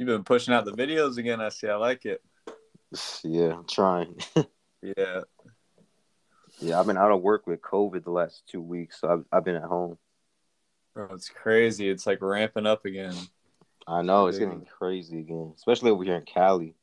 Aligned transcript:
you've 0.00 0.06
been 0.06 0.24
pushing 0.24 0.54
out 0.54 0.64
the 0.64 0.72
videos 0.72 1.18
again. 1.18 1.42
I 1.42 1.50
see. 1.50 1.68
I 1.68 1.76
like 1.76 2.06
it. 2.06 2.22
Yeah, 3.22 3.52
I'm 3.52 3.66
trying. 3.66 4.16
Yeah. 4.82 5.20
yeah, 6.58 6.80
I've 6.80 6.86
been 6.86 6.96
out 6.96 7.10
of 7.12 7.20
work 7.20 7.46
with 7.46 7.60
COVID 7.60 8.02
the 8.02 8.10
last 8.10 8.44
two 8.50 8.62
weeks, 8.62 8.98
so 8.98 9.10
I've 9.10 9.24
I've 9.30 9.44
been 9.44 9.56
at 9.56 9.64
home. 9.64 9.98
Bro, 10.94 11.10
it's 11.12 11.28
crazy. 11.28 11.90
It's 11.90 12.06
like 12.06 12.22
ramping 12.22 12.64
up 12.64 12.86
again. 12.86 13.12
I 13.86 14.00
know 14.00 14.28
it's 14.28 14.38
Dude. 14.38 14.48
getting 14.48 14.64
crazy 14.64 15.18
again, 15.18 15.52
especially 15.54 15.90
over 15.90 16.02
here 16.02 16.14
in 16.14 16.22
Cali. 16.22 16.76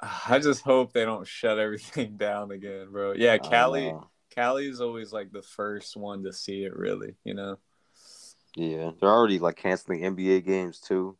I 0.28 0.38
just 0.38 0.60
hope 0.60 0.92
they 0.92 1.06
don't 1.06 1.26
shut 1.26 1.58
everything 1.58 2.16
down 2.18 2.50
again, 2.50 2.88
bro. 2.92 3.14
Yeah, 3.16 3.38
Cali. 3.38 3.94
Cali 4.34 4.68
is 4.68 4.82
always 4.82 5.14
like 5.14 5.32
the 5.32 5.40
first 5.40 5.96
one 5.96 6.24
to 6.24 6.32
see 6.34 6.64
it. 6.64 6.76
Really, 6.76 7.14
you 7.24 7.32
know. 7.32 7.56
Yeah, 8.54 8.90
they're 9.00 9.08
already 9.08 9.38
like 9.38 9.56
canceling 9.56 10.02
NBA 10.02 10.44
games 10.44 10.78
too. 10.78 11.16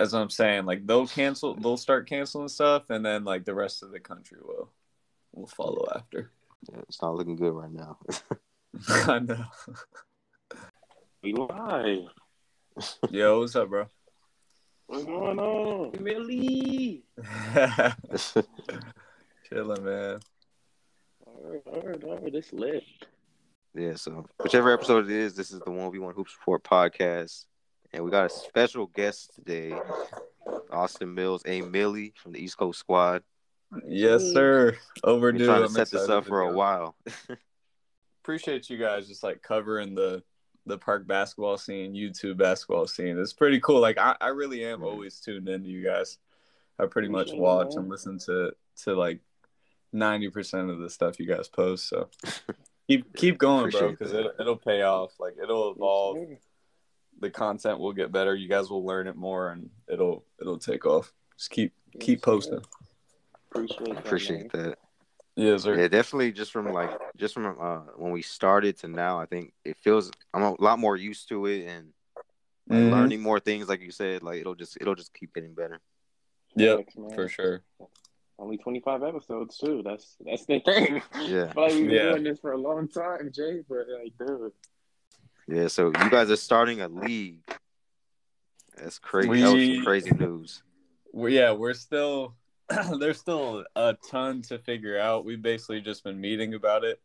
That's 0.00 0.14
what 0.14 0.22
I'm 0.22 0.30
saying. 0.30 0.64
Like 0.64 0.86
they'll 0.86 1.06
cancel. 1.06 1.54
They'll 1.54 1.76
start 1.76 2.08
canceling 2.08 2.48
stuff, 2.48 2.88
and 2.88 3.04
then 3.04 3.22
like 3.22 3.44
the 3.44 3.54
rest 3.54 3.82
of 3.82 3.90
the 3.90 4.00
country 4.00 4.38
will 4.42 4.70
will 5.34 5.46
follow 5.46 5.86
after. 5.94 6.30
Yeah, 6.72 6.80
it's 6.88 7.02
not 7.02 7.16
looking 7.16 7.36
good 7.36 7.52
right 7.52 7.70
now. 7.70 7.98
I 8.88 9.18
know. 9.18 9.44
We 11.22 11.34
live. 11.34 12.08
Yo, 13.10 13.40
what's 13.40 13.54
up, 13.54 13.68
bro? 13.68 13.88
What's 14.86 15.04
going 15.04 15.38
on? 15.38 15.90
Really? 16.00 17.04
Chilling, 19.50 19.84
man. 19.84 20.20
All 21.26 21.42
right, 21.44 21.62
all 21.66 21.82
right, 21.82 22.04
all 22.04 22.18
right. 22.20 22.32
This 22.32 22.54
lit. 22.54 22.84
yeah, 23.74 23.96
so 23.96 24.24
whichever 24.42 24.72
episode 24.72 25.10
it 25.10 25.10
is, 25.10 25.34
this 25.34 25.50
is 25.50 25.60
the 25.60 25.70
one 25.70 25.92
v 25.92 25.98
one 25.98 26.14
hoops 26.14 26.34
report 26.40 26.64
podcast, 26.64 27.44
and 27.92 28.04
we 28.04 28.10
got 28.10 28.26
a 28.26 28.30
special 28.30 28.86
guest 28.86 29.34
today, 29.34 29.74
Austin 30.70 31.14
Mills, 31.14 31.42
A 31.46 31.60
Milly 31.62 32.12
from 32.16 32.32
the 32.32 32.38
East 32.42 32.56
Coast 32.56 32.78
Squad. 32.78 33.22
Yes, 33.86 34.22
sir. 34.32 34.76
We're 35.04 35.10
Overdue. 35.10 35.46
trying 35.46 35.60
to 35.60 35.66
I'm 35.66 35.70
set 35.70 35.90
this 35.90 36.08
up 36.08 36.26
for 36.26 36.40
a 36.40 36.52
while. 36.52 36.96
Appreciate 38.22 38.68
you 38.68 38.76
guys 38.78 39.08
just 39.08 39.22
like 39.22 39.42
covering 39.42 39.94
the 39.94 40.22
the 40.66 40.76
park 40.76 41.06
basketball 41.06 41.56
scene, 41.56 41.94
YouTube 41.94 42.36
basketball 42.36 42.86
scene. 42.86 43.18
It's 43.18 43.32
pretty 43.32 43.60
cool. 43.60 43.80
Like 43.80 43.98
I, 43.98 44.14
I 44.20 44.28
really 44.28 44.64
am 44.64 44.80
Mhm. 44.80 44.84
always 44.86 45.18
tuned 45.20 45.48
into 45.48 45.68
you 45.68 45.82
guys. 45.82 46.18
I 46.78 46.86
pretty 46.86 47.08
much 47.08 47.30
watch 47.32 47.74
and 47.76 47.88
listen 47.88 48.18
to 48.26 48.52
to 48.84 48.94
like 48.94 49.20
ninety 49.92 50.28
percent 50.30 50.68
of 50.70 50.78
the 50.78 50.90
stuff 50.90 51.18
you 51.18 51.26
guys 51.26 51.48
post. 51.48 51.88
So 51.88 52.08
keep 52.88 53.14
keep 53.16 53.38
going, 53.38 53.70
bro, 53.70 53.90
because 53.90 54.12
it, 54.12 54.26
it'll 54.38 54.56
pay 54.56 54.82
off. 54.82 55.12
Like 55.18 55.36
it'll 55.42 55.72
evolve. 55.72 56.18
The 57.20 57.30
content 57.30 57.78
will 57.78 57.92
get 57.92 58.12
better. 58.12 58.34
You 58.34 58.48
guys 58.48 58.70
will 58.70 58.84
learn 58.84 59.06
it 59.06 59.16
more, 59.16 59.50
and 59.50 59.68
it'll 59.88 60.24
it'll 60.40 60.58
take 60.58 60.86
off. 60.86 61.12
Just 61.36 61.50
keep 61.50 61.72
keep 62.00 62.22
posting. 62.22 62.60
Appreciate 63.50 63.88
that. 63.94 63.98
Appreciate 63.98 64.54
man. 64.54 64.68
that. 64.70 64.78
Yes, 65.36 65.62
sir. 65.62 65.78
Yeah, 65.78 65.88
definitely. 65.88 66.32
Just 66.32 66.50
from 66.52 66.72
like, 66.72 66.90
just 67.16 67.34
from 67.34 67.56
uh, 67.60 67.78
when 67.96 68.12
we 68.12 68.22
started 68.22 68.78
to 68.78 68.88
now, 68.88 69.18
I 69.20 69.26
think 69.26 69.52
it 69.64 69.76
feels 69.82 70.10
I'm 70.34 70.42
a 70.42 70.60
lot 70.60 70.78
more 70.78 70.96
used 70.96 71.28
to 71.28 71.46
it 71.46 71.66
and 71.66 71.92
like, 72.68 72.78
Mhm. 72.78 72.90
learning 72.90 73.20
more 73.20 73.40
things. 73.40 73.68
Like 73.68 73.80
you 73.80 73.90
said, 73.90 74.22
like 74.22 74.40
it'll 74.40 74.54
just 74.54 74.76
it'll 74.80 74.94
just 74.94 75.12
keep 75.14 75.34
getting 75.34 75.54
better. 75.54 75.80
Yep, 76.56 76.76
Thanks, 76.96 77.14
for 77.14 77.28
sure. 77.28 77.62
Only 78.38 78.56
25 78.56 79.02
episodes 79.02 79.58
too. 79.58 79.82
That's 79.84 80.16
that's 80.24 80.46
the 80.46 80.60
thing. 80.60 81.02
Yeah. 81.26 81.44
I 81.50 81.52
feel 81.52 81.62
like 81.62 81.72
we've 81.74 81.86
been 81.86 81.90
Yeah. 81.90 82.10
doing 82.10 82.24
this 82.24 82.38
for 82.40 82.52
a 82.52 82.58
long 82.58 82.88
time, 82.88 83.30
Jay. 83.32 83.62
But 83.68 83.86
like, 83.88 84.12
dude, 84.18 84.52
Yeah, 85.50 85.66
so 85.66 85.86
you 85.88 86.10
guys 86.10 86.30
are 86.30 86.36
starting 86.36 86.80
a 86.80 86.88
league. 86.88 87.40
That's 88.76 89.00
crazy. 89.00 89.40
that 89.42 89.52
was 89.52 89.66
some 89.76 89.84
crazy 89.84 90.12
news. 90.12 90.62
we 91.12 91.36
yeah, 91.36 91.50
we're 91.52 91.74
still 91.74 92.36
there's 93.00 93.18
still 93.18 93.64
a 93.74 93.96
ton 94.10 94.42
to 94.42 94.58
figure 94.58 94.98
out. 94.98 95.24
We've 95.24 95.42
basically 95.42 95.80
just 95.80 96.04
been 96.04 96.20
meeting 96.20 96.54
about 96.54 96.84
it, 96.84 97.00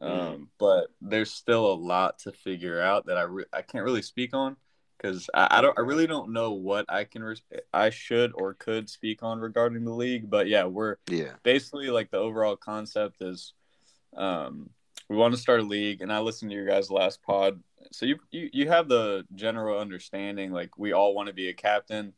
um, 0.00 0.48
but 0.58 0.88
there's 1.00 1.30
still 1.30 1.70
a 1.70 1.74
lot 1.74 2.18
to 2.20 2.32
figure 2.32 2.80
out 2.80 3.06
that 3.06 3.16
I 3.16 3.22
re- 3.22 3.44
I 3.52 3.62
can't 3.62 3.84
really 3.84 4.02
speak 4.02 4.34
on 4.34 4.56
because 4.96 5.30
I, 5.32 5.46
I 5.52 5.60
don't 5.60 5.78
I 5.78 5.82
really 5.82 6.08
don't 6.08 6.32
know 6.32 6.50
what 6.54 6.84
I 6.88 7.04
can 7.04 7.22
re- 7.22 7.36
I 7.72 7.90
should 7.90 8.32
or 8.34 8.54
could 8.54 8.90
speak 8.90 9.22
on 9.22 9.38
regarding 9.38 9.84
the 9.84 9.94
league. 9.94 10.28
But 10.28 10.48
yeah, 10.48 10.64
we're 10.64 10.96
Yeah. 11.08 11.34
basically 11.44 11.90
like 11.90 12.10
the 12.10 12.18
overall 12.18 12.56
concept 12.56 13.22
is 13.22 13.52
um 14.16 14.70
we 15.08 15.16
want 15.16 15.34
to 15.34 15.40
start 15.40 15.60
a 15.60 15.64
league 15.64 16.00
and 16.00 16.12
i 16.12 16.18
listened 16.18 16.50
to 16.50 16.56
your 16.56 16.66
guys 16.66 16.90
last 16.90 17.22
pod. 17.22 17.60
So 17.92 18.06
you 18.06 18.18
you, 18.30 18.50
you 18.52 18.68
have 18.68 18.88
the 18.88 19.24
general 19.34 19.78
understanding 19.78 20.52
like 20.52 20.78
we 20.78 20.92
all 20.92 21.14
want 21.14 21.28
to 21.28 21.34
be 21.34 21.48
a 21.48 21.54
captain 21.54 22.12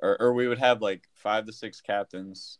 or, 0.00 0.20
or 0.20 0.32
we 0.32 0.48
would 0.48 0.58
have 0.58 0.82
like 0.82 1.04
five 1.14 1.46
to 1.46 1.52
six 1.52 1.80
captains 1.80 2.58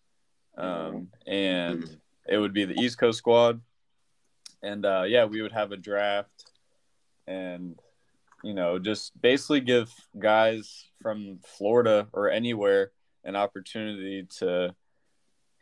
um 0.57 1.09
and 1.27 1.97
it 2.29 2.39
would 2.39 2.53
be 2.53 2.65
the 2.65 2.81
east 2.81 2.99
coast 2.99 3.19
squad. 3.19 3.61
And 4.63 4.87
uh 4.87 5.05
yeah 5.07 5.25
we 5.25 5.43
would 5.43 5.53
have 5.53 5.73
a 5.73 5.77
draft 5.77 6.53
and 7.27 7.79
you 8.45 8.55
know 8.55 8.79
just 8.79 9.21
basically 9.21 9.61
give 9.61 9.93
guys 10.19 10.87
from 11.01 11.39
florida 11.45 12.09
or 12.13 12.31
anywhere 12.31 12.91
an 13.25 13.37
opportunity 13.37 14.27
to 14.39 14.75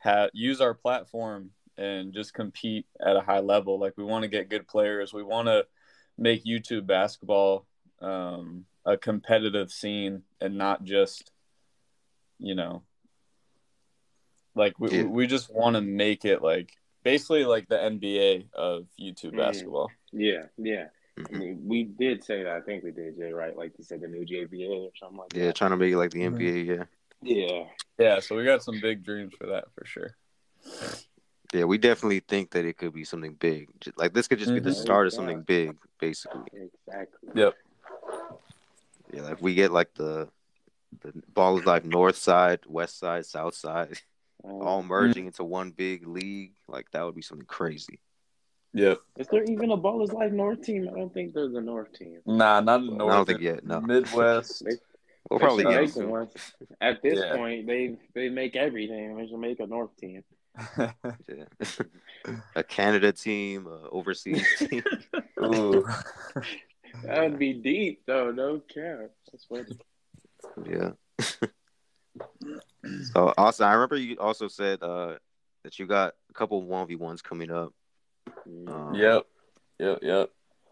ha- 0.02 0.28
use 0.32 0.60
our 0.60 0.74
platform 0.74 1.50
and 1.80 2.12
just 2.12 2.34
compete 2.34 2.86
at 3.04 3.16
a 3.16 3.20
high 3.20 3.40
level. 3.40 3.78
Like 3.80 3.94
we 3.96 4.04
want 4.04 4.22
to 4.22 4.28
get 4.28 4.50
good 4.50 4.68
players. 4.68 5.12
We 5.14 5.22
want 5.22 5.48
to 5.48 5.66
make 6.18 6.44
YouTube 6.44 6.86
basketball 6.86 7.66
um, 8.00 8.66
a 8.84 8.96
competitive 8.96 9.70
scene 9.70 10.22
and 10.40 10.56
not 10.56 10.84
just, 10.84 11.32
you 12.38 12.54
know, 12.54 12.82
like 14.54 14.78
we 14.78 14.90
Yeah. 14.90 15.04
we 15.04 15.26
just 15.26 15.52
want 15.52 15.76
to 15.76 15.80
make 15.80 16.24
it 16.24 16.42
like 16.42 16.72
basically 17.02 17.44
like 17.44 17.68
the 17.68 17.76
NBA 17.76 18.48
of 18.52 18.86
YouTube 19.00 19.32
Mm. 19.32 19.38
basketball. 19.38 19.90
yeah, 20.12 20.46
yeah. 20.58 20.88
I 21.18 21.22
Mhm. 21.22 21.38
mean, 21.38 21.62
we 21.66 21.84
did 21.84 22.24
say 22.24 22.42
that. 22.44 22.56
I 22.56 22.60
think 22.62 22.82
we 22.84 22.92
did, 22.92 23.16
Jay. 23.16 23.32
Right? 23.32 23.56
Like 23.56 23.72
you 23.78 23.84
said, 23.84 24.00
the 24.00 24.08
new 24.08 24.24
JBA 24.24 24.68
or 24.86 24.90
something 24.98 25.18
like 25.18 25.34
Yeah, 25.34 25.46
that. 25.46 25.56
trying 25.56 25.70
to 25.70 25.76
make 25.76 25.92
it 25.92 25.96
like 25.98 26.10
the. 26.12 26.22
NBA. 26.24 26.62
Yeah. 26.66 26.84
Yeah. 27.22 27.64
Yeah, 27.98 28.20
so 28.20 28.36
we 28.36 28.44
got 28.44 28.62
some 28.62 28.80
big 28.80 29.02
dreams 29.04 29.34
for 29.38 29.46
that 29.48 29.70
for 29.74 29.84
sure. 29.84 30.16
Yeah, 31.52 31.64
we 31.64 31.78
definitely 31.78 32.20
think 32.20 32.50
that 32.52 32.64
it 32.64 32.76
could 32.78 32.92
be 32.94 33.04
something 33.04 33.34
big. 33.34 33.68
Like 33.96 34.14
this 34.14 34.28
could 34.28 34.38
just 34.38 34.52
be 34.54 34.60
the 34.60 34.70
Mhm. 34.70 34.74
start 34.82 35.06
of 35.08 35.12
something 35.12 35.42
big, 35.42 35.76
basically. 35.98 36.42
Exactly. 36.52 37.30
Yep. 37.34 37.54
Yeah, 39.12 39.22
like 39.22 39.42
we 39.42 39.54
get 39.54 39.72
like 39.72 39.92
the 39.94 40.28
the 41.02 41.12
ball 41.34 41.58
is 41.58 41.66
like 41.66 41.84
north 41.84 42.16
side, 42.16 42.60
west 42.66 42.98
side, 42.98 43.24
south 43.26 43.54
side, 43.54 43.98
Um, 44.44 44.62
all 44.62 44.82
merging 44.82 45.26
into 45.26 45.44
one 45.44 45.70
big 45.70 46.06
league. 46.06 46.54
Like 46.68 46.90
that 46.92 47.02
would 47.04 47.14
be 47.14 47.22
something 47.22 47.46
crazy. 47.46 47.98
Yep. 48.72 49.00
Is 49.16 49.26
there 49.28 49.42
even 49.44 49.72
a 49.72 49.76
Ballislife 49.76 50.30
North 50.32 50.62
team? 50.62 50.88
I 50.88 50.92
don't 50.96 51.12
think 51.12 51.34
there's 51.34 51.54
a 51.54 51.60
North 51.60 51.92
team. 51.92 52.20
Nah, 52.24 52.60
not 52.60 52.80
in 52.82 52.94
I 53.00 53.08
don't 53.08 53.26
think 53.26 53.40
yet, 53.40 53.64
no. 53.64 53.80
Midwest. 53.80 54.64
They- 54.64 54.76
We'll 55.28 55.38
They 55.38 55.44
probably 55.44 55.64
get 55.64 56.08
one. 56.08 56.28
At 56.80 57.02
this 57.02 57.18
Yeah. 57.18 57.36
point, 57.36 57.66
they 57.66 57.98
they 58.14 58.30
make 58.30 58.56
everything. 58.56 59.16
They 59.16 59.26
should 59.28 59.38
make 59.38 59.60
a 59.60 59.66
North 59.66 59.94
team. 59.96 60.24
Yeah. 60.78 61.44
a 62.56 62.62
Canada 62.62 63.12
team, 63.12 63.66
a 63.66 63.88
overseas 63.90 64.46
team. 64.58 64.82
Ooh. 65.42 65.86
That 67.04 67.22
would 67.22 67.38
be 67.38 67.52
deep, 67.52 68.02
though. 68.04 68.32
No 68.32 68.58
cap. 68.58 69.10
That's 69.30 69.44
funny. 69.44 69.78
Yeah. 70.68 70.90
so 73.12 73.32
also, 73.38 73.64
I 73.64 73.74
remember 73.74 73.94
you 73.94 74.16
also 74.18 74.48
said 74.48 74.82
uh, 74.82 75.14
that 75.62 75.78
you 75.78 75.86
got 75.86 76.14
a 76.28 76.32
couple 76.32 76.60
one 76.62 76.88
v 76.88 76.96
ones 76.96 77.22
coming 77.22 77.52
up. 77.52 77.72
Um, 78.66 78.92
Yep. 78.92 79.24
Yep. 79.78 79.98
Yep. 80.02 80.30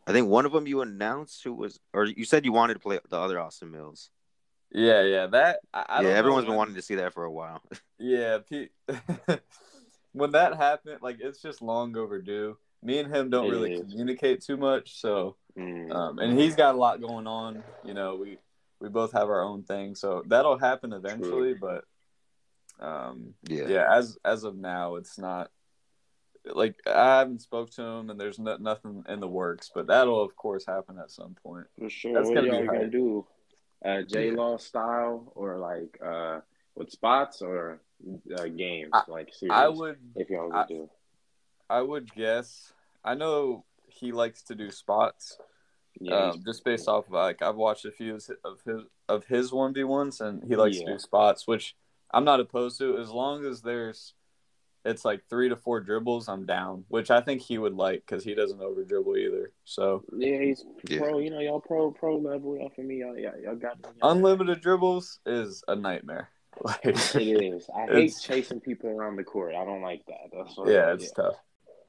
I 0.09 0.13
think 0.13 0.29
one 0.29 0.45
of 0.45 0.53
them 0.53 0.67
you 0.67 0.81
announced 0.81 1.45
who 1.45 1.53
was, 1.53 1.79
or 1.93 2.07
you 2.07 2.25
said 2.25 2.45
you 2.45 2.53
wanted 2.53 2.75
to 2.75 2.81
play 2.81 2.99
the 3.09 3.17
other 3.17 3.39
Austin 3.39 3.71
Mills. 3.71 4.11
Yeah. 4.73 5.03
Yeah. 5.03 5.27
That. 5.29 5.61
I, 5.73 5.79
I 5.79 5.83
yeah, 5.83 6.03
don't 6.03 6.05
know 6.13 6.19
everyone's 6.19 6.45
been 6.45 6.51
when- 6.51 6.59
wanting 6.59 6.75
to 6.77 6.83
see 6.83 6.97
that 6.97 7.15
for 7.15 7.25
a 7.25 7.33
while. 7.33 7.63
Yeah. 8.01 8.39
Pe- 8.49 8.69
when 10.13 10.31
that 10.33 10.57
happened, 10.57 11.01
like 11.03 11.19
it's 11.21 11.43
just 11.43 11.61
long 11.63 11.97
overdue. 11.97 12.57
Me 12.83 12.99
and 13.01 13.13
him 13.13 13.29
don't 13.29 13.47
It 13.47 13.51
really 13.51 13.73
is. 13.75 13.81
communicate 13.81 14.41
too 14.43 14.57
much, 14.57 15.01
so 15.01 15.37
Mm. 15.59 15.93
um, 15.93 16.19
and 16.21 16.39
he's 16.39 16.55
got 16.55 16.77
a 16.77 16.79
lot 16.79 17.01
going 17.01 17.27
on. 17.27 17.65
You 17.85 17.93
know, 17.93 18.15
we 18.15 18.39
we 18.81 18.89
both 18.89 19.11
have 19.11 19.29
our 19.29 19.43
own 19.43 19.65
thing, 19.65 19.97
so 19.97 20.23
that'll 20.29 20.57
happen 20.59 20.93
eventually. 20.93 21.55
But 21.55 21.85
um, 22.79 23.35
yeah. 23.49 23.67
yeah, 23.67 23.87
as 23.93 24.17
as 24.25 24.45
of 24.45 24.55
now, 24.57 24.95
it's 24.95 25.19
not 25.19 25.51
like 26.45 26.77
I 26.87 27.19
haven't 27.19 27.43
spoke 27.43 27.71
to 27.71 27.83
him, 27.83 28.11
and 28.11 28.21
there's 28.21 28.39
no, 28.39 28.57
nothing 28.59 29.03
in 29.09 29.19
the 29.19 29.27
works. 29.27 29.73
But 29.75 29.89
that'll 29.89 30.23
of 30.23 30.37
course 30.37 30.65
happen 30.65 30.97
at 30.99 31.11
some 31.11 31.35
point. 31.43 31.67
For 31.77 31.91
sure. 31.91 32.15
That's 32.15 32.29
what 32.29 32.37
gonna 32.37 32.47
y'all 32.47 32.61
be 32.61 32.67
gonna 32.69 32.87
do? 32.87 33.27
Uh, 33.85 34.03
J 34.03 34.31
Law 34.33 34.57
style 34.57 35.33
or 35.35 35.59
like 35.59 35.99
uh, 36.05 36.41
with 36.75 36.91
spots 36.91 37.43
or 37.43 37.81
uh, 38.37 38.45
games 38.47 38.91
I- 38.93 39.03
like 39.09 39.33
series? 39.33 39.53
I 39.55 39.69
would 39.69 39.99
if 40.17 40.31
y'all 40.31 40.47
would 40.49 40.55
I- 40.57 40.67
do. 40.67 40.91
I 41.71 41.83
would 41.83 42.11
guess. 42.15 42.73
I 43.05 43.15
know 43.15 43.65
he 43.87 44.11
likes 44.13 44.43
to 44.45 44.55
do 44.55 44.71
spots. 44.71 45.37
Yeah, 46.01 46.31
um, 46.31 46.43
just 46.45 46.65
based 46.65 46.89
off 46.89 47.07
of 47.07 47.13
like 47.13 47.43
I've 47.43 47.57
watched 47.57 47.85
a 47.85 47.91
few 47.91 48.15
of 48.45 48.61
his 48.65 48.83
of 49.09 49.25
his 49.27 49.53
one 49.53 49.75
v 49.75 49.85
ones, 49.85 50.21
and 50.21 50.43
he 50.45 50.57
likes 50.57 50.79
Yeah. 50.79 50.87
to 50.87 50.93
do 50.95 50.99
spots, 50.99 51.47
which 51.47 51.77
I'm 52.13 52.25
not 52.25 52.41
opposed 52.41 52.79
to 52.79 52.99
as 52.99 53.11
long 53.11 53.45
as 53.45 53.63
there's 53.63 54.15
it's 54.89 55.05
like 55.05 55.23
three 55.29 55.49
to 55.49 55.57
four 55.57 55.81
dribbles. 55.81 56.29
I'm 56.29 56.45
down, 56.47 56.85
which 56.89 57.11
I 57.11 57.21
think 57.21 57.41
he 57.43 57.59
would 57.59 57.75
like 57.75 58.03
because 58.07 58.25
he 58.25 58.35
doesn't 58.35 58.61
over 58.61 58.85
dribble 58.85 59.17
either. 59.17 59.53
So 59.65 60.05
yeah, 60.17 60.39
he's 60.41 60.65
Yeah. 60.89 60.99
pro. 60.99 61.19
You 61.19 61.31
know, 61.31 61.41
y'all 61.41 61.61
pro 61.61 61.91
pro 61.91 62.17
level. 62.17 62.57
Y'all 62.57 62.71
for 62.75 62.83
me. 62.83 62.97
Y'all, 63.01 63.17
y'all, 63.17 63.39
y'all 63.43 63.57
got 63.57 63.79
me. 63.83 63.89
unlimited 64.03 64.61
dribbles 64.61 65.21
is 65.27 65.63
a 65.69 65.77
nightmare. 65.77 66.29
Like 66.65 66.81
It 66.87 67.43
is. 67.45 67.69
I 67.77 67.87
hate 67.87 68.15
chasing 68.21 68.59
people 68.61 68.91
around 68.91 69.15
the 69.17 69.23
court. 69.23 69.55
I 69.55 69.65
don't 69.65 69.83
like 69.83 70.05
that. 70.07 70.31
That's 70.37 70.57
what, 70.57 70.69
yeah, 70.69 70.93
it's 70.93 71.13
tough. 71.13 71.37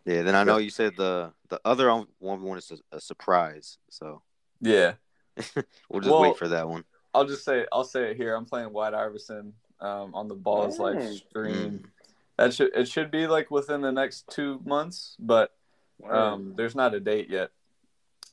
Yeah. 0.05 0.21
Then 0.21 0.35
I 0.35 0.43
know 0.43 0.57
you 0.57 0.69
said 0.69 0.93
the 0.95 1.33
the 1.49 1.59
other 1.65 1.89
one 1.91 2.05
we 2.19 2.47
want 2.47 2.59
is 2.59 2.71
a, 2.91 2.97
a 2.97 3.01
surprise, 3.01 3.77
so 3.89 4.21
Yeah, 4.61 4.93
we'll 5.89 6.01
just 6.01 6.11
Well- 6.11 6.21
wait 6.21 6.37
for 6.37 6.47
that 6.49 6.67
one. 6.69 6.83
I'll 7.15 7.25
just 7.25 7.43
say 7.43 7.65
I'll 7.71 7.83
say 7.83 8.11
it 8.11 8.17
here. 8.17 8.35
I'm 8.35 8.45
playing 8.45 8.71
White 8.71 8.93
Iverson 8.93 9.53
um, 9.79 10.13
on 10.13 10.27
the 10.27 10.35
Ballislife 10.35 10.97
Mm. 11.01 11.15
stream. 11.29 11.83
That 12.39 12.53
should 12.53 12.73
it 12.73 12.87
should 12.87 13.11
be 13.11 13.27
like 13.27 13.51
within 13.51 13.81
the 13.81 13.91
next 13.91 14.29
two 14.29 14.61
months, 14.63 15.17
but 15.19 15.51
um, 16.09 16.53
there's 16.55 16.73
not 16.73 16.93
a 16.93 16.99
date 17.01 17.29
yet. 17.29 17.51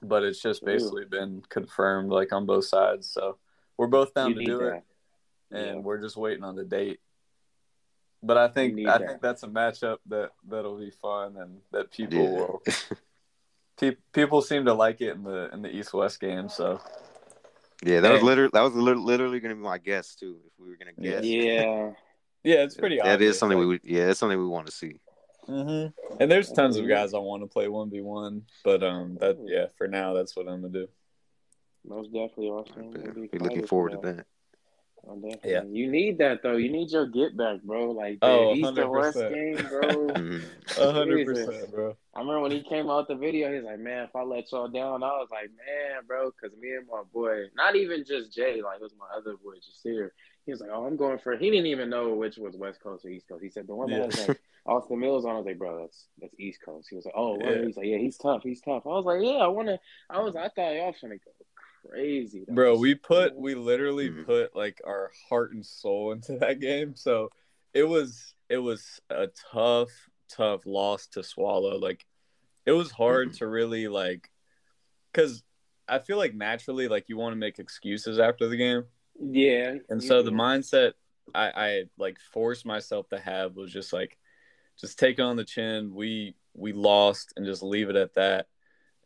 But 0.01 0.23
it's 0.23 0.41
just 0.41 0.63
Ooh. 0.63 0.67
basically 0.67 1.07
been 1.07 1.43
confirmed 1.49 2.11
like 2.13 2.33
on 2.33 2.47
both 2.47 2.67
sides. 2.67 3.09
So 3.11 3.39
we're 3.77 3.89
both 3.89 4.15
down 4.15 4.31
You 4.31 4.35
to 4.37 4.45
do 4.45 4.59
that. 4.59 4.75
it, 4.77 4.85
and 5.51 5.67
Yeah. 5.67 5.75
we're 5.83 6.01
just 6.01 6.17
waiting 6.17 6.45
on 6.45 6.55
the 6.55 6.63
date. 6.65 7.01
But 8.23 8.37
I 8.39 8.47
think 8.47 8.79
I 8.87 8.99
that. 8.99 9.09
think 9.09 9.21
that's 9.23 9.43
a 9.43 9.49
matchup 9.49 9.99
that 10.07 10.31
that'll 10.49 10.79
be 10.79 10.91
fun 10.93 11.37
and 11.37 11.61
that 11.73 11.91
people 11.91 12.19
Yeah. 12.23 12.31
will. 12.31 12.63
Pe- 13.81 13.97
people 14.13 14.41
seem 14.41 14.67
to 14.67 14.73
like 14.73 15.01
it 15.01 15.17
in 15.17 15.25
the 15.25 15.51
in 15.53 15.63
the 15.63 15.75
East 15.75 15.93
West 15.93 16.21
game. 16.21 16.49
So 16.49 16.81
Yeah, 17.83 17.99
that 18.03 18.13
was 18.13 18.23
literally 18.23 18.51
that 18.53 18.63
was 18.63 18.73
literally 18.75 19.41
going 19.41 19.51
to 19.51 19.57
be 19.57 19.63
my 19.63 19.79
guess 19.79 20.15
too. 20.15 20.39
If 20.47 20.53
we 20.61 20.71
were 20.71 20.77
going 20.77 20.95
to 20.95 21.03
guess, 21.03 21.25
Yeah. 21.25 21.91
Yeah, 22.47 22.63
it's 22.63 22.77
pretty. 22.77 22.97
that 22.97 23.07
obvious. 23.15 23.35
is 23.35 23.39
something 23.41 23.59
like- 23.59 23.63
we 23.63 23.67
would. 23.67 23.81
Yeah, 23.85 24.11
it's 24.11 24.21
something 24.21 24.39
we 24.39 24.47
want 24.47 24.67
to 24.67 24.73
see. 24.73 25.01
hmm 25.47 25.87
And 26.21 26.31
there's 26.31 26.51
tons 26.53 26.77
of 26.77 26.89
guys 26.89 27.13
I 27.15 27.19
want 27.19 27.43
to 27.43 27.47
play 27.47 27.69
one 27.69 27.91
v 27.91 28.01
one, 28.01 28.43
but 28.65 28.83
um, 28.83 29.17
that 29.21 29.37
yeah, 29.45 29.67
for 29.77 29.87
now 29.89 30.15
that's 30.15 30.37
what 30.37 30.49
I'm 30.49 30.63
gonna 30.63 30.73
do. 30.73 30.89
Most 31.85 32.13
definitely, 32.13 32.49
Austin. 32.49 32.91
We'll 33.15 33.29
be 33.29 33.39
looking 33.39 33.67
forward 33.67 33.93
to 33.93 33.99
that. 33.99 34.27
Oh. 35.09 35.39
Yeah. 35.45 35.63
You 35.63 35.89
need 35.89 36.19
that 36.19 36.43
though. 36.43 36.57
You 36.57 36.69
need 36.69 36.91
your 36.91 37.07
get 37.07 37.37
back, 37.37 37.63
bro. 37.63 37.93
Like 37.93 38.19
the 38.19 38.27
Oh, 38.27 38.55
East 38.55 38.77
and 38.77 38.91
West 38.91 39.17
100%. 39.17 39.33
game, 39.33 39.67
bro. 39.69 40.09
A 40.89 40.93
hundred 40.93 41.27
percent, 41.27 41.71
bro. 41.73 41.97
I 42.13 42.19
remember 42.21 42.41
when 42.41 42.51
he 42.51 42.63
came 42.65 42.91
out 42.91 43.07
the 43.07 43.15
video, 43.15 43.55
he's 43.55 43.63
like, 43.63 43.79
"Man, 43.79 44.05
if 44.05 44.17
I 44.17 44.23
let 44.23 44.51
y'all 44.51 44.67
down," 44.67 45.05
I 45.05 45.13
was 45.23 45.29
like, 45.31 45.51
"Man, 45.65 46.03
bro," 46.09 46.33
because 46.33 46.57
me 46.59 46.71
and 46.73 46.89
my 46.91 47.03
boy, 47.13 47.45
not 47.55 47.77
even 47.77 48.05
just 48.05 48.35
Jay, 48.35 48.61
like 48.63 48.79
it 48.81 48.83
was 48.83 48.95
my 48.99 49.07
other 49.17 49.37
boy, 49.37 49.55
just 49.65 49.81
here. 49.85 50.13
He 50.47 50.53
was 50.53 50.61
like, 50.61 50.71
"Oh, 50.73 50.87
I'm 50.87 50.97
going 50.97 51.19
for." 51.19 51.37
He 51.37 51.51
didn't 51.51 51.67
even 51.67 51.91
know 51.91 52.15
which 52.15 52.39
was 52.39 52.57
West 52.57 52.81
Coast 52.81 53.05
or 53.05 53.09
East 53.09 53.29
Coast. 53.29 53.43
He 53.43 53.51
said 53.51 53.67
the 53.67 53.75
one 53.75 53.91
that 53.91 53.97
Yeah. 53.99 54.05
has 54.07 54.29
like 54.29 54.41
Austin 54.67 55.01
Mills 55.01 55.25
on. 55.25 55.33
I 55.33 55.37
was 55.39 55.47
like, 55.47 55.59
"Bro, 55.59 55.81
that's 55.81 56.07
that's 56.21 56.35
East 56.39 56.61
Coast." 56.65 56.87
He 56.89 56.95
was 56.97 57.05
like, 57.05 57.15
"Oh, 57.17 57.35
what?" 57.35 57.49
Yeah. 57.61 57.67
he's 57.67 57.77
like, 57.77 57.87
"Yeah, 57.87 57.99
he's 57.99 58.17
tough. 58.17 58.43
He's 58.45 58.61
tough." 58.61 58.85
I 58.87 58.91
was 58.91 59.05
like, 59.05 59.21
"Yeah, 59.23 59.39
I 59.39 59.49
want 59.49 59.69
to." 59.69 59.79
I 60.09 60.21
was, 60.21 60.37
I 60.37 60.49
thought 60.49 60.71
y'all 60.75 60.87
was 60.87 60.97
gonna 61.03 61.17
go 61.17 61.33
crazy, 61.89 62.45
though. 62.47 62.55
Bro, 62.55 62.79
we 62.79 62.95
put 62.95 63.35
we 63.35 63.55
literally 63.57 64.09
Mhm. 64.09 64.25
put 64.25 64.55
like 64.55 64.81
our 64.87 65.11
heart 65.29 65.53
and 65.53 65.67
soul 65.67 66.13
into 66.13 66.39
that 66.39 66.61
game. 66.61 66.95
So 66.95 67.31
it 67.75 67.85
was 67.85 68.35
it 68.49 68.59
was 68.59 69.01
a 69.11 69.29
tough, 69.53 69.91
tough 70.29 70.65
loss 70.65 71.09
to 71.09 71.25
swallow. 71.25 71.77
Like 71.77 72.07
it 72.65 72.73
was 72.73 72.93
hard 72.93 73.33
to 73.35 73.49
really 73.49 73.89
like 73.89 74.31
because 75.13 75.43
I 75.89 75.99
feel 75.99 76.19
like 76.19 76.35
naturally 76.35 76.87
like 76.87 77.09
you 77.09 77.17
want 77.17 77.33
to 77.33 77.37
make 77.37 77.59
excuses 77.59 78.19
after 78.21 78.49
the 78.49 78.57
game. 78.57 78.85
Yeah, 79.21 79.75
And 79.89 80.03
so 80.03 80.23
the 80.23 80.31
mindset 80.31 80.93
I, 81.35 81.51
I 81.55 81.83
like 81.99 82.19
forced 82.33 82.65
myself 82.67 83.09
to 83.11 83.19
have 83.19 83.57
was 83.57 83.73
just 83.73 83.93
like 83.93 84.17
just 84.81 84.99
take 84.99 85.19
it 85.19 85.23
on 85.23 85.37
the 85.37 85.45
chin. 85.45 85.95
We 85.95 86.35
we 86.55 86.73
lost 86.73 87.33
and 87.37 87.45
just 87.47 87.63
leave 87.63 87.91
it 87.91 87.97
at 87.97 88.15
that. 88.15 88.47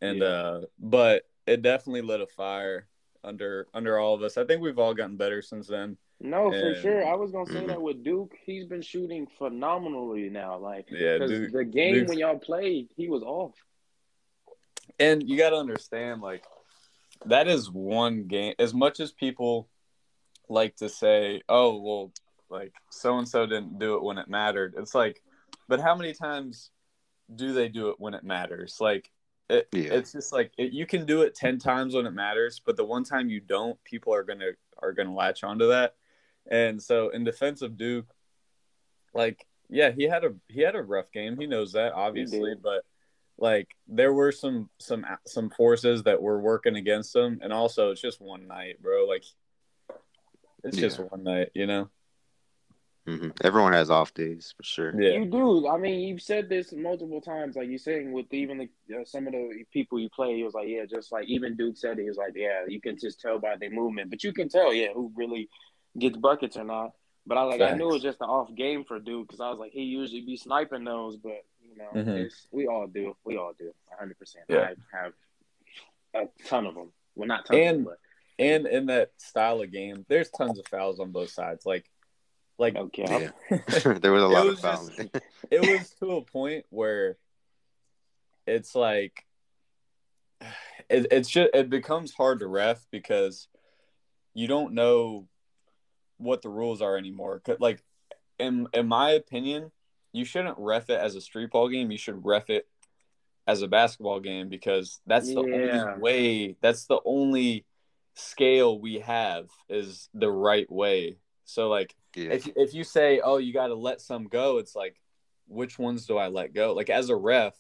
And 0.01 0.19
Yeah. 0.19 0.25
uh 0.27 0.61
but 0.79 1.23
it 1.47 1.63
definitely 1.63 2.03
lit 2.03 2.21
a 2.21 2.27
fire 2.27 2.87
under 3.25 3.67
under 3.75 3.99
all 3.99 4.15
of 4.15 4.23
us. 4.23 4.37
I 4.37 4.45
think 4.45 4.61
we've 4.63 4.79
all 4.79 4.95
gotten 4.95 5.17
better 5.17 5.43
since 5.43 5.67
then. 5.67 5.97
No, 6.23 6.51
for 6.51 6.75
sure. 6.75 7.07
I 7.07 7.15
was 7.15 7.31
gonna 7.31 7.47
say 7.51 7.65
that 7.67 7.81
with 7.89 8.05
Duke, 8.05 8.35
he's 8.45 8.67
been 8.67 8.83
shooting 8.83 9.27
phenomenally 9.39 10.29
now. 10.29 10.59
Like, 10.59 10.87
Yeah, 10.91 11.17
because 11.19 11.51
the 11.53 11.65
game 11.65 11.95
Duke's- 11.95 12.09
when 12.11 12.19
y'all 12.19 12.39
played, 12.39 12.89
he 12.97 13.09
was 13.09 13.23
off. 13.23 13.55
And 14.99 15.27
you 15.27 15.39
got 15.39 15.51
to 15.51 15.57
understand 15.57 16.21
like 16.21 16.45
that 17.27 17.49
is 17.49 17.71
one 17.71 18.25
game 18.25 18.55
as 18.59 18.75
much 18.75 19.01
as 19.01 19.13
people 19.13 19.69
like 20.51 20.77
to 20.77 20.89
say, 20.89 21.41
"Oh, 21.49 21.81
well, 21.81 22.13
like 22.51 22.75
so 22.91 23.17
and 23.19 23.29
so 23.29 23.47
didn't 23.47 23.79
do 23.79 23.95
it 23.95 24.03
when 24.03 24.19
it 24.19 24.29
mattered." 24.29 24.75
It's 24.77 24.95
like 24.95 25.23
but 25.69 25.81
how 25.81 25.95
many 25.95 26.13
times 26.13 26.71
do 27.35 27.53
they 27.53 27.69
do 27.69 27.91
it 27.91 27.97
when 27.99 28.13
it 28.13 28.25
matters? 28.25 28.79
Like 28.81 29.11
it, 29.49 29.69
Yeah. 29.73 29.95
it's 29.95 30.13
just 30.13 30.33
like 30.33 30.53
it, 30.59 30.73
you 30.73 30.85
can 30.85 31.07
do 31.07 31.23
it 31.23 31.35
10 31.37 31.59
times 31.59 31.95
when 31.95 32.07
it 32.07 32.11
matters, 32.11 32.61
but 32.65 32.77
the 32.77 32.85
one 32.85 33.05
time 33.05 33.31
you 33.31 33.41
don't, 33.41 33.83
people 33.85 34.13
are 34.13 34.25
going 34.25 34.41
to 34.41 34.53
are 34.79 34.93
going 34.93 35.09
to 35.09 35.15
latch 35.15 35.45
onto 35.45 35.69
that. 35.69 35.95
And 36.51 36.83
so 36.83 37.11
in 37.11 37.23
defense 37.25 37.63
of 37.63 37.77
Duke 37.77 38.13
like 39.15 39.47
yeah, 39.69 39.91
he 39.93 40.05
had 40.05 40.25
a 40.25 40.35
he 40.49 40.61
had 40.61 40.75
a 40.75 40.83
rough 40.83 41.13
game. 41.13 41.39
He 41.39 41.47
knows 41.47 41.73
that 41.73 41.93
obviously, 41.93 42.55
but 42.61 42.85
like 43.39 43.69
there 43.87 44.13
were 44.13 44.33
some 44.33 44.69
some 44.79 45.07
some 45.27 45.51
forces 45.51 46.03
that 46.03 46.21
were 46.21 46.41
working 46.41 46.77
against 46.77 47.15
him 47.15 47.39
and 47.43 47.53
also 47.53 47.91
it's 47.93 48.01
just 48.01 48.21
one 48.21 48.49
night, 48.49 48.83
bro. 48.83 49.07
Like 49.07 49.25
it's 50.65 50.77
just 50.77 50.99
one 50.99 51.23
night, 51.25 51.51
you 51.55 51.67
know. 51.67 51.89
hmm 53.07 53.29
Everyone 53.43 53.73
has 53.73 53.91
off 53.91 54.13
days 54.15 54.53
for 54.57 54.63
sure. 54.63 55.01
Yeah. 55.01 55.19
You 55.19 55.25
do. 55.27 55.69
I 55.69 55.79
mean, 55.79 56.01
you've 56.01 56.23
said 56.23 56.49
this 56.49 56.73
multiple 56.73 57.21
times. 57.21 57.57
Like 57.57 57.69
you're 57.69 57.79
saying 57.79 58.13
with 58.13 58.33
even 58.33 58.59
the, 58.59 58.97
uh, 59.01 59.05
some 59.05 59.27
of 59.27 59.33
the 59.33 59.65
people 59.73 59.99
you 59.99 60.09
play, 60.11 60.37
he 60.37 60.43
was 60.45 60.55
like, 60.55 60.69
yeah, 60.69 60.85
just 60.85 61.11
like 61.13 61.27
even 61.29 61.57
Duke 61.57 61.77
said, 61.77 61.99
it, 61.99 62.03
he 62.03 62.09
was 62.09 62.19
like, 62.19 62.33
yeah, 62.37 62.65
you 62.69 62.81
can 62.81 62.99
just 62.99 63.21
tell 63.21 63.39
by 63.39 63.57
their 63.57 63.71
movement, 63.71 64.11
but 64.11 64.23
you 64.23 64.33
can 64.33 64.49
tell, 64.49 64.73
yeah, 64.73 64.89
who 64.95 65.11
really 65.17 65.49
gets 65.99 66.17
buckets 66.17 66.57
or 66.57 66.65
not. 66.65 66.91
But 67.27 67.37
I 67.39 67.43
like, 67.43 67.61
I 67.61 67.75
knew 67.75 67.91
it 67.91 67.93
was 67.95 68.03
just 68.03 68.21
an 68.23 68.29
off 68.29 68.55
game 68.55 68.85
for 68.85 68.99
Duke 68.99 69.29
because 69.29 69.41
I 69.41 69.51
was 69.51 69.59
like, 69.59 69.73
he 69.73 69.83
usually 69.83 70.23
be 70.23 70.37
sniping 70.37 70.85
those, 70.85 71.17
but 71.17 71.43
you 71.63 71.77
know, 71.77 71.91
Mhm. 72.03 72.25
it's, 72.25 72.47
we 72.51 72.67
all 72.67 72.87
do, 72.87 73.15
we 73.25 73.37
all 73.37 73.53
do, 73.59 73.73
100. 73.89 74.19
percent 74.19 74.45
Yeah. 74.49 74.71
I 74.95 74.97
have 75.05 75.13
a 76.15 76.45
ton 76.47 76.67
of 76.67 76.75
them. 76.75 76.93
Well, 77.15 77.29
not 77.29 77.45
tons, 77.47 77.59
And- 77.61 77.85
but 77.85 77.99
And 78.41 78.67
in 78.67 78.87
that 78.87 79.11
style 79.19 79.61
of 79.61 79.71
game, 79.71 80.05
there's 80.09 80.31
tons 80.31 80.59
of 80.59 80.67
fouls 80.67 80.99
on 80.99 81.11
both 81.13 81.31
sides. 81.31 81.65
Like 81.67 81.91
like 82.59 82.75
okay. 82.77 83.31
Yeah. 83.51 83.59
there 84.01 84.13
was 84.13 84.23
a 84.23 84.27
lot 84.27 84.47
was 84.47 84.55
of 84.55 84.61
fouls. 84.61 84.91
just- 84.97 85.11
it 85.51 85.61
was 85.61 85.91
to 86.01 86.17
a 86.17 86.23
point 86.23 86.65
where 86.71 87.17
it's 88.47 88.75
like 88.75 89.25
it, 90.89 91.07
it's 91.11 91.29
just 91.29 91.51
it 91.55 91.71
becomes 91.71 92.13
hard 92.15 92.41
to 92.41 92.47
ref 92.47 92.87
because 92.91 93.49
you 94.35 94.47
don't 94.47 94.73
know 94.75 95.27
what 96.17 96.43
the 96.43 96.49
rules 96.49 96.81
are 96.83 96.97
anymore. 96.97 97.43
like 97.61 97.83
in 98.39 98.67
in 98.73 98.87
my 98.89 99.11
opinion 99.11 99.71
you 100.13 100.25
shouldn't 100.25 100.57
ref 100.59 100.89
it 100.91 100.99
as 100.99 101.15
a 101.15 101.21
street 101.21 101.51
ball 101.51 101.69
game 101.69 101.91
you 101.91 101.99
should 101.99 102.25
ref 102.25 102.49
it 102.51 102.67
as 103.47 103.63
a 103.63 103.69
basketball 103.69 104.21
game 104.21 104.49
because 104.49 105.01
that's 105.07 105.29
the 105.29 105.43
Yeah. 105.45 105.85
only 105.93 106.01
way 106.01 106.57
that's 106.63 106.87
the 106.87 107.01
only 107.05 107.65
scale 108.15 108.81
we 108.81 108.99
have 108.99 109.49
is 109.69 110.09
the 110.15 110.31
right 110.31 110.71
way 110.71 111.17
so 111.51 111.69
like 111.69 111.95
yeah. 112.15 112.33
if 112.33 112.49
if 112.57 112.75
you 112.75 112.85
say, 112.85 113.21
"Oh, 113.23 113.39
you 113.39 113.53
got 113.53 113.69
to 113.69 113.75
let 113.75 114.01
some 114.01 114.29
go," 114.29 114.59
it's 114.59 114.77
like, 114.77 115.01
which 115.49 115.79
ones 115.79 116.07
do 116.07 116.17
I 116.17 116.29
let 116.29 116.55
go? 116.55 116.73
Like 116.75 116.91
as 116.91 117.11
a 117.11 117.17
ref, 117.17 117.57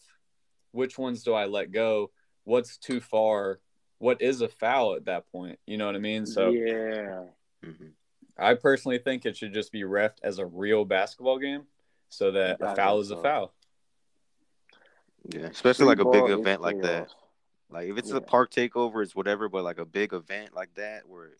which 0.71 0.97
ones 0.97 1.25
do 1.25 1.35
I 1.35 1.47
let 1.47 1.73
go? 1.73 2.12
What's 2.45 2.76
too 2.76 3.00
far? 3.00 3.61
What 3.99 4.23
is 4.23 4.40
a 4.40 4.49
foul 4.49 4.95
at 4.95 5.07
that 5.07 5.30
point? 5.30 5.59
You 5.66 5.76
know 5.76 5.87
what 5.87 5.97
I 5.97 5.99
mean? 5.99 6.25
So 6.25 6.50
yeah, 6.50 7.25
Mhm. 7.64 7.92
I 8.38 8.54
personally 8.54 8.99
think 8.99 9.26
it 9.26 9.37
should 9.37 9.52
just 9.52 9.73
be 9.73 9.83
refed 9.83 10.19
as 10.23 10.38
a 10.38 10.47
real 10.47 10.85
basketball 10.85 11.38
game, 11.38 11.66
so 12.09 12.30
that 12.30 12.61
a 12.61 12.75
foul 12.76 13.00
think 13.00 13.02
is 13.02 13.11
a 13.11 13.16
foul. 13.16 13.52
Yeah, 15.25 15.47
especially 15.47 15.87
like 15.87 15.99
a 15.99 16.04
big 16.04 16.30
event 16.30 16.62
like 16.62 16.80
that. 16.83 17.11
Balls. 17.71 17.83
Like 17.83 17.91
if 17.91 17.99
it's 17.99 18.11
Yeah. 18.11 18.17
a 18.17 18.21
park 18.21 18.50
takeover, 18.50 19.03
it's 19.03 19.15
whatever. 19.15 19.49
But 19.49 19.65
like 19.65 19.79
a 19.79 19.85
big 19.85 20.12
event 20.12 20.55
like 20.55 20.75
that, 20.75 21.09
where 21.09 21.31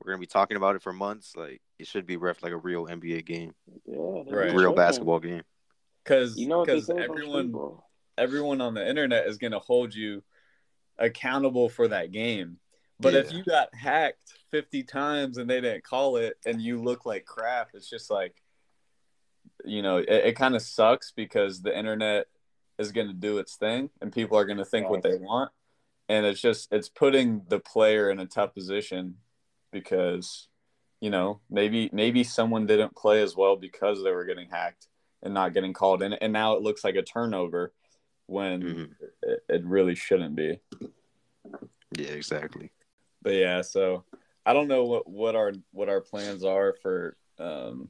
we're 0.00 0.12
gonna 0.12 0.20
be 0.20 0.26
talking 0.26 0.56
about 0.56 0.76
it 0.76 0.82
for 0.82 0.92
months, 0.92 1.36
like 1.36 1.60
it 1.78 1.86
should 1.86 2.06
be 2.06 2.16
ref 2.16 2.42
like 2.42 2.52
a 2.52 2.56
real 2.56 2.86
NBA 2.86 3.24
game, 3.24 3.54
Yeah, 3.84 3.96
Right. 3.98 4.24
be 4.24 4.34
real 4.34 4.50
tripping. 4.52 4.74
basketball 4.74 5.20
game. 5.20 5.42
Because 6.04 6.36
You 6.38 6.46
know 6.48 6.64
because 6.64 6.88
everyone 6.90 7.52
everyone 8.16 8.60
on 8.60 8.74
the 8.74 8.86
internet 8.88 9.26
is 9.26 9.38
going 9.38 9.52
to 9.52 9.60
hold 9.60 9.94
you 9.94 10.24
accountable 10.98 11.68
for 11.68 11.86
that 11.86 12.10
game. 12.10 12.58
But 12.98 13.14
if 13.14 13.32
you 13.32 13.44
got 13.44 13.72
hacked 13.72 14.32
50 14.50 14.82
times 14.82 15.38
and 15.38 15.48
they 15.48 15.60
didn't 15.60 15.84
call 15.84 16.16
it 16.16 16.36
and 16.44 16.60
you 16.60 16.82
look 16.82 17.06
like 17.06 17.24
crap, 17.24 17.68
it's 17.74 17.88
just 17.88 18.10
like, 18.10 18.42
you 19.64 19.82
know, 19.82 19.98
it, 19.98 20.08
it 20.08 20.36
kind 20.36 20.56
of 20.56 20.62
sucks 20.62 21.12
because 21.12 21.62
the 21.62 21.76
internet 21.76 22.26
is 22.76 22.90
going 22.90 23.06
to 23.06 23.12
do 23.14 23.38
its 23.38 23.54
thing 23.54 23.88
and 24.00 24.12
people 24.12 24.36
are 24.36 24.44
going 24.44 24.58
to 24.58 24.64
think 24.64 24.88
what 24.88 25.02
they 25.04 25.14
want. 25.14 25.52
And 26.08 26.24
it's 26.26 26.40
just 26.40 26.72
it's 26.72 26.88
putting 26.88 27.42
the 27.48 27.60
player 27.60 28.10
in 28.10 28.18
a 28.18 28.26
tough 28.26 28.54
position 28.54 29.16
because 29.72 30.48
you 31.00 31.10
know 31.10 31.40
maybe 31.50 31.90
maybe 31.92 32.24
someone 32.24 32.66
didn't 32.66 32.96
play 32.96 33.22
as 33.22 33.36
well 33.36 33.56
because 33.56 34.02
they 34.02 34.10
were 34.10 34.24
getting 34.24 34.48
hacked 34.50 34.88
and 35.22 35.34
not 35.34 35.52
getting 35.54 35.72
called 35.72 36.02
in 36.02 36.12
and 36.14 36.32
now 36.32 36.54
it 36.54 36.62
looks 36.62 36.82
like 36.84 36.96
a 36.96 37.02
turnover 37.02 37.72
when 38.26 38.62
Mhm. 38.62 38.90
it, 39.22 39.40
it 39.48 39.64
really 39.64 39.94
shouldn't 39.94 40.34
be 40.36 40.58
Yeah, 41.96 42.10
exactly. 42.10 42.70
but 43.22 43.34
yeah 43.34 43.62
so 43.62 44.04
i 44.46 44.52
don't 44.52 44.68
know 44.68 44.84
what 44.84 45.08
what 45.08 45.34
our 45.36 45.52
what 45.72 45.88
our 45.88 46.00
plans 46.00 46.44
are 46.44 46.74
for 46.82 47.16
um 47.38 47.88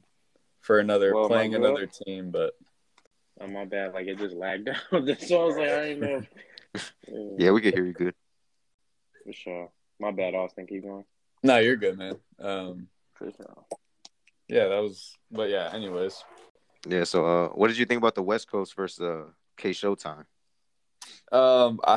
for 0.61 0.79
another 0.79 1.13
Well, 1.13 1.27
playing 1.27 1.55
another 1.55 1.87
team 1.87 2.31
but 2.31 2.53
Oh 3.41 3.47
my 3.47 3.63
bad, 3.63 3.93
like 3.93 4.05
it 4.07 4.17
just 4.17 4.35
lagged 4.35 4.67
out. 4.69 4.77
so 4.91 4.99
I 4.99 5.45
was 5.45 5.55
like, 5.55 5.69
I 5.69 5.85
didn't 5.85 6.01
know. 6.01 6.21
If- 6.73 6.93
Yeah, 7.37 7.51
we 7.51 7.61
can 7.61 7.73
hear 7.73 7.85
you 7.85 7.93
good. 7.93 8.15
for 9.25 9.33
sure. 9.33 9.71
My 9.99 10.11
bad, 10.11 10.33
Austin. 10.35 10.65
Keep 10.67 10.83
going. 10.83 11.05
no 11.43 11.57
you're 11.57 11.75
good 11.77 11.97
man 11.97 12.15
um 12.39 12.87
For 13.13 13.31
sure. 13.31 13.65
yeah 14.47 14.67
that 14.67 14.79
was 14.81 15.15
but 15.31 15.49
yeah 15.49 15.71
anyways 15.73 16.23
Yeah. 16.87 17.03
So, 17.03 17.25
uh, 17.25 17.49
what 17.49 17.67
did 17.67 17.77
you 17.77 17.85
think 17.85 17.97
about 17.99 18.15
the 18.15 18.23
West 18.23 18.49
Coast 18.49 18.75
versus 18.75 19.01
uh, 19.01 19.25
K 19.57 19.71
Showtime? 19.71 20.25
um 21.31 21.79
i 21.87 21.95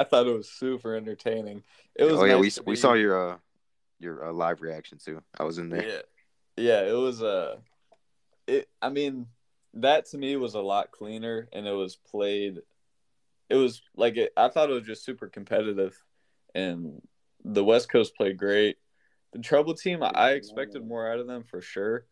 i 0.00 0.04
thought 0.04 0.26
it 0.26 0.36
was 0.36 0.48
super 0.50 0.94
entertaining 0.96 1.62
it 1.94 2.04
was 2.04 2.20
Oh 2.20 2.24
yeah, 2.24 2.36
we 2.36 2.42
nice 2.46 2.54
to 2.56 2.62
we 2.66 2.72
be- 2.74 2.80
saw 2.80 2.92
your 2.94 3.32
uh 3.32 3.36
your 4.00 4.24
uh, 4.28 4.32
live 4.32 4.60
reaction 4.60 4.98
too. 4.98 5.22
I 5.38 5.44
was 5.44 5.58
in 5.58 5.68
there. 5.70 5.86
Yeah, 5.88 6.02
yeah, 6.56 6.80
it 6.90 6.92
was 6.96 7.22
uh 7.22 7.56
it. 8.46 8.68
I 8.82 8.90
mean, 8.90 9.26
that 9.74 10.06
to 10.10 10.18
me 10.18 10.36
was 10.36 10.54
a 10.54 10.60
lot 10.60 10.90
cleaner, 10.90 11.48
and 11.52 11.66
it 11.66 11.72
was 11.72 11.96
played. 11.96 12.60
It 13.50 13.56
was 13.56 13.82
like 13.96 14.16
it, 14.16 14.32
I 14.36 14.48
thought 14.48 14.70
it 14.70 14.74
was 14.74 14.86
just 14.86 15.04
super 15.04 15.28
competitive, 15.28 16.02
and 16.54 17.00
the 17.44 17.64
West 17.64 17.90
Coast 17.90 18.16
played 18.16 18.38
great. 18.38 18.76
The 19.32 19.40
Trouble 19.40 19.74
team, 19.74 20.02
I, 20.02 20.30
expected 20.30 20.86
more 20.86 21.10
out 21.10 21.18
of 21.18 21.26
them 21.26 21.42
for 21.42 21.60
sure, 21.60 22.06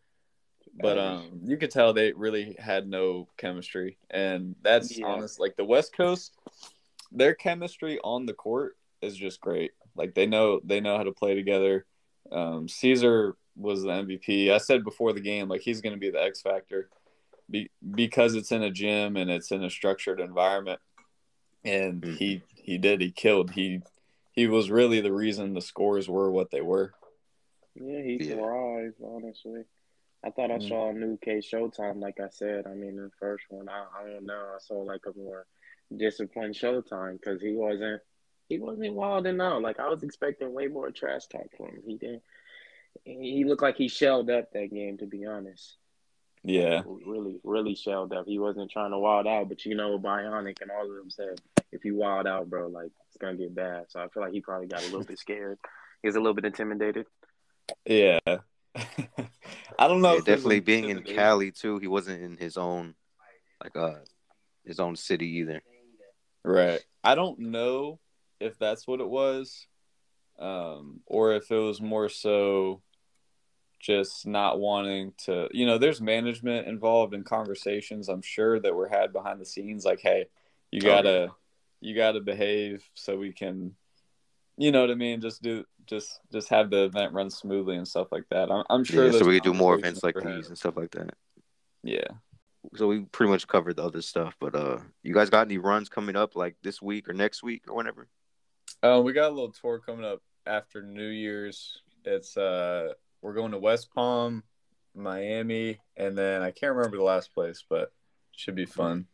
but 0.81 0.97
um, 0.97 1.39
you 1.45 1.57
could 1.57 1.71
tell 1.71 1.93
they 1.93 2.11
really 2.13 2.55
had 2.59 2.87
no 2.87 3.27
chemistry, 3.37 3.97
and 4.09 4.55
that's 4.61 4.97
Yeah. 4.97 5.07
honest. 5.07 5.39
Like 5.39 5.55
the 5.55 5.65
West 5.65 5.95
Coast, 5.95 6.35
their 7.11 7.33
chemistry 7.33 7.99
on 8.03 8.25
the 8.25 8.33
court 8.33 8.77
is 9.01 9.15
just 9.15 9.39
great. 9.41 9.71
Like 9.95 10.15
they 10.15 10.25
know 10.25 10.59
they 10.63 10.81
know 10.81 10.97
how 10.97 11.03
to 11.03 11.11
play 11.11 11.35
together. 11.35 11.85
Um, 12.31 12.67
Caesar 12.67 13.35
was 13.55 13.83
the 13.83 13.89
MVP. 13.89 14.51
I 14.51 14.57
said 14.57 14.83
before 14.83 15.13
the 15.13 15.21
game, 15.21 15.47
like 15.47 15.61
he's 15.61 15.81
going 15.81 15.93
to 15.93 15.99
be 15.99 16.09
the 16.09 16.21
X 16.21 16.41
factor, 16.41 16.89
be, 17.49 17.69
because 17.95 18.35
it's 18.35 18.51
in 18.51 18.63
a 18.63 18.71
gym 18.71 19.15
and 19.15 19.29
it's 19.29 19.51
in 19.51 19.63
a 19.63 19.69
structured 19.69 20.19
environment. 20.19 20.79
And 21.65 22.01
Mhm. 22.01 22.17
he 22.17 22.41
he 22.55 22.77
did. 22.77 23.01
He 23.01 23.11
killed. 23.11 23.51
He 23.51 23.81
he 24.31 24.47
was 24.47 24.71
really 24.71 24.99
the 25.01 25.13
reason 25.13 25.53
the 25.53 25.61
scores 25.61 26.09
were 26.09 26.31
what 26.31 26.51
they 26.51 26.61
were. 26.61 26.93
Yeah, 27.75 28.01
he 28.01 28.17
Yeah. 28.17 28.35
thrived, 28.35 29.01
honestly. 29.03 29.63
I 30.23 30.29
thought 30.29 30.51
I 30.51 30.57
Mm. 30.57 30.67
saw 30.69 30.89
a 30.89 30.93
new 30.93 31.17
K 31.17 31.37
Showtime, 31.39 31.99
like 31.99 32.19
I 32.19 32.29
said. 32.29 32.65
I 32.65 32.73
mean, 32.73 32.95
the 32.95 33.11
first 33.19 33.45
one, 33.49 33.67
I, 33.67 33.85
I 33.99 34.09
don't 34.09 34.25
know. 34.25 34.53
I 34.55 34.57
saw 34.59 34.81
like 34.81 35.01
a 35.05 35.17
more 35.17 35.45
disciplined 35.95 36.55
Showtime 36.55 37.19
because 37.19 37.41
he 37.41 37.53
wasn't 37.53 38.01
he 38.49 38.59
wasn't 38.59 38.93
wilding 38.93 39.39
out. 39.41 39.61
Like 39.61 39.79
I 39.79 39.89
was 39.89 40.03
expecting 40.03 40.53
way 40.53 40.67
more 40.67 40.91
trash 40.91 41.27
talk 41.27 41.47
from 41.57 41.67
him. 41.67 41.83
He 41.85 41.95
didn't. 41.97 42.23
He 43.05 43.43
looked 43.43 43.61
like 43.63 43.75
he 43.77 43.87
shelled 43.87 44.29
up 44.29 44.51
that 44.53 44.71
game, 44.71 44.97
to 44.99 45.05
be 45.05 45.25
honest. 45.25 45.77
Yeah, 46.45 46.83
Really, 46.85 47.39
really 47.43 47.73
shelled 47.73 48.11
up. 48.13 48.25
He 48.27 48.37
wasn't 48.37 48.69
trying 48.69 48.91
to 48.91 48.99
wild 48.99 49.27
out, 49.27 49.47
but 49.49 49.65
you 49.65 49.75
know, 49.75 49.97
Bionic 49.97 50.61
and 50.61 50.69
all 50.71 50.89
of 50.89 50.95
them 50.95 51.09
said, 51.09 51.39
if 51.73 51.83
you 51.83 51.95
wild 51.95 52.27
out, 52.27 52.49
bro, 52.49 52.67
like 52.67 52.91
it's 53.07 53.17
gonna 53.17 53.35
get 53.35 53.53
bad. 53.53 53.85
So 53.89 53.99
I 53.99 54.07
feel 54.07 54.23
like 54.23 54.31
he 54.31 54.41
probably 54.41 54.67
got 54.67 54.81
a 54.81 54.85
little 54.85 55.03
bit 55.03 55.19
scared. 55.19 55.59
He's 56.01 56.15
a 56.15 56.19
little 56.19 56.33
bit 56.33 56.45
intimidated. 56.45 57.05
yeah. 57.85 58.19
I 59.79 59.87
don't 59.87 60.01
know. 60.01 60.13
Yeah, 60.13 60.19
if 60.19 60.27
it 60.27 60.31
was 60.31 60.37
definitely 60.37 60.59
being 60.61 60.89
in. 60.89 61.03
Cali 61.03 61.51
too. 61.51 61.79
He 61.79 61.87
wasn't 61.87 62.21
in 62.21 62.37
his 62.37 62.57
own 62.57 62.95
like 63.61 63.75
uh 63.75 63.99
his 64.65 64.79
own 64.79 64.95
city 64.95 65.37
either. 65.37 65.61
Right. 66.43 66.83
I 67.03 67.15
don't 67.15 67.39
know 67.39 67.99
if 68.39 68.57
that's 68.59 68.87
what 68.87 68.99
it 68.99 69.07
was, 69.07 69.67
um, 70.39 71.01
or 71.05 71.33
if 71.33 71.49
it 71.51 71.57
was 71.57 71.81
more 71.81 72.09
so 72.09 72.81
just 73.79 74.25
not 74.25 74.59
wanting 74.59 75.13
to. 75.25 75.49
You 75.51 75.65
know, 75.65 75.77
there's 75.77 76.01
management 76.01 76.67
involved 76.67 77.13
in 77.13 77.23
conversations. 77.23 78.09
I'm 78.09 78.21
sure 78.21 78.59
that 78.59 78.75
were 78.75 78.87
had 78.87 79.13
behind 79.13 79.39
the 79.39 79.45
scenes. 79.45 79.85
Like, 79.85 79.99
hey, 80.01 80.25
you 80.71 80.81
gotta 80.81 81.29
Oh, 81.29 81.35
you 81.83 81.93
gotta 81.93 82.21
behave 82.21 82.83
so 82.93 83.17
we 83.17 83.33
can, 83.33 83.75
you 84.57 84.71
know 84.71 84.81
what 84.81 84.89
I 84.89 84.95
mean? 84.95 85.19
Just 85.19 85.41
do, 85.41 85.65
just, 85.85 86.21
just 86.31 86.47
have 86.49 86.69
the 86.69 86.85
event 86.85 87.13
run 87.13 87.29
smoothly 87.29 87.75
and 87.75 87.87
stuff 87.87 88.07
like 88.11 88.23
that. 88.29 88.49
I'm, 88.49 88.63
I'm 88.69 88.83
sure. 88.85 89.05
yeah, 89.05 89.19
so 89.19 89.25
we 89.25 89.35
could 89.35 89.43
do 89.43 89.53
more 89.53 89.75
events 89.75 90.01
like 90.01 90.15
had. 90.15 90.37
these 90.37 90.47
and 90.47 90.57
stuff 90.57 90.77
like 90.77 90.91
that. 90.91 91.13
Yeah. 91.83 92.07
So 92.75 92.87
we 92.87 93.01
pretty 93.01 93.29
much 93.29 93.47
covered 93.47 93.75
the 93.75 93.83
other 93.83 94.01
stuff, 94.01 94.37
but 94.39 94.55
uh, 94.55 94.77
you 95.03 95.13
guys 95.13 95.29
got 95.29 95.47
any 95.47 95.57
runs 95.57 95.89
coming 95.89 96.15
up 96.15 96.37
like 96.37 96.55
this 96.63 96.81
week 96.81 97.09
or 97.09 97.13
next 97.13 97.43
week 97.43 97.63
or 97.67 97.75
whenever? 97.75 98.07
Uh, 98.81 99.01
we 99.03 99.11
got 99.11 99.29
a 99.29 99.35
little 99.35 99.51
tour 99.51 99.79
coming 99.79 100.05
up 100.05 100.21
after 100.47 100.81
New 100.81 101.09
Year's. 101.09 101.81
It's 102.05 102.37
uh, 102.37 102.93
we're 103.21 103.33
going 103.33 103.51
to 103.51 103.59
West 103.59 103.89
Palm, 103.93 104.43
Miami, 104.95 105.79
and 105.97 106.17
then 106.17 106.41
I 106.41 106.51
can't 106.51 106.75
remember 106.75 106.95
the 106.95 107.03
last 107.03 107.33
place, 107.33 107.65
but 107.69 107.81
it 107.81 107.91
should 108.31 108.55
be 108.55 108.65
fun. 108.65 109.07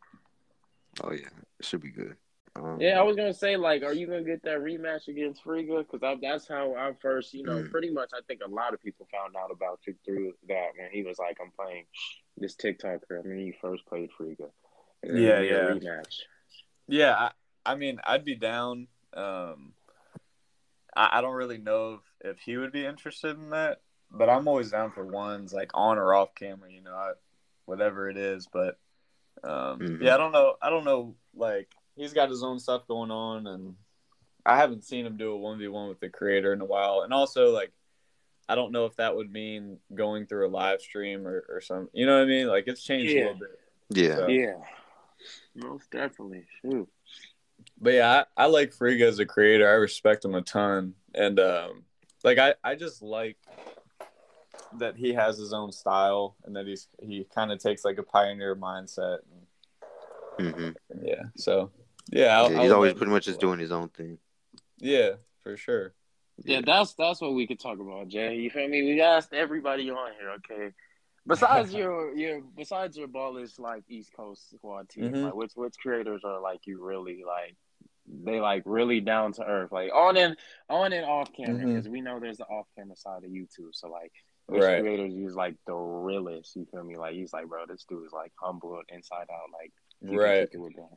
Oh 1.02 1.12
yeah, 1.12 1.28
it 1.58 1.64
should 1.64 1.82
be 1.82 1.90
good. 1.90 2.16
Um, 2.60 2.80
Yeah, 2.80 2.98
I 2.98 3.02
was 3.02 3.16
gonna 3.16 3.32
say, 3.34 3.56
like, 3.56 3.82
are 3.82 3.94
you 3.94 4.06
gonna 4.06 4.22
get 4.24 4.42
that 4.42 4.58
rematch 4.58 5.08
against 5.08 5.44
Friga? 5.44 5.78
Because 5.90 6.18
that's 6.20 6.46
how 6.48 6.74
I 6.74 6.92
first, 7.00 7.32
you 7.34 7.44
know, 7.44 7.60
Mm. 7.60 7.70
pretty 7.70 7.90
much. 7.90 8.10
I 8.14 8.20
think 8.26 8.40
a 8.44 8.50
lot 8.50 8.74
of 8.74 8.82
people 8.82 9.06
found 9.10 9.36
out 9.36 9.50
about 9.50 9.80
you 9.86 9.94
through 10.04 10.34
that 10.48 10.70
when 10.76 10.90
he 10.90 11.02
was 11.02 11.18
like, 11.18 11.38
"I'm 11.40 11.52
playing 11.52 11.86
this 12.36 12.56
TikToker." 12.56 13.18
I 13.18 13.22
mean, 13.26 13.46
you 13.46 13.54
first 13.60 13.86
played 13.86 14.10
Friga. 14.18 14.50
And 15.02 15.16
then 15.16 15.22
Yeah, 15.22 15.40
you 15.40 15.48
get 15.48 15.62
a 15.62 15.74
yeah. 15.74 15.74
Rematch. 15.80 16.22
Yeah, 16.86 17.14
I, 17.16 17.30
I 17.72 17.74
mean, 17.76 18.00
I'd 18.04 18.24
be 18.24 18.34
down. 18.34 18.88
Um, 19.14 19.74
I, 20.94 21.18
I 21.18 21.20
don't 21.20 21.34
really 21.34 21.58
know 21.58 21.94
if, 22.20 22.32
if 22.32 22.38
he 22.40 22.56
would 22.56 22.72
be 22.72 22.84
interested 22.84 23.36
in 23.36 23.50
that, 23.50 23.80
but 24.10 24.28
I'm 24.28 24.48
always 24.48 24.70
down 24.70 24.90
for 24.92 25.06
ones 25.06 25.52
like 25.52 25.70
on 25.74 25.98
or 25.98 26.14
off 26.14 26.34
camera. 26.34 26.70
You 26.70 26.82
know, 26.82 26.94
I, 26.94 27.12
whatever 27.64 28.10
it 28.10 28.16
is. 28.16 28.46
But 28.52 28.78
um, 29.42 29.80
Mhm. 29.80 30.02
yeah, 30.02 30.14
I 30.14 30.18
don't 30.18 30.32
know. 30.32 30.56
I 30.60 30.68
don't 30.70 30.84
know. 30.84 31.14
Like 31.34 31.68
he's 32.00 32.14
got 32.14 32.30
his 32.30 32.42
own 32.42 32.58
stuff 32.58 32.86
going 32.88 33.10
on, 33.10 33.46
and 33.46 33.74
I 34.46 34.56
haven't 34.56 34.84
seen 34.84 35.04
him 35.04 35.16
do 35.18 35.32
a 35.32 35.36
one 35.36 35.58
v 35.58 35.68
one 35.68 35.88
with 35.88 36.00
the 36.00 36.08
creator 36.08 36.52
in 36.52 36.60
a 36.62 36.64
while. 36.64 37.02
And 37.02 37.12
also, 37.12 37.50
like, 37.50 37.72
I 38.48 38.54
don't 38.54 38.72
know 38.72 38.86
if 38.86 38.96
that 38.96 39.14
would 39.14 39.30
mean 39.30 39.78
going 39.94 40.26
through 40.26 40.48
a 40.48 40.50
live 40.50 40.80
stream 40.80 41.26
or, 41.26 41.44
or 41.48 41.60
something. 41.60 41.90
You 41.92 42.06
know 42.06 42.16
what 42.16 42.24
I 42.24 42.26
mean? 42.26 42.46
Like 42.48 42.64
it's 42.66 42.82
changed 42.82 43.12
Yeah. 43.12 43.20
a 43.20 43.24
little 43.26 43.38
bit. 43.38 43.60
Yeah, 43.90 44.16
So- 44.16 44.26
Yeah, 44.28 44.54
most 45.54 45.90
definitely. 45.90 46.44
Shoot. 46.62 46.88
But 47.78 47.92
yeah, 47.92 48.24
I, 48.36 48.44
I 48.44 48.46
like 48.46 48.74
Friga 48.74 49.02
as 49.02 49.18
a 49.18 49.26
creator. 49.26 49.68
I 49.68 49.74
respect 49.74 50.24
him 50.24 50.34
a 50.34 50.40
ton, 50.40 50.94
and 51.14 51.38
um, 51.38 51.84
like 52.24 52.38
I, 52.38 52.54
I 52.64 52.74
just 52.74 53.02
like 53.02 53.36
that 54.78 54.96
he 54.96 55.12
has 55.12 55.36
his 55.36 55.52
own 55.52 55.70
style, 55.70 56.36
and 56.44 56.56
that 56.56 56.66
he's 56.66 56.88
he 57.02 57.26
kind 57.34 57.52
of 57.52 57.58
takes 57.58 57.84
like 57.84 57.98
a 57.98 58.02
pioneer 58.02 58.56
mindset. 58.56 59.18
And, 60.38 60.54
hmm 60.54 60.70
and 60.88 61.00
yeah, 61.06 61.24
so 61.36 61.70
yeah, 62.12 62.38
I'll- 62.38 62.50
yeah 62.50 62.56
I'll 62.58 62.62
he's 62.64 62.72
always 62.72 62.94
pretty 62.94 63.12
much 63.12 63.24
just 63.26 63.40
play. 63.40 63.48
doing 63.48 63.58
his 63.60 63.72
own 63.72 63.88
thing. 63.88 64.18
Yeah, 64.78 65.12
for 65.42 65.56
sure. 65.56 65.94
Yeah, 66.44 66.62
that's 66.64 66.94
that's 66.94 67.20
what 67.20 67.34
we 67.34 67.46
could 67.46 67.60
talk 67.60 67.78
about, 67.80 68.08
Jay. 68.08 68.36
You 68.36 68.48
feel 68.50 68.66
me? 68.68 68.82
We 68.82 69.00
asked 69.02 69.32
everybody 69.34 69.90
on 69.90 70.12
here, 70.18 70.30
okay. 70.38 70.74
Besides 71.26 71.72
your 71.80 72.14
your 72.16 72.40
besides 72.56 72.96
your 72.96 73.08
ballers 73.08 73.58
like 73.58 73.84
East 73.88 74.12
Coast 74.16 74.50
squad 74.50 74.88
team, 74.88 75.12
Mhm. 75.12 75.24
like 75.24 75.34
which 75.34 75.52
which 75.54 75.74
creators 75.82 76.22
are 76.24 76.40
like 76.40 76.60
you 76.66 76.82
really 76.82 77.22
like 77.26 77.56
they 78.06 78.40
like 78.40 78.62
really 78.64 79.00
down 79.00 79.32
to 79.34 79.44
earth, 79.44 79.70
like 79.70 79.92
on 79.92 80.16
and 80.16 80.36
on 80.70 80.92
and 80.94 81.04
off 81.04 81.30
camera, 81.34 81.64
because 81.66 81.88
we 81.88 82.00
know 82.00 82.18
there's 82.18 82.38
the 82.38 82.46
off 82.46 82.66
camera 82.76 82.96
side 82.96 83.22
of 83.22 83.30
YouTube. 83.30 83.72
So 83.72 83.88
like 83.90 84.12
which 84.46 84.62
Right. 84.62 84.80
creators 84.80 85.12
use 85.12 85.34
like 85.36 85.54
the 85.66 85.74
realest, 85.74 86.56
you 86.56 86.66
feel 86.72 86.82
me? 86.82 86.96
Like 86.96 87.12
he's 87.14 87.32
like, 87.34 87.46
bro, 87.48 87.66
this 87.68 87.84
dude 87.84 88.04
is 88.06 88.12
like 88.12 88.32
humble 88.40 88.80
inside 88.88 89.26
out, 89.30 89.50
like 89.52 89.72
he 90.10 90.16
Right. 90.16 90.40
kick 90.50 90.54
it 90.54 90.58
with 90.58 90.74
them. 90.74 90.88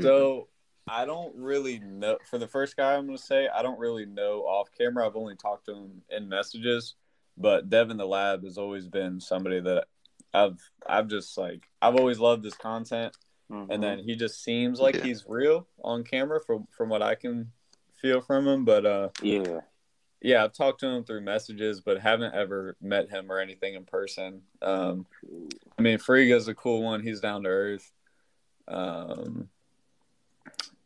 So 0.00 0.48
I 0.86 1.04
don't 1.04 1.34
really 1.36 1.78
know. 1.80 2.18
For 2.28 2.38
the 2.38 2.46
first 2.46 2.76
guy, 2.76 2.94
I'm 2.94 3.06
going 3.06 3.18
to 3.18 3.22
say 3.22 3.48
I 3.48 3.62
don't 3.62 3.78
really 3.78 4.06
know 4.06 4.40
off 4.42 4.68
camera. 4.76 5.06
I've 5.06 5.16
only 5.16 5.36
talked 5.36 5.66
to 5.66 5.74
him 5.74 6.02
in 6.10 6.28
messages, 6.28 6.94
but 7.36 7.68
Devin 7.70 7.96
the 7.96 8.06
Lab 8.06 8.44
has 8.44 8.58
always 8.58 8.86
been 8.86 9.20
somebody 9.20 9.60
that 9.60 9.86
I've 10.34 10.60
I've 10.86 11.08
just 11.08 11.36
like 11.38 11.68
I've 11.80 11.96
always 11.96 12.18
loved 12.18 12.44
his 12.44 12.54
content, 12.54 13.16
Mhm. 13.50 13.66
and 13.70 13.82
then 13.82 13.98
he 13.98 14.16
just 14.16 14.42
seems 14.42 14.80
like 14.80 14.96
Yeah. 14.96 15.04
he's 15.04 15.24
real 15.26 15.66
on 15.82 16.04
camera 16.04 16.40
from 16.40 16.66
from 16.70 16.88
what 16.88 17.02
I 17.02 17.14
can 17.14 17.52
feel 18.00 18.20
from 18.20 18.46
him. 18.46 18.64
But 18.64 18.84
uh, 18.86 19.08
yeah, 19.22 19.60
yeah, 20.20 20.44
I've 20.44 20.52
talked 20.52 20.80
to 20.80 20.88
him 20.88 21.04
through 21.04 21.22
messages, 21.22 21.80
but 21.80 22.00
haven't 22.00 22.34
ever 22.34 22.76
met 22.80 23.08
him 23.10 23.30
or 23.32 23.38
anything 23.38 23.74
in 23.74 23.84
person. 23.84 24.42
Um, 24.62 25.06
I 25.78 25.82
mean, 25.82 25.98
Friga's 25.98 26.48
a 26.48 26.54
cool 26.54 26.82
one. 26.82 27.02
He's 27.02 27.20
down 27.20 27.42
to 27.44 27.48
earth. 27.48 27.92
Um, 28.68 29.48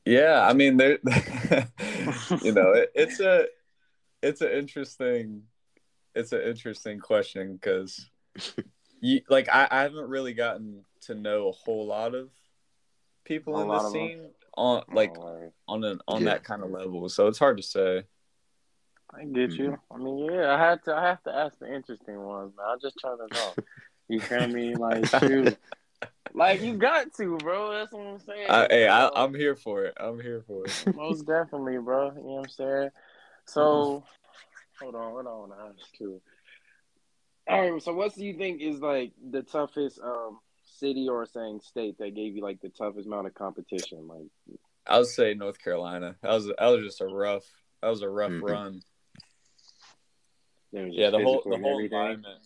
Yeah, 0.04 0.46
I 0.48 0.52
mean, 0.54 0.76
there, 0.76 0.98
you 2.42 2.52
know, 2.52 2.72
it, 2.72 2.90
it's 2.94 3.20
a, 3.20 3.46
it's 4.22 4.40
an 4.40 4.50
interesting, 4.50 5.42
it's 6.14 6.32
an 6.32 6.42
interesting 6.42 6.98
question 6.98 7.54
because, 7.54 8.08
you 9.00 9.20
like, 9.28 9.48
I, 9.48 9.68
I 9.70 9.82
haven't 9.82 10.08
really 10.08 10.34
gotten 10.34 10.84
to 11.02 11.14
know 11.14 11.48
a 11.48 11.52
whole 11.52 11.86
lot 11.86 12.14
of 12.14 12.30
people 13.24 13.56
A 13.58 13.62
in 13.62 13.68
the 13.68 13.74
of 13.74 13.82
them? 13.84 13.92
scene 13.92 14.30
on 14.56 14.82
oh, 14.88 14.94
like 14.94 15.12
Oh, 15.16 15.52
on 15.68 15.84
an 15.84 16.00
on 16.08 16.22
Yeah. 16.22 16.30
that 16.30 16.44
kind 16.44 16.62
of 16.62 16.70
level, 16.70 17.08
so 17.08 17.26
it's 17.28 17.38
hard 17.38 17.56
to 17.58 17.62
say. 17.62 18.04
I 19.12 19.24
get 19.24 19.52
you. 19.52 19.70
Mm-hmm. 19.90 19.94
I 19.94 20.04
mean, 20.04 20.32
yeah, 20.32 20.54
I 20.54 20.58
had 20.70 20.84
to. 20.84 20.94
I 20.94 21.06
have 21.08 21.22
to 21.24 21.34
ask 21.34 21.58
the 21.58 21.72
interesting 21.72 22.20
ones, 22.20 22.52
man. 22.56 22.66
I'm 22.70 22.80
just 22.80 22.96
trying 22.98 23.18
to 23.18 23.34
know. 23.34 23.54
You 24.08 24.20
feel 24.20 24.46
me? 24.48 24.74
Like, 24.76 25.06
shoot, 25.20 25.56
like 26.34 26.60
you 26.60 26.74
got 26.74 27.12
to, 27.14 27.36
bro. 27.38 27.72
That's 27.72 27.92
what 27.92 28.06
I'm 28.06 28.18
saying. 28.20 28.46
I, 28.48 28.66
hey, 28.70 28.88
I, 28.88 29.08
I'm 29.14 29.34
here 29.34 29.56
for 29.56 29.84
it. 29.84 29.94
I'm 29.98 30.20
here 30.20 30.42
for 30.46 30.66
it. 30.66 30.72
Most 30.94 31.26
definitely, 31.26 31.78
bro. 31.78 32.08
You 32.08 32.14
know 32.14 32.20
what 32.20 32.42
I'm 32.42 32.48
saying? 32.48 32.90
So, 33.46 34.04
hold 34.80 34.94
on, 34.94 35.10
hold 35.12 35.26
on. 35.26 35.52
I 35.52 35.68
ask 35.68 35.92
too. 35.96 36.20
All 37.48 37.72
right. 37.72 37.82
So, 37.82 37.94
what 37.94 38.14
do 38.14 38.24
you 38.24 38.34
think 38.34 38.60
is 38.60 38.80
like 38.80 39.12
the 39.30 39.42
toughest 39.42 40.00
um 40.00 40.38
city 40.62 41.08
or 41.08 41.26
saying 41.26 41.60
state 41.62 41.98
that 41.98 42.14
gave 42.14 42.36
you 42.36 42.42
like 42.42 42.60
the 42.60 42.68
toughest 42.68 43.06
amount 43.06 43.26
of 43.26 43.34
competition? 43.34 44.06
Like, 44.06 44.58
I 44.86 44.98
would 44.98 45.08
say 45.08 45.34
North 45.34 45.58
Carolina. 45.62 46.16
That 46.22 46.32
was 46.32 46.46
that 46.46 46.60
was 46.60 46.84
just 46.84 47.00
a 47.00 47.06
rough. 47.06 47.44
That 47.82 47.88
was 47.88 48.02
a 48.02 48.08
rough 48.08 48.32
Mhm. 48.32 48.42
run. 48.42 48.82
was 50.72 50.94
Yeah, 50.94 51.10
the 51.10 51.18
whole 51.18 51.42
the 51.44 51.56
whole 51.56 51.74
everything? 51.74 51.98
environment. 51.98 52.42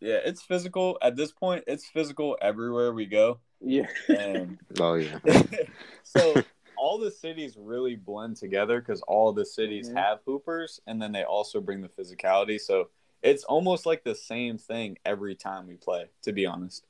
Yeah, 0.00 0.18
it's 0.24 0.42
physical 0.42 0.98
at 1.02 1.16
this 1.16 1.30
point. 1.32 1.64
It's 1.66 1.86
physical 1.86 2.36
everywhere 2.40 2.92
we 2.92 3.06
go, 3.06 3.40
Yeah. 3.60 3.86
and 4.08 4.58
Oh 4.80 4.94
yeah. 4.94 5.18
so 6.02 6.46
all 6.76 6.98
the 6.98 7.10
cities 7.10 7.56
really 7.58 7.96
blend 7.96 8.36
together 8.36 8.80
because 8.80 9.02
all 9.02 9.32
the 9.32 9.44
cities 9.44 9.90
Mhm. 9.90 9.96
have 9.96 10.20
hoopers, 10.24 10.80
and 10.86 11.00
then 11.00 11.12
they 11.12 11.24
also 11.24 11.60
bring 11.60 11.82
the 11.82 11.88
physicality. 11.88 12.58
So 12.58 12.88
it's 13.22 13.44
almost 13.44 13.84
like 13.84 14.02
the 14.02 14.14
same 14.14 14.56
thing 14.56 14.96
every 15.04 15.34
time 15.34 15.66
we 15.66 15.76
play. 15.76 16.08
To 16.22 16.32
be 16.32 16.46
honest, 16.46 16.86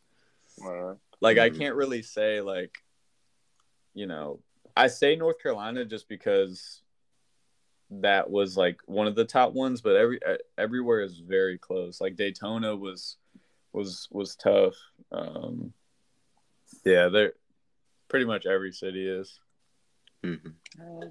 Uh, 0.64 0.94
like 1.20 1.38
I 1.38 1.48
Mhm. 1.50 1.58
can't 1.58 1.74
really 1.74 2.02
say 2.02 2.40
like, 2.40 2.84
you 3.94 4.06
know, 4.06 4.40
I 4.76 4.86
say 4.88 5.16
North 5.16 5.38
Carolina 5.42 5.84
just 5.84 6.06
because 6.08 6.82
that 7.90 8.30
was 8.30 8.56
like 8.56 8.80
one 8.87 9.06
of 9.06 9.14
the 9.14 9.25
top 9.25 9.52
ones, 9.52 9.80
but 9.80 9.97
every 9.97 10.23
uh, 10.25 10.37
everywhere 10.56 11.00
is 11.00 11.18
very 11.18 11.59
close. 11.59 12.00
Like 12.00 12.16
Daytona 12.16 12.76
was 12.76 13.16
was 13.73 14.09
was 14.11 14.37
tough. 14.37 14.75
Um, 15.12 15.73
yeah, 16.85 17.09
they're 17.09 17.32
pretty 18.09 18.26
much 18.26 18.47
every 18.47 18.73
city 18.73 19.09
is. 19.09 19.40
Mm-hmm. 20.25 20.50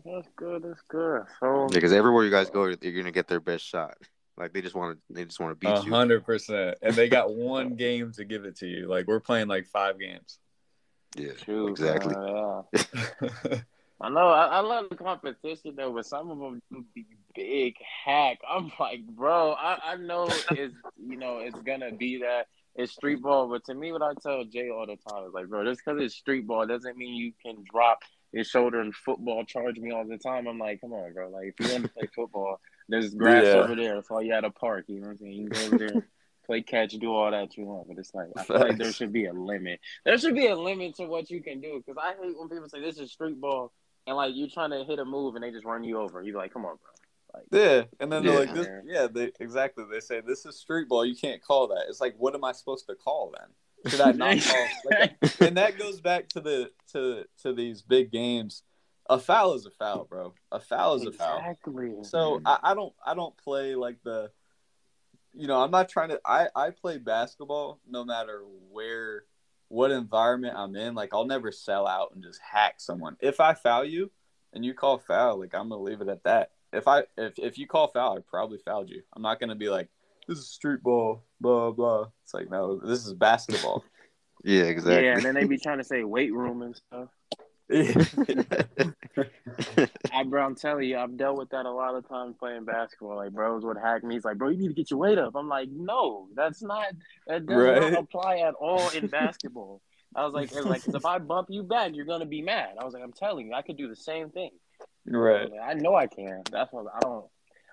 that's 0.05 0.27
good. 0.35 0.63
That's 0.63 0.81
good. 0.87 1.23
So, 1.39 1.67
Because 1.71 1.93
everywhere 1.93 2.23
you 2.25 2.31
guys 2.31 2.49
go, 2.49 2.65
you're 2.65 2.93
gonna 2.93 3.11
get 3.11 3.27
their 3.27 3.39
best 3.39 3.65
shot. 3.65 3.97
Like 4.37 4.53
they 4.53 4.61
just 4.61 4.75
want 4.75 4.97
to, 4.97 5.13
they 5.13 5.25
just 5.25 5.39
want 5.39 5.51
to 5.51 5.55
beat 5.55 5.77
A 5.77 5.83
you. 5.83 5.91
hundred 5.91 6.25
percent, 6.25 6.77
and 6.81 6.95
they 6.95 7.09
got 7.09 7.33
one 7.35 7.75
game 7.75 8.11
to 8.13 8.23
give 8.23 8.45
it 8.45 8.57
to 8.57 8.67
you. 8.67 8.87
Like 8.87 9.07
we're 9.07 9.19
playing 9.19 9.47
like 9.47 9.65
five 9.65 9.99
games. 9.99 10.39
Yeah, 11.17 11.31
shoot, 11.43 11.69
exactly. 11.69 12.15
man, 12.15 12.63
yeah. 12.73 13.59
I 14.01 14.09
know. 14.09 14.27
I, 14.29 14.45
I 14.45 14.59
love 14.61 14.85
the 14.89 14.95
competition 14.95 15.73
though, 15.75 15.91
but 15.93 16.05
some 16.05 16.31
of 16.31 16.39
them 16.39 16.61
do 16.71 16.85
be 16.95 17.05
big 17.35 17.75
hack. 18.05 18.39
I'm 18.49 18.71
like, 18.79 19.05
bro, 19.07 19.53
I, 19.53 19.93
I 19.93 19.95
know 19.97 20.29
it's 20.51 20.75
you 20.97 21.17
know 21.17 21.39
it's 21.39 21.59
gonna 21.59 21.91
be 21.91 22.19
that 22.19 22.47
it's 22.75 22.93
street 22.93 23.21
ball, 23.21 23.49
but 23.49 23.65
to 23.65 23.73
me, 23.73 23.91
what 23.91 24.01
I 24.01 24.13
tell 24.21 24.45
Jay 24.45 24.69
all 24.69 24.85
the 24.85 24.95
time 24.95 25.25
is 25.27 25.33
like, 25.33 25.47
bro, 25.47 25.65
just 25.65 25.81
because 25.83 26.01
it's 26.01 26.15
street 26.15 26.47
ball 26.47 26.65
doesn't 26.65 26.97
mean 26.97 27.13
you 27.15 27.33
can 27.45 27.63
drop 27.69 27.99
your 28.31 28.43
shoulder 28.45 28.79
in 28.79 28.91
football, 28.93 29.43
charge 29.43 29.77
me 29.77 29.91
all 29.91 30.05
the 30.05 30.17
time. 30.17 30.47
I'm 30.47 30.59
like, 30.59 30.79
come 30.81 30.93
on, 30.93 31.11
bro. 31.13 31.29
Like 31.29 31.47
if 31.47 31.59
you 31.59 31.71
want 31.73 31.83
to 31.85 31.89
play 31.91 32.07
football, 32.15 32.61
there's 32.87 33.13
grass 33.13 33.43
Yeah. 33.43 33.55
over 33.63 33.75
there. 33.75 33.95
That's 33.95 34.09
all 34.11 34.21
you 34.21 34.33
at 34.33 34.45
a 34.45 34.51
park. 34.51 34.85
You 34.87 35.01
know 35.01 35.07
what 35.07 35.11
I'm 35.13 35.17
saying? 35.17 35.33
You 35.33 35.49
can 35.49 35.57
go 35.57 35.65
over 35.65 35.77
there. 35.77 36.03
Play 36.45 36.61
catch, 36.63 36.93
do 36.93 37.13
all 37.13 37.29
that 37.29 37.55
you 37.57 37.65
want, 37.65 37.87
but 37.89 37.99
it's 37.99 38.11
like 38.15 38.25
I 38.35 38.43
feel 38.43 38.59
like 38.59 38.77
there 38.79 38.91
should 38.91 39.13
be 39.13 39.25
a 39.25 39.33
limit. 39.33 39.79
There 40.03 40.17
should 40.17 40.33
be 40.33 40.47
a 40.47 40.55
limit 40.55 40.95
to 40.95 41.05
what 41.05 41.29
you 41.29 41.43
can 41.43 41.61
do 41.61 41.83
because 41.85 42.01
I 42.01 42.13
hate 42.19 42.35
when 42.39 42.49
people 42.49 42.67
say 42.69 42.81
this 42.81 42.97
is 42.97 43.11
street 43.11 43.39
ball 43.39 43.71
and 44.09 44.17
like 44.17 44.33
you're 44.35 44.49
trying 44.49 44.71
to 44.71 44.83
hit 44.83 44.99
a 44.99 45.05
move 45.05 45.35
and 45.35 45.43
they 45.43 45.51
just 45.51 45.65
run 45.65 45.83
you 45.83 45.99
over. 45.99 46.21
You're 46.21 46.37
like, 46.37 46.51
come 46.51 46.65
on, 46.65 46.77
bro. 46.77 47.39
Like, 47.39 47.45
Yeah, 47.51 47.83
and 47.99 48.11
then 48.11 48.23
they're 48.25 48.33
Yeah. 48.33 48.39
like, 48.39 48.53
"This, 48.55 48.67
yeah, 48.85 49.07
they 49.07 49.31
exactly." 49.39 49.85
They 49.89 49.99
say 49.99 50.19
this 50.21 50.45
is 50.45 50.57
street 50.59 50.89
ball. 50.89 51.05
You 51.05 51.15
can't 51.15 51.41
call 51.43 51.67
that. 51.67 51.85
It's 51.87 52.01
like, 52.01 52.15
what 52.17 52.33
am 52.33 52.43
I 52.43 52.51
supposed 52.51 52.87
to 52.87 52.95
call 52.95 53.33
then? 53.37 53.91
Should 53.91 54.01
I 54.01 54.11
not 54.11 54.39
call? 54.41 54.67
Like, 54.89 55.39
and 55.39 55.55
that 55.57 55.77
goes 55.77 56.01
back 56.01 56.27
to 56.29 56.41
the 56.41 56.71
to 56.93 57.25
to 57.43 57.53
these 57.53 57.83
big 57.83 58.11
games. 58.11 58.63
A 59.11 59.19
foul 59.19 59.53
is 59.53 59.65
a 59.65 59.71
foul, 59.71 60.05
bro. 60.05 60.33
A 60.51 60.59
foul 60.59 60.95
is 60.95 61.05
a 61.05 61.11
foul. 61.11 61.37
exactly. 61.37 61.95
So 62.03 62.37
mm-hmm. 62.37 62.47
I, 62.47 62.59
I 62.63 62.73
don't 62.73 62.93
I 63.05 63.13
don't 63.13 63.37
play 63.37 63.75
like 63.75 63.97
the 64.03 64.31
you 65.33 65.47
know, 65.47 65.61
I'm 65.61 65.71
not 65.71 65.89
trying 65.89 66.09
to 66.09 66.19
I, 66.25 66.47
I 66.55 66.71
play 66.71 66.97
basketball 66.97 67.79
no 67.87 68.03
matter 68.03 68.43
where 68.71 69.23
what 69.69 69.91
environment 69.91 70.55
I'm 70.57 70.75
in. 70.75 70.95
Like 70.95 71.13
I'll 71.13 71.25
never 71.25 71.51
sell 71.51 71.87
out 71.87 72.11
and 72.13 72.21
just 72.21 72.39
hack 72.41 72.75
someone. 72.77 73.15
If 73.21 73.39
I 73.39 73.53
foul 73.53 73.85
you 73.85 74.11
and 74.53 74.65
you 74.65 74.73
call 74.73 74.97
foul, 74.97 75.39
like 75.39 75.55
I'm 75.55 75.69
gonna 75.69 75.81
leave 75.81 76.01
it 76.01 76.09
at 76.09 76.23
that. 76.25 76.51
If 76.73 76.87
I 76.87 77.03
if, 77.17 77.39
if 77.39 77.57
you 77.57 77.67
call 77.67 77.87
foul, 77.87 78.17
I 78.17 78.21
probably 78.21 78.57
fouled 78.57 78.89
you. 78.89 79.01
I'm 79.15 79.21
not 79.21 79.39
gonna 79.39 79.55
be 79.55 79.69
like, 79.69 79.89
This 80.27 80.39
is 80.39 80.49
street 80.49 80.83
ball, 80.83 81.23
blah 81.39 81.71
blah. 81.71 82.07
It's 82.23 82.33
like 82.33 82.49
no, 82.49 82.77
this 82.77 83.05
is 83.05 83.13
basketball. 83.13 83.83
Yeah, 84.41 84.63
exactly. 84.63 85.03
Yeah, 85.03 85.17
and 85.17 85.25
then 85.25 85.35
they 85.35 85.43
be 85.43 85.57
trying 85.57 85.79
to 85.79 85.83
say 85.83 86.01
weight 86.05 86.33
room 86.33 86.61
and 86.61 86.73
stuff. 86.73 87.09
I, 90.11 90.23
bro, 90.25 90.43
I'm 90.45 90.55
telling 90.55 90.85
you, 90.89 90.97
I've 90.97 91.17
dealt 91.17 91.37
with 91.37 91.49
that 91.51 91.65
a 91.65 91.71
lot 91.71 91.95
of 91.95 92.07
times 92.07 92.35
playing 92.39 92.65
basketball. 92.65 93.17
Like, 93.17 93.31
bros 93.31 93.63
would 93.63 93.77
hack 93.77 94.03
me. 94.03 94.15
He's 94.15 94.25
like, 94.25 94.37
bro, 94.37 94.49
you 94.49 94.57
need 94.57 94.69
to 94.69 94.73
get 94.73 94.89
your 94.89 94.99
weight 94.99 95.17
up. 95.17 95.35
I'm 95.35 95.47
like, 95.47 95.69
no, 95.69 96.27
that's 96.35 96.61
not, 96.63 96.87
that 97.27 97.45
does 97.45 97.57
Right. 97.57 97.91
not 97.91 97.99
apply 98.03 98.37
at 98.39 98.53
all 98.55 98.89
in 98.89 99.07
basketball. 99.11 99.81
I 100.15 100.25
was 100.25 100.33
like, 100.33 100.51
like, 100.65 100.81
if 100.87 101.05
I 101.05 101.19
bump 101.19 101.47
you 101.51 101.61
back, 101.63 101.91
you're 101.93 102.05
going 102.05 102.21
to 102.21 102.25
be 102.25 102.41
mad. 102.41 102.69
I 102.79 102.83
was 102.85 102.93
like, 102.93 103.03
I'm 103.03 103.13
telling 103.13 103.47
you, 103.47 103.53
I 103.53 103.61
could 103.61 103.77
do 103.77 103.87
the 103.87 103.95
same 103.95 104.29
thing. 104.29 104.51
right. 105.05 105.51
I 105.63 105.75
know 105.75 105.95
I 105.95 106.07
can. 106.07 106.41
That's 106.51 106.73
what 106.73 106.87
I 106.93 106.99
don't, 107.01 107.25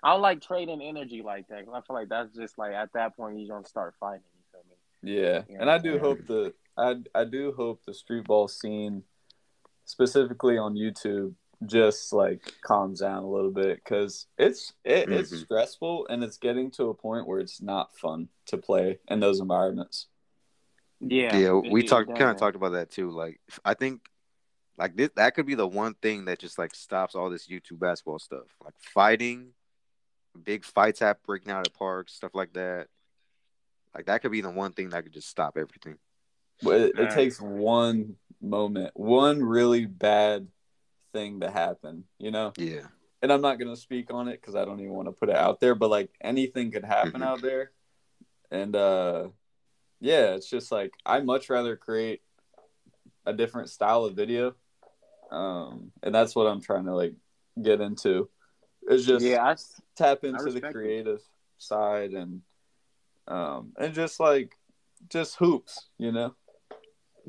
I 0.03 0.13
don't 0.13 0.21
like 0.23 0.43
trading 0.43 0.83
energy 0.83 1.23
like 1.23 1.49
that. 1.49 1.65
Cause 1.65 1.75
I 1.75 1.81
feel 1.87 1.97
like 1.97 2.09
that's 2.11 2.35
just 2.37 2.59
like, 2.59 2.75
at 2.75 2.93
that 2.93 3.17
point, 3.17 3.39
you 3.41 3.49
don't 3.49 3.67
start 3.67 3.95
fighting. 3.99 4.21
You 4.37 4.43
feel 4.53 4.63
me? 4.69 5.19
Yeah, 5.23 5.43
Yeah. 5.49 5.57
and 5.61 5.71
I 5.71 5.79
do 5.79 5.99
hope 5.99 6.27
the 6.27 6.53
I 6.77 6.97
I 7.15 7.25
do 7.25 7.53
hope 7.57 7.83
the 7.87 7.95
street 7.95 8.25
ball 8.25 8.49
scene, 8.49 9.03
specifically 9.87 10.59
on 10.59 10.75
YouTube, 10.75 11.35
just 11.65 12.13
like 12.13 12.53
calms 12.61 13.01
down 13.01 13.23
a 13.23 13.31
little 13.31 13.51
bit 13.51 13.77
because 13.83 14.27
it's 14.37 14.75
it, 14.85 15.11
it's 15.11 15.33
Mhm. 15.33 15.45
stressful 15.45 16.07
and 16.09 16.23
it's 16.23 16.37
getting 16.37 16.71
to 16.73 16.91
a 16.91 16.95
point 16.95 17.27
where 17.27 17.39
it's 17.39 17.63
not 17.63 17.97
fun 17.97 18.29
to 18.47 18.59
play 18.59 18.99
in 19.09 19.21
those 19.21 19.41
environments. 19.41 20.09
Yeah. 21.01 21.37
yeah, 21.39 21.53
we 21.53 21.83
talked 21.83 22.09
kind 22.15 22.31
of 22.31 22.37
talked 22.37 22.57
about 22.57 22.73
that 22.73 22.91
too. 22.91 23.11
Like 23.11 23.41
I 23.65 23.75
think 23.75 24.03
like 24.77 24.97
this 24.97 25.11
that 25.17 25.35
could 25.35 25.47
be 25.47 25.55
the 25.55 25.67
one 25.67 25.95
thing 25.95 26.27
that 26.27 26.39
just 26.39 26.59
like 26.59 26.75
stops 26.75 27.15
all 27.15 27.31
this 27.31 27.49
YouTube 27.49 27.79
basketball 27.79 28.19
stuff. 28.19 28.47
Like 28.63 28.75
fighting, 28.79 29.55
big 30.45 30.65
fights 30.65 31.01
happen 31.01 31.23
breaking 31.25 31.53
out 31.53 31.65
at 31.65 31.73
parks, 31.75 32.13
stuff 32.13 32.35
like 32.35 32.53
that. 32.55 32.89
Like 33.95 34.07
that 34.07 34.21
could 34.21 34.33
be 34.33 34.43
the 34.43 34.51
one 34.51 34.73
thing 34.73 34.91
that 34.91 35.05
could 35.05 35.13
just 35.13 35.29
stop 35.29 35.57
everything. 35.57 35.97
But 36.63 36.81
it, 36.81 36.99
it 36.99 37.11
takes 37.11 37.41
one 37.41 38.17
moment, 38.41 38.91
one 38.95 39.43
really 39.43 39.87
bad 39.87 40.49
thing 41.13 41.41
to 41.41 41.51
happen, 41.51 42.05
you 42.19 42.31
know. 42.31 42.53
Yeah. 42.57 42.87
and 43.23 43.33
I'm 43.33 43.41
not 43.41 43.59
gonna 43.59 43.77
speak 43.77 44.13
on 44.13 44.29
it 44.29 44.41
because 44.41 44.55
I 44.55 44.65
don't 44.65 44.79
even 44.81 44.93
want 44.93 45.09
to 45.09 45.13
put 45.13 45.31
it 45.31 45.37
out 45.37 45.59
there. 45.61 45.75
But 45.75 45.91
like 45.91 46.11
anything 46.21 46.71
could 46.71 46.85
happen 46.85 47.21
Mhm. 47.21 47.25
out 47.25 47.41
there, 47.43 47.73
and 48.51 48.77
uh, 48.77 49.29
yeah, 50.01 50.35
it's 50.35 50.49
just 50.49 50.71
like 50.71 50.93
I 51.05 51.21
much 51.21 51.49
rather 51.51 51.77
create 51.77 52.23
a 53.25 53.33
different 53.33 53.71
style 53.71 54.05
of 54.05 54.15
video, 54.15 54.55
um, 55.31 55.91
and 56.03 56.15
that's 56.15 56.37
what 56.37 56.47
I'm 56.47 56.61
trying 56.61 56.85
to 56.85 56.95
like 56.95 57.15
get 57.61 57.81
into. 57.81 58.29
It's 58.89 59.05
just 59.07 59.25
Yeah, 59.25 59.43
I, 59.43 59.53
s- 59.53 59.81
tap 59.97 60.23
into 60.23 60.45
the 60.45 60.51
respect 60.53 60.67
it. 60.67 60.73
creative 60.73 61.23
side 61.59 62.13
and 62.13 62.43
um, 63.27 63.73
and 63.79 63.95
just 63.95 64.21
like 64.21 64.57
just 65.09 65.37
hoops, 65.37 65.89
you 65.99 66.13
know. 66.13 66.35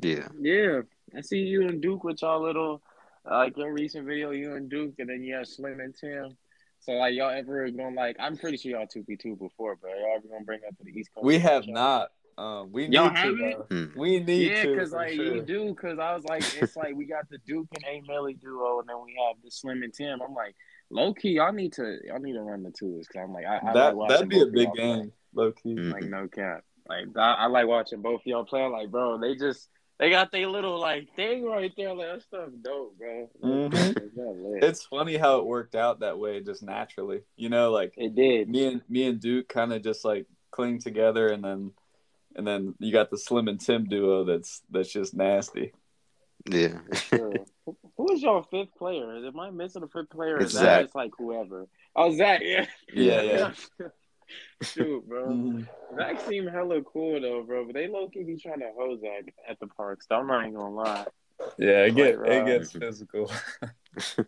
Yeah. 0.00 0.28
Yeah, 0.38 0.82
I 1.16 1.20
see 1.20 1.38
you 1.38 1.62
and 1.68 1.80
Duke 1.80 2.04
with 2.04 2.22
y'all 2.22 2.42
little, 2.42 2.82
uh, 3.30 3.36
like 3.38 3.56
your 3.56 3.72
recent 3.72 4.06
video, 4.06 4.30
you 4.30 4.54
and 4.54 4.68
Duke, 4.70 4.94
and 4.98 5.08
then 5.08 5.22
you 5.22 5.34
have 5.34 5.46
Slim 5.48 5.80
and 5.80 5.94
Tim. 5.94 6.36
So 6.80 6.92
like 6.92 7.14
y'all 7.14 7.30
ever 7.30 7.68
gonna 7.70 7.94
like? 7.96 8.16
I'm 8.20 8.36
pretty 8.36 8.56
sure 8.56 8.72
y'all 8.72 8.86
two 8.86 9.04
v 9.06 9.16
two 9.16 9.36
before, 9.36 9.76
but 9.80 9.88
y'all 9.90 10.16
ever 10.16 10.28
gonna 10.28 10.44
bring 10.44 10.60
that 10.60 10.76
to 10.78 10.84
the 10.84 10.90
East 10.98 11.10
Coast? 11.14 11.24
We 11.24 11.38
have 11.38 11.64
Y'all- 11.64 11.74
not. 11.74 12.08
Um, 12.38 12.70
we 12.70 12.82
need 12.86 12.94
Y'all 12.94 13.08
to. 13.10 13.16
haven't? 13.16 13.68
though. 13.68 13.84
Hmm. 13.86 13.98
We 13.98 14.20
need 14.20 14.52
Yeah, 14.52 14.62
to. 14.62 14.72
because 14.72 14.92
like 14.92 15.14
sure. 15.14 15.24
you 15.34 15.42
do, 15.42 15.70
because 15.70 15.98
I 15.98 16.14
was 16.14 16.22
like, 16.24 16.44
it's 16.62 16.76
like 16.76 16.94
we 16.94 17.04
got 17.04 17.28
the 17.28 17.38
Duke 17.38 17.66
and 17.74 17.84
A 17.84 18.00
Milly 18.06 18.34
duo, 18.34 18.78
and 18.78 18.88
then 18.88 18.94
we 19.04 19.16
have 19.26 19.36
the 19.42 19.50
Slim 19.50 19.82
and 19.82 19.92
Tim. 19.92 20.22
I'm 20.22 20.34
like, 20.34 20.54
low 20.88 21.12
key, 21.14 21.30
y'all 21.30 21.52
need 21.52 21.72
to, 21.72 21.98
y'all 22.06 22.20
need 22.20 22.34
to 22.34 22.42
run 22.42 22.62
the 22.62 22.70
twos, 22.70 23.08
because 23.08 23.24
I'm 23.26 23.32
like, 23.32 23.44
I, 23.44 23.58
I 23.68 23.72
that 23.72 23.96
like 23.96 24.08
that'd 24.10 24.28
be 24.28 24.40
a 24.40 24.46
big 24.46 24.66
y'all 24.66 24.74
play. 24.76 24.84
game, 24.84 25.12
low 25.34 25.50
key. 25.50 25.74
Like 25.74 26.04
no 26.04 26.28
cap. 26.28 26.62
Like 26.88 27.06
I, 27.16 27.32
I 27.32 27.46
like 27.46 27.66
watching 27.66 28.02
both 28.02 28.20
of 28.20 28.26
y'all 28.26 28.44
play. 28.44 28.64
Like 28.66 28.92
bro, 28.92 29.18
they 29.18 29.34
just 29.34 29.68
They 29.98 30.10
got 30.10 30.30
their 30.30 30.46
little 30.48 30.78
like 30.78 31.14
thing 31.16 31.44
right 31.44 31.72
there. 31.76 31.92
Like 31.94 32.12
that 32.12 32.22
stuff 32.22 32.48
dope, 32.62 32.96
bro. 32.98 33.28
Mhm. 33.42 33.96
It's 33.96 34.16
not 34.16 34.36
lit. 34.36 34.62
It's 34.64 34.84
funny 34.84 35.16
how 35.16 35.38
it 35.38 35.46
worked 35.46 35.74
out 35.74 36.00
that 36.00 36.18
way, 36.18 36.40
just 36.40 36.62
naturally. 36.62 37.22
You 37.36 37.48
know, 37.48 37.72
like 37.72 37.94
it 37.96 38.14
did. 38.14 38.48
me 38.48 38.66
and 38.66 38.82
me 38.88 39.06
and 39.08 39.20
Duke 39.20 39.48
kind 39.48 39.72
of 39.72 39.82
just 39.82 40.04
like 40.04 40.26
cling 40.52 40.78
together, 40.78 41.28
and 41.28 41.42
then 41.42 41.72
and 42.36 42.46
then 42.46 42.74
you 42.78 42.92
got 42.92 43.10
the 43.10 43.18
Slim 43.18 43.48
and 43.48 43.60
Tim 43.60 43.86
duo 43.86 44.24
that's 44.24 44.62
that's 44.70 44.92
just 44.92 45.14
nasty. 45.14 45.72
Yeah. 46.48 46.78
Sure. 46.94 47.32
Who- 47.66 47.76
Who 47.96 48.12
is 48.12 48.22
your 48.22 48.44
fifth 48.44 48.74
player? 48.78 49.26
Am 49.26 49.40
I 49.40 49.50
missing 49.50 49.82
a 49.82 49.88
fifth 49.88 50.10
player? 50.10 50.36
Or 50.36 50.40
It's 50.40 50.54
is 50.54 50.60
that 50.60 50.82
just 50.82 50.94
like 50.94 51.10
whoever? 51.18 51.66
Oh, 51.96 52.14
Zach. 52.16 52.40
Yeah. 52.44 52.66
Yeah, 52.94 53.22
yeah. 53.22 53.52
Shoot, 54.62 55.08
bro. 55.08 55.26
Mhm. 55.28 55.66
Zach 55.96 56.20
seemed 56.28 56.48
hella 56.50 56.82
cool 56.82 57.20
though, 57.20 57.42
bro. 57.42 57.64
But 57.64 57.74
they 57.74 57.88
low 57.88 58.08
key 58.08 58.24
be 58.24 58.36
trying 58.36 58.60
to 58.60 58.70
hose 58.76 59.00
Zach 59.00 59.32
at 59.48 59.58
the 59.60 59.66
parks. 59.68 60.06
Though. 60.08 60.16
I'm 60.16 60.26
not 60.26 60.42
even 60.42 60.54
gonna 60.54 60.74
lie. 60.74 61.06
Yeah, 61.58 61.84
it 61.84 61.94
get 61.94 62.18
Right, 62.18 62.32
it 62.32 62.38
right. 62.40 62.46
gets 62.46 62.72
physical. 62.72 63.30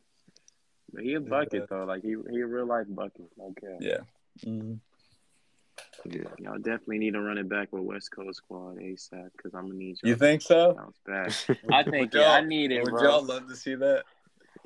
But 0.93 1.05
he 1.05 1.15
a 1.15 1.21
bucket 1.21 1.69
though. 1.69 1.85
Like 1.85 2.03
he 2.03 2.17
he 2.31 2.41
a 2.41 2.47
real 2.47 2.67
life 2.67 2.87
bucket. 2.89 3.31
Okay. 3.41 3.77
yeah. 3.81 3.99
Mhm. 4.45 4.81
Yeah. 6.05 6.23
Y'all 6.39 6.57
definitely 6.57 6.99
need 6.99 7.13
to 7.13 7.21
run 7.21 7.39
it 7.39 7.49
back 7.49 7.73
with 7.73 7.83
West 7.83 8.11
Coast 8.11 8.39
squad 8.39 8.79
ASAP 8.79 9.31
because 9.37 9.55
I'm 9.55 9.67
gonna 9.69 9.75
need 9.75 9.99
y'all 10.03 10.09
You 10.11 10.17
think 10.17 10.43
so? 10.43 10.75
bounce 10.75 10.99
back. 11.07 11.59
I 11.73 11.85
think 11.85 12.13
yeah, 12.15 12.33
I 12.33 12.41
need 12.41 12.73
it, 12.73 12.83
Would 12.83 12.91
bro. 12.91 13.03
y'all 13.03 13.25
love 13.25 13.49
to 13.49 13.57
see 13.57 13.75
that? 13.77 14.05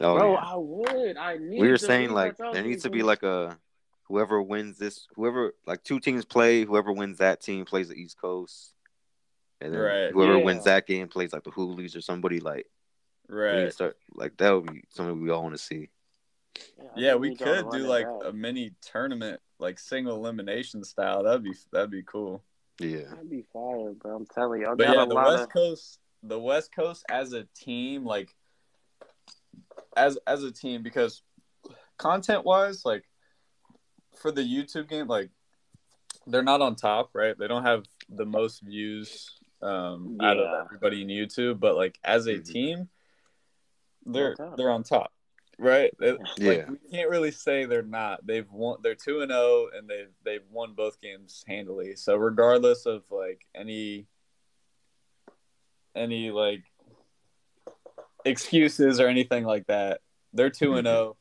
Oh, 0.00 0.14
bro, 0.16 0.32
yeah. 0.32 0.38
I 0.38 0.56
would. 0.56 1.16
I 1.16 1.36
need. 1.36 1.60
we 1.60 1.68
were 1.68 1.76
saying 1.76 2.10
like 2.10 2.36
there 2.38 2.62
needs 2.62 2.84
to 2.84 2.90
be 2.90 3.02
like 3.02 3.22
a 3.22 3.58
whoever 4.04 4.40
wins 4.42 4.78
this 4.78 5.06
whoever 5.16 5.54
like 5.66 5.82
two 5.82 5.98
teams 6.00 6.24
play 6.24 6.64
whoever 6.64 6.92
wins 6.92 7.18
that 7.18 7.40
team 7.40 7.64
plays 7.64 7.88
the 7.88 7.94
east 7.94 8.20
coast 8.20 8.74
and 9.60 9.72
then 9.72 9.80
Right. 9.80 10.10
whoever 10.12 10.38
Yeah. 10.38 10.44
wins 10.44 10.64
that 10.64 10.86
game 10.86 11.08
plays 11.08 11.32
like 11.32 11.44
the 11.44 11.50
hoolies 11.50 11.96
or 11.96 12.00
somebody 12.00 12.40
like 12.40 12.66
we 13.28 13.34
need 13.34 13.62
Right. 13.62 13.72
start 13.72 13.96
like 14.14 14.36
that 14.36 14.50
would 14.50 14.66
be 14.72 14.82
something 14.90 15.20
we 15.22 15.30
all 15.30 15.42
want 15.42 15.54
to 15.54 15.62
see 15.62 15.88
I 16.78 17.00
Yeah, 17.00 17.10
just 17.12 17.20
we 17.20 17.28
need 17.30 17.40
y'all 17.40 17.54
to 17.56 17.62
could 17.62 17.70
do 17.72 17.86
like 17.86 18.06
back. 18.06 18.28
a 18.28 18.32
mini 18.32 18.72
tournament, 18.80 19.40
like 19.58 19.78
single 19.78 20.16
elimination 20.16 20.84
style. 20.84 21.24
That'd 21.24 21.42
be 21.42 21.54
that'd 21.72 21.90
be 21.90 22.02
cool. 22.04 22.44
yeah 22.78 23.08
That'd 23.10 23.30
be 23.30 23.44
fire, 23.52 23.92
bro. 23.92 24.16
I'm 24.16 24.26
telling 24.26 24.60
you, 24.60 24.68
I 24.68 24.74
But 24.74 24.88
yeah, 24.88 25.04
the 25.06 25.14
West 25.14 25.44
of. 25.44 25.48
Coast, 25.48 25.98
the 26.22 26.38
West 26.38 26.74
Coast 26.74 27.04
as 27.08 27.32
a 27.32 27.44
team, 27.54 28.04
like 28.04 28.34
as 29.96 30.18
as 30.26 30.42
a 30.44 30.52
team, 30.52 30.82
because 30.82 31.22
content 31.96 32.44
wise, 32.44 32.84
like 32.84 33.04
for 34.16 34.31
the 34.31 34.42
YouTube 34.42 34.88
game, 34.88 35.07
like 35.07 35.31
they're 36.27 36.42
not 36.42 36.61
on 36.62 36.74
top, 36.77 37.11
right? 37.14 37.37
They 37.38 37.48
don't 37.48 37.64
have 37.64 37.85
the 38.09 38.24
most 38.27 38.61
views 38.62 39.31
um, 39.62 40.18
out 40.20 40.38
of 40.38 40.64
everybody 40.66 41.03
in 41.03 41.09
YouTube, 41.09 41.59
but 41.61 41.77
like 41.77 41.98
as 42.05 42.27
a 42.27 42.35
Mhm. 42.35 42.44
team, 42.53 42.88
they're 44.07 44.35
They're 44.37 44.44
on 44.46 44.48
top. 44.50 44.57
they're 44.59 44.70
on 44.70 44.83
top, 44.83 45.12
right? 45.59 45.94
It- 46.00 46.18
like, 46.20 46.38
Yeah. 46.38 46.70
we 46.70 46.79
can't 46.90 47.09
really 47.09 47.31
say 47.31 47.64
they're 47.64 47.83
not. 47.83 48.27
They've 48.27 48.50
won. 48.50 48.79
They're 48.83 48.94
two 48.94 49.20
and 49.22 49.31
zero, 49.31 49.68
and 49.74 49.88
they've 49.88 50.12
they've 50.22 50.46
won 50.50 50.74
both 50.74 51.00
games 51.00 51.44
handily. 51.46 51.96
So 51.96 52.16
regardless 52.16 52.85
of 52.87 53.11
like 53.11 53.46
any 53.55 54.07
any 55.94 56.31
like 56.31 56.62
excuses 58.24 59.00
or 59.00 59.07
anything 59.09 59.44
like 59.44 59.66
that, 59.66 60.00
they're 60.33 60.50
two 60.50 60.74
and 60.74 60.87
zero, 60.87 61.16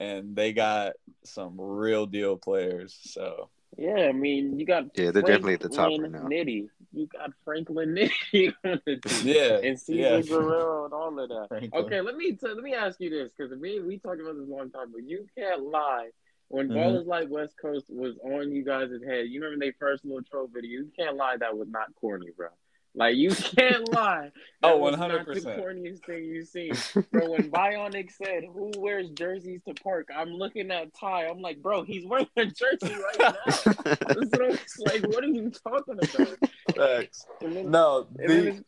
and 0.00 0.34
they 0.36 0.52
got 0.52 0.92
some 1.24 1.60
real 1.60 2.06
deal 2.06 2.36
players. 2.36 2.98
So 3.02 3.50
Yeah, 3.76 4.06
I 4.08 4.12
mean, 4.12 4.58
you 4.58 4.66
got. 4.66 4.84
Yeah, 4.94 5.10
they're 5.10 5.22
definitely 5.22 5.54
at 5.54 5.60
the 5.60 5.68
top 5.68 5.88
Franklin 5.88 6.12
right 6.12 6.22
now. 6.22 6.28
Nitty, 6.28 6.68
you 6.92 7.06
got 7.06 7.30
Franklin 7.44 7.94
Nitty 7.94 8.52
on 8.64 8.80
the 8.86 8.96
team. 8.96 9.26
yeah, 9.26 9.58
and 9.62 9.78
Caesar 9.78 10.00
yeah. 10.00 10.20
Guerrero 10.22 10.84
and 10.86 10.94
all 10.94 11.18
of 11.18 11.28
that. 11.28 11.46
Franklin. 11.48 11.84
Okay, 11.84 12.00
let 12.00 12.16
me 12.16 12.32
t- 12.32 12.46
let 12.46 12.62
me 12.62 12.74
ask 12.74 13.00
you 13.00 13.10
this 13.10 13.30
because 13.36 13.56
me 13.58 13.80
we 13.80 13.98
talked 13.98 14.20
about 14.20 14.36
this 14.36 14.48
a 14.48 14.50
long 14.50 14.70
time, 14.70 14.92
but 14.92 15.04
you 15.04 15.26
can't 15.36 15.62
lie. 15.62 16.08
When 16.50 16.70
Mhm. 16.70 17.04
Ballislife 17.04 17.28
West 17.28 17.58
Coast 17.60 17.90
was 17.90 18.16
on 18.24 18.50
you 18.52 18.64
guys' 18.64 18.90
head, 19.06 19.26
you 19.28 19.40
remember 19.42 19.66
they 19.66 19.72
first 19.72 20.02
little 20.04 20.22
troll 20.22 20.46
video. 20.46 20.80
You 20.80 20.90
can't 20.96 21.16
lie 21.16 21.36
that 21.36 21.56
was 21.56 21.68
not 21.68 21.94
corny, 21.96 22.30
bro. 22.34 22.48
Like 22.94 23.16
you 23.16 23.30
can't 23.30 23.88
lie. 23.92 24.32
That 24.62 24.72
Oh, 24.72 24.78
was 24.78 24.96
100%. 24.96 25.24
the 25.26 25.50
corniest 25.50 26.04
thing 26.04 26.24
you've 26.24 26.48
seen, 26.48 26.72
bro. 27.12 27.30
When 27.30 27.50
Bionic 27.50 28.10
said, 28.10 28.44
"Who 28.52 28.72
wears 28.76 29.10
jerseys 29.10 29.60
to 29.68 29.74
park?" 29.74 30.08
I'm 30.14 30.30
looking 30.30 30.70
at 30.70 30.92
Ty. 30.94 31.26
I'm 31.26 31.40
like, 31.40 31.62
bro, 31.62 31.84
he's 31.84 32.04
wearing 32.06 32.26
a 32.36 32.46
jersey 32.46 32.94
right 32.94 33.18
now. 33.18 33.34
That's 33.84 34.78
like. 34.80 35.06
What 35.06 35.22
are 35.22 35.28
you 35.28 35.50
talking 35.50 35.94
about? 36.02 36.38
Facts. 36.74 37.26
Then- 37.40 37.70
No, 37.70 38.06
the 38.16 38.64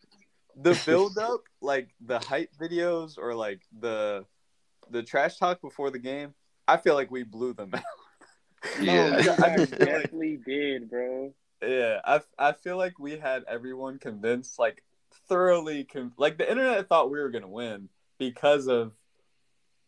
the 0.57 0.81
build 0.87 1.17
up, 1.19 1.41
like 1.61 1.89
the 2.01 2.19
hype 2.19 2.51
videos 2.61 3.19
or 3.19 3.35
like 3.35 3.63
the 3.81 4.25
the 4.91 5.03
trash 5.03 5.39
talk 5.39 5.61
before 5.61 5.91
the 5.91 5.99
game, 5.99 6.35
I 6.69 6.77
feel 6.77 6.95
like 6.95 7.11
we 7.11 7.23
blew 7.25 7.53
them 7.55 7.71
out. 7.75 7.83
Oh, 8.65 8.81
yeah. 8.83 9.19
you 9.23 9.31
I 9.33 9.37
guys 9.37 9.59
just 9.61 9.73
like- 9.73 9.79
definitely 9.81 10.39
did, 10.45 10.91
bro. 10.91 11.33
Yeah, 11.62 12.01
I 12.05 12.20
I 12.38 12.53
feel 12.53 12.77
like 12.77 12.99
we 12.99 13.18
had 13.18 13.44
everyone 13.49 13.99
convinced, 13.99 14.59
like 14.59 14.83
thoroughly, 15.29 15.85
con- 15.85 16.12
like 16.16 16.38
the 16.38 16.49
internet 16.51 16.88
thought 16.88 17.11
we 17.11 17.18
were 17.18 17.31
gonna 17.31 17.49
win 17.49 17.88
because 18.18 18.66
of 18.66 18.92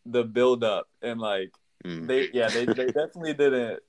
the 0.05 0.23
build 0.23 0.63
up 0.63 0.87
and 1.01 1.19
like 1.19 1.51
Mm. 1.85 2.07
they 2.07 2.29
yeah 2.31 2.47
they 2.47 2.65
they 2.65 2.85
definitely 2.91 3.33
didn't 3.33 3.79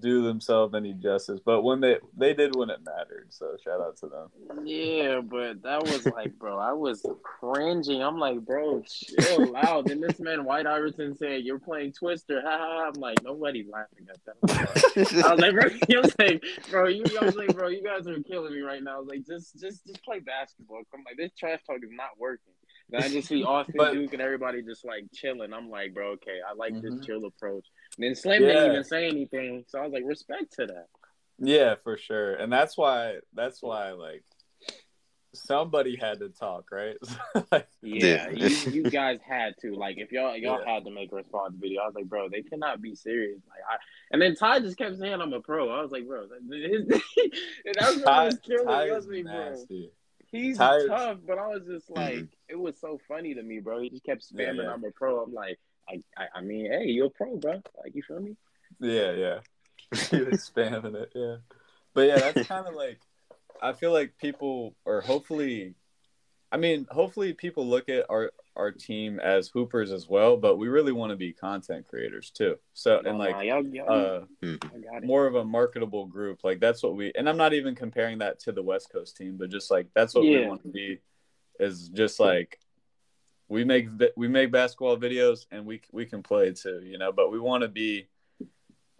do 0.00 0.22
themselves 0.24 0.74
any 0.74 0.92
justice, 0.92 1.40
but 1.44 1.62
when 1.62 1.80
they 1.80 1.98
they 2.16 2.34
did 2.34 2.56
when 2.56 2.70
it 2.70 2.80
mattered, 2.84 3.26
so 3.30 3.56
shout 3.62 3.80
out 3.80 3.96
to 3.98 4.06
them. 4.08 4.28
Yeah, 4.66 5.20
but 5.20 5.62
that 5.62 5.82
was 5.82 6.06
like, 6.06 6.36
bro, 6.38 6.58
I 6.58 6.72
was 6.72 7.04
cringing. 7.22 8.02
I'm 8.02 8.18
like, 8.18 8.40
bro, 8.44 8.82
chill 8.86 9.56
out. 9.56 9.86
Then 9.86 10.00
this 10.00 10.18
man 10.18 10.44
White 10.44 10.66
Iverson 10.66 11.16
said, 11.16 11.42
"You're 11.44 11.58
playing 11.60 11.92
Twister." 11.92 12.40
I'm 12.46 12.94
like, 12.94 13.22
nobody's 13.22 13.68
laughing 13.68 14.06
at 14.10 14.18
that. 14.24 15.24
I 15.26 15.32
was 15.32 15.40
like, 15.40 15.54
bro, 15.54 15.70
you 15.88 16.00
was 16.00 16.14
like, 16.18 16.42
bro, 16.70 16.88
you, 16.88 17.04
I 17.20 17.24
was 17.24 17.36
like, 17.36 17.54
bro, 17.54 17.68
you 17.68 17.82
guys 17.82 18.06
are 18.08 18.20
killing 18.22 18.52
me 18.52 18.60
right 18.60 18.82
now. 18.82 18.96
I 18.96 18.98
was 18.98 19.08
like, 19.08 19.26
just, 19.26 19.58
just, 19.60 19.86
just 19.86 20.02
play 20.04 20.18
basketball. 20.20 20.82
I'm 20.94 21.04
like, 21.04 21.16
this 21.16 21.32
trash 21.38 21.60
talk 21.66 21.76
is 21.82 21.90
not 21.92 22.10
working. 22.18 22.52
Then 22.88 23.02
I 23.02 23.08
just 23.08 23.26
see 23.28 23.42
Austin 23.42 23.74
But- 23.76 23.94
Duke 23.94 24.12
and 24.12 24.22
everybody 24.22 24.62
just 24.62 24.84
like 24.84 25.04
chilling. 25.12 25.52
I'm 25.52 25.68
like, 25.70 25.92
bro, 25.92 26.10
okay, 26.12 26.38
I 26.48 26.54
like 26.54 26.72
Mhm. 26.74 26.82
this 26.82 27.04
chill 27.06 27.24
approach. 27.24 27.66
And 27.96 28.04
then 28.06 28.14
Slim 28.14 28.42
Yeah. 28.42 28.48
didn't 28.48 28.66
even 28.72 28.84
say 28.84 29.08
anything, 29.08 29.64
so 29.68 29.78
I 29.78 29.82
was 29.82 29.92
like, 29.92 30.04
respect 30.04 30.52
to 30.54 30.66
that. 30.66 30.86
Yeah, 31.38 31.74
for 31.82 31.96
sure, 31.98 32.34
and 32.34 32.50
that's 32.52 32.76
why 32.78 33.16
that's 33.34 33.62
why 33.62 33.92
like 33.92 34.24
somebody 35.34 35.96
had 35.96 36.20
to 36.20 36.30
talk, 36.30 36.70
right? 36.72 36.96
like, 37.52 37.68
Yeah, 37.82 38.30
Yeah. 38.30 38.30
you, 38.30 38.70
you 38.72 38.90
guys 38.90 39.20
had 39.26 39.54
to 39.60 39.74
like 39.74 39.98
if 39.98 40.10
y'all 40.12 40.34
y'all 40.36 40.60
Yeah. 40.64 40.74
had 40.74 40.84
to 40.84 40.90
make 40.90 41.12
a 41.12 41.16
response 41.16 41.54
video. 41.58 41.82
I 41.82 41.86
was 41.86 41.94
like, 41.94 42.06
bro, 42.06 42.28
they 42.28 42.42
cannot 42.42 42.80
be 42.80 42.94
serious. 42.94 43.40
Like 43.48 43.60
I 43.70 43.76
and 44.12 44.22
then 44.22 44.34
Ty 44.34 44.60
just 44.60 44.78
kept 44.78 44.96
saying 44.98 45.20
I'm 45.20 45.32
a 45.32 45.40
pro. 45.40 45.68
I 45.68 45.82
was 45.82 45.90
like, 45.90 46.06
bro, 46.06 46.26
that- 46.26 46.40
that's 47.76 47.96
what 47.96 48.04
Ty, 48.04 48.24
was 48.26 48.38
killing 48.38 48.66
Ty 48.66 48.84
me. 48.84 48.90
I 48.90 48.96
is 48.96 49.06
was 49.06 49.06
like, 49.08 49.24
bro, 49.24 49.50
nasty. 49.50 49.90
he's 50.28 50.56
Ty 50.58 50.86
tough, 50.86 51.18
but 51.26 51.38
I 51.38 51.48
was 51.48 51.62
just 51.66 51.90
mm-hmm. 51.90 51.94
like, 51.94 52.28
it 52.48 52.58
was 52.58 52.78
so 52.80 52.98
funny 53.06 53.34
to 53.34 53.42
me, 53.42 53.58
bro. 53.60 53.80
He 53.80 53.90
just 53.90 54.04
kept 54.04 54.24
Yeah, 54.32 54.46
spamming 54.46 54.64
yeah. 54.64 54.72
I'm 54.72 54.84
a 54.84 54.90
pro. 54.90 55.22
I'm 55.22 55.34
like, 55.34 55.58
I, 55.88 56.02
I 56.16 56.26
I 56.36 56.40
mean, 56.42 56.70
hey, 56.70 56.86
you're 56.86 57.06
a 57.06 57.10
pro, 57.10 57.36
bro. 57.36 57.62
Like 57.82 57.94
you 57.94 58.02
feel 58.02 58.20
me? 58.20 58.36
Yeah, 58.80 59.12
yeah. 59.12 59.38
he 60.10 60.22
was 60.22 60.50
spamming 60.50 60.94
it, 60.94 61.12
yeah. 61.14 61.36
But 61.94 62.08
yeah, 62.08 62.18
that's 62.18 62.48
kind 62.48 62.66
of 62.66 62.74
like 62.74 63.00
I 63.62 63.72
feel 63.72 63.92
like 63.92 64.18
people 64.18 64.74
or 64.84 65.00
hopefully 65.00 65.74
I 66.52 66.58
mean, 66.58 66.86
hopefully 66.90 67.32
people 67.32 67.66
look 67.66 67.88
at 67.88 68.06
our 68.08 68.30
our 68.54 68.72
team 68.72 69.20
as 69.20 69.48
hoopers 69.48 69.92
as 69.92 70.08
well, 70.08 70.36
but 70.36 70.56
we 70.56 70.68
really 70.68 70.92
want 70.92 71.10
to 71.10 71.16
be 71.16 71.32
content 71.32 71.86
creators 71.86 72.30
too. 72.30 72.56
So 72.72 73.02
and 73.04 73.18
like 73.18 73.34
uh 73.34 74.20
I 74.42 74.78
got 74.80 75.02
it. 75.02 75.04
more 75.04 75.26
of 75.26 75.34
a 75.34 75.44
marketable 75.44 76.06
group. 76.06 76.44
Like 76.44 76.60
that's 76.60 76.82
what 76.82 76.96
we 76.96 77.12
and 77.14 77.28
I'm 77.28 77.36
not 77.36 77.52
even 77.52 77.74
comparing 77.74 78.18
that 78.18 78.38
to 78.40 78.52
the 78.52 78.62
West 78.62 78.90
Coast 78.92 79.16
team, 79.16 79.36
but 79.36 79.50
just 79.50 79.70
like 79.70 79.88
that's 79.94 80.14
what 80.14 80.24
we 80.24 80.46
want 80.46 80.62
to 80.62 80.68
be 80.68 81.00
is 81.58 81.88
just 81.88 82.20
like 82.20 82.58
we 83.48 83.64
make 83.64 83.88
we 84.16 84.28
make 84.28 84.50
basketball 84.52 84.96
videos 84.96 85.46
and 85.50 85.64
we 85.66 85.80
we 85.92 86.04
can 86.06 86.22
play 86.22 86.52
too, 86.52 86.80
you 86.84 86.98
know, 86.98 87.12
but 87.12 87.30
we 87.30 87.38
want 87.38 87.62
to 87.62 87.68
be 87.68 88.06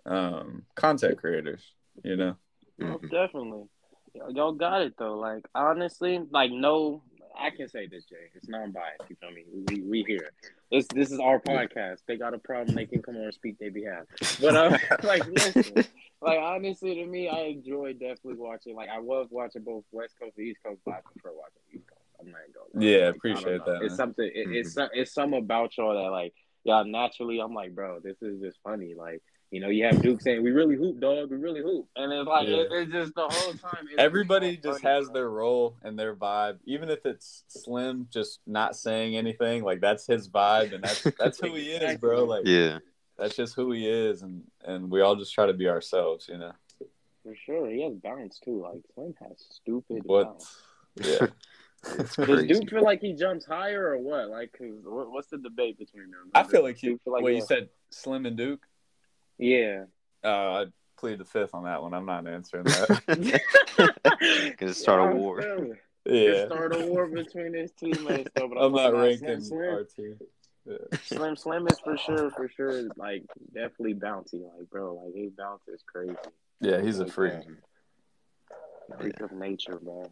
um 0.04 0.62
content 0.74 1.18
creators, 1.18 1.62
you 2.04 2.16
know. 2.16 2.36
Most 2.78 3.02
Mhm. 3.04 3.10
definitely. 3.10 3.68
Y'all- 4.14 4.30
Y'all 4.32 4.52
got 4.52 4.82
it 4.82 4.94
though. 4.98 5.16
Like 5.18 5.46
honestly, 5.54 6.20
like 6.30 6.50
no, 6.50 7.02
I 7.38 7.50
can 7.50 7.68
say 7.68 7.86
this, 7.86 8.04
Jay. 8.06 8.30
It's 8.34 8.48
non-biased. 8.48 9.10
You 9.10 9.16
feel 9.16 9.30
me? 9.30 9.44
We 9.68 9.82
we 9.82 10.02
here. 10.04 10.30
This 10.70 10.86
this 10.88 11.10
is 11.10 11.18
our 11.20 11.38
podcast. 11.40 11.98
They 12.06 12.16
got 12.16 12.32
a 12.34 12.38
problem. 12.38 12.74
They 12.76 12.86
can 12.86 13.02
come 13.02 13.16
on 13.16 13.24
and 13.24 13.34
speak 13.34 13.58
their 13.58 13.70
behalf. 13.70 14.04
But 14.40 14.56
uh, 14.56 14.78
like 15.02 15.26
listen, 15.26 15.84
like 16.22 16.38
honestly, 16.38 16.94
to 16.94 17.04
me, 17.06 17.28
I 17.28 17.40
enjoy 17.40 17.92
definitely 17.94 18.36
watching. 18.36 18.74
Like 18.74 18.88
I 18.88 18.98
love 19.00 19.28
watching 19.30 19.62
both 19.62 19.84
West 19.92 20.14
Coast 20.18 20.38
and 20.38 20.46
East 20.46 20.60
Coast, 20.64 20.80
but 20.84 20.94
I 20.94 21.00
prefer 21.00 21.30
watching 21.36 21.62
East 21.74 21.86
Coast. 21.88 21.95
I'm 22.20 22.26
not 22.26 22.40
gonna. 22.54 22.84
lie. 22.84 22.90
Yeah, 22.90 22.96
Like, 22.98 23.04
I 23.04 23.16
appreciate 23.16 23.66
know. 23.66 23.72
that, 23.78 23.82
It's 23.84 23.96
something. 23.96 24.24
It, 24.24 24.32
it's 24.34 24.70
mm-hmm. 24.70 24.80
some- 24.80 24.90
it's 24.92 25.12
something 25.14 25.38
about 25.40 25.76
y'all 25.76 25.94
that 25.94 26.10
like 26.10 26.34
y'all 26.64 26.84
naturally. 26.84 27.40
I'm 27.40 27.54
like, 27.54 27.74
bro, 27.74 28.00
this 28.00 28.16
is 28.22 28.40
just 28.40 28.58
funny. 28.62 28.94
Like 28.96 29.22
You 29.50 29.60
know, 29.60 29.68
you 29.68 29.84
have 29.84 30.02
Duke 30.02 30.20
saying, 30.20 30.42
"We 30.42 30.50
really 30.50 30.74
hoop, 30.76 30.98
dog. 31.00 31.30
We 31.30 31.36
really 31.36 31.60
hoop," 31.62 31.86
and 31.94 32.12
it's 32.12 32.26
like 32.26 32.48
Yeah. 32.48 32.56
it, 32.56 32.68
it's 32.72 32.92
just 32.92 33.14
the 33.14 33.28
whole 33.28 33.54
time. 33.54 33.86
Everybody 33.96 34.56
so 34.56 34.70
just 34.72 34.82
funny, 34.82 34.94
has 34.94 35.04
bro. 35.06 35.14
their 35.14 35.30
role 35.30 35.76
and 35.82 35.96
their 35.98 36.16
vibe, 36.16 36.58
even 36.64 36.88
if 36.90 37.06
it's 37.06 37.44
Slim 37.48 38.08
just 38.10 38.40
not 38.46 38.74
saying 38.76 39.16
anything. 39.16 39.62
Like 39.62 39.80
that's 39.80 40.04
his 40.06 40.28
vibe, 40.28 40.74
and 40.74 40.82
that's 40.82 41.02
that's 41.18 41.38
who 41.40 41.54
he 41.54 41.70
is, 41.70 41.98
bro. 41.98 42.24
Like 42.24 42.42
Yeah. 42.44 42.78
that's 43.16 43.36
just 43.36 43.54
who 43.54 43.70
he 43.72 43.88
is, 43.88 44.22
and 44.22 44.42
and 44.64 44.90
we 44.90 45.00
all 45.00 45.14
just 45.14 45.32
try 45.32 45.46
to 45.46 45.54
be 45.54 45.68
ourselves, 45.68 46.28
you 46.28 46.38
know. 46.38 46.52
for 47.22 47.34
sure. 47.46 47.70
He 47.70 47.82
has 47.84 47.94
bounce 47.94 48.40
too. 48.40 48.62
Like 48.62 48.82
Slim 48.94 49.14
has 49.20 49.38
stupid 49.50 50.02
What? 50.04 50.24
bounce. 50.26 50.62
Yeah. 50.96 51.26
It's 51.98 52.16
Does. 52.16 52.46
Duke 52.46 52.70
feel 52.70 52.82
like 52.84 53.00
he 53.00 53.12
jumps 53.12 53.44
higher 53.46 53.88
or 53.88 53.98
what? 53.98 54.28
Like, 54.28 54.52
'cause 54.52 54.68
what, 54.84 55.10
what's 55.10 55.28
the 55.28 55.38
debate 55.38 55.78
between 55.78 56.10
them? 56.10 56.30
I 56.34 56.42
feel 56.42 56.62
like 56.62 56.76
he. 56.78 56.88
Duke 56.88 57.02
feel 57.04 57.14
Wait, 57.20 57.36
you 57.36 57.42
said 57.42 57.68
Slim 57.90 58.26
and 58.26 58.36
Duke? 58.36 58.66
yeah. 59.38 59.84
Uh, 60.24 60.28
I 60.28 60.64
plead 60.98 61.18
the 61.18 61.24
fifth 61.24 61.54
on 61.54 61.64
that 61.64 61.82
one. 61.82 61.94
I'm 61.94 62.06
not 62.06 62.26
answering 62.26 62.64
that. 62.64 63.02
Gonna 64.58 64.74
start 64.74 65.00
a 65.00 65.04
Yeah, 65.04 65.10
I 65.10 65.14
war. 65.14 65.42
feel 65.42 65.74
yeah, 66.08 66.46
Start 66.46 66.72
a 66.74 66.86
war 66.86 67.06
between 67.06 67.52
his 67.54 67.70
teammates 67.72 68.30
though. 68.34 68.48
But 68.48 68.58
I'm 68.58 68.72
not 68.72 68.78
talking 68.92 68.94
about 68.94 69.06
ranking 69.06 69.40
Slim, 69.40 69.60
our 69.70 69.84
team. 69.84 70.16
Yeah. 70.64 70.76
Slim, 71.04 71.36
Slim, 71.36 71.36
Slim 71.36 71.68
is 71.68 71.78
for 71.80 71.96
sure, 71.98 72.30
for 72.30 72.48
sure, 72.48 72.82
like 72.96 73.24
definitely 73.54 73.94
bouncy. 73.94 74.42
Like, 74.42 74.68
bro, 74.70 74.94
like 75.04 75.14
his 75.14 75.32
bounce 75.32 75.62
is 75.68 75.82
crazy. 75.86 76.14
yeah, 76.60 76.80
he's 76.80 76.98
a 76.98 77.04
Like, 77.04 77.12
freak. 77.12 77.34
um, 77.34 77.58
freak 78.98 79.20
of 79.20 79.32
nature, 79.32 79.78
bro. 79.82 80.10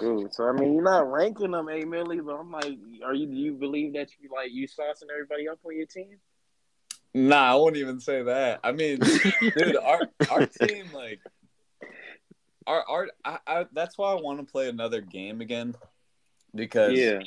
Dude, 0.00 0.32
so 0.32 0.48
I 0.48 0.52
mean, 0.52 0.72
you're 0.72 0.82
not 0.82 1.10
ranking 1.10 1.50
them, 1.50 1.68
A 1.68 1.84
Milly, 1.84 2.20
but 2.20 2.36
I'm 2.36 2.50
like, 2.50 2.78
are 3.04 3.14
you? 3.14 3.26
Do 3.26 3.36
you 3.36 3.52
believe 3.52 3.92
that 3.92 4.08
you 4.18 4.30
like 4.34 4.50
you 4.50 4.66
saucing 4.66 5.10
everybody 5.12 5.46
up 5.48 5.58
on 5.64 5.76
your 5.76 5.86
team? 5.86 6.16
Nah, 7.12 7.52
I 7.52 7.54
won't 7.56 7.76
even 7.76 8.00
say 8.00 8.22
that. 8.22 8.60
I 8.64 8.72
mean, 8.72 8.98
dude, 9.40 9.76
our 9.76 10.00
our 10.30 10.46
team 10.46 10.86
like 10.94 11.20
our 12.66 12.84
our 12.88 13.08
I, 13.24 13.38
I, 13.46 13.66
that's 13.72 13.98
why 13.98 14.12
I 14.12 14.20
want 14.20 14.38
to 14.38 14.50
play 14.50 14.68
another 14.68 15.00
game 15.00 15.40
again 15.40 15.74
because 16.54 16.98
yeah, 16.98 17.20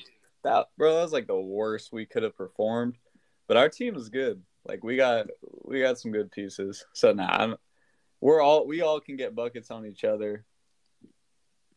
that 0.44 0.68
bro, 0.78 0.96
that 0.96 1.04
was 1.04 1.14
like 1.14 1.28
the 1.28 1.40
worst 1.40 1.92
we 1.92 2.06
could 2.06 2.24
have 2.24 2.38
performed. 2.38 2.96
But 3.48 3.58
our 3.58 3.70
team 3.70 3.96
is 3.96 4.10
good. 4.10 4.42
Like 4.66 4.84
we 4.84 4.96
got 4.96 5.28
we 5.64 5.82
got 5.82 6.00
some 6.00 6.12
good 6.12 6.32
pieces. 6.32 6.86
So 6.94 7.12
nah, 7.12 7.28
I'm, 7.28 7.56
we're 8.22 8.42
all 8.42 8.66
we 8.66 8.82
all 8.82 9.00
can 9.00 9.18
get 9.18 9.36
buckets 9.36 9.70
on 9.70 9.86
each 9.86 10.04
other. 10.04 10.46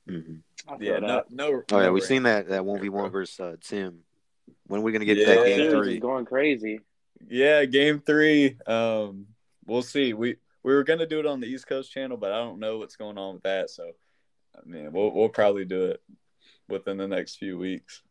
Mhm. 0.08 0.40
Yeah, 0.80 0.98
no, 0.98 1.06
that. 1.08 1.30
no. 1.30 1.62
Oh 1.72 1.80
yeah, 1.80 1.90
we've 1.90 2.02
seen 2.02 2.22
that 2.24 2.48
that 2.48 2.64
one 2.64 2.80
v 2.80 2.88
one 2.88 3.10
versus 3.10 3.38
uh, 3.40 3.56
Tim. 3.60 4.00
When 4.66 4.80
are 4.80 4.84
we 4.84 4.92
gonna 4.92 5.04
get 5.04 5.16
Yeah. 5.18 5.26
that 5.26 5.38
Oh, 5.38 5.44
game 5.44 5.56
series 5.58 5.72
three? 5.72 5.98
going 5.98 6.24
crazy. 6.24 6.80
Yeah, 7.28 7.64
game 7.64 8.00
three. 8.00 8.56
Um, 8.66 9.26
we'll 9.66 9.82
see. 9.82 10.12
We 10.12 10.36
we 10.62 10.74
were 10.74 10.84
gonna 10.84 11.06
do 11.06 11.18
it 11.20 11.26
on 11.26 11.40
the 11.40 11.46
East 11.46 11.66
Coast 11.66 11.90
channel, 11.92 12.16
but 12.16 12.32
I 12.32 12.38
don't 12.38 12.58
know 12.60 12.78
what's 12.78 12.96
going 12.96 13.18
on 13.18 13.34
with 13.34 13.42
that. 13.44 13.70
So, 13.70 13.90
I 14.56 14.60
mean, 14.68 14.92
we'll 14.92 15.12
we'll 15.12 15.28
probably 15.28 15.64
do 15.64 15.86
it 15.86 16.00
within 16.68 16.96
the 16.96 17.08
next 17.08 17.36
few 17.36 17.58
weeks. 17.58 18.02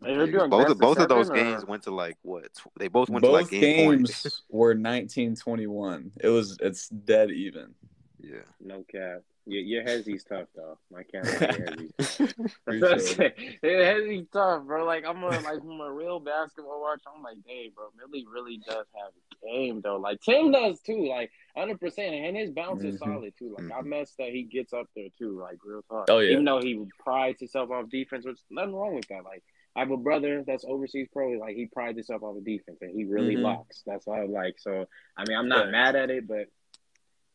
They're 0.00 0.26
doing 0.26 0.48
both 0.48 0.68
of 0.70 0.78
both 0.78 0.98
of 0.98 1.08
those 1.08 1.28
or- 1.28 1.34
games 1.34 1.64
went 1.64 1.82
to 1.84 1.90
like 1.90 2.16
what? 2.22 2.48
They 2.78 2.88
both 2.88 3.10
went 3.10 3.22
Both 3.22 3.28
to 3.30 3.32
like 3.42 3.50
game 3.50 3.90
games 3.90 4.22
point. 4.22 4.34
were 4.48 4.74
nineteen 4.74 5.36
twenty 5.36 5.66
one. 5.66 6.10
It 6.20 6.28
was 6.28 6.56
it's 6.60 6.88
dead 6.88 7.30
even. 7.30 7.74
yeah. 8.18 8.38
No 8.60 8.82
cap. 8.90 9.20
Your, 9.46 9.62
your 9.62 9.82
Hezzy's 9.82 10.22
tough 10.24 10.48
though. 10.54 10.78
My 10.92 11.02
can't 11.02 11.24
lie. 11.24 11.56
Your 11.56 11.66
Hezzy's 11.66 12.34
Appreciate 12.66 13.20
it. 13.20 13.58
it 13.62 13.84
has 13.84 14.04
be 14.08 14.26
tough, 14.32 14.64
bro. 14.64 14.84
Like 14.84 15.04
I'm 15.06 15.22
a 15.22 15.28
like 15.28 15.60
from 15.60 15.80
a 15.80 15.90
real 15.92 16.20
basketball 16.20 16.80
watcher. 16.80 17.08
I'm 17.16 17.22
like, 17.22 17.38
dang, 17.46 17.70
bro, 17.74 17.86
Milly 17.96 18.26
really 18.32 18.58
does 18.66 18.86
have 18.94 19.12
a 19.12 19.46
game 19.46 19.80
though. 19.82 19.96
Like 19.96 20.20
Tim 20.20 20.52
does 20.52 20.80
too, 20.80 21.06
like 21.08 21.30
hundred 21.56 21.80
percent, 21.80 22.14
and 22.14 22.36
his 22.36 22.50
bounce 22.50 22.82
is 22.84 22.96
Mhm. 22.96 22.98
solid 22.98 23.32
too. 23.38 23.56
Like 23.58 23.72
I 23.72 23.80
Mhm. 23.82 23.86
messed 23.86 24.16
that 24.18 24.28
he 24.30 24.42
gets 24.42 24.72
up 24.72 24.86
there 24.94 25.08
too, 25.18 25.38
like 25.40 25.58
real 25.64 25.82
talk. 25.82 26.06
Oh, 26.10 26.18
yeah. 26.18 26.32
even 26.32 26.44
though 26.44 26.60
he 26.60 26.84
prides 26.98 27.40
himself 27.40 27.70
off 27.70 27.88
defense, 27.88 28.26
which 28.26 28.38
nothing 28.50 28.74
wrong 28.74 28.94
with 28.94 29.08
that. 29.08 29.24
Like 29.24 29.42
I 29.74 29.80
have 29.80 29.90
a 29.90 29.96
brother 29.96 30.44
that's 30.46 30.64
overseas 30.68 31.08
pro, 31.12 31.30
like 31.30 31.56
he 31.56 31.66
prides 31.66 31.96
himself 31.96 32.22
off 32.22 32.36
of 32.36 32.44
defense, 32.44 32.78
and 32.82 32.94
he 32.94 33.04
really 33.04 33.36
Mhm. 33.36 33.42
locks. 33.42 33.82
That's 33.86 34.06
why 34.06 34.22
I 34.22 34.26
like. 34.26 34.58
So 34.58 34.86
I 35.16 35.24
mean, 35.26 35.36
I'm 35.36 35.48
not 35.48 35.66
Yeah. 35.66 35.70
mad 35.72 35.96
at 35.96 36.10
it, 36.10 36.26
but 36.28 36.48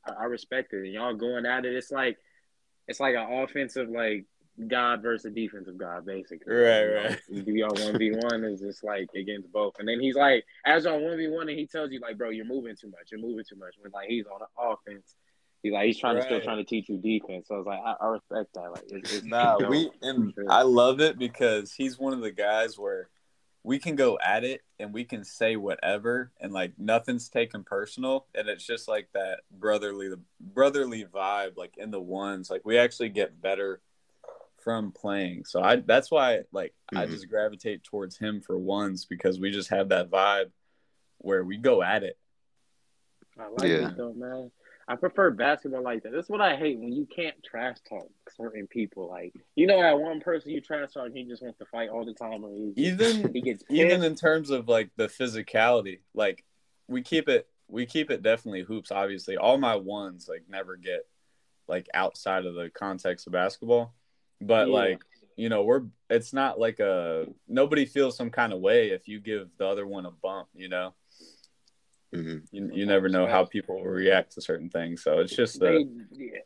I, 0.07 0.11
I 0.11 0.23
respect 0.25 0.73
it. 0.73 0.85
And 0.85 0.93
y'all 0.93 1.13
going 1.13 1.45
at 1.45 1.65
it, 1.65 1.75
it's 1.75 1.91
like 1.91 2.17
it's 2.87 2.99
like 2.99 3.15
an 3.15 3.31
offensive 3.31 3.89
like 3.89 4.25
God 4.67 5.01
versus 5.01 5.33
defensive 5.33 5.77
God, 5.77 6.05
basically. 6.05 6.53
Right, 6.53 6.81
You 6.81 6.87
know, 6.87 7.03
right. 7.03 7.19
You 7.29 7.41
do 7.41 7.51
y'all 7.51 7.75
one 7.75 7.97
v 7.97 8.11
one 8.11 8.43
is 8.45 8.61
just 8.61 8.83
like 8.83 9.09
against 9.15 9.51
both, 9.51 9.75
and 9.79 9.87
then 9.87 9.99
he's 9.99 10.15
like, 10.15 10.45
as 10.65 10.85
y'all 10.85 10.99
one 10.99 11.17
v 11.17 11.27
one, 11.27 11.49
and 11.49 11.57
he 11.57 11.67
tells 11.67 11.91
you 11.91 11.99
like, 11.99 12.17
bro, 12.17 12.29
you're 12.29 12.45
moving 12.45 12.75
too 12.75 12.87
much. 12.87 13.11
You're 13.11 13.21
moving 13.21 13.43
too 13.47 13.57
much. 13.57 13.75
When 13.79 13.91
like 13.91 14.07
he's 14.07 14.25
on 14.27 14.39
the 14.39 14.61
offense, 14.61 15.15
he's 15.61 15.73
like 15.73 15.87
he's 15.87 15.99
trying 15.99 16.15
to 16.15 16.21
still 16.21 16.41
trying 16.41 16.57
to 16.57 16.63
teach 16.63 16.87
you 16.87 16.97
defense. 16.97 17.47
So 17.47 17.55
I 17.55 17.57
was 17.57 17.67
like, 17.67 17.81
I, 17.83 17.95
I 17.99 18.07
respect 18.07 18.53
that. 18.53 18.71
Like, 18.71 18.83
it's, 18.89 19.13
it's 19.13 19.25
Nah, 19.25 19.57
we 19.69 19.89
and 20.01 20.33
sure. 20.33 20.45
I 20.49 20.61
love 20.61 21.01
it 21.01 21.19
because 21.19 21.73
he's 21.73 21.99
one 21.99 22.13
of 22.13 22.21
the 22.21 22.31
guys 22.31 22.77
where 22.77 23.09
we 23.65 23.79
can 23.79 23.95
go 23.95 24.19
at 24.23 24.43
it 24.43 24.61
and 24.79 24.93
we 24.93 25.03
can 25.03 25.23
say 25.23 25.55
whatever 25.55 26.31
and 26.39 26.53
like 26.53 26.71
nothing's 26.77 27.29
taken 27.29 27.63
personal 27.63 28.27
and 28.35 28.47
it's 28.47 28.63
just 28.63 28.87
like 28.87 29.09
that 29.13 29.39
brotherly 29.49 30.07
brotherly 30.39 31.03
vibe 31.03 31.57
like 31.57 31.73
in 31.77 31.89
the 31.89 31.99
ones 31.99 32.51
like 32.51 32.63
we 32.63 32.77
actually 32.77 33.09
get 33.09 33.41
better 33.41 33.81
from 34.59 34.91
playing. 34.91 35.45
So 35.45 35.61
I 35.63 35.77
that's 35.77 36.11
why 36.11 36.41
like 36.51 36.75
I 36.93 37.05
Mhm. 37.07 37.09
just 37.11 37.27
gravitate 37.27 37.83
towards 37.83 38.17
him 38.17 38.39
for 38.39 38.57
ones 38.57 39.05
because 39.05 39.39
we 39.39 39.49
just 39.49 39.69
have 39.69 39.89
that 39.89 40.11
vibe 40.11 40.51
where 41.17 41.43
we 41.43 41.57
go 41.57 41.81
at 41.81 42.03
it. 42.03 42.17
I 43.39 43.47
like 43.47 43.69
Yeah. 43.69 43.89
it 43.89 43.97
though, 43.97 44.13
man. 44.13 44.51
I 44.87 44.95
prefer 44.95 45.31
basketball 45.31 45.81
like 45.81 46.03
that. 46.03 46.11
That's 46.11 46.29
what 46.29 46.41
I 46.41 46.55
hate 46.55 46.77
when 46.77 46.91
you 46.93 47.07
can't 47.13 47.35
trash 47.43 47.77
talk 47.89 48.07
certain 48.37 48.67
people. 48.67 49.07
Like 49.09 49.33
you 49.55 49.65
know 49.67 49.81
that 49.81 49.99
one 49.99 50.19
person 50.19 50.51
you 50.51 50.61
trash 50.61 50.93
talk, 50.93 51.09
he 51.13 51.23
just 51.23 51.41
wants 51.41 51.57
to 51.59 51.65
fight 51.65 51.89
all 51.89 52.05
the 52.05 52.13
time, 52.13 52.43
or 52.43 52.51
he 52.53 52.73
Even 52.75 53.33
he 53.33 53.41
gets 53.41 53.63
pissed. 53.63 53.71
even 53.79 54.03
in 54.03 54.15
terms 54.15 54.49
of 54.51 54.67
like 54.67 54.89
the 54.95 55.07
physicality 55.07 55.99
like 56.13 56.43
we 56.87 57.01
keep 57.01 57.27
it 57.29 57.47
we 57.67 57.85
keep 57.87 58.11
it 58.11 58.21
definitely 58.21 58.61
hoops 58.61 58.91
obviously 58.91 59.37
all 59.37 59.57
my 59.57 59.75
ones 59.75 60.27
like 60.29 60.43
never 60.47 60.75
get 60.75 61.07
like 61.67 61.87
outside 61.95 62.45
of 62.45 62.53
the 62.53 62.69
context 62.69 63.25
of 63.25 63.33
basketball 63.33 63.91
but 64.39 64.67
Yeah. 64.67 64.73
like 64.73 65.01
you 65.35 65.49
know 65.49 65.63
we're 65.63 65.81
it's 66.11 66.31
not 66.31 66.59
like 66.59 66.79
a 66.79 67.25
nobody 67.47 67.85
feels 67.87 68.15
some 68.15 68.29
kind 68.29 68.53
of 68.53 68.59
way 68.59 68.89
if 68.89 69.07
you 69.07 69.19
give 69.19 69.49
the 69.57 69.65
other 69.65 69.87
one 69.87 70.05
a 70.05 70.11
bump 70.11 70.47
you 70.53 70.69
know 70.69 70.93
hmm 72.15 72.37
you, 72.51 72.69
you 72.73 72.85
never 72.85 73.09
know 73.09 73.27
how 73.27 73.45
people 73.45 73.75
will 73.75 73.83
react 73.91 74.33
to 74.33 74.41
certain 74.41 74.69
things 74.69 75.03
so 75.03 75.19
it's 75.19 75.35
just 75.35 75.57
a, 75.57 75.59
They- 75.65 75.87
yeah. 76.11 76.39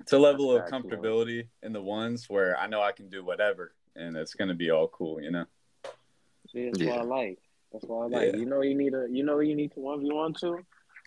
it's 0.00 0.12
a 0.12 0.18
level 0.18 0.50
of 0.52 0.58
That's 0.60 0.70
facts, 0.70 0.84
man. 0.84 0.92
comfortability 0.98 1.48
in 1.62 1.72
the 1.72 1.82
ones 1.82 2.26
where 2.28 2.58
i 2.58 2.66
know 2.66 2.80
i 2.82 2.92
can 2.92 3.08
do 3.08 3.24
whatever 3.24 3.74
and 3.96 4.16
it's 4.16 4.34
going 4.34 4.48
to 4.48 4.54
be 4.54 4.70
all 4.70 4.88
cool 4.88 5.20
you 5.20 5.30
know 5.30 5.44
See, 6.50 6.64
that's 6.64 6.78
Yeah. 6.80 6.90
what 6.92 7.00
I 7.00 7.02
like. 7.02 7.38
That's 7.72 7.84
what 7.84 8.04
I 8.04 8.06
like. 8.08 8.32
Yeah. 8.32 8.36
You 8.40 8.46
know, 8.46 8.62
you 8.62 8.74
need 8.74 8.94
a, 8.94 9.06
you 9.10 9.22
know, 9.22 9.40
you 9.40 9.54
need 9.54 9.70
to 9.74 9.80
one 9.80 10.00
v 10.00 10.10
one 10.10 10.32
too. 10.32 10.64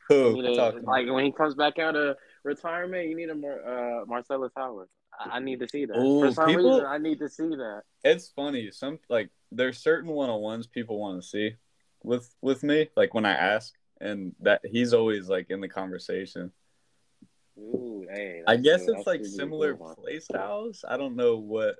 Who? 0.07 0.35
You 0.35 0.43
need 0.43 0.55
a, 0.59 0.73
like 0.83 1.09
when 1.09 1.25
he 1.25 1.31
comes 1.31 1.55
back 1.55 1.79
out 1.79 1.95
of 1.95 2.15
retirement, 2.43 3.07
you 3.09 3.15
need 3.15 3.29
a 3.31 3.33
Mar- 3.33 3.65
uh, 4.01 4.05
Marcellus 4.05 4.51
Howard. 4.55 4.87
I, 5.19 5.37
I 5.37 5.39
need 5.39 5.59
to 5.61 5.67
see 5.67 5.85
that. 5.85 5.97
Ooh, 5.97 6.19
For 6.27 6.31
some 6.31 6.45
people- 6.45 6.73
reason, 6.73 6.85
I 6.85 6.99
need 6.99 7.17
to 7.19 7.27
see 7.29 7.49
that. 7.49 7.81
it's 8.03 8.29
funny 8.29 8.69
some 8.69 8.99
like 9.09 9.29
there's 9.51 9.79
certain 9.79 10.11
one-on-ones 10.11 10.67
people 10.67 10.99
want 10.99 11.19
to 11.19 11.27
see 11.27 11.55
with 12.03 12.33
with 12.41 12.63
me 12.63 12.89
like 12.95 13.13
when 13.13 13.25
i 13.25 13.31
ask 13.33 13.73
and 13.99 14.33
that 14.39 14.61
he's 14.65 14.93
always 14.93 15.29
like 15.29 15.49
in 15.49 15.61
the 15.61 15.67
conversation 15.69 16.51
Ooh, 17.59 18.07
hey. 18.11 18.41
i 18.47 18.55
guess 18.55 18.79
good. 18.85 18.89
it's 18.97 19.05
That's 19.05 19.07
like 19.07 19.25
similar 19.25 19.75
one. 19.75 19.95
play 19.95 20.19
styles 20.19 20.83
i 20.87 20.97
don't 20.97 21.15
know 21.15 21.37
what 21.37 21.75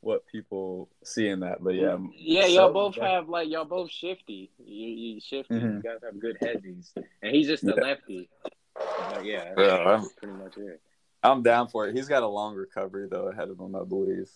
what 0.00 0.26
people 0.26 0.90
see 1.02 1.28
in 1.28 1.40
that 1.40 1.64
but 1.64 1.74
yeah 1.74 1.96
Yeah, 2.14 2.44
y'all 2.46 2.68
So- 2.68 2.72
both 2.74 2.96
have 2.96 3.28
like 3.30 3.48
y'all 3.48 3.64
both 3.64 3.90
shifty. 3.90 4.50
You, 4.62 4.88
you 4.88 5.20
shifty. 5.20 5.54
Mhm. 5.54 5.76
You 5.76 5.82
guys 5.82 6.00
have 6.04 6.20
good 6.20 6.36
headies, 6.42 6.92
and 7.22 7.34
he's 7.34 7.46
just 7.46 7.64
a 7.64 7.68
Yeah. 7.74 7.82
lefty. 7.82 8.28
But 8.74 9.24
yeah, 9.24 9.44
Yeah, 9.44 9.54
that's 9.56 9.86
I'm- 9.86 10.08
pretty 10.18 10.34
much 10.34 10.56
it. 10.58 10.80
i'm 11.22 11.42
down 11.42 11.68
for 11.68 11.88
it 11.88 11.96
he's 11.96 12.06
got 12.08 12.22
a 12.22 12.26
long 12.28 12.54
recovery 12.54 13.08
though 13.10 13.28
ahead 13.28 13.48
of 13.48 13.58
him 13.58 13.74
i 13.74 13.82
believe 13.82 14.30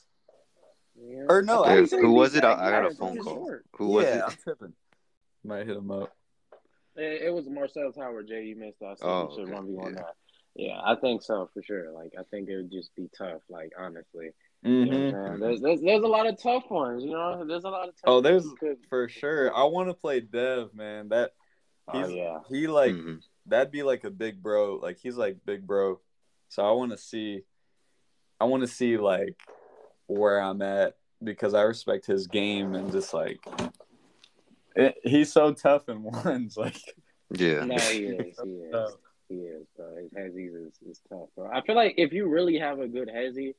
Yeah. 1.01 1.25
Or 1.29 1.43
no, 1.43 1.63
I 1.65 1.67
thought 1.69 1.75
Yeah, 1.75 1.81
he 1.81 1.87
said 1.87 2.01
who 2.01 2.13
was 2.13 2.35
it? 2.35 2.45
I, 2.45 2.71
got 2.71 2.87
a 2.91 2.95
phone 2.95 3.19
call. 3.19 3.35
short. 3.35 3.65
Who 3.77 3.89
was 3.89 4.05
yeah 4.05 4.17
it? 4.19 4.23
i'm 4.27 4.37
tripping 4.43 4.73
might 5.45 5.67
hit 5.67 5.77
him 5.77 5.91
up 5.91 6.13
It, 6.97 7.23
it 7.27 7.33
was 7.33 7.47
Marcel 7.49 7.93
Tower. 7.93 8.23
Jay, 8.23 8.45
you 8.45 8.57
missed 8.57 8.81
that. 8.81 8.97
I 9.03 9.07
Oh, 9.07 9.29
you 9.31 9.35
should 9.37 9.45
okay. 9.45 9.53
one 9.53 9.67
v 9.67 9.73
one 9.75 9.93
Yeah. 9.95 10.01
that. 10.01 10.15
Yeah, 10.57 10.81
I 10.85 10.97
think 10.97 11.23
so 11.23 11.49
for 11.55 11.63
sure. 11.63 11.93
Like, 11.93 12.13
I 12.19 12.23
think 12.33 12.49
it 12.49 12.57
would 12.57 12.73
just 12.73 12.93
be 12.97 13.09
tough. 13.17 13.43
Like, 13.49 13.71
honestly, 13.79 14.31
you 14.65 14.87
know 14.87 14.91
what 14.91 14.97
I'm 14.97 15.13
Mhm. 15.13 15.29
saying? 15.29 15.41
There's, 15.41 15.61
there's 15.61 15.81
there's 15.83 16.03
a 16.03 16.09
lot 16.09 16.27
of 16.27 16.43
tough 16.43 16.65
ones. 16.69 17.05
You 17.05 17.13
know, 17.13 17.45
there's 17.47 17.63
a 17.63 17.69
lot 17.69 17.89
of 17.89 17.95
tough. 17.95 18.05
oh 18.07 18.21
there's 18.21 18.45
ones 18.45 18.59
could- 18.59 18.87
for 18.89 19.09
sure 19.09 19.55
i 19.57 19.63
want 19.63 19.89
to 19.89 19.95
play 19.95 20.19
dev 20.21 20.75
man 20.75 21.11
that 21.11 21.31
Oh 21.87 22.03
he's 22.03 22.17
yeah. 22.17 22.39
he 22.49 22.67
like 22.67 22.93
Mhm. 22.95 23.23
that'd 23.47 23.71
be 23.71 23.85
like 23.85 24.03
a 24.05 24.11
big 24.11 24.43
bro. 24.43 24.75
Like 24.83 24.99
he's 24.99 25.17
like 25.17 25.37
big 25.47 25.65
bro. 25.67 26.01
So 26.49 26.65
I 26.67 26.73
want 26.73 26.91
to 26.91 26.99
see, 26.99 27.43
I 28.41 28.45
want 28.47 28.63
to 28.63 28.67
see 28.67 28.97
like 28.99 29.37
where 30.09 30.41
I'm 30.41 30.61
at 30.63 30.97
because 31.23 31.55
I 31.55 31.63
respect 31.63 32.07
his 32.07 32.27
game 32.27 32.75
and 32.75 32.91
just 32.91 33.15
like 33.15 33.39
It, 34.75 34.97
he's 35.05 35.33
so 35.33 35.53
tough 35.53 35.89
in 35.89 36.03
ones. 36.25 36.57
Like, 36.57 36.77
Yeah. 37.31 37.65
No, 37.65 37.77
he 37.77 38.05
is. 38.05 38.39
He 38.45 38.51
is. 38.51 38.73
tough. 38.73 38.93
He 39.29 39.35
is, 39.37 39.67
bro. 39.77 39.95
His 39.97 40.11
hezzies 40.13 40.67
is, 40.69 40.73
is 40.89 41.01
tough, 41.11 41.29
bro. 41.37 41.51
I 41.53 41.61
feel 41.63 41.77
like 41.77 41.95
if 41.99 42.13
you 42.13 42.29
really 42.29 42.59
have 42.59 42.79
a 42.81 42.89
good 42.89 43.09
hezzy, 43.09 43.55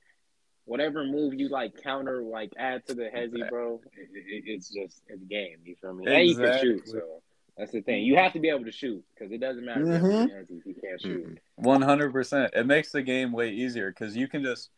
whatever 0.65 1.03
move 1.05 1.35
you 1.35 1.47
like 1.49 1.73
counter, 1.83 2.23
like 2.23 2.51
add 2.57 2.85
to 2.87 2.95
the 2.95 3.03
hezzy, 3.03 3.47
bro, 3.49 3.79
it, 3.95 4.09
it, 4.15 4.43
it's 4.47 4.69
just 4.69 5.03
it's 5.07 5.23
game. 5.25 5.57
You 5.63 5.75
feel 5.79 5.93
me? 5.93 6.07
And 6.07 6.27
you 6.27 6.35
can 6.35 6.59
shoot, 6.59 6.87
so 6.87 7.21
that's 7.55 7.71
the 7.71 7.81
thing. 7.81 8.03
You 8.03 8.15
have 8.15 8.33
to 8.33 8.39
be 8.39 8.49
able 8.49 8.65
to 8.65 8.71
shoot 8.71 9.03
because 9.13 9.31
it 9.31 9.39
doesn't 9.39 9.63
matter 9.63 9.81
if 9.81 9.87
you 9.87 9.93
have 9.93 10.01
Mhm. 10.01 10.57
if 10.59 10.65
you 10.65 10.75
can't 10.81 11.01
shoot. 11.01 11.27
Mhm. 11.27 11.37
One 11.57 11.81
hundred 11.83 12.13
percent. 12.13 12.51
It 12.55 12.65
makes 12.65 12.91
the 12.91 13.03
game 13.03 13.31
way 13.31 13.51
easier 13.51 13.91
because 13.91 14.15
you 14.17 14.27
can 14.27 14.41
just 14.41 14.71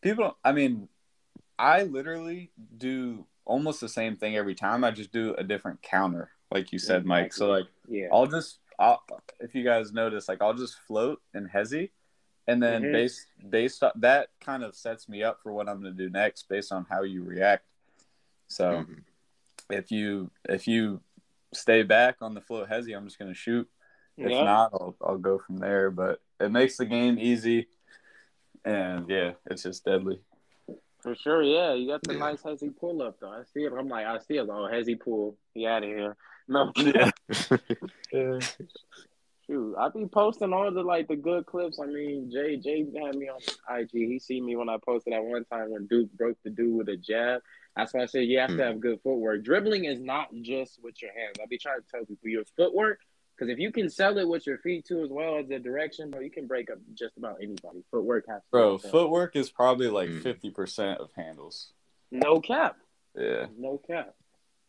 people. 0.00 0.36
I 0.44 0.52
mean, 0.52 0.88
I 1.58 1.82
literally 1.84 2.50
do 2.76 3.26
almost 3.44 3.80
the 3.80 3.88
same 3.88 4.16
thing 4.16 4.36
every 4.36 4.54
time. 4.54 4.84
I 4.84 4.90
just 4.90 5.12
do 5.12 5.34
a 5.36 5.44
different 5.44 5.82
counter, 5.82 6.30
like 6.50 6.72
you 6.72 6.78
said, 6.78 7.04
Mike. 7.04 7.32
So 7.32 7.48
like, 7.48 7.66
Yeah. 7.88 8.08
I'll 8.12 8.26
just, 8.26 8.58
I'll, 8.78 9.02
if 9.40 9.54
you 9.54 9.64
guys 9.64 9.92
notice, 9.92 10.28
like 10.28 10.40
I'll 10.40 10.54
just 10.54 10.78
float 10.86 11.20
and 11.34 11.48
hezzy, 11.50 11.90
and 12.46 12.62
then 12.62 12.84
Mhm. 12.84 12.92
based 12.92 13.26
based 13.48 13.82
on 13.82 13.92
that 13.96 14.28
kind 14.40 14.62
of 14.62 14.74
sets 14.74 15.08
me 15.08 15.22
up 15.22 15.40
for 15.42 15.52
what 15.52 15.68
I'm 15.68 15.80
going 15.82 15.96
to 15.96 16.04
do 16.04 16.10
next 16.10 16.48
based 16.48 16.72
on 16.72 16.86
how 16.88 17.02
you 17.02 17.22
react. 17.22 17.64
So 18.48 18.86
Mhm. 18.88 19.04
if 19.70 19.90
you 19.90 20.30
if 20.48 20.66
you 20.66 21.00
stay 21.52 21.82
back 21.82 22.16
on 22.22 22.34
the 22.34 22.40
float 22.40 22.68
hezzy, 22.68 22.96
I'm 22.96 23.04
just 23.06 23.18
going 23.18 23.30
to 23.30 23.38
shoot. 23.38 23.68
If 24.16 24.32
Yeah. 24.32 24.44
not, 24.44 24.70
I'll, 24.72 24.96
I'll 25.02 25.18
go 25.18 25.38
from 25.38 25.58
there. 25.58 25.90
But 25.90 26.22
it 26.40 26.50
makes 26.50 26.76
the 26.76 26.86
game 26.86 27.18
easy, 27.18 27.68
and 28.64 29.08
yeah, 29.08 29.32
it's 29.50 29.62
just 29.62 29.84
deadly. 29.84 30.20
For 31.02 31.14
sure, 31.14 31.42
yeah. 31.42 31.72
You 31.74 31.88
got 31.88 32.02
the 32.02 32.12
Yeah. 32.12 32.18
nice 32.18 32.42
hezzy 32.42 32.70
pull 32.78 33.00
up 33.02 33.18
though. 33.20 33.30
I 33.30 33.42
see 33.54 33.60
it. 33.64 33.72
I'm 33.72 33.88
like, 33.88 34.06
I 34.06 34.18
see 34.18 34.36
it. 34.36 34.48
Oh, 34.50 34.68
hezzy 34.70 35.00
pull. 35.00 35.36
He 35.54 35.66
out 35.66 35.82
of 35.82 35.88
here. 35.88 36.16
No, 36.46 36.72
Yeah. 38.12 38.40
shoot. 39.46 39.74
I 39.78 39.88
be 39.88 40.06
posting 40.06 40.52
all 40.52 40.70
the 40.70 40.82
like 40.82 41.08
the 41.08 41.16
good 41.16 41.46
clips. 41.46 41.78
I 41.82 41.86
mean, 41.86 42.30
Jay 42.30 42.56
Jay 42.56 42.80
had 43.02 43.16
me 43.16 43.28
on 43.28 43.40
IG. 43.80 43.90
He 43.92 44.18
see 44.18 44.40
me 44.40 44.56
when 44.56 44.68
I 44.68 44.76
posted 44.84 45.12
that 45.12 45.24
one 45.24 45.44
time 45.46 45.70
when 45.70 45.86
Duke 45.86 46.12
broke 46.12 46.36
the 46.44 46.50
dude 46.50 46.76
with 46.76 46.88
a 46.88 46.96
jab. 46.96 47.40
That's 47.76 47.94
why 47.94 48.02
I 48.02 48.06
said 48.06 48.24
you 48.24 48.38
have 48.40 48.50
Hmm. 48.50 48.56
to 48.58 48.64
have 48.64 48.80
good 48.80 49.00
footwork. 49.02 49.44
Dribbling 49.44 49.84
is 49.84 50.00
not 50.00 50.28
just 50.42 50.80
with 50.82 51.00
your 51.00 51.12
hands. 51.12 51.36
I 51.40 51.46
be 51.48 51.56
trying 51.58 51.80
to 51.80 51.86
tell 51.90 52.04
people 52.04 52.28
your 52.28 52.44
footwork. 52.56 52.98
Because 53.40 53.50
if 53.54 53.58
you 53.58 53.72
can 53.72 53.88
sell 53.88 54.18
it 54.18 54.28
with 54.28 54.46
your 54.46 54.58
feet 54.58 54.84
too, 54.84 55.02
as 55.02 55.08
well 55.08 55.38
as 55.38 55.48
the 55.48 55.58
direction, 55.58 56.10
bro, 56.10 56.20
you 56.20 56.30
can 56.30 56.46
break 56.46 56.70
up 56.70 56.76
just 56.92 57.16
about 57.16 57.38
anybody. 57.42 57.82
Footwork 57.90 58.26
has 58.28 58.42
to 58.42 58.48
Bro, 58.50 58.78
be- 58.78 58.88
footwork 58.90 59.34
is 59.34 59.48
probably 59.50 59.88
like 59.88 60.10
Mm. 60.10 60.22
fifty 60.22 60.50
percent 60.50 61.00
of 61.00 61.10
handles. 61.16 61.72
No 62.10 62.38
cap. 62.40 62.76
Yeah. 63.16 63.46
No 63.56 63.78
cap. 63.78 64.14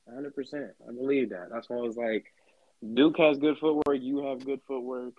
100%. 0.10 0.72
I 0.88 0.92
believe 0.94 1.30
that. 1.32 1.50
That's 1.52 1.70
why 1.70 1.78
I 1.78 1.82
was 1.82 1.98
like, 1.98 2.34
Duke 2.94 3.18
has 3.18 3.38
good 3.40 3.58
footwork. 3.58 4.00
You 4.02 4.26
have 4.28 4.46
good 4.46 4.62
footwork. 4.68 5.14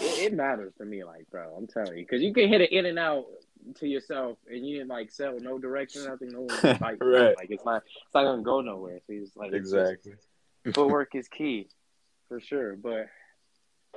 It, 0.00 0.32
it 0.32 0.32
matters 0.34 0.72
to 0.78 0.84
me, 0.84 1.02
like, 1.04 1.28
bro. 1.30 1.54
I'm 1.56 1.66
telling 1.66 1.98
you. 1.98 2.04
Because 2.04 2.22
you 2.22 2.32
can 2.32 2.48
hit 2.48 2.60
it 2.60 2.70
in 2.72 2.86
and 2.86 2.98
out 2.98 3.26
to 3.76 3.86
yourself 3.88 4.38
and 4.48 4.64
you 4.66 4.76
didn't, 4.76 4.88
like, 4.88 5.10
sell 5.10 5.36
no 5.40 5.58
direction, 5.58 6.04
nothing. 6.04 6.28
No 6.30 6.40
one 6.46 6.58
can 6.60 6.78
fight. 6.78 6.98
you. 7.00 7.14
Right. 7.16 7.36
Like, 7.36 7.50
it's 7.50 7.64
not, 7.64 7.82
it's 7.84 8.14
not 8.14 8.22
going 8.24 8.38
to 8.38 8.44
go 8.44 8.60
nowhere. 8.60 9.00
So 9.06 9.12
he's 9.12 9.32
like, 9.36 9.52
it's 9.52 9.70
just- 9.72 9.92
Exactly. 9.92 10.72
footwork 10.72 11.14
is 11.14 11.28
key 11.28 11.68
for 12.28 12.40
sure. 12.40 12.76
But 12.76 13.06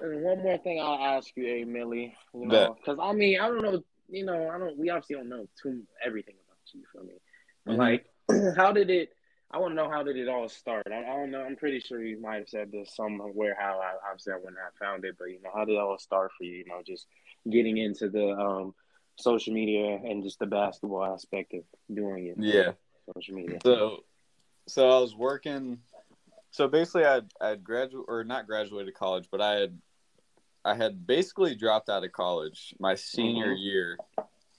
and 0.01 0.21
one 0.23 0.39
more 0.39 0.57
thing 0.57 0.79
I'll 0.79 1.17
ask 1.17 1.29
you, 1.35 1.45
A 1.47 1.63
Milly, 1.65 2.15
you 2.33 2.47
know, 2.47 2.75
because 2.77 2.97
I 3.01 3.13
mean, 3.13 3.39
I 3.39 3.47
don't 3.47 3.61
know, 3.61 3.83
you 4.09 4.25
know, 4.25 4.49
I 4.49 4.57
don't. 4.57 4.77
We 4.77 4.89
obviously 4.89 5.15
don't 5.17 5.29
know 5.29 5.47
too 5.61 5.83
everything 6.03 6.35
about 6.47 6.57
you. 6.73 6.83
For 6.91 7.03
me, 7.03 7.13
but 7.65 7.75
Mhm. 7.75 7.77
like, 7.77 8.05
how 8.57 8.71
did 8.71 8.89
it? 8.89 9.09
I 9.53 9.57
want 9.57 9.71
to 9.71 9.75
know 9.75 9.89
how 9.89 10.01
did 10.01 10.15
it 10.15 10.29
all 10.29 10.47
start. 10.47 10.87
I, 10.89 10.99
I 10.99 11.17
don't 11.17 11.29
know. 11.29 11.41
I'm 11.41 11.57
pretty 11.57 11.81
sure 11.81 12.01
you 12.01 12.21
might 12.21 12.37
have 12.37 12.47
said 12.49 12.71
this 12.71 12.95
somewhere. 12.95 13.55
How 13.59 13.79
I 13.81 13.95
obviously 14.09 14.33
I 14.33 14.37
wouldn't 14.37 14.57
have 14.63 14.73
found 14.79 15.03
it, 15.03 15.15
but 15.19 15.25
you 15.25 15.41
know, 15.41 15.49
how 15.53 15.65
did 15.65 15.73
it 15.73 15.79
all 15.79 15.97
start 15.97 16.31
for 16.37 16.45
you? 16.45 16.53
You 16.57 16.65
know, 16.67 16.81
just 16.85 17.05
getting 17.49 17.77
into 17.77 18.09
the 18.09 18.29
um, 18.29 18.73
social 19.17 19.53
media 19.53 19.99
and 20.03 20.23
just 20.23 20.39
the 20.39 20.45
basketball 20.45 21.03
aspect 21.03 21.53
of 21.53 21.63
doing 21.93 22.27
it. 22.27 22.35
Yeah. 22.39 22.71
social 23.13 23.35
media. 23.35 23.59
So, 23.63 24.05
so 24.67 24.89
I 24.89 24.99
was 25.01 25.15
working. 25.15 25.79
So 26.51 26.67
basically, 26.67 27.05
I 27.05 27.21
had 27.41 27.63
graduated 27.63 28.05
or 28.07 28.23
not 28.23 28.45
graduated 28.45 28.93
college, 28.93 29.27
but 29.31 29.41
I 29.41 29.53
had 29.55 29.79
I 30.63 30.75
had 30.75 31.07
basically 31.07 31.55
dropped 31.55 31.89
out 31.89 32.03
of 32.03 32.11
college 32.11 32.75
my 32.79 32.93
senior 32.93 33.51
Mhm. 33.55 33.63
year. 33.63 33.99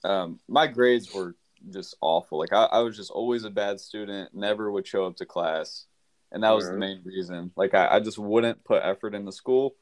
Um, 0.03 0.39
my 0.49 0.67
grades 0.67 1.13
were 1.13 1.35
just 1.69 1.95
awful. 2.01 2.39
Like 2.39 2.51
I, 2.51 2.65
I 2.65 2.79
was 2.79 2.97
just 2.97 3.09
always 3.11 3.45
a 3.45 3.49
bad 3.49 3.79
student. 3.79 4.33
Never 4.33 4.69
would 4.71 4.85
show 4.85 5.05
up 5.05 5.15
to 5.17 5.25
class, 5.25 5.85
and 6.31 6.43
that 6.43 6.51
was 6.51 6.65
the 6.69 6.77
main 6.77 7.01
reason. 7.05 7.51
Like 7.55 7.73
I, 7.73 7.87
I 7.95 7.99
just 8.01 8.17
wouldn't 8.17 8.63
put 8.65 8.83
effort 8.83 9.15
into 9.15 9.31
school. 9.31 9.75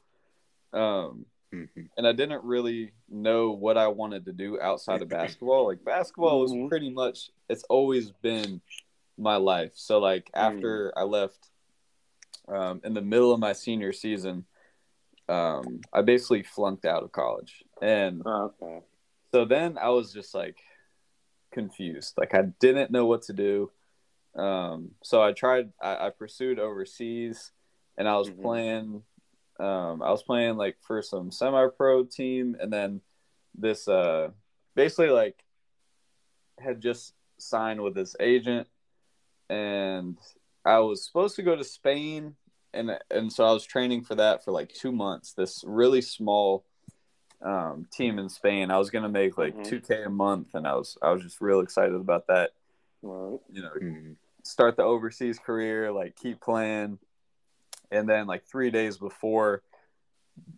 Um, 0.72 1.26
Mhm. 1.52 1.88
and 1.98 2.06
I 2.06 2.12
didn't 2.12 2.44
really 2.44 2.92
know 3.08 3.50
what 3.50 3.76
I 3.76 3.88
wanted 3.88 4.24
to 4.26 4.32
do 4.32 4.58
outside 4.60 5.02
of 5.02 5.08
basketball. 5.08 5.66
Like 5.66 5.84
basketball 5.84 6.40
was 6.40 6.52
Mhm. 6.52 6.68
pretty 6.68 6.88
much 6.90 7.30
it's 7.48 7.64
always 7.64 8.10
been 8.10 8.60
my 9.18 9.36
life. 9.36 9.72
So 9.74 9.98
like 9.98 10.30
after 10.34 10.92
I 10.96 11.02
left 11.02 11.50
um, 12.52 12.80
in 12.84 12.94
the 12.94 13.00
middle 13.02 13.32
of 13.32 13.40
my 13.40 13.52
senior 13.52 13.92
season, 13.92 14.44
um, 15.28 15.80
I 15.92 16.02
basically 16.02 16.42
flunked 16.42 16.84
out 16.84 17.02
of 17.02 17.12
college. 17.12 17.64
And 17.80 18.22
Oh, 18.26 18.52
okay. 18.60 18.84
so 19.32 19.44
then 19.44 19.78
I 19.78 19.88
was 19.88 20.12
just 20.12 20.34
like 20.34 20.58
confused. 21.52 22.14
Like 22.16 22.34
I 22.34 22.42
didn't 22.60 22.90
know 22.90 23.06
what 23.06 23.22
to 23.22 23.32
do. 23.32 23.70
Um, 24.34 24.92
so 25.02 25.22
I 25.22 25.32
tried. 25.32 25.72
I, 25.80 26.06
I 26.06 26.10
pursued 26.10 26.58
overseas, 26.58 27.52
and 27.98 28.08
I 28.08 28.16
was 28.16 28.30
Mhm. 28.30 28.42
playing. 28.42 29.02
Um, 29.60 30.02
I 30.02 30.10
was 30.10 30.22
playing 30.22 30.56
like 30.56 30.76
for 30.80 31.02
some 31.02 31.30
semi-pro 31.30 32.04
team, 32.04 32.56
and 32.58 32.72
then 32.72 33.00
this 33.54 33.86
uh, 33.88 34.30
basically 34.74 35.10
like 35.10 35.44
had 36.58 36.80
just 36.80 37.14
signed 37.38 37.82
with 37.82 37.94
this 37.94 38.16
agent, 38.20 38.66
and 39.50 40.18
I 40.64 40.78
was 40.78 41.04
supposed 41.04 41.36
to 41.36 41.42
go 41.42 41.54
to 41.54 41.64
Spain, 41.64 42.34
and 42.74 42.98
and 43.10 43.32
so 43.32 43.44
I 43.44 43.52
was 43.52 43.64
training 43.64 44.04
for 44.04 44.14
that 44.16 44.44
for 44.44 44.52
like 44.52 44.72
two 44.72 44.92
months. 44.92 45.32
This 45.32 45.64
really 45.66 46.00
small 46.02 46.64
um, 47.40 47.86
team 47.92 48.18
in 48.18 48.28
Spain. 48.28 48.70
I 48.70 48.78
was 48.78 48.90
gonna 48.90 49.08
make 49.08 49.36
like 49.36 49.56
Mhm. 49.56 49.64
two 49.64 49.80
k 49.80 50.02
a 50.04 50.10
month, 50.10 50.54
and 50.54 50.66
I 50.66 50.74
was 50.74 50.96
I 51.02 51.10
was 51.10 51.22
just 51.22 51.40
real 51.40 51.60
excited 51.60 51.94
about 51.94 52.26
that. 52.28 52.52
Right. 53.02 53.40
You 53.50 53.62
know, 53.62 53.72
Mhm. 53.80 54.16
start 54.44 54.76
the 54.76 54.84
overseas 54.84 55.38
career, 55.38 55.90
like 55.92 56.16
keep 56.16 56.40
playing, 56.40 56.98
and 57.90 58.08
then 58.08 58.26
like 58.26 58.44
three 58.44 58.70
days 58.70 58.96
before, 58.96 59.62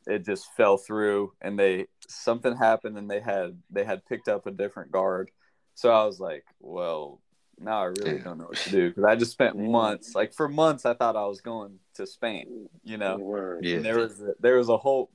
it 0.06 0.24
just 0.24 0.52
fell 0.52 0.76
through, 0.76 1.32
and 1.40 1.58
they 1.58 1.88
something 2.06 2.54
happened, 2.56 2.98
and 2.98 3.10
they 3.10 3.20
had 3.20 3.62
they 3.70 3.84
had 3.84 4.04
picked 4.04 4.28
up 4.28 4.46
a 4.46 4.50
different 4.50 4.92
guard. 4.92 5.30
So 5.74 5.90
I 5.90 6.04
was 6.04 6.20
like, 6.20 6.44
well, 6.60 7.20
now 7.58 7.80
I 7.80 7.84
really 7.84 8.14
Damn. 8.14 8.22
don't 8.22 8.38
know 8.38 8.44
what 8.46 8.56
to 8.58 8.70
do 8.70 8.88
because 8.88 9.04
I 9.04 9.16
just 9.16 9.32
spent 9.32 9.56
months, 9.56 10.14
like 10.14 10.32
for 10.34 10.48
months, 10.48 10.84
I 10.86 10.94
thought 10.94 11.16
I 11.16 11.26
was 11.26 11.40
going 11.40 11.78
to 11.94 12.06
Spain. 12.06 12.68
You 12.82 12.96
know, 12.98 13.16
Word. 13.18 13.64
Yeah. 13.64 13.76
and 13.76 13.84
there 13.84 13.98
was 13.98 14.20
a, 14.20 14.34
there 14.40 14.56
was 14.56 14.68
a 14.68 14.76
whole 14.76 15.10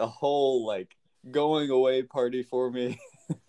a 0.00 0.06
whole 0.06 0.66
like 0.66 0.96
going 1.30 1.70
away 1.70 2.02
party 2.02 2.42
for 2.42 2.70
me. 2.70 2.98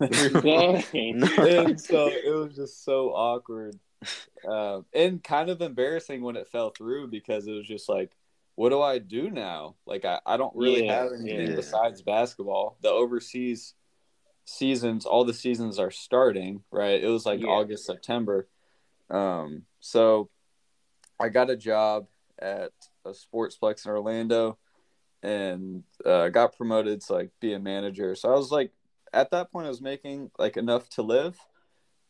Dang. 0.00 0.84
and 0.94 1.80
so 1.80 2.08
it 2.08 2.32
was 2.34 2.54
just 2.54 2.84
so 2.84 3.10
awkward 3.10 3.78
um, 4.48 4.84
and 4.94 5.22
kind 5.22 5.50
of 5.50 5.60
embarrassing 5.60 6.22
when 6.22 6.36
it 6.36 6.48
fell 6.48 6.70
through 6.70 7.08
because 7.08 7.46
it 7.46 7.52
was 7.52 7.66
just 7.66 7.88
like 7.88 8.12
what 8.54 8.68
do 8.70 8.80
i 8.80 8.98
do 8.98 9.30
now 9.30 9.74
like 9.86 10.04
i, 10.04 10.20
I 10.24 10.36
don't 10.36 10.54
really 10.54 10.86
Yeah, 10.86 11.02
have 11.02 11.12
anything 11.18 11.50
yeah. 11.50 11.56
besides 11.56 12.02
basketball 12.02 12.76
the 12.82 12.88
overseas 12.90 13.74
seasons 14.44 15.06
all 15.06 15.24
the 15.24 15.32
seasons 15.34 15.78
are 15.78 15.90
starting 15.90 16.62
right 16.70 17.02
it 17.02 17.08
was 17.08 17.24
like 17.24 17.40
Yeah. 17.40 17.48
august 17.48 17.86
september 17.86 18.46
um, 19.10 19.62
so 19.80 20.28
i 21.20 21.28
got 21.28 21.50
a 21.50 21.56
job 21.56 22.06
at 22.38 22.72
a 23.04 23.10
sportsplex 23.10 23.84
in 23.86 23.90
orlando 23.92 24.58
and 25.22 25.82
uh, 26.04 26.28
got 26.28 26.56
promoted 26.56 27.00
to 27.00 27.12
like 27.14 27.30
be 27.40 27.54
a 27.54 27.58
manager 27.58 28.14
so 28.14 28.30
i 28.32 28.36
was 28.36 28.50
like 28.50 28.72
at 29.12 29.30
that 29.30 29.50
point 29.50 29.66
i 29.66 29.70
was 29.70 29.80
making 29.80 30.30
like 30.38 30.56
enough 30.56 30.88
to 30.90 31.02
live 31.02 31.38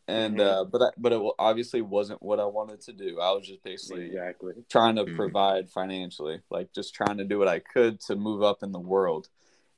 and 0.07 0.37
Mhm. 0.37 0.40
uh, 0.40 0.64
but 0.64 0.83
I, 0.83 0.90
but 0.99 1.13
it 1.15 1.23
obviously 1.38 1.81
wasn't 1.81 2.23
what 2.23 2.38
I 2.38 2.44
wanted 2.44 2.83
to 2.83 2.92
do. 2.92 3.21
I 3.21 3.33
was 3.33 3.46
just 3.48 3.63
basically 3.63 4.09
Exactly. 4.09 4.52
trying 4.69 4.96
to 4.96 5.04
Mhm. 5.04 5.17
provide 5.17 5.71
financially, 5.71 6.42
like 6.50 6.75
just 6.75 6.92
trying 6.94 7.17
to 7.17 7.25
do 7.25 7.38
what 7.38 7.48
I 7.48 7.61
could 7.61 8.00
to 8.02 8.15
move 8.15 8.42
up 8.42 8.63
in 8.63 8.71
the 8.73 8.79
world. 8.79 9.31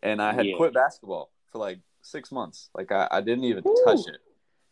And 0.02 0.20
I 0.20 0.32
had 0.32 0.46
Yeah. 0.46 0.56
quit 0.56 0.74
basketball 0.74 1.30
for 1.52 1.58
like 1.58 1.78
six 2.06 2.32
months. 2.32 2.70
Like 2.74 2.92
I, 2.92 3.08
I 3.10 3.20
didn't 3.20 3.44
even 3.44 3.64
Woo. 3.64 3.74
touch 3.84 4.06
it. 4.08 4.18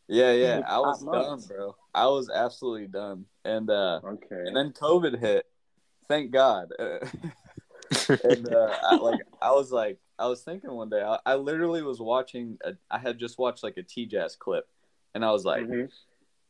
Yeah, 0.09 0.33
yeah, 0.33 0.63
I 0.67 0.81
was 0.81 1.03
done, 1.03 1.43
bro. 1.49 1.77
I 1.95 2.07
was 2.07 2.31
absolutely 2.31 2.89
done. 2.89 3.25
And 3.45 3.71
uh, 3.71 4.01
Okay. 4.05 4.43
and 4.47 4.57
then 4.57 4.73
COVID 4.73 5.19
hit. 5.19 5.47
Thank 6.09 6.31
God. 6.31 6.73
and 8.25 8.47
uh, 8.47 8.77
I, 8.83 8.97
like 8.97 9.21
I 9.41 9.53
was 9.53 9.73
like 9.73 9.99
I 10.19 10.27
was 10.27 10.43
thinking 10.43 10.71
one 10.71 10.91
day 10.91 11.03
I, 11.03 11.19
I 11.25 11.35
literally 11.37 11.83
was 11.83 12.01
watching 12.01 12.59
a, 12.65 12.75
I 12.91 12.99
had 12.99 13.19
just 13.19 13.39
watched 13.39 13.63
like 13.63 13.77
a 13.77 13.83
T 13.83 14.07
Jazz 14.07 14.37
clip 14.37 14.69
and 15.15 15.25
I 15.25 15.31
was 15.31 15.45
like 15.45 15.65
Mhm. 15.65 15.91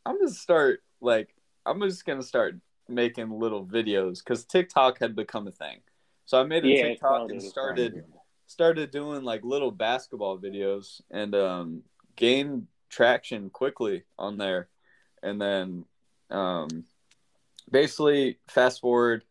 I'm 0.07 0.18
gonna 0.18 0.30
start 0.30 0.82
like 1.01 1.35
I'm 1.66 1.80
just 1.80 2.05
gonna 2.05 2.22
start 2.22 2.57
making 2.89 3.30
little 3.39 3.64
videos 3.64 4.18
because 4.22 4.45
TikTok 4.45 4.99
had 4.99 5.16
become 5.16 5.47
a 5.47 5.53
thing. 5.53 5.78
So 6.26 6.41
I 6.41 6.45
made 6.45 6.64
a 6.64 6.68
Yeah, 6.68 6.89
TikTok 6.89 7.30
and 7.30 7.43
started 7.43 8.05
started. 8.47 8.90
doing 8.90 9.24
like 9.24 9.42
little 9.45 9.70
basketball 9.70 10.38
videos 10.38 11.01
and 11.11 11.34
um, 11.34 11.82
gained 12.16 12.66
traction 12.88 13.51
quickly 13.51 14.05
on 14.18 14.38
there. 14.38 14.68
And 15.22 15.40
then 15.40 15.84
um, 16.30 16.84
basically, 17.70 18.38
fast 18.49 18.80
forward, 18.80 19.24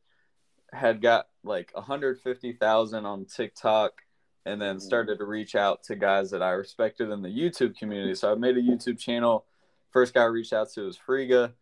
had 0.72 1.02
got 1.02 1.28
like 1.44 1.72
150,000 1.74 3.06
on 3.06 3.26
TikTok 3.26 4.02
and 4.46 4.62
then 4.62 4.78
Mhm. 4.78 4.82
started 4.82 5.20
to 5.20 5.26
reach 5.26 5.56
out 5.56 5.84
to 5.84 5.96
guys 5.96 6.32
that 6.32 6.42
I 6.42 6.52
respected 6.52 7.10
in 7.10 7.22
the 7.22 7.30
YouTube 7.30 7.78
community. 7.78 8.16
So 8.16 8.32
I 8.32 8.36
made 8.36 8.58
a 8.58 8.62
YouTube 8.62 9.00
channel. 9.00 9.46
First 9.92 10.14
guy 10.14 10.24
I 10.24 10.26
reached 10.26 10.54
out 10.54 10.70
to 10.72 10.86
was 10.86 10.98
Friga 10.98 11.54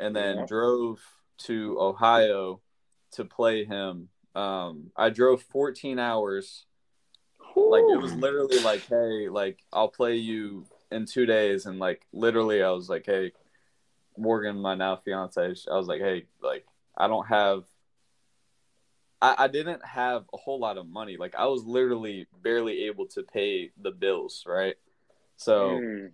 and 0.00 0.16
then 0.16 0.46
drove 0.46 1.00
to 1.38 1.76
Ohio 1.80 2.60
to 3.12 3.24
play 3.24 3.64
him. 3.64 4.08
Um, 4.34 4.90
I 4.96 5.10
drove 5.10 5.42
14 5.42 5.98
hours 5.98 6.66
like 7.56 7.84
it 7.88 8.00
was 8.00 8.14
literally 8.14 8.58
like 8.58 8.86
hey 8.88 9.28
like 9.28 9.58
i'll 9.72 9.88
play 9.88 10.16
you 10.16 10.66
in 10.90 11.06
two 11.06 11.26
days. 11.26 11.66
And 11.66 11.78
like 11.78 12.06
literally 12.12 12.62
i 12.62 12.70
was 12.70 12.88
like 12.88 13.06
hey 13.06 13.32
morgan 14.16 14.60
my 14.60 14.74
now 14.74 14.96
fiance 14.96 15.54
i 15.70 15.76
was 15.76 15.88
like 15.88 16.00
hey 16.00 16.24
like 16.40 16.64
i 16.96 17.08
don't 17.08 17.26
have 17.26 17.64
I, 19.20 19.34
I 19.38 19.48
didn't 19.48 19.84
have 19.84 20.24
a 20.34 20.36
whole 20.36 20.60
lot 20.60 20.76
of 20.78 20.86
money. 20.86 21.16
Like 21.16 21.34
i 21.34 21.46
was 21.46 21.64
literally 21.64 22.26
barely 22.42 22.84
able 22.84 23.06
to 23.08 23.22
pay 23.22 23.70
the 23.80 23.90
bills 23.90 24.44
right? 24.46 24.76
So 25.36 25.80
Mm. 25.80 26.10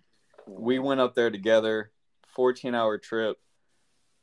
we 0.47 0.79
went 0.79 0.99
up 1.01 1.13
there 1.13 1.29
together 1.29 1.91
14 2.27 2.73
hour 2.73 2.97
trip 2.97 3.37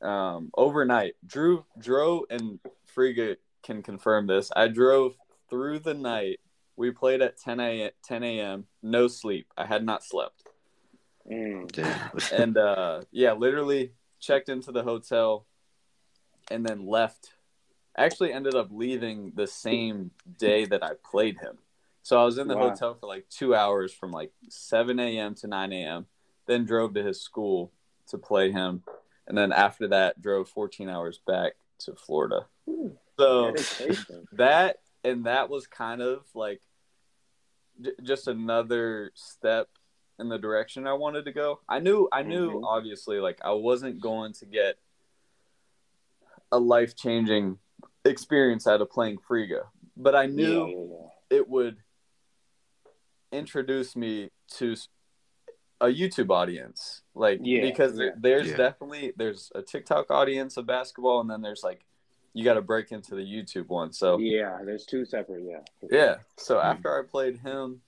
um 0.01 0.49
overnight. 0.57 1.15
Drew 1.25 1.65
drove 1.77 2.23
and 2.29 2.59
friga 2.95 3.37
can 3.63 3.81
confirm 3.83 4.27
this. 4.27 4.51
I 4.55 4.67
drove 4.67 5.15
through 5.49 5.79
the 5.79 5.93
night 5.93 6.39
we 6.79 6.91
played 6.91 7.21
at 7.21 7.37
10 7.37 7.59
a 7.59 7.91
10 8.03 8.23
a.m 8.23 8.65
no 8.81 9.07
sleep. 9.09 9.47
I 9.57 9.65
had 9.65 9.85
not 9.85 10.03
slept. 10.03 10.43
Mm. 11.29 12.23
And 12.31 12.57
uh 12.57 13.01
yeah 13.11 13.33
literally 13.33 13.91
checked 14.19 14.47
into 14.49 14.71
the 14.71 14.83
hotel 14.83 15.45
and 16.49 16.65
then 16.65 16.87
left. 16.87 17.33
Actually 17.97 18.31
ended 18.31 18.55
up 18.55 18.69
leaving 18.71 19.33
the 19.35 19.45
same 19.45 20.11
day 20.37 20.63
that 20.65 20.81
i 20.81 20.91
played 21.03 21.37
him. 21.39 21.57
So 22.01 22.19
i 22.19 22.23
was 22.23 22.37
in 22.37 22.47
the 22.47 22.55
Wow. 22.55 22.69
hotel 22.69 22.95
for 22.95 23.07
like 23.07 23.27
two 23.29 23.53
hours 23.53 23.93
from 23.93 24.11
like 24.11 24.31
7 24.49 24.97
a.m 24.99 25.35
to 25.35 25.47
9 25.47 25.73
a.m 25.73 26.05
then 26.47 26.65
drove 26.65 26.93
to 26.95 27.03
his 27.03 27.21
school 27.21 27.71
to 28.07 28.17
play 28.17 28.51
him 28.51 28.83
and 29.27 29.37
then 29.37 29.51
after 29.51 29.87
that 29.89 30.19
drove 30.21 30.49
14 30.49 30.89
hours 30.89 31.19
back 31.27 31.53
to 31.79 31.93
florida. 31.93 32.47
Ooh, 32.69 32.97
so 33.19 33.53
that 34.31 34.77
and 35.03 35.25
that 35.25 35.49
was 35.49 35.67
kind 35.67 36.01
of 36.01 36.23
like 36.33 36.61
j- 37.81 37.91
just 38.03 38.27
another 38.27 39.11
step 39.15 39.69
in 40.19 40.29
the 40.29 40.37
direction 40.37 40.85
I 40.87 40.93
wanted 40.93 41.25
to 41.25 41.31
go. 41.31 41.59
I 41.67 41.79
knew 41.79 42.07
I 42.11 42.23
knew 42.23 42.51
Mhm. 42.59 42.63
obviously 42.65 43.19
like 43.19 43.39
I 43.43 43.51
wasn't 43.51 44.01
going 44.01 44.33
to 44.33 44.45
get 44.45 44.77
a 46.51 46.59
life-changing 46.59 47.59
experience 48.05 48.65
out 48.67 48.81
of 48.81 48.89
playing 48.89 49.17
Friga, 49.19 49.67
but 49.95 50.15
I 50.15 50.25
knew 50.25 50.67
Yeah, 50.67 50.75
yeah, 50.75 50.85
yeah. 51.29 51.37
it 51.37 51.47
would 51.47 51.77
introduce 53.31 53.95
me 53.95 54.31
to 54.55 54.75
a 55.81 55.85
YouTube 55.87 56.29
audience. 56.31 57.03
Like 57.13 57.39
Yeah, 57.43 57.61
because 57.61 57.95
there, 57.95 58.07
yeah. 58.07 58.13
there's 58.17 58.49
Yeah. 58.49 58.57
definitely 58.57 59.13
there's 59.15 59.51
a 59.55 59.61
TikTok 59.61 60.09
audience 60.11 60.57
of 60.57 60.65
basketball 60.65 61.21
and 61.21 61.29
then 61.29 61.41
there's 61.41 61.63
like 61.63 61.85
you 62.39 62.45
got 62.45 62.53
to 62.53 62.61
break 62.61 62.93
into 62.93 63.15
the 63.15 63.21
YouTube 63.21 63.67
one. 63.67 63.91
So 63.91 64.17
Yeah, 64.17 64.59
there's 64.63 64.85
two 64.85 65.03
separate. 65.03 65.43
Yeah. 65.43 65.59
yeah. 65.91 66.15
So 66.37 66.55
Mhm. 66.55 66.63
after 66.63 66.97
I 66.97 67.03
played 67.05 67.37
him, 67.39 67.81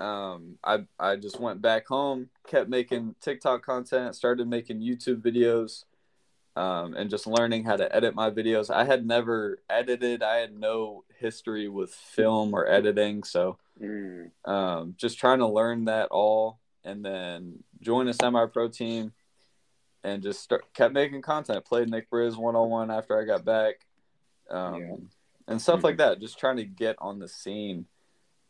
um, 0.00 0.58
I 0.64 0.86
I 0.98 1.14
just 1.14 1.38
went 1.38 1.62
back 1.62 1.86
home, 1.86 2.30
kept 2.48 2.68
making 2.68 3.14
TikTok 3.20 3.62
content, 3.64 4.16
started 4.16 4.48
making 4.48 4.80
YouTube 4.80 5.22
videos, 5.22 5.84
um, 6.56 6.94
and 6.94 7.08
just 7.08 7.28
learning 7.28 7.62
how 7.62 7.76
to 7.76 7.94
edit 7.94 8.12
my 8.16 8.28
videos. 8.28 8.74
I 8.74 8.84
had 8.84 9.06
never 9.06 9.60
edited. 9.70 10.20
I 10.24 10.38
had 10.38 10.58
no 10.58 11.04
history 11.16 11.68
with 11.68 11.94
film 11.94 12.54
or 12.54 12.66
editing, 12.66 13.22
so 13.22 13.58
Mm. 13.80 14.32
um, 14.44 14.94
just 14.96 15.16
trying 15.18 15.38
to 15.38 15.46
learn 15.46 15.84
that 15.84 16.08
all, 16.10 16.58
and 16.82 17.04
then 17.04 17.62
join 17.80 18.08
a 18.08 18.12
semi-pro 18.14 18.68
team, 18.68 19.12
and 20.04 20.22
just 20.22 20.40
start, 20.42 20.72
kept 20.74 20.92
making 20.94 21.22
content. 21.22 21.64
Played 21.64 21.88
Nick 21.88 22.10
Briz 22.10 22.36
one 22.36 22.54
on 22.54 22.68
one 22.70 22.90
after 22.90 23.20
I 23.20 23.24
got 23.24 23.44
back, 23.44 23.86
um, 24.50 24.74
Yeah. 24.80 24.96
and 25.48 25.60
stuff 25.60 25.80
Mhm. 25.80 25.84
like 25.84 25.96
that. 25.96 26.20
Just 26.20 26.38
trying 26.38 26.58
to 26.58 26.64
get 26.64 26.96
on 27.00 27.18
the 27.18 27.26
scene, 27.26 27.86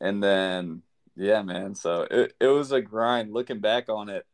and 0.01 0.23
then 0.23 0.83
yeah, 1.17 1.43
man. 1.43 1.75
So 1.75 2.03
it 2.11 2.35
it 2.41 2.49
was 2.49 2.73
a 2.73 2.83
grind. 2.83 3.33
Looking 3.33 3.61
back 3.61 3.89
on 3.89 4.09
it, 4.09 4.27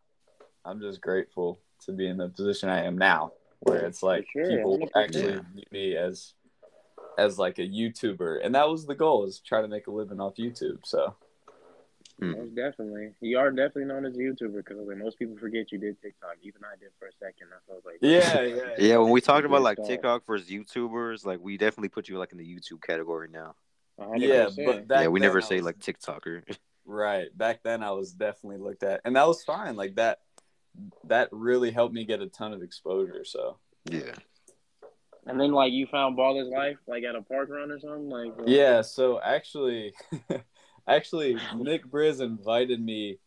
I'm 0.65 0.81
just 0.81 1.01
grateful 1.01 1.61
to 1.85 1.93
be 1.93 2.09
in 2.09 2.17
the 2.17 2.29
position 2.29 2.69
I 2.69 2.85
am 2.85 2.97
now, 2.99 3.33
where 3.61 3.85
it's 3.87 4.03
like 4.03 4.27
sure, 4.33 4.49
people 4.49 4.79
100%. 4.79 4.91
actually 4.97 5.33
Yeah. 5.35 5.41
view 5.53 5.65
me 5.71 5.97
as 5.97 6.35
as 7.19 7.39
like 7.39 7.59
a 7.59 7.63
YouTuber, 7.69 8.41
and 8.43 8.55
that 8.55 8.69
was 8.69 8.87
the 8.87 8.95
goal: 8.95 9.25
is 9.25 9.41
try 9.41 9.61
to 9.61 9.69
make 9.69 9.87
a 9.87 9.91
living 9.91 10.21
off 10.21 10.37
YouTube. 10.37 10.87
So 10.87 11.15
Mm. 12.21 12.37
Most 12.37 12.55
definitely. 12.55 13.13
You 13.21 13.39
are 13.39 13.51
definitely 13.51 13.87
known 13.87 14.05
as 14.05 14.15
a 14.15 14.19
YouTuber 14.19 14.57
because 14.57 14.77
like, 14.87 14.99
most 14.99 15.19
people 15.19 15.37
forget 15.39 15.73
you 15.73 15.79
did 15.79 16.01
TikTok. 16.03 16.37
Even 16.43 16.63
I 16.65 16.79
did 16.79 16.91
for 16.99 17.07
a 17.09 17.13
second. 17.19 17.49
I 17.55 17.59
felt 17.67 17.85
like 17.85 17.97
yeah, 18.03 18.43
yeah, 18.43 18.75
Yeah, 18.79 18.97
when 18.99 19.11
we 19.11 19.21
talked 19.21 19.47
about 19.47 19.63
like. 19.63 19.79
TikTok 19.87 20.27
versus 20.27 20.49
YouTubers, 20.49 21.25
like 21.25 21.41
we 21.41 21.57
definitely 21.57 21.89
put 21.89 22.09
you 22.09 22.19
like 22.19 22.33
in 22.33 22.39
the 22.39 22.45
YouTube 22.45 22.83
category 22.87 23.29
now. 23.33 23.55
100%. 23.99 24.19
yeah. 24.21 24.49
But 24.65 24.89
back 24.89 25.03
yeah, 25.03 25.09
we 25.09 25.21
then 25.21 25.29
never 25.29 25.39
I 25.39 25.43
say 25.43 25.57
was- 25.57 25.65
like 25.65 25.79
TikToker. 25.79 26.43
right. 26.85 27.27
Back 27.37 27.63
then, 27.63 27.83
I 27.83 27.91
was 27.93 28.13
definitely 28.13 28.59
looked 28.59 28.83
at, 28.83 29.01
and 29.05 29.17
that 29.17 29.27
was 29.27 29.43
fine. 29.45 29.77
Like 29.77 29.95
that, 29.97 30.21
that 31.05 31.29
really 31.33 31.71
helped 31.71 31.95
me 31.95 32.05
get 32.05 32.21
a 32.21 32.27
ton 32.29 32.53
of 32.53 32.63
exposure. 32.63 33.25
So 33.25 33.57
yeah. 33.85 34.13
And 35.27 35.39
then 35.39 35.53
like 35.53 35.73
you 35.73 35.87
found 35.87 36.17
Ballislife 36.19 36.79
like 36.87 37.05
at 37.05 37.15
a 37.15 37.23
park 37.23 37.51
run 37.51 37.71
or 37.71 37.79
something 37.79 38.09
like 38.09 38.33
Yeah, 38.47 38.81
so 38.81 39.21
actually, 39.23 39.93
actually, 40.89 41.39
Nick 41.57 41.87
Briz 41.87 42.21
invited 42.21 42.81
me. 42.81 43.19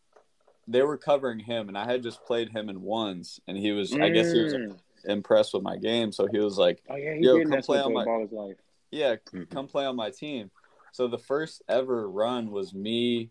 They 0.66 0.82
were 0.82 0.96
covering 0.96 1.38
him, 1.40 1.68
and 1.68 1.76
I 1.76 1.84
had 1.84 2.02
just 2.02 2.24
played 2.24 2.48
him 2.50 2.68
in 2.68 2.80
ones, 2.80 3.40
and 3.46 3.56
he 3.56 3.72
was, 3.72 3.92
I 3.94 4.08
guess, 4.08 4.32
he 4.32 4.42
was 4.42 4.54
Mm. 4.54 4.78
impressed 5.04 5.52
with 5.52 5.62
my 5.62 5.76
game, 5.76 6.10
so 6.12 6.26
he 6.26 6.38
was 6.38 6.56
like, 6.56 6.82
Oh 6.88 6.96
yeah, 6.96 7.14
he 7.14 7.20
Yo, 7.20 7.44
come 7.44 7.60
play 7.60 7.80
on 7.80 7.92
my- 7.92 8.06
Ballislife. 8.06 8.56
"Yeah, 8.90 9.16
Mhm. 9.16 9.50
come 9.50 9.66
play 9.66 9.84
on 9.84 9.96
my 9.96 10.10
team." 10.10 10.50
So 10.92 11.06
the 11.08 11.18
first 11.18 11.62
ever 11.68 12.08
run 12.08 12.50
was 12.50 12.72
me, 12.72 13.30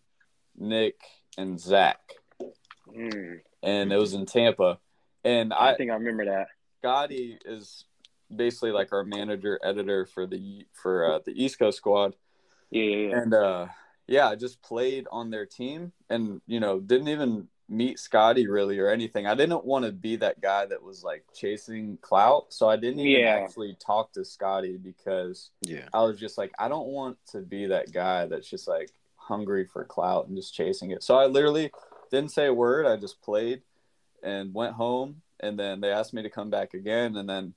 Nick, 0.56 1.02
and 1.38 1.60
Zach, 1.60 2.00
Mm. 2.88 3.42
and 3.64 3.92
it 3.92 3.98
was 3.98 4.14
in 4.14 4.26
Tampa, 4.28 4.80
and 5.24 5.52
I, 5.54 5.72
I, 5.72 5.76
think 5.76 5.90
I 5.90 5.96
remember 5.96 6.26
that. 6.26 6.50
Scotty 6.80 7.40
is 7.46 7.86
basically 8.36 8.72
like 8.72 8.92
our 8.94 9.04
manager 9.04 9.60
editor 9.64 10.06
for 10.06 10.28
the 10.28 10.68
for 10.74 11.14
uh, 11.14 11.20
the 11.26 11.32
East 11.32 11.58
Coast 11.58 11.78
squad. 11.78 12.16
Yeah, 12.70 12.84
yeah, 12.84 13.08
yeah. 13.10 13.18
and 13.22 13.34
uh 13.34 13.68
yeah 14.08 14.28
i 14.28 14.36
just 14.36 14.62
played 14.62 15.08
on 15.12 15.30
their 15.30 15.46
team 15.46 15.92
and 16.10 16.42
you 16.48 16.60
know 16.60 16.80
didn't 16.80 17.08
even 17.08 17.48
meet 17.70 17.98
scotty 17.98 18.46
really 18.48 18.78
or 18.78 18.90
anything 18.90 19.26
i 19.26 19.34
didn't 19.34 19.64
want 19.66 19.86
to 19.86 19.92
be 19.92 20.16
that 20.18 20.40
guy 20.42 20.66
that 20.66 20.84
was 20.84 21.04
like 21.04 21.24
chasing 21.34 21.98
clout 22.02 22.52
so 22.54 22.68
i 22.70 22.76
didn't 22.76 23.00
even 23.00 23.22
Yeah. 23.22 23.36
actually 23.42 23.76
talk 23.80 24.12
to 24.14 24.26
scotty 24.26 24.78
because 24.78 25.50
Yeah. 25.62 25.88
i 25.94 26.02
was 26.04 26.20
just 26.20 26.38
like 26.38 26.52
i 26.60 26.68
don't 26.68 26.88
want 26.88 27.18
to 27.32 27.40
be 27.40 27.68
that 27.68 27.92
guy 27.92 28.26
that's 28.26 28.50
just 28.50 28.68
like 28.68 28.92
hungry 29.16 29.66
for 29.66 29.86
clout 29.86 30.28
and 30.28 30.36
just 30.36 30.54
chasing 30.54 30.92
it 30.92 31.02
so 31.02 31.16
i 31.18 31.26
literally 31.26 31.72
didn't 32.12 32.32
say 32.32 32.48
a 32.48 32.54
word 32.54 32.86
i 32.86 32.98
just 32.98 33.22
played 33.22 33.62
and 34.22 34.54
went 34.54 34.74
home 34.74 35.22
and 35.40 35.58
then 35.58 35.80
they 35.80 35.90
asked 35.92 36.14
me 36.14 36.22
to 36.22 36.30
come 36.30 36.50
back 36.50 36.74
again 36.74 37.16
and 37.16 37.30
then 37.30 37.54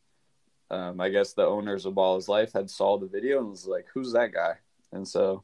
um, 0.70 1.00
i 1.00 1.08
guess 1.08 1.32
the 1.32 1.44
owners 1.44 1.84
of 1.84 1.94
Ballislife 1.94 2.52
had 2.52 2.70
saw 2.70 2.96
the 2.96 3.06
video 3.08 3.40
and 3.40 3.50
was 3.50 3.66
like 3.66 3.86
who's 3.92 4.12
that 4.12 4.32
guy 4.32 4.54
and 4.92 5.06
so 5.06 5.42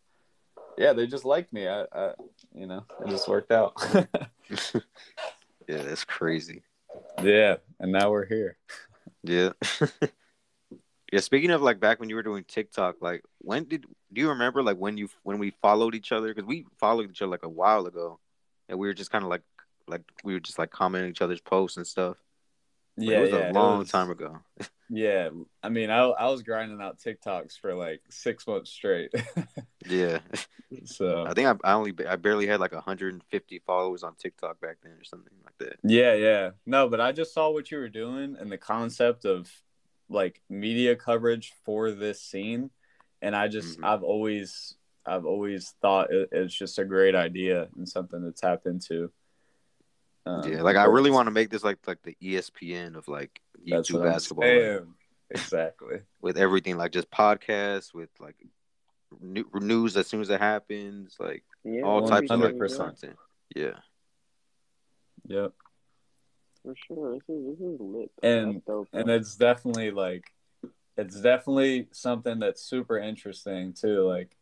yeah 0.78 0.92
they 0.92 1.06
just 1.06 1.24
liked 1.24 1.52
me 1.52 1.68
i, 1.68 1.84
I 1.92 2.12
you 2.54 2.66
know 2.66 2.84
it 3.04 3.08
just 3.08 3.28
worked 3.28 3.50
out 3.52 3.74
yeah, 5.68 5.82
that's 5.82 6.04
crazy. 6.04 6.62
yeah 7.22 7.56
and 7.80 7.92
now 7.92 8.10
we're 8.10 8.26
here 8.26 8.56
Yeah. 9.24 9.50
yeah, 11.12 11.20
speaking 11.20 11.50
of 11.50 11.62
like 11.62 11.78
back 11.78 12.00
when 12.00 12.08
you 12.08 12.16
were 12.16 12.22
doing 12.24 12.44
TikTok, 12.44 12.96
like 13.00 13.22
when 13.38 13.64
did 13.64 13.86
do 14.12 14.20
you 14.20 14.28
remember 14.30 14.62
like 14.62 14.76
when 14.78 14.96
you 14.96 15.08
when 15.22 15.38
we 15.38 15.52
followed 15.62 15.94
each 15.94 16.10
other 16.12 16.34
cuz 16.34 16.44
we 16.44 16.66
followed 16.78 17.08
each 17.10 17.22
other 17.22 17.30
like 17.30 17.44
a 17.44 17.48
while 17.48 17.86
ago 17.86 18.18
and 18.68 18.78
we 18.78 18.86
were 18.88 18.94
just 18.94 19.10
kind 19.12 19.22
of 19.24 19.30
like 19.30 19.42
like 19.86 20.02
we 20.24 20.32
were 20.32 20.40
just 20.40 20.58
like 20.58 20.70
commenting 20.70 21.10
each 21.10 21.22
other's 21.22 21.40
posts 21.40 21.76
and 21.76 21.86
stuff. 21.86 22.16
Yeah 22.96 23.18
it 23.18 23.20
was 23.22 23.30
yeah, 23.30 23.50
a 23.50 23.52
long 23.52 23.78
was- 23.80 23.90
time 23.90 24.10
ago. 24.10 24.38
yeah 24.94 25.30
i 25.62 25.70
mean 25.70 25.88
I, 25.88 26.00
I 26.02 26.28
was 26.28 26.42
grinding 26.42 26.82
out 26.82 26.98
tiktoks 26.98 27.58
for 27.58 27.74
like 27.74 28.02
six 28.10 28.46
months 28.46 28.70
straight 28.70 29.10
Yeah. 29.88 30.18
so 30.84 31.24
I 31.26 31.32
think 31.32 31.48
I, 31.48 31.70
I 31.70 31.72
only 31.72 31.94
I 32.06 32.16
barely 32.16 32.46
had 32.46 32.60
like 32.60 32.72
150 32.72 33.58
followers 33.66 34.02
on 34.02 34.14
TikTok 34.16 34.60
back 34.60 34.76
then 34.82 34.92
or 34.92 35.04
something 35.04 35.32
like 35.44 35.56
that. 35.58 35.78
Yeah, 35.82 36.14
yeah. 36.14 36.50
No, 36.66 36.88
but 36.88 37.00
I 37.00 37.12
just 37.12 37.34
saw 37.34 37.50
what 37.50 37.70
you 37.70 37.78
were 37.78 37.88
doing 37.88 38.36
and 38.38 38.50
the 38.50 38.58
concept 38.58 39.24
of 39.24 39.50
like 40.08 40.40
media 40.48 40.94
coverage 40.94 41.52
for 41.64 41.90
this 41.90 42.22
scene, 42.22 42.70
and 43.20 43.34
I 43.34 43.48
just 43.48 43.78
Mhm. 43.80 43.84
I've 43.84 44.02
always 44.04 44.76
I've 45.04 45.26
always 45.26 45.74
thought 45.82 46.12
it, 46.12 46.28
it's 46.32 46.54
just 46.54 46.78
a 46.78 46.84
great 46.84 47.14
idea 47.16 47.68
and 47.76 47.88
something 47.88 48.22
to 48.22 48.30
tap 48.32 48.66
into. 48.66 49.10
Um, 50.24 50.48
yeah, 50.52 50.62
like 50.62 50.76
I 50.76 50.84
really 50.84 51.10
want 51.10 51.26
to 51.26 51.30
make 51.32 51.50
this 51.50 51.64
like 51.64 51.78
like 51.86 52.02
the 52.02 52.16
ESPN 52.22 52.96
of 52.96 53.08
like 53.08 53.40
that's 53.66 53.90
YouTube 53.90 53.94
what 54.00 54.06
I'm 54.06 54.12
basketball, 54.12 54.46
like. 54.74 54.82
Exactly. 55.30 55.98
with 56.20 56.36
everything 56.36 56.76
like 56.76 56.92
just 56.92 57.10
podcasts 57.10 57.92
with 57.94 58.10
like 58.20 58.36
new, 59.20 59.44
news 59.54 59.96
as 59.96 60.06
soon 60.06 60.20
as 60.20 60.30
it 60.30 60.40
happens, 60.40 61.16
like 61.18 61.42
Yeah, 61.64 61.82
all 61.82 62.06
types 62.06 62.30
of 62.30 62.40
like 62.40 62.54
100%. 62.54 62.76
content. 62.76 63.16
Yeah, 63.56 63.78
Yep. 65.26 65.52
For 66.62 66.74
sure. 66.86 67.14
This 67.14 67.22
is, 67.28 67.58
this 67.58 67.66
is 67.66 67.80
lit. 67.80 68.10
And- 68.22 68.64
dope, 68.64 68.88
and 68.92 69.10
it's 69.10 69.34
definitely 69.36 69.90
like 69.90 70.24
it's 70.96 71.20
definitely 71.20 71.88
something 71.92 72.38
that's 72.38 72.62
super 72.62 72.98
interesting 72.98 73.72
too 73.72 74.02
like 74.06 74.30
y- 74.30 74.41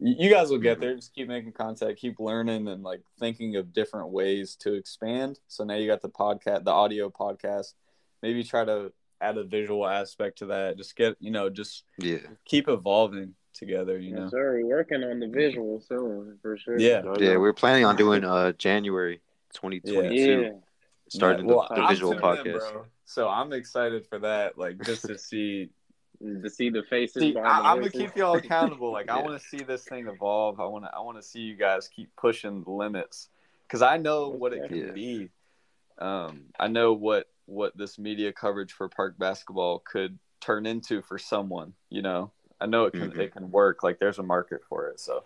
you 0.00 0.30
guys 0.30 0.50
will 0.50 0.58
get 0.58 0.80
there 0.80 0.94
just 0.94 1.14
keep 1.14 1.28
making 1.28 1.52
content 1.52 1.96
keep 1.96 2.18
learning 2.18 2.66
and 2.68 2.82
like 2.82 3.02
thinking 3.18 3.56
of 3.56 3.72
different 3.72 4.08
ways 4.08 4.56
to 4.56 4.74
expand 4.74 5.38
so 5.46 5.62
now 5.64 5.74
you 5.74 5.86
got 5.86 6.00
the 6.00 6.08
podcast 6.08 6.64
the 6.64 6.70
audio 6.70 7.10
podcast 7.10 7.74
maybe 8.22 8.42
try 8.42 8.64
to 8.64 8.92
add 9.20 9.36
a 9.36 9.44
visual 9.44 9.86
aspect 9.86 10.38
to 10.38 10.46
that 10.46 10.76
just 10.76 10.96
get 10.96 11.14
you 11.20 11.30
know 11.30 11.50
just 11.50 11.84
yeah. 11.98 12.18
keep 12.44 12.68
evolving 12.68 13.34
together 13.52 13.98
you 13.98 14.14
know 14.14 14.22
Yes, 14.22 14.30
sir. 14.30 14.52
We're 14.62 14.68
working 14.68 15.02
on 15.02 15.20
the 15.20 15.26
visual 15.26 15.80
soon, 15.80 16.38
for 16.40 16.56
sure. 16.56 16.78
Yeah. 16.78 17.02
Yeah, 17.18 17.36
we're 17.36 17.52
planning 17.52 17.84
on 17.84 17.96
doing 17.96 18.24
uh 18.24 18.52
January 18.52 19.20
2022, 19.54 20.40
Yeah. 20.40 20.50
starting 21.08 21.46
Yeah, 21.46 21.54
well, 21.54 21.66
the, 21.68 21.82
the 21.82 21.88
visual 21.88 22.12
tuning 22.14 22.46
in, 22.46 22.52
podcast. 22.52 22.84
so 23.04 23.28
i'm 23.28 23.52
excited 23.52 24.06
for 24.06 24.20
that 24.20 24.56
like 24.56 24.80
just 24.82 25.04
to 25.06 25.18
see 25.18 25.70
To 26.22 26.50
see 26.50 26.68
the 26.68 26.82
faces 26.82 27.22
See, 27.22 27.32
behind 27.32 27.64
the 27.64 27.68
I, 27.68 27.72
I'm 27.72 27.78
gonna 27.78 27.90
keep 27.90 28.14
y'all 28.14 28.34
accountable. 28.36 28.92
Like 28.92 29.08
I 29.08 29.18
want 29.18 29.40
to 29.40 29.48
see 29.48 29.62
this 29.62 29.84
thing 29.84 30.06
evolve. 30.06 30.60
I 30.60 30.66
want 30.66 30.84
to. 30.84 30.94
I 30.94 31.00
want 31.00 31.16
to 31.16 31.22
see 31.22 31.40
you 31.40 31.56
guys 31.56 31.88
keep 31.88 32.14
pushing 32.16 32.62
the 32.62 32.70
limits 32.70 33.30
because 33.66 33.80
I 33.80 33.96
know 33.96 34.28
what 34.28 34.52
it 34.52 34.68
can 34.68 34.78
Yeah. 34.86 34.92
be. 34.92 35.30
Um, 35.98 36.44
I 36.58 36.68
know 36.68 36.92
what 36.92 37.28
what 37.46 37.74
this 37.76 37.98
media 37.98 38.32
coverage 38.34 38.72
for 38.72 38.88
park 38.88 39.18
basketball 39.18 39.78
could 39.78 40.18
turn 40.40 40.66
into 40.66 41.00
for 41.00 41.18
someone. 41.18 41.72
You 41.88 42.02
know, 42.02 42.32
I 42.60 42.66
know 42.66 42.84
it 42.84 42.92
can. 42.92 43.12
Mhm. 43.12 43.18
It 43.18 43.32
can 43.32 43.50
work. 43.50 43.82
Like 43.82 43.98
there's 43.98 44.18
a 44.18 44.22
market 44.22 44.60
for 44.68 44.88
it. 44.88 45.00
So 45.00 45.24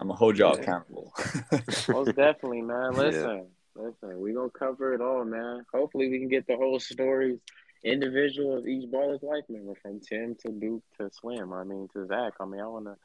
I'm 0.00 0.08
gonna 0.08 0.18
hold 0.18 0.36
y'all 0.36 0.56
Yeah. 0.56 0.62
accountable. 0.62 1.14
Most 1.88 2.06
definitely, 2.16 2.62
man. 2.62 2.92
Yeah. 2.94 2.98
Listen, 2.98 3.46
listen, 3.76 4.20
we 4.20 4.32
gonna 4.32 4.50
cover 4.50 4.94
it 4.94 5.00
all, 5.00 5.24
man. 5.24 5.64
Hopefully, 5.72 6.08
we 6.08 6.18
can 6.18 6.28
get 6.28 6.46
the 6.48 6.56
whole 6.56 6.80
stories, 6.80 7.38
individual 7.82 8.56
of 8.58 8.66
each 8.66 8.90
Ballislife 8.90 9.48
member, 9.48 9.74
from 9.80 10.00
Tim 10.00 10.34
to 10.46 10.52
Duke 10.52 10.82
to 10.98 11.10
Slim. 11.12 11.52
I 11.52 11.64
mean, 11.64 11.88
to 11.94 12.06
Zach. 12.06 12.34
I 12.40 12.44
mean, 12.46 12.60
I 12.60 12.66
wanna 12.66 12.96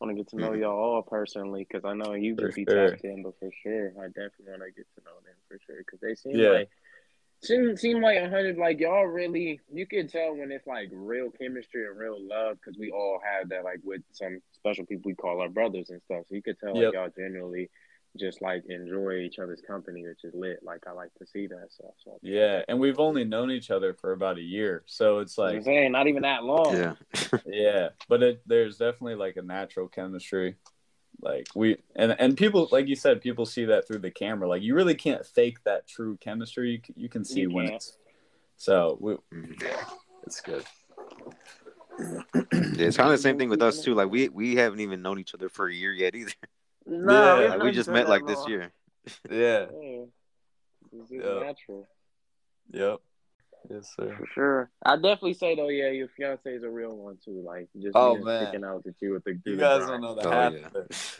wanna 0.00 0.14
get 0.14 0.28
to 0.28 0.36
know 0.36 0.50
Mhm. 0.50 0.60
y'all 0.60 0.78
all 0.78 1.02
personally 1.02 1.66
because 1.68 1.84
I 1.84 1.92
know 1.94 2.14
you 2.14 2.34
could 2.34 2.54
be 2.54 2.64
sure. 2.68 2.90
tapped 2.90 3.04
in, 3.04 3.22
but 3.22 3.38
for 3.38 3.50
sure, 3.62 3.88
I 4.00 4.06
definitely 4.08 4.46
wanna 4.52 4.70
get 4.70 4.86
to 4.96 5.04
know 5.04 5.20
them 5.24 5.34
for 5.48 5.58
sure 5.66 5.78
because 5.78 6.00
they 6.00 6.14
seem 6.14 6.36
Yeah. 6.38 6.50
like. 6.50 6.70
Seem, 7.42 7.74
seem 7.74 8.02
like 8.02 8.18
a 8.18 8.28
hundred 8.28 8.58
like 8.58 8.80
y'all 8.80 9.06
really 9.06 9.60
you 9.72 9.86
can 9.86 10.06
tell 10.08 10.36
when 10.36 10.52
it's 10.52 10.66
like 10.66 10.90
real 10.92 11.30
chemistry 11.30 11.86
and 11.86 11.98
real 11.98 12.20
love 12.20 12.58
because 12.58 12.78
we 12.78 12.90
all 12.90 13.18
have 13.24 13.48
that 13.48 13.64
like 13.64 13.80
with 13.82 14.02
some 14.12 14.42
special 14.52 14.84
people 14.84 15.08
we 15.08 15.14
call 15.14 15.40
our 15.40 15.48
brothers 15.48 15.88
and 15.88 16.02
stuff 16.02 16.26
so 16.28 16.34
you 16.34 16.42
could 16.42 16.58
tell 16.58 16.76
Yep. 16.76 16.84
like 16.84 16.92
y'all 16.92 17.08
genuinely 17.16 17.70
just 18.18 18.42
like 18.42 18.64
enjoy 18.68 19.18
each 19.18 19.38
other's 19.38 19.62
company 19.66 20.02
which 20.06 20.24
is 20.24 20.34
lit 20.34 20.58
like 20.62 20.82
I 20.88 20.92
like 20.92 21.14
to 21.18 21.26
see 21.26 21.46
that 21.46 21.68
stuff 21.70 21.92
so 22.04 22.18
yeah, 22.22 22.62
and 22.68 22.78
we've 22.80 22.98
only 22.98 23.24
known 23.24 23.50
each 23.50 23.70
other 23.70 23.94
for 23.94 24.12
about 24.12 24.36
a 24.38 24.42
year, 24.42 24.82
so 24.86 25.18
it's 25.20 25.38
I'm 25.38 25.54
like 25.54 25.64
saying 25.64 25.92
not 25.92 26.06
even 26.08 26.22
that 26.22 26.42
long 26.44 26.74
Yeah, 26.74 26.94
yeah 27.46 27.88
but 28.08 28.22
it, 28.22 28.42
there's 28.46 28.78
definitely 28.78 29.14
like 29.14 29.36
a 29.36 29.42
natural 29.42 29.86
chemistry 29.88 30.56
like 31.22 31.46
we 31.54 31.76
and 31.96 32.16
and 32.18 32.36
people 32.36 32.68
like 32.72 32.88
you 32.88 32.96
said 32.96 33.20
people 33.20 33.44
see 33.46 33.66
that 33.66 33.86
through 33.86 33.98
the 33.98 34.10
camera 34.10 34.48
like 34.48 34.62
you 34.62 34.74
really 34.74 34.94
can't 34.94 35.24
fake 35.26 35.58
that 35.64 35.86
true 35.86 36.16
chemistry 36.20 36.70
you, 36.72 36.80
c- 36.86 36.94
you 36.96 37.08
can 37.08 37.24
see 37.24 37.42
You 37.42 37.50
when 37.50 37.66
can't. 37.66 37.76
it's 37.76 37.96
so 38.56 38.96
we, 39.00 39.14
Mhm. 39.32 39.86
it's 40.24 40.40
good 40.40 40.64
yeah. 42.52 42.86
It's 42.86 42.96
kind 42.96 43.08
of 43.10 43.12
the 43.12 43.18
same 43.18 43.36
thing 43.38 43.48
with 43.50 43.62
us 43.62 43.82
too. 43.82 43.94
Like 43.94 44.10
we 44.10 44.28
we 44.28 44.56
haven't 44.56 44.80
even 44.80 45.02
known 45.02 45.18
each 45.18 45.34
other 45.34 45.48
for 45.48 45.68
a 45.68 45.74
year 45.74 45.92
yet 45.92 46.14
either. 46.14 46.32
No 46.90 47.12
Yeah, 47.12 47.40
it's 47.42 47.50
Like 47.54 47.62
we 47.62 47.70
just 47.72 47.88
met 47.88 48.04
that 48.04 48.10
like 48.10 48.26
this 48.26 48.46
year. 48.48 48.72
yeah 49.30 49.66
yeah. 49.72 50.04
It's 50.92 51.10
just 51.10 51.12
Yeah. 51.12 51.40
natural 51.40 51.88
yep 52.72 53.00
yes 53.70 53.92
sir 53.96 54.14
For 54.16 54.26
sure. 54.34 54.70
I 54.84 54.96
definitely 54.96 55.34
say 55.34 55.54
though, 55.56 55.68
yeah, 55.68 55.90
your 55.90 56.08
fiance 56.16 56.48
is 56.50 56.62
a 56.62 56.68
real 56.68 56.96
one 56.96 57.18
too. 57.24 57.42
Like 57.44 57.68
just 57.80 57.96
Oh, 57.96 58.16
man. 58.16 58.46
sticking 58.46 58.64
out 58.64 58.84
with 58.84 58.94
you 59.00 59.12
with 59.12 59.24
the 59.24 59.38
through 59.44 59.52
you 59.54 59.58
guys 59.58 59.86
don't 59.86 60.00
know 60.02 60.14
the 60.14 60.28
Oh, 60.28 60.30
half 60.30 60.52
yeah. 60.52 60.68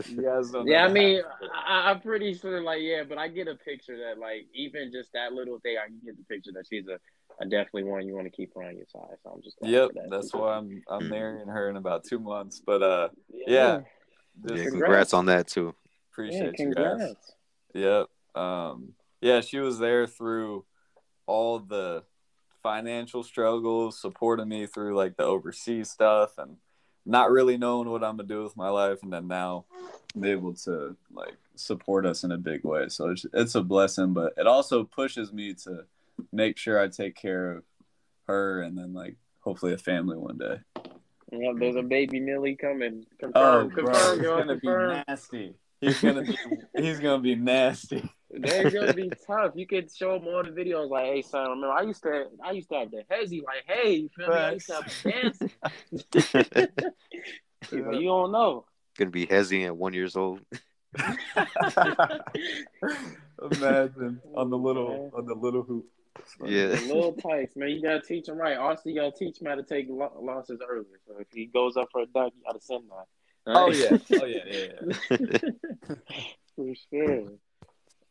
you 0.09 0.23
guys 0.23 0.51
don't 0.51 0.67
know 0.67 0.73
Yeah, 0.73 0.85
I 0.85 0.89
mean, 0.89 1.17
half 1.17 1.25
of 1.25 1.43
it. 1.43 1.51
I, 1.67 1.91
I'm 1.91 2.01
pretty 2.01 2.35
sure, 2.35 2.63
like, 2.63 2.81
yeah, 2.83 3.03
but 3.09 3.19
I 3.19 3.29
get 3.29 3.49
a 3.49 3.55
picture 3.57 3.97
that, 3.99 4.19
like, 4.21 4.47
even 4.55 4.91
just 4.93 5.13
that 5.13 5.33
little 5.33 5.59
thing, 5.61 5.77
I 5.83 5.87
can 5.87 6.01
get 6.05 6.17
the 6.17 6.25
picture 6.25 6.53
that 6.55 6.65
she's 6.69 6.87
a, 6.89 6.99
a 7.43 7.47
definitely 7.49 7.85
one 7.85 8.07
you 8.07 8.15
want 8.15 8.27
to 8.27 8.31
keep 8.31 8.55
her 8.55 8.63
on 8.63 8.77
your 8.77 8.87
side. 8.87 9.17
So 9.23 9.31
I'm 9.35 9.43
just 9.43 9.57
yep 9.63 9.91
that. 9.95 10.09
that's 10.11 10.33
why 10.35 10.57
i'm 10.57 10.83
i'm 10.89 11.05
Mhm. 11.05 11.11
marrying 11.11 11.49
her 11.49 11.69
in 11.71 11.77
about 11.77 12.05
two 12.05 12.19
months 12.19 12.61
but 12.65 12.83
uh 12.83 13.09
yeah 13.33 13.47
Yeah, 13.53 13.81
just 14.47 14.55
Congrats. 14.55 14.71
congrats 14.71 15.15
on 15.15 15.27
that 15.27 15.49
too. 15.49 15.75
appreciate 16.13 16.55
yeah, 16.59 16.67
you 16.67 16.75
guys 16.75 16.85
congrats. 16.95 17.33
Yep. 17.75 18.07
Um, 18.35 18.93
yeah, 19.21 19.41
she 19.41 19.59
was 19.59 19.79
there 19.79 20.07
through 20.07 20.65
all 21.27 21.59
the 21.59 22.05
financial 22.63 23.23
struggles, 23.23 24.01
supporting 24.01 24.49
me 24.49 24.67
through 24.67 24.97
like 24.97 25.17
the 25.17 25.25
overseas 25.25 25.91
stuff 25.91 26.39
and 26.39 26.57
not 27.07 27.31
really 27.31 27.57
knowing 27.57 27.89
what 27.89 28.05
I'm 28.05 28.17
gonna 28.17 28.29
do 28.29 28.43
with 28.43 28.57
my 28.57 28.69
life, 28.69 29.03
and 29.03 29.13
then 29.13 29.29
now 29.29 29.65
I'm 30.15 30.25
able 30.25 30.55
to 30.55 30.97
like 31.13 31.37
support 31.55 32.07
us 32.07 32.25
in 32.25 32.33
a 32.33 32.39
big 32.39 32.65
way. 32.65 32.89
So 32.89 33.11
it's, 33.11 33.27
it's 33.33 33.55
a 33.55 33.63
blessing, 33.63 34.13
but 34.13 34.33
it 34.37 34.47
also 34.47 34.85
pushes 34.85 35.33
me 35.33 35.55
to 35.65 35.85
make 36.33 36.59
sure 36.59 36.81
I 36.81 36.89
take 36.89 37.15
care 37.15 37.53
of 37.53 37.65
her 38.27 38.63
and 38.63 38.77
then 38.77 38.93
like 38.93 39.17
hopefully 39.41 39.73
a 39.73 39.79
family 39.79 40.17
one 40.17 40.39
day. 40.39 40.61
Yeah, 41.33 41.53
there's 41.57 41.77
a 41.77 41.83
baby 41.83 42.21
Milly 42.21 42.57
coming. 42.57 43.07
Oh, 43.35 43.69
Confirm, 43.69 43.69
bro, 43.69 43.85
confirm, 43.85 44.19
he's 44.19 44.27
gonna 44.27 44.57
be 44.57 44.69
nasty. 44.69 45.55
He's 45.81 46.01
gonna 46.01 46.23
be 46.23 46.37
he's 46.77 47.01
gonna 47.01 47.23
be 47.23 47.35
nasty. 47.37 48.11
They're 48.31 48.71
gonna 48.71 48.95
be 48.95 49.11
tough. 49.27 49.53
You 49.55 49.67
could 49.67 49.91
show 49.95 50.19
them 50.19 50.29
all 50.29 50.43
the 50.43 50.51
videos, 50.51 50.91
like, 50.91 51.07
"Hey, 51.07 51.23
son, 51.23 51.51
remember 51.51 51.73
I 51.73 51.83
used 51.83 52.03
to, 52.03 52.27
I 52.45 52.53
used 52.53 52.69
to 52.71 52.77
have 52.77 52.91
the 52.91 53.05
hezzy, 53.11 53.43
like, 53.45 53.65
hey, 53.67 53.95
you 53.95 54.11
feel 54.17 54.29
me? 54.29 54.35
I 54.35 54.53
used 54.53 54.67
to 54.67 54.75
have 54.75 54.85
the 55.03 55.11
dancing." 55.11 55.51
He's 57.71 57.85
like, 57.85 58.01
you 58.01 58.09
don't 58.09 58.33
know. 58.33 58.65
Gonna 58.97 59.11
be 59.11 59.27
Hezzy 59.27 59.67
at 59.67 59.77
one 59.77 59.93
years 59.93 60.17
old. 60.17 60.41
Imagine 63.53 64.21
on 64.35 64.51
the 64.51 64.59
little 64.59 65.11
on 65.15 65.27
the 65.27 65.35
little 65.35 65.63
hoop. 65.63 65.87
Yeah. 66.45 66.67
Little 66.87 67.13
tights, 67.15 67.57
man. 67.57 67.71
You 67.71 67.83
gotta 67.83 68.01
teach 68.03 68.29
him 68.29 68.37
right. 68.37 68.57
Also, 68.57 68.83
you 68.91 68.95
gotta 68.97 69.13
teach 69.17 69.41
him 69.41 69.47
how 69.47 69.55
to 69.55 69.63
take 69.63 69.87
losses 69.89 70.61
early. 70.69 70.85
So 71.07 71.15
if 71.19 71.29
he 71.33 71.47
goes 71.47 71.77
up 71.77 71.89
for 71.93 72.03
a 72.03 72.07
dunk, 72.07 72.35
you 72.37 72.43
gotta 72.47 72.61
send 72.61 72.85
that. 72.91 73.07
Oh 73.47 73.71
yeah. 73.71 73.97
Oh 74.21 74.25
yeah. 74.27 74.39
Yeah. 74.47 74.67
yeah. 75.11 75.51
for 76.57 76.75
sure. 76.91 77.25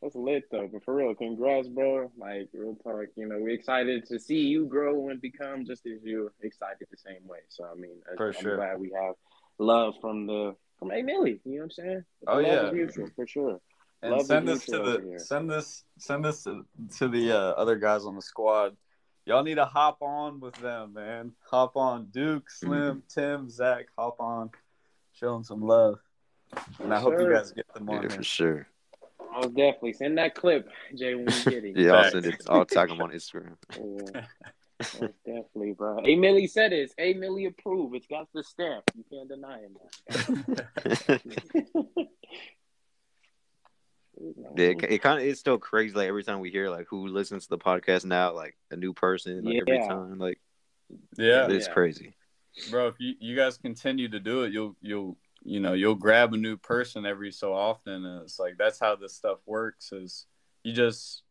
That's 0.02 0.16
lit 0.16 0.44
though, 0.50 0.70
but 0.72 0.84
for 0.86 0.96
real, 0.96 1.14
congrats, 1.14 1.68
bro. 1.68 2.10
Like 2.18 2.48
real 2.54 2.76
talk, 2.84 3.08
you 3.18 3.28
know, 3.28 3.38
we're 3.38 3.50
excited 3.50 4.06
to 4.08 4.18
see 4.20 4.40
you 4.48 4.66
grow 4.66 5.10
and 5.10 5.20
become 5.20 5.66
just 5.66 5.86
as 5.86 6.02
you're 6.04 6.32
excited 6.42 6.88
the 6.90 6.98
same 6.98 7.28
way. 7.28 7.40
So 7.50 7.66
I 7.66 7.76
mean, 7.76 7.98
I- 8.12 8.16
For 8.16 8.28
I'm 8.30 8.34
sure. 8.42 8.56
glad 8.56 8.80
we 8.80 8.92
have 8.96 9.16
love 9.58 9.96
from 10.00 10.26
the 10.26 10.56
from 10.78 10.92
A 10.92 11.02
Milly. 11.02 11.42
You 11.44 11.52
know 11.52 11.58
what 11.58 11.64
I'm 11.66 11.72
saying? 11.72 12.04
The 12.22 12.32
Oh, 12.32 12.40
yeah. 12.40 12.68
is 12.68 12.74
mutual 12.74 13.10
for 13.14 13.28
sure. 13.28 13.60
And 14.02 14.14
Love 14.14 14.28
send 14.28 14.48
this 14.48 14.66
to 14.66 14.78
the 14.78 15.02
here. 15.06 15.20
send 15.20 15.50
this 15.50 15.84
send 15.98 16.24
this 16.24 16.44
to, 16.44 16.66
to 16.98 17.08
the 17.10 17.34
uh, 17.34 17.52
other 17.52 17.76
guys 17.76 18.06
on 18.06 18.16
the 18.16 18.22
squad. 18.22 18.78
Y'all 19.26 19.44
need 19.44 19.56
to 19.56 19.66
hop 19.66 20.02
on 20.02 20.40
with 20.40 20.56
them, 20.56 20.94
man. 20.94 21.34
Hop 21.52 21.76
on, 21.76 22.06
Duke, 22.06 22.50
Slim, 22.50 23.04
Tim, 23.10 23.50
Zach. 23.50 23.88
Hop 23.98 24.20
on, 24.20 24.50
show 25.14 25.34
them 25.34 25.44
some 25.44 25.62
love. 25.62 26.00
And 26.80 26.94
I 26.94 27.00
hope 27.00 27.20
you 27.20 27.32
guys 27.32 27.52
get 27.52 27.72
them 27.74 27.90
on 27.90 28.04
Yeah, 28.04 28.10
for 28.10 28.24
sure. 28.24 28.68
I'll 29.34 29.50
definitely 29.50 29.94
send 29.94 30.18
that 30.18 30.34
clip, 30.34 30.68
Jay, 30.96 31.14
when 31.14 31.26
you 31.26 31.44
get 31.44 31.64
it. 31.64 31.74
Yeah, 31.78 31.92
I'll 31.94 32.12
send 32.12 32.26
it. 32.26 32.42
I'll 32.50 32.66
tag 32.66 32.90
him 32.90 33.02
on 33.02 33.12
Instagram. 33.12 33.56
Yeah. 34.14 34.26
Definitely, 35.26 35.74
bro. 35.74 36.00
A 36.06 36.16
Milly 36.16 36.48
said 36.48 36.72
this. 36.72 36.94
A 36.98 37.14
Milly 37.14 37.48
approved. 37.48 37.96
It's 37.96 38.08
got 38.08 38.30
the 38.34 38.42
stamp. 38.42 38.86
You 38.96 39.04
can't 39.12 39.28
deny 39.28 39.60
it. 40.08 42.02
Yeah, 44.20 44.64
it, 44.64 44.78
mm-hmm. 44.78 44.94
it 44.94 45.02
kind 45.02 45.22
of 45.22 45.26
it's 45.28 45.40
still 45.40 45.58
crazy. 45.58 45.96
Like 45.96 46.08
every 46.08 46.24
time 46.24 46.40
we 46.40 46.52
hear 46.52 46.70
like 46.70 46.88
who 46.90 47.08
listens 47.08 47.44
to 47.44 47.50
the 47.50 47.58
podcast 47.58 48.06
now, 48.06 48.34
like 48.34 48.58
a 48.72 48.76
new 48.76 48.94
person, 48.94 49.44
like 49.44 49.62
every 49.62 49.78
Yeah. 49.78 49.88
time, 49.88 50.18
like 50.20 50.40
yeah, 51.18 51.48
it's 51.50 51.68
Yeah. 51.68 51.74
crazy. 51.74 52.16
bro. 52.70 52.88
If 52.88 52.96
you, 53.00 53.14
you 53.20 53.36
guys 53.36 53.58
continue 53.58 54.10
to 54.10 54.20
do 54.20 54.44
it, 54.44 54.52
you'll 54.52 54.76
you'll 54.82 55.18
you 55.44 55.60
know 55.60 55.74
you'll 55.74 55.96
grab 55.96 56.34
a 56.34 56.38
new 56.38 56.58
person 56.58 57.06
every 57.06 57.32
so 57.32 57.54
often, 57.54 58.06
and 58.06 58.24
it's 58.24 58.40
like 58.40 58.58
that's 58.58 58.80
how 58.80 58.96
this 58.96 59.16
stuff 59.16 59.40
works. 59.46 59.92
Is 59.94 60.26
you 60.64 60.74
just 60.74 61.24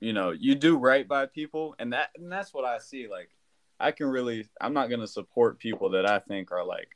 you 0.00 0.12
know 0.12 0.30
you 0.30 0.54
do 0.54 0.76
right 0.76 1.06
by 1.06 1.26
people, 1.26 1.76
and 1.78 1.92
that 1.92 2.10
and 2.16 2.30
that's 2.30 2.52
what 2.52 2.64
I 2.64 2.78
see. 2.78 3.06
Like 3.06 3.30
I 3.78 3.92
can 3.92 4.06
really 4.08 4.48
I'm 4.60 4.72
not 4.72 4.90
gonna 4.90 5.06
support 5.06 5.58
people 5.58 5.90
that 5.90 6.06
I 6.10 6.18
think 6.18 6.50
are 6.50 6.64
like 6.64 6.88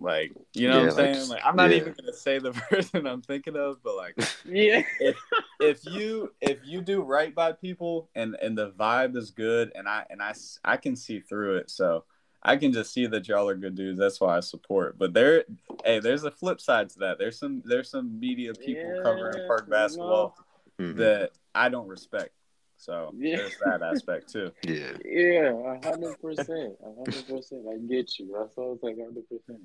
like 0.00 0.32
you 0.54 0.68
know 0.68 0.80
Yeah, 0.80 0.86
what 0.86 0.98
I'm 0.98 1.04
like, 1.04 1.14
saying? 1.14 1.28
Like 1.28 1.42
I'm 1.44 1.56
not 1.56 1.70
yeah. 1.70 1.76
even 1.76 1.94
gonna 1.98 2.12
say 2.12 2.38
the 2.38 2.52
person 2.70 3.06
I'm 3.06 3.22
thinking 3.22 3.56
of, 3.56 3.82
but 3.82 3.96
like 3.96 4.18
Yeah. 4.44 4.82
if 5.60 5.84
you 5.84 6.32
if 6.40 6.58
you 6.64 6.80
do 6.80 7.02
right 7.02 7.34
by 7.34 7.52
people 7.52 8.08
and 8.14 8.36
and 8.40 8.56
the 8.56 8.70
vibe 8.72 9.16
is 9.16 9.30
good 9.30 9.72
and 9.74 9.88
I 9.88 10.06
and 10.10 10.22
I 10.22 10.34
I 10.64 10.76
can 10.76 10.96
see 10.96 11.20
through 11.20 11.56
it, 11.58 11.70
so 11.70 12.04
I 12.42 12.56
can 12.56 12.72
just 12.72 12.92
see 12.92 13.06
that 13.06 13.28
y'all 13.28 13.48
are 13.48 13.54
good 13.54 13.74
dudes. 13.74 13.98
That's 13.98 14.20
why 14.20 14.38
I 14.38 14.40
support. 14.40 14.98
But 14.98 15.12
there, 15.12 15.44
hey, 15.84 16.00
there's 16.00 16.24
a 16.24 16.30
flip 16.30 16.60
side 16.60 16.88
to 16.90 16.98
that. 17.00 17.18
There's 17.18 17.38
some 17.38 17.62
there's 17.66 17.90
some 17.90 18.18
media 18.18 18.54
people 18.54 18.94
covering 19.02 19.40
park 19.46 19.64
you 19.66 19.70
know. 19.70 19.76
basketball 19.76 20.36
Mhm. 20.78 20.96
that 20.96 21.32
I 21.54 21.68
don't 21.68 21.88
respect. 21.88 22.30
So 22.78 23.14
Yeah. 23.18 23.36
there's 23.36 23.58
that 23.58 23.82
aspect 23.82 24.32
too. 24.32 24.52
Yeah. 24.64 24.92
Yeah, 25.04 25.52
hundred 25.82 26.20
percent, 26.20 26.76
hundred 26.82 27.26
percent. 27.26 27.66
I 27.70 27.76
get 27.86 28.18
you. 28.18 28.34
That's 28.38 28.56
what 28.56 28.64
I 28.64 28.68
was 28.68 28.78
like, 28.82 28.96
hundred 28.98 29.28
percent. 29.28 29.60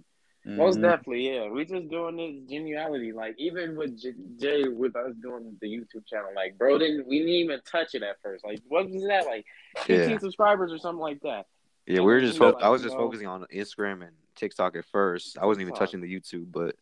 Most 0.48 0.78
Mhm. 0.78 0.82
definitely, 0.84 1.28
yeah. 1.34 1.50
We 1.50 1.66
just 1.66 1.90
doing 1.90 2.18
this 2.18 2.52
genuality, 2.52 3.14
like 3.14 3.34
even 3.40 3.76
with 3.76 4.00
J- 4.00 4.14
Jay, 4.38 4.68
with 4.68 4.96
us 4.96 5.16
doing 5.16 5.58
the 5.60 5.68
YouTube 5.68 6.06
channel, 6.06 6.30
like 6.36 6.56
bro, 6.58 6.78
didn't 6.78 7.08
we 7.08 7.18
didn't 7.20 7.34
even 7.34 7.62
touch 7.62 7.96
it 7.96 8.04
at 8.04 8.22
first. 8.22 8.46
Like, 8.46 8.60
what 8.68 8.88
was 8.90 9.04
that? 9.08 9.26
Like, 9.26 9.46
fifteen 9.78 10.12
Yeah. 10.12 10.18
subscribers 10.20 10.72
or 10.72 10.78
something 10.78 11.02
like 11.02 11.20
that. 11.22 11.48
Yeah, 11.88 11.98
And 11.98 12.06
we 12.06 12.14
were 12.14 12.22
just. 12.22 12.38
Fo- 12.38 12.52
like, 12.52 12.64
I 12.64 12.70
was 12.70 12.84
just 12.84 12.94
know- 12.94 13.02
focusing 13.02 13.28
on 13.28 13.44
Instagram 13.52 14.02
and 14.06 14.16
TikTok 14.36 14.76
at 14.76 14.86
first. 14.86 15.38
I 15.40 15.46
wasn't 15.48 15.64
even 15.64 15.74
Fuck. 15.74 15.80
touching 15.80 16.02
the 16.02 16.14
YouTube, 16.14 16.52
but 16.52 16.76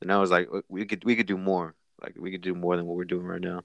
then 0.00 0.10
I 0.10 0.18
was 0.18 0.30
like, 0.30 0.48
we 0.68 0.86
could 0.86 1.04
we 1.04 1.14
could 1.14 1.26
do 1.26 1.36
more. 1.36 1.74
Like 2.00 2.14
we 2.18 2.30
could 2.30 2.40
do 2.40 2.54
more 2.54 2.76
than 2.76 2.86
what 2.86 2.96
we're 2.96 3.04
doing 3.04 3.26
right 3.26 3.40
now. 3.40 3.62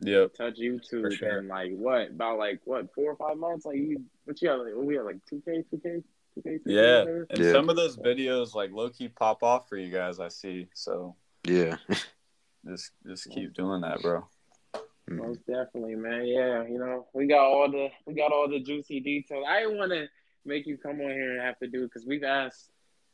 Yeah. 0.00 0.26
Touch 0.28 0.56
YouTube 0.58 1.02
For 1.02 1.10
sure. 1.10 1.38
and 1.38 1.48
like 1.48 1.72
what 1.72 2.08
about 2.10 2.38
like 2.38 2.60
what 2.64 2.92
four 2.94 3.12
or 3.12 3.16
five 3.16 3.36
months? 3.36 3.66
Like 3.66 3.76
you, 3.76 4.02
what 4.24 4.40
you 4.40 4.48
have? 4.48 4.60
Like, 4.60 4.74
we 4.76 4.94
have 4.96 5.04
like 5.04 5.24
two 5.28 5.42
K, 5.44 5.62
two 5.70 5.78
K. 5.78 6.02
Yeah. 6.64 7.04
And 7.30 7.38
Yeah. 7.38 7.52
some 7.52 7.68
of 7.68 7.76
those 7.76 7.96
videos 7.96 8.54
like 8.54 8.70
low 8.72 8.90
key 8.90 9.08
pop 9.08 9.42
off 9.42 9.68
for 9.68 9.76
you 9.76 9.90
guys, 9.90 10.20
I 10.20 10.28
see. 10.28 10.68
So 10.74 11.16
Yeah. 11.46 11.76
just 12.66 12.92
just 13.06 13.30
keep 13.30 13.54
doing 13.54 13.80
that, 13.82 14.00
bro. 14.02 14.26
Mhm. 15.08 15.16
Most 15.26 15.46
definitely, 15.46 15.94
man. 15.94 16.26
Yeah, 16.26 16.64
you 16.66 16.78
know, 16.78 17.06
we 17.14 17.26
got 17.26 17.40
all 17.44 17.70
the 17.70 17.88
we 18.06 18.14
got 18.14 18.32
all 18.32 18.48
the 18.48 18.60
juicy 18.60 19.00
details. 19.00 19.44
I 19.48 19.60
didn't 19.60 19.78
want 19.78 19.92
to 19.92 20.08
make 20.44 20.66
you 20.66 20.76
come 20.78 21.00
on 21.00 21.10
here 21.10 21.32
and 21.32 21.40
have 21.42 21.58
to 21.60 21.66
do 21.66 21.84
it 21.84 21.86
because 21.86 22.06
we've 22.06 22.24
asked 22.24 22.70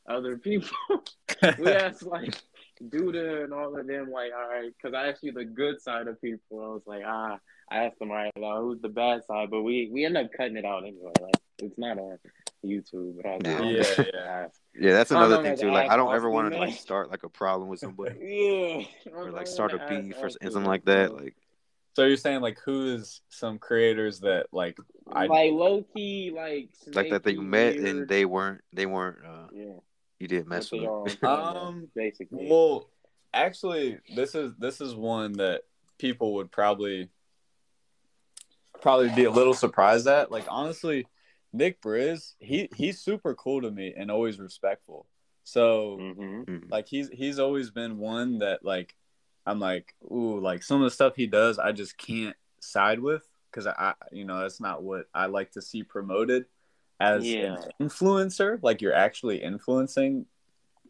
other 0.09 0.37
people. 0.37 0.69
we 1.59 1.71
asked 1.73 2.03
like 2.03 2.35
Duda 2.83 3.45
and 3.45 3.53
all 3.53 3.79
of 3.79 3.87
them, 3.87 4.11
like, 4.11 4.33
all 4.37 4.49
right, 4.49 4.73
because 4.77 4.95
I 4.95 5.09
asked 5.09 5.23
you 5.23 5.33
the 5.33 5.45
good 5.45 5.81
side 5.81 6.09
of 6.09 6.21
people. 6.21 6.61
I 6.61 6.69
was 6.69 6.83
like, 6.87 7.03
ah, 7.07 7.39
I 7.71 7.85
asked 7.85 7.99
them, 7.99 8.11
all 8.11 8.17
right, 8.17 8.33
now 8.37 8.61
who's 8.61 8.81
the 8.81 8.89
bad 8.89 9.25
side? 9.25 9.51
But 9.51 9.63
we 9.63 9.89
we 9.93 10.05
end 10.05 10.17
up 10.17 10.31
cutting 10.37 10.57
it 10.57 10.65
out 10.65 10.83
anyway. 10.83 11.13
Like, 11.21 11.37
it's 11.59 11.79
not 11.79 11.99
on 11.99 12.19
YouTube. 12.65 13.17
But 13.17 13.27
I 13.27 13.35
was 13.35 13.43
don't 13.43 13.67
Yeah, 13.69 13.83
know 13.83 14.05
yeah. 14.15 14.47
Yeah, 14.77 14.93
that's 14.93 15.11
another 15.13 15.43
thing 15.43 15.57
too. 15.57 15.71
Like 15.71 15.89
I 15.91 15.95
I 15.95 15.97
don't 15.97 16.15
ever 16.15 16.29
want 16.29 16.53
to 16.53 16.59
like 16.59 16.75
start 16.75 17.11
like 17.11 17.23
a 17.23 17.29
problem 17.29 17.69
with 17.69 17.79
somebody 17.81 18.17
Yeah, 18.21 19.13
or 19.13 19.31
like 19.31 19.47
start 19.47 19.73
a 19.73 19.79
beef 19.89 20.17
or 20.21 20.31
something 20.31 20.65
like 20.65 20.85
that. 20.87 21.15
Like 21.15 21.37
So 21.95 22.05
you're 22.05 22.17
saying 22.17 22.41
like 22.41 22.59
who 22.65 22.95
is 22.95 23.21
some 23.29 23.59
creators 23.59 24.21
that 24.21 24.47
like 24.53 24.77
I 25.13 25.27
like 25.27 25.53
low 25.53 25.85
key, 25.95 26.33
like 26.35 26.71
like 26.93 27.11
that 27.11 27.23
that 27.23 27.33
you 27.35 27.43
met 27.43 27.77
weird. 27.77 27.87
and 27.89 28.09
they 28.09 28.25
weren't 28.25 28.63
they 28.73 28.87
weren't 28.87 29.19
uh 29.25 29.47
yeah. 29.53 29.79
you 30.19 30.27
didn't 30.27 30.49
mess 30.49 30.73
What 30.73 30.81
with 31.07 31.21
them. 31.21 31.31
are 31.31 31.41
on 31.41 31.47
camera, 31.55 31.61
Um, 31.69 31.89
basically. 31.95 32.49
Well, 32.51 32.89
actually, 33.33 33.99
this 34.17 34.35
is 34.35 34.55
this 34.59 34.81
is 34.81 34.95
one 34.97 35.35
that 35.35 35.63
people 35.99 36.35
would 36.35 36.51
probably 36.51 37.11
probably 38.83 39.11
be 39.11 39.25
a 39.25 39.31
little 39.31 39.55
surprised 39.55 40.07
at. 40.09 40.31
Like 40.33 40.47
honestly, 40.49 41.07
Nick 41.55 41.81
Briz, 41.81 42.35
he 42.41 42.69
he's 42.75 43.01
super 43.01 43.33
cool 43.35 43.63
to 43.63 43.71
me 43.71 43.95
and 43.97 44.11
always 44.11 44.39
respectful. 44.41 45.07
So 45.45 45.97
hmm 45.99 46.43
Mhm. 46.43 46.71
like 46.71 46.89
he's 46.89 47.09
he's 47.11 47.39
always 47.39 47.71
been 47.71 47.99
one 47.99 48.39
that 48.41 48.65
like 48.65 48.97
I'm 49.47 49.61
like 49.61 49.95
ooh 50.11 50.41
like 50.41 50.63
some 50.63 50.83
of 50.83 50.85
the 50.85 50.95
stuff 50.95 51.15
he 51.17 51.27
does 51.27 51.59
I 51.59 51.73
just 51.73 51.97
can't 51.97 52.37
side 52.61 52.99
with 52.99 53.23
because 53.51 53.67
I, 53.67 53.73
I 53.79 53.95
you 54.11 54.25
know 54.25 54.41
that's 54.41 54.61
not 54.61 54.83
what 54.83 55.07
I 55.15 55.27
like 55.27 55.53
to 55.53 55.63
see 55.63 55.83
promoted 55.85 56.47
as 57.01 57.25
Yeah. 57.25 57.55
an 57.55 57.89
influencer 57.89 58.59
like 58.63 58.83
you're 58.83 58.95
actually 58.95 59.43
influencing 59.43 60.27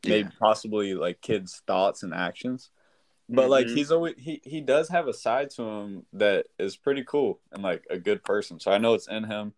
maybe 0.07 0.29
possibly 0.41 0.95
like 0.95 1.21
kids 1.21 1.63
thoughts 1.67 2.03
and 2.03 2.15
actions 2.15 2.71
but 3.29 3.49
like 3.51 3.67
Mhm. 3.67 3.75
he's 3.75 3.91
always 3.91 4.15
he 4.19 4.41
he 4.45 4.61
does 4.61 4.89
have 4.89 5.09
a 5.09 5.15
side 5.15 5.51
to 5.51 5.63
him 5.63 6.07
that 6.13 6.47
is 6.59 6.77
pretty 6.77 7.05
cool 7.05 7.41
and 7.53 7.63
like 7.63 7.85
a 7.91 7.99
good 7.99 8.23
person 8.25 8.59
so 8.59 8.71
I 8.73 8.79
know 8.79 8.95
it's 8.95 9.09
in 9.09 9.25
him 9.25 9.53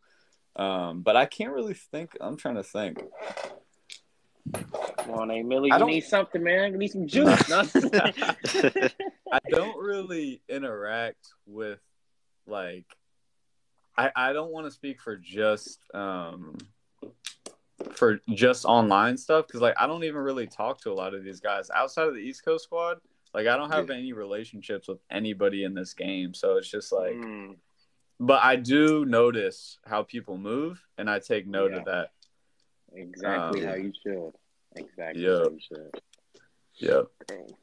um 0.56 1.02
but 1.02 1.16
I 1.16 1.26
can't 1.26 1.52
really 1.52 1.74
think 1.74 2.16
I'm 2.20 2.36
trying 2.36 2.56
to 2.56 2.62
think 2.62 2.98
Come 4.98 5.10
on, 5.10 5.30
hey 5.30 5.42
Millie, 5.42 5.70
you 5.70 5.86
need 5.86 6.04
something, 6.04 6.42
man. 6.42 6.72
You 6.72 6.78
need 6.78 6.90
some 6.90 7.06
juice. 7.06 7.48
I 7.50 9.38
don't 9.48 9.76
really 9.78 10.40
interact 10.48 11.28
with 11.46 11.80
like 12.46 12.86
I 13.96 14.10
I 14.14 14.32
don't 14.32 14.52
want 14.52 14.66
to 14.66 14.70
speak 14.70 15.00
for 15.00 15.16
just 15.16 15.80
um 15.94 16.56
for 17.92 18.20
just 18.34 18.64
online 18.64 19.16
stuff 19.16 19.46
because 19.46 19.60
like 19.60 19.74
I 19.78 19.86
don't 19.86 20.04
even 20.04 20.20
really 20.20 20.46
talk 20.46 20.80
to 20.82 20.90
a 20.90 20.94
lot 20.94 21.14
of 21.14 21.22
these 21.24 21.40
guys 21.40 21.70
outside 21.70 22.08
of 22.08 22.14
the 22.14 22.20
East 22.20 22.44
Coast 22.44 22.64
squad. 22.64 22.98
Like 23.34 23.46
I 23.46 23.56
don't 23.56 23.70
have 23.70 23.88
Yeah. 23.90 23.96
any 23.96 24.12
relationships 24.12 24.88
with 24.88 24.98
anybody 25.10 25.64
in 25.64 25.74
this 25.74 25.92
game, 25.94 26.34
so 26.34 26.56
it's 26.56 26.70
just 26.70 26.92
like. 26.92 27.14
Mm, 27.16 27.56
But 28.18 28.42
I 28.42 28.56
do 28.56 29.04
notice 29.04 29.78
how 29.84 30.02
people 30.02 30.38
move, 30.38 30.82
and 30.96 31.10
I 31.10 31.18
take 31.18 31.46
note 31.46 31.72
Yeah. 31.72 31.78
of 31.78 31.84
that. 31.86 32.10
exactly 32.92 33.60
Um, 33.62 33.66
how 33.68 33.74
you 33.74 33.92
should. 34.02 34.32
Exactly 34.74 35.22
Yeah. 35.22 35.38
how 35.38 35.50
you 35.50 35.60
should. 35.60 36.00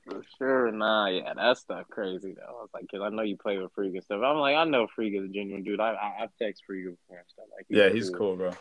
For 0.06 0.24
sure. 0.38 0.72
Nah, 0.72 1.08
yeah, 1.08 1.34
that 1.34 1.58
stuff 1.58 1.88
crazy 1.90 2.34
though. 2.34 2.42
I 2.48 2.52
was 2.62 2.70
like, 2.74 2.88
cause 2.90 3.02
I 3.02 3.10
know 3.10 3.22
you 3.24 3.38
play 3.38 3.58
with 3.58 3.72
and 3.96 4.04
stuff. 4.04 4.22
I'm 4.24 4.38
like, 4.38 4.56
I 4.56 4.64
know 4.66 4.88
is 5.16 5.24
a 5.26 5.28
genuine 5.28 5.64
dude. 5.64 5.80
I 5.80 5.94
I, 5.94 6.24
I've 6.24 6.36
texted 6.42 6.58
Freak 6.66 6.86
before 6.86 7.18
and 7.18 7.28
stuff. 7.30 7.46
Like, 7.56 7.66
Yeah, 7.70 7.90
he's 7.90 8.10
cool, 8.10 8.36
bro. 8.36 8.52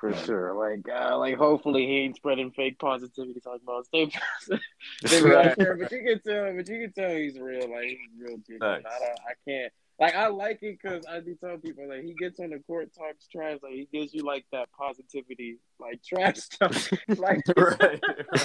for 0.00 0.12
sure. 0.14 0.54
Like, 0.54 0.88
uh, 0.88 1.18
like 1.18 1.36
hopefully 1.36 1.86
he 1.86 1.98
ain't 1.98 2.16
spreading 2.16 2.50
fake 2.52 2.78
positivity 2.78 3.40
talking 3.40 3.60
about 3.64 3.86
stay 3.86 4.06
positive. 5.00 5.24
Right. 5.24 5.56
but 5.56 5.92
you 5.92 6.02
can 6.02 6.20
tell, 6.20 6.54
but 6.56 6.68
you 6.68 6.80
can 6.88 6.92
tell 6.92 7.16
he's 7.16 7.38
real. 7.38 7.68
Like 7.70 7.84
he's 7.86 7.98
real. 8.20 8.38
Nice. 8.60 8.84
I 8.86 9.04
I 9.30 9.34
can't. 9.48 9.72
Like 10.00 10.14
I 10.14 10.28
like 10.28 10.62
it 10.62 10.78
because 10.82 11.04
I 11.04 11.20
be 11.20 11.34
telling 11.34 11.60
people 11.60 11.86
like 11.86 12.02
he 12.02 12.14
gets 12.14 12.40
on 12.40 12.50
the 12.50 12.58
court, 12.60 12.88
talks 12.96 13.28
trash, 13.28 13.58
like 13.62 13.74
he 13.74 13.88
gives 13.92 14.14
you 14.14 14.24
like 14.24 14.46
that 14.50 14.70
positivity, 14.72 15.58
like 15.78 16.02
trash 16.02 16.36
stuff. 16.38 16.90
like 17.18 17.42
right. 17.56 18.00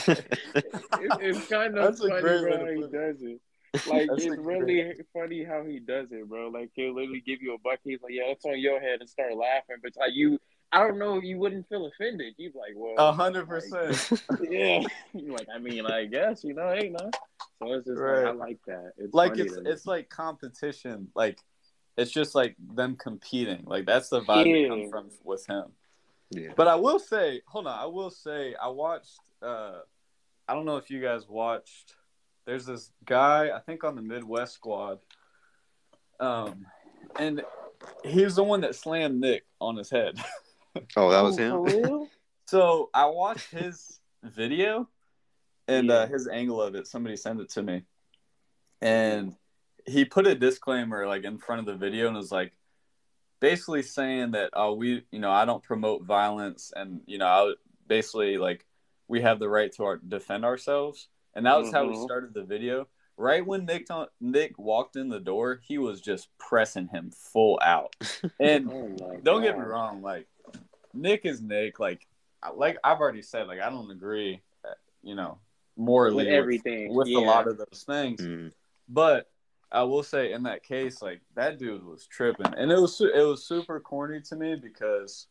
it, 0.06 0.28
it's 1.22 1.48
kind 1.48 1.78
of 1.78 1.98
That's 1.98 2.00
funny, 2.02 2.22
bro, 2.22 2.58
how 2.58 2.66
he 2.66 2.82
does 2.82 3.22
it. 3.22 3.40
Like 3.88 4.08
That's 4.10 4.26
it's 4.26 4.38
really 4.38 4.94
funny 5.14 5.46
how 5.46 5.64
he 5.64 5.80
does 5.80 6.12
it, 6.12 6.28
bro. 6.28 6.50
Like 6.50 6.72
he'll 6.74 6.94
literally 6.94 7.24
give 7.26 7.42
you 7.42 7.54
a 7.56 7.58
bucket. 7.58 7.80
He's 7.86 8.02
like, 8.02 8.14
"Yeah, 8.14 8.24
that's 8.28 8.46
on 8.46 8.60
your 8.60 8.82
head," 8.82 9.00
and 9.00 9.10
start 9.10 9.36
laughing. 9.36 9.78
But 9.82 9.94
like 9.98 10.12
you, 10.14 10.40
I 10.72 10.80
don't 10.80 10.98
know, 11.00 11.22
you 11.22 11.38
wouldn't 11.38 11.70
feel 11.70 11.86
offended. 11.86 12.34
You'd 12.38 12.54
be 12.54 12.60
like, 12.60 12.74
"Well, 12.76 12.96
A 12.98 13.12
hundred 13.14 13.48
percent. 13.48 14.22
yeah." 14.50 14.82
You're 15.14 15.32
like, 15.38 15.48
I 15.54 15.58
mean, 15.60 15.86
I 15.86 16.06
guess 16.06 16.44
you 16.44 16.54
know, 16.54 16.70
hey, 16.74 16.90
no. 16.90 17.10
So 17.60 17.74
it's 17.74 17.88
just 17.88 18.00
like, 18.02 18.26
I 18.26 18.32
like 18.32 18.60
that. 18.68 18.92
It's 18.98 19.14
like 19.14 19.32
funny 19.32 19.44
it's 19.44 19.56
to- 19.56 19.70
it's 19.72 19.86
like 19.86 20.10
competition 20.10 21.08
like 21.16 21.40
it's 21.98 22.12
just 22.12 22.36
like 22.36 22.58
them 22.74 22.98
competing 22.98 23.64
like 23.66 23.86
that's 23.86 24.10
the 24.10 24.20
vibe 24.22 24.44
that 24.44 24.50
Yeah. 24.50 24.68
comes 24.68 24.90
from 24.90 25.10
with 25.24 25.46
him 25.48 25.72
yeah. 26.32 26.50
but 26.58 26.68
i 26.68 26.76
will 26.76 27.00
say 27.00 27.40
hold 27.48 27.68
on 27.68 27.80
i 27.80 27.86
will 27.86 28.10
say 28.10 28.54
i 28.62 28.68
watched 28.68 29.18
uh 29.42 29.80
i 30.50 30.54
don't 30.54 30.66
know 30.66 30.76
if 30.76 30.90
you 30.90 31.02
guys 31.02 31.30
watched 31.30 31.96
there's 32.46 32.66
this 32.66 32.92
guy 33.06 33.52
i 33.56 33.60
think 33.60 33.86
on 33.86 33.96
the 33.96 34.02
midwest 34.02 34.54
squad 34.56 35.00
um 36.20 36.66
and 37.18 37.42
he 38.04 38.26
was 38.26 38.36
the 38.36 38.44
one 38.44 38.60
that 38.60 38.76
slammed 38.76 39.22
nick 39.22 39.46
on 39.62 39.78
his 39.78 39.90
head 39.90 40.18
Oh, 40.98 41.10
that 41.10 41.22
was 41.22 41.40
Oh, 41.40 41.66
him. 41.66 42.08
So 42.48 42.92
i 42.94 43.08
watched 43.08 43.50
his 43.50 44.00
video 44.24 44.88
and 45.68 45.90
uh, 45.90 46.06
his 46.06 46.28
angle 46.28 46.62
of 46.62 46.76
it. 46.76 46.86
Somebody 46.86 47.16
sent 47.16 47.42
it 47.42 47.50
to 47.52 47.64
me. 47.64 47.84
And 48.82 49.36
he 49.88 50.06
put 50.06 50.28
a 50.28 50.36
disclaimer 50.36 51.08
like 51.08 51.24
in 51.24 51.40
front 51.40 51.60
of 51.60 51.66
the 51.66 51.76
video 51.76 52.08
and 52.08 52.16
was 52.16 52.32
like 52.32 52.54
basically 53.40 53.82
saying 53.82 54.32
that 54.32 54.50
oh 54.54 54.74
we 54.74 55.04
you 55.12 55.20
know 55.20 55.32
i 55.32 55.46
don't 55.46 55.62
promote 55.62 56.04
violence 56.04 56.72
and 56.76 57.02
you 57.06 57.18
know 57.18 57.26
I, 57.26 57.54
basically 57.88 58.38
like 58.38 58.66
we 59.08 59.22
have 59.22 59.40
the 59.40 59.50
right 59.50 59.72
to 59.74 59.84
our, 59.84 59.98
defend 59.98 60.46
ourselves. 60.46 61.10
And 61.36 61.46
that 61.46 61.58
was 61.58 61.72
how 61.72 61.86
we 61.86 61.96
started 61.96 62.34
the 62.34 62.44
video. 62.44 62.88
Right 63.18 63.46
when 63.46 63.66
nick 63.66 63.88
nick 64.20 64.58
walked 64.58 64.96
in 64.96 65.10
the 65.10 65.20
door 65.20 65.62
he 65.64 65.78
was 65.78 66.02
just 66.02 66.30
pressing 66.38 66.88
him 66.88 67.12
full 67.12 67.60
out. 67.64 67.96
And 68.40 68.70
Oh 68.70 69.20
don't 69.24 69.42
get 69.42 69.58
me 69.58 69.66
wrong 69.66 70.02
like 70.02 70.28
nick 70.96 71.22
is 71.26 71.42
nick 71.42 71.80
like 71.80 72.08
like 72.56 72.78
i've 72.84 73.00
already 73.00 73.22
said 73.22 73.48
like 73.48 73.60
i 73.60 73.70
don't 73.70 73.92
agree 73.92 74.42
uh, 74.64 74.70
you 75.04 75.16
know 75.16 75.38
morally 75.78 76.26
With 76.26 76.34
everything. 76.34 76.94
with, 76.94 77.08
yeah. 77.08 77.20
a 77.20 77.20
lot 77.20 77.48
of 77.48 77.58
those 77.58 77.84
things 77.86 78.22
Mm. 78.22 78.52
but 78.90 79.30
I 79.72 79.84
will 79.84 80.04
say 80.04 80.32
in 80.32 80.44
that 80.44 80.64
case, 80.64 81.02
like 81.02 81.20
that 81.36 81.58
dude 81.60 81.84
was 81.84 82.06
tripping, 82.08 82.54
and 82.56 82.72
it 82.72 82.80
was 82.80 82.96
su- 82.96 83.12
it 83.14 83.24
was 83.24 83.44
super 83.44 83.80
corny 83.80 84.22
to 84.22 84.36
me 84.38 84.56
because 84.56 85.28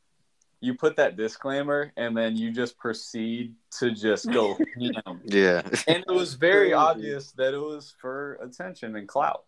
you 0.61 0.75
put 0.75 0.97
that 0.97 1.17
disclaimer 1.17 1.93
and 1.97 2.15
then 2.17 2.37
you 2.37 2.51
just 2.51 2.77
proceed 2.77 3.55
to 3.79 3.93
just 3.93 4.31
go 4.31 4.59
ham. 4.79 5.21
Yeah. 5.25 5.63
and 5.87 6.05
it 6.07 6.11
was 6.13 6.35
very 6.35 6.75
obvious 6.75 7.31
that 7.39 7.55
it 7.55 7.59
was 7.59 7.95
for 8.01 8.35
attention 8.43 8.97
and 8.97 9.09
clout. 9.09 9.45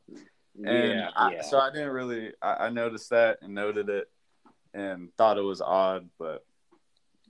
And 0.64 0.64
yeah, 0.64 1.10
I, 1.14 1.32
yeah. 1.34 1.42
so 1.42 1.58
I 1.58 1.70
didn't 1.70 1.90
really 1.90 2.32
I, 2.40 2.66
I 2.66 2.68
noticed 2.70 3.10
that 3.10 3.38
and 3.42 3.52
noted 3.52 3.88
it 3.90 4.08
and 4.76 5.08
thought 5.16 5.38
it 5.38 5.42
was 5.42 5.60
odd, 5.60 6.08
but 6.18 6.44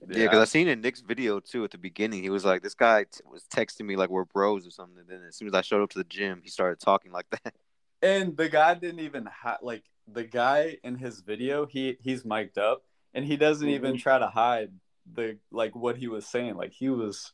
Yeah, 0.01 0.25
because 0.25 0.39
I 0.39 0.45
seen 0.45 0.67
in 0.67 0.81
Nick's 0.81 1.01
video 1.01 1.39
too 1.39 1.63
at 1.63 1.71
the 1.71 1.77
beginning, 1.77 2.21
he 2.21 2.29
was 2.29 2.45
like, 2.45 2.61
"This 2.61 2.75
guy 2.75 3.05
t- 3.05 3.21
was 3.25 3.43
texting 3.45 3.85
me 3.85 3.95
like 3.95 4.09
we're 4.09 4.25
bros 4.25 4.67
or 4.67 4.71
something." 4.71 4.99
And 4.99 5.07
then 5.09 5.23
as 5.27 5.35
soon 5.35 5.47
as 5.47 5.53
I 5.55 5.61
showed 5.61 5.81
up 5.81 5.89
to 5.91 5.97
the 5.97 6.03
gym, 6.03 6.41
he 6.43 6.49
started 6.49 6.79
talking 6.79 7.11
like 7.11 7.25
that. 7.31 7.53
and 8.01 8.37
the 8.37 8.49
guy 8.49 8.73
didn't 8.75 8.99
even 8.99 9.25
ha- 9.25 9.57
like 9.61 9.83
the 10.07 10.23
guy 10.23 10.77
in 10.83 10.95
his 10.95 11.21
video. 11.21 11.65
He 11.65 11.97
he's 12.01 12.23
mic'd 12.25 12.57
up 12.57 12.83
and 13.13 13.25
he 13.25 13.37
doesn't 13.37 13.67
even 13.69 13.95
Mhm. 13.95 13.99
try 13.99 14.19
to 14.19 14.27
hide 14.27 14.71
the 15.11 15.39
like 15.51 15.75
what 15.75 15.97
he 15.97 16.07
was 16.07 16.27
saying. 16.27 16.55
Like 16.55 16.73
he 16.73 16.89
was 16.89 17.33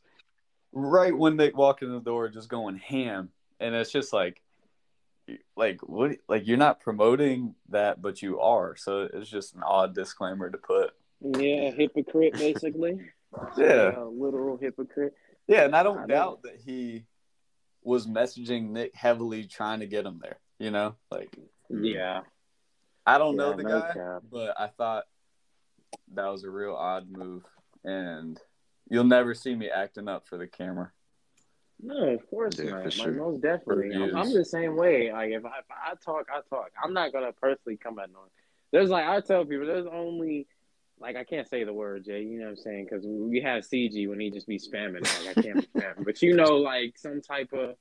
right 0.72 1.16
when 1.16 1.36
they 1.36 1.50
walk 1.50 1.82
in 1.82 1.92
the 1.92 2.00
door, 2.00 2.28
just 2.28 2.48
going 2.48 2.76
ham, 2.78 3.30
and 3.60 3.74
it's 3.74 3.92
just 3.92 4.12
like. 4.12 4.40
Like 5.56 5.80
what? 5.82 6.16
Like 6.28 6.46
you're 6.46 6.56
not 6.58 6.80
promoting 6.80 7.54
that, 7.70 8.02
but 8.02 8.20
you 8.22 8.40
are. 8.40 8.76
So 8.76 9.08
it's 9.12 9.30
just 9.30 9.54
an 9.54 9.62
odd 9.64 9.94
disclaimer 9.94 10.50
to 10.50 10.58
put. 10.58 10.90
yeah, 11.20 11.70
hypocrite 11.70 12.34
basically. 12.34 13.00
Yeah. 13.58 13.90
Uh, 13.98 14.04
literal 14.04 14.56
hypocrite. 14.58 15.12
Yeah, 15.48 15.64
and 15.64 15.74
I 15.74 15.80
I 15.80 15.82
don't 15.82 16.00
know. 16.02 16.06
doubt 16.06 16.42
that 16.44 16.60
he 16.64 17.04
was 17.82 18.06
messaging 18.06 18.70
Nick 18.70 18.94
heavily 18.94 19.44
trying 19.48 19.80
to 19.80 19.86
get 19.86 20.06
him 20.06 20.20
there. 20.22 20.38
You 20.60 20.70
know, 20.70 20.94
like 21.10 21.36
Yeah. 21.68 22.20
I 23.04 23.18
don't 23.18 23.34
know 23.36 23.52
the 23.54 23.64
no 23.64 23.80
guy, 23.80 23.92
cap. 23.92 24.22
but 24.30 24.54
I 24.58 24.68
thought 24.68 25.04
that 26.14 26.28
was 26.28 26.44
a 26.44 26.50
real 26.50 26.74
odd 26.74 27.10
move, 27.10 27.42
and 27.82 28.40
you'll 28.88 29.02
never 29.02 29.34
see 29.34 29.54
me 29.56 29.68
acting 29.68 30.06
up 30.06 30.28
for 30.28 30.38
the 30.38 30.46
camera. 30.46 30.92
No, 31.84 32.14
of 32.14 32.30
course 32.30 32.58
Yeah, 32.58 32.70
not. 32.70 32.84
Like, 32.84 32.92
sure. 32.92 33.12
most 33.12 33.42
definitely. 33.42 33.94
I'm, 33.94 34.16
I'm 34.16 34.32
the 34.32 34.44
same 34.44 34.74
way. 34.74 35.12
Like 35.12 35.30
if 35.30 35.44
I, 35.44 35.58
if 35.58 35.64
I 35.70 35.94
talk, 36.02 36.28
I 36.32 36.40
talk. 36.48 36.70
I'm 36.82 36.94
not 36.94 37.12
gonna 37.12 37.32
personally 37.32 37.76
come 37.76 37.98
at 37.98 38.10
no 38.10 38.20
one. 38.20 38.28
There's 38.72 38.88
like 38.88 39.04
I 39.04 39.20
tell 39.20 39.44
people, 39.44 39.66
there's 39.66 39.86
only 39.86 40.46
like 40.98 41.16
I 41.16 41.24
can't 41.24 41.48
say 41.48 41.64
the 41.64 41.74
word 41.74 42.06
Jay. 42.06 42.22
You 42.22 42.38
know 42.38 42.46
what 42.46 42.50
I'm 42.52 42.56
saying? 42.56 42.86
Because 42.88 43.04
we 43.06 43.42
have 43.42 43.64
CG 43.64 44.08
when 44.08 44.18
he 44.18 44.30
just 44.30 44.46
be 44.46 44.58
spamming. 44.58 45.02
Like 45.02 45.36
I 45.36 45.42
can't 45.42 45.72
spam, 45.74 46.04
but 46.04 46.22
you 46.22 46.34
know, 46.34 46.56
like 46.56 46.96
some 46.96 47.20
type 47.20 47.52
of 47.52 47.76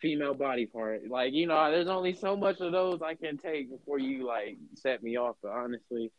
female 0.00 0.34
body 0.34 0.64
part. 0.64 1.06
Like 1.08 1.34
you 1.34 1.46
know, 1.46 1.70
there's 1.70 1.88
only 1.88 2.14
so 2.14 2.36
much 2.36 2.60
of 2.60 2.72
those 2.72 3.02
I 3.02 3.14
can 3.16 3.36
take 3.36 3.70
before 3.70 3.98
you 3.98 4.26
like 4.26 4.56
set 4.74 5.02
me 5.02 5.18
off. 5.18 5.36
But 5.42 5.52
honestly. 5.52 6.10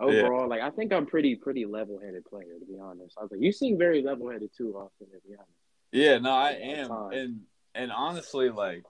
Overall, 0.00 0.48
like 0.48 0.62
I 0.62 0.70
think 0.70 0.90
I'm 0.90 1.04
pretty 1.04 1.36
pretty 1.36 1.66
level 1.66 2.00
headed 2.02 2.24
player 2.24 2.58
to 2.58 2.64
be 2.64 2.78
honest. 2.80 3.14
I 3.18 3.22
was 3.24 3.30
like, 3.30 3.42
you 3.42 3.52
seem 3.52 3.76
very 3.76 4.02
level 4.02 4.30
headed 4.30 4.48
too, 4.56 4.72
often 4.74 5.06
To 5.06 5.28
be 5.28 5.34
honest. 5.34 5.61
Yeah, 5.92 6.18
no, 6.18 6.32
I 6.32 6.52
am, 6.52 6.88
time. 6.88 7.12
and 7.12 7.40
and 7.74 7.92
honestly, 7.92 8.48
like 8.48 8.84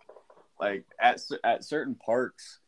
like 0.60 0.84
at 1.00 1.20
at 1.44 1.64
certain 1.64 1.96
parks, 1.96 2.60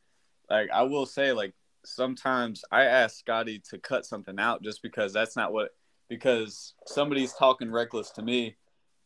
like 0.50 0.70
I 0.72 0.82
will 0.82 1.06
say, 1.06 1.32
like 1.32 1.54
sometimes 1.84 2.64
I 2.72 2.84
ask 2.84 3.16
Scotty 3.18 3.62
to 3.70 3.78
cut 3.78 4.04
something 4.04 4.38
out 4.38 4.62
just 4.62 4.82
because 4.82 5.12
that's 5.12 5.36
not 5.36 5.52
what 5.52 5.70
because 6.08 6.74
somebody's 6.86 7.32
talking 7.32 7.70
reckless 7.70 8.10
to 8.12 8.22
me, 8.22 8.56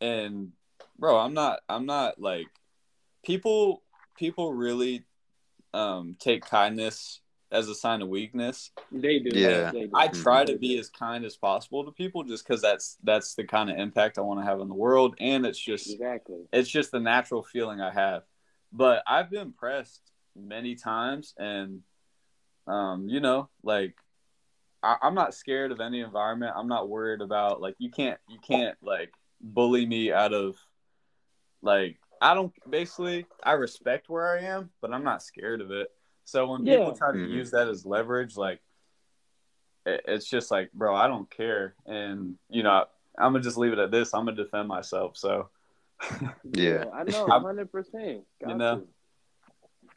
and 0.00 0.52
bro, 0.98 1.18
I'm 1.18 1.34
not 1.34 1.60
I'm 1.68 1.84
not 1.84 2.18
like 2.18 2.46
people 3.22 3.82
people 4.16 4.54
really 4.54 5.04
um 5.74 6.16
take 6.18 6.42
kindness 6.42 7.20
as 7.50 7.68
a 7.68 7.74
sign 7.74 8.02
of 8.02 8.08
weakness. 8.08 8.70
They 8.92 9.18
do. 9.18 9.38
Yeah. 9.38 9.70
They 9.70 9.86
do. 9.86 9.92
I 9.94 10.08
try 10.08 10.44
to 10.44 10.56
be 10.56 10.78
as 10.78 10.88
kind 10.90 11.24
as 11.24 11.36
possible 11.36 11.84
to 11.84 11.92
people 11.92 12.24
just 12.24 12.46
because 12.46 12.60
that's 12.60 12.98
that's 13.02 13.34
the 13.34 13.44
kind 13.44 13.70
of 13.70 13.78
impact 13.78 14.18
I 14.18 14.22
want 14.22 14.40
to 14.40 14.46
have 14.46 14.60
in 14.60 14.68
the 14.68 14.74
world, 14.74 15.16
and 15.20 15.46
it's 15.46 15.58
just 15.58 15.90
Exactly. 15.90 16.40
it's 16.52 16.68
just 16.68 16.90
the 16.90 17.00
natural 17.00 17.42
feeling 17.42 17.80
I 17.80 17.92
have. 17.92 18.22
But 18.72 19.02
I've 19.06 19.30
been 19.30 19.52
pressed 19.52 20.02
many 20.36 20.74
times, 20.74 21.34
and 21.38 21.82
um, 22.66 23.08
you 23.08 23.20
know, 23.20 23.48
like 23.62 23.96
I, 24.82 24.96
I'm 25.02 25.14
not 25.14 25.34
scared 25.34 25.72
of 25.72 25.80
any 25.80 26.00
environment. 26.00 26.54
I'm 26.56 26.68
not 26.68 26.88
worried 26.88 27.20
about 27.20 27.60
like 27.60 27.74
you 27.78 27.90
can't 27.90 28.18
you 28.28 28.38
can't 28.38 28.76
like 28.82 29.12
bully 29.40 29.86
me 29.86 30.12
out 30.12 30.32
of 30.32 30.56
like 31.62 31.98
I 32.20 32.34
don't 32.34 32.52
basically 32.68 33.26
I 33.42 33.52
respect 33.52 34.08
where 34.08 34.36
I 34.36 34.42
am, 34.42 34.70
but 34.80 34.92
I'm 34.92 35.04
not 35.04 35.22
scared 35.22 35.60
of 35.60 35.70
it. 35.70 35.88
So 36.28 36.46
when 36.50 36.62
people 36.62 36.88
Yeah. 36.88 36.92
try 36.92 37.12
to 37.12 37.18
Mhm. 37.18 37.30
use 37.30 37.50
that 37.52 37.68
as 37.68 37.86
leverage, 37.86 38.36
like 38.36 38.60
it, 39.86 40.02
it's 40.06 40.28
just 40.28 40.50
like, 40.50 40.70
bro, 40.72 40.94
I 40.94 41.06
don't 41.08 41.28
care, 41.30 41.74
and 41.86 42.36
you 42.50 42.62
know, 42.62 42.84
I'm 43.16 43.32
gonna 43.32 43.42
just 43.42 43.56
leave 43.56 43.72
it 43.72 43.78
at 43.78 43.90
this. 43.90 44.12
I'm 44.12 44.26
gonna 44.26 44.36
defend 44.36 44.68
myself. 44.68 45.16
So 45.16 45.48
Yeah. 46.44 46.84
I 46.92 47.04
know, 47.04 47.26
I'm- 47.32 47.42
hundred 47.44 47.72
percent. 47.72 48.26
You 48.46 48.54
know? 48.54 48.80
to. 48.80 48.88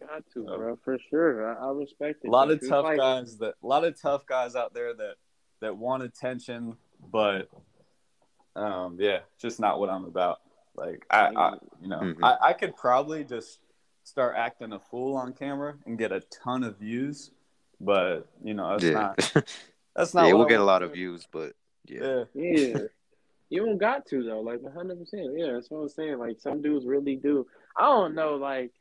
Got 0.08 0.24
to, 0.34 0.46
So- 0.48 0.58
bro, 0.58 0.76
for 0.78 0.98
sure. 1.10 1.54
I, 1.54 1.66
I 1.68 1.72
respect 1.74 2.24
it. 2.24 2.30
a 2.30 2.32
lot 2.32 2.50
of 2.50 2.60
It's 2.60 2.70
tough 2.70 2.86
like- 2.86 2.98
guys 2.98 3.38
that 3.40 3.56
a 3.62 3.68
lot 3.68 3.84
of 3.84 4.00
tough 4.02 4.26
guys 4.26 4.56
out 4.56 4.74
there 4.74 4.94
that 4.94 5.16
that 5.60 5.76
want 5.76 6.02
attention, 6.04 6.78
but 7.12 7.50
um, 8.56 8.96
yeah, 9.02 9.20
just 9.38 9.60
not 9.60 9.82
what 9.82 9.90
I'm 9.90 10.06
about. 10.06 10.40
Like 10.76 11.06
I, 11.10 11.26
I 11.36 11.54
you 11.82 11.90
know, 11.90 12.00
Mhm. 12.00 12.20
I, 12.24 12.38
I 12.42 12.54
could 12.54 12.78
probably 12.78 13.26
just 13.26 13.60
start 14.04 14.36
acting 14.38 14.74
a 14.74 14.80
fool 14.80 15.16
on 15.16 15.34
camera 15.34 15.76
and 15.86 15.98
get 15.98 16.12
a 16.12 16.22
ton 16.44 16.64
of 16.64 16.78
views, 16.78 17.32
but 17.80 18.28
you 18.44 18.54
know, 18.54 18.72
that's 18.72 18.84
yeah. 18.84 18.92
not 18.92 19.34
that's 19.96 20.14
not. 20.14 20.28
yeah, 20.28 20.34
we'll 20.34 20.46
I 20.46 20.50
get 20.50 20.60
a 20.60 20.64
lot 20.64 20.80
to 20.80 20.86
of 20.86 20.94
views, 20.94 21.28
but 21.32 21.54
yeah. 21.88 22.24
Yeah, 22.34 22.52
Yeah. 22.54 22.78
You 23.52 23.66
don't 23.66 23.78
got 23.78 24.06
to 24.06 24.24
though, 24.24 24.40
like 24.40 24.62
hundred 24.74 24.98
percent. 24.98 25.38
Yeah, 25.38 25.52
that's 25.52 25.70
what 25.70 25.82
I'm 25.82 25.90
saying. 25.90 26.20
Like 26.20 26.40
some 26.40 26.62
dudes 26.62 26.86
really 26.86 27.18
do. 27.18 27.46
I 27.76 27.82
don't 27.82 28.16
know, 28.16 28.36
like 28.36 28.72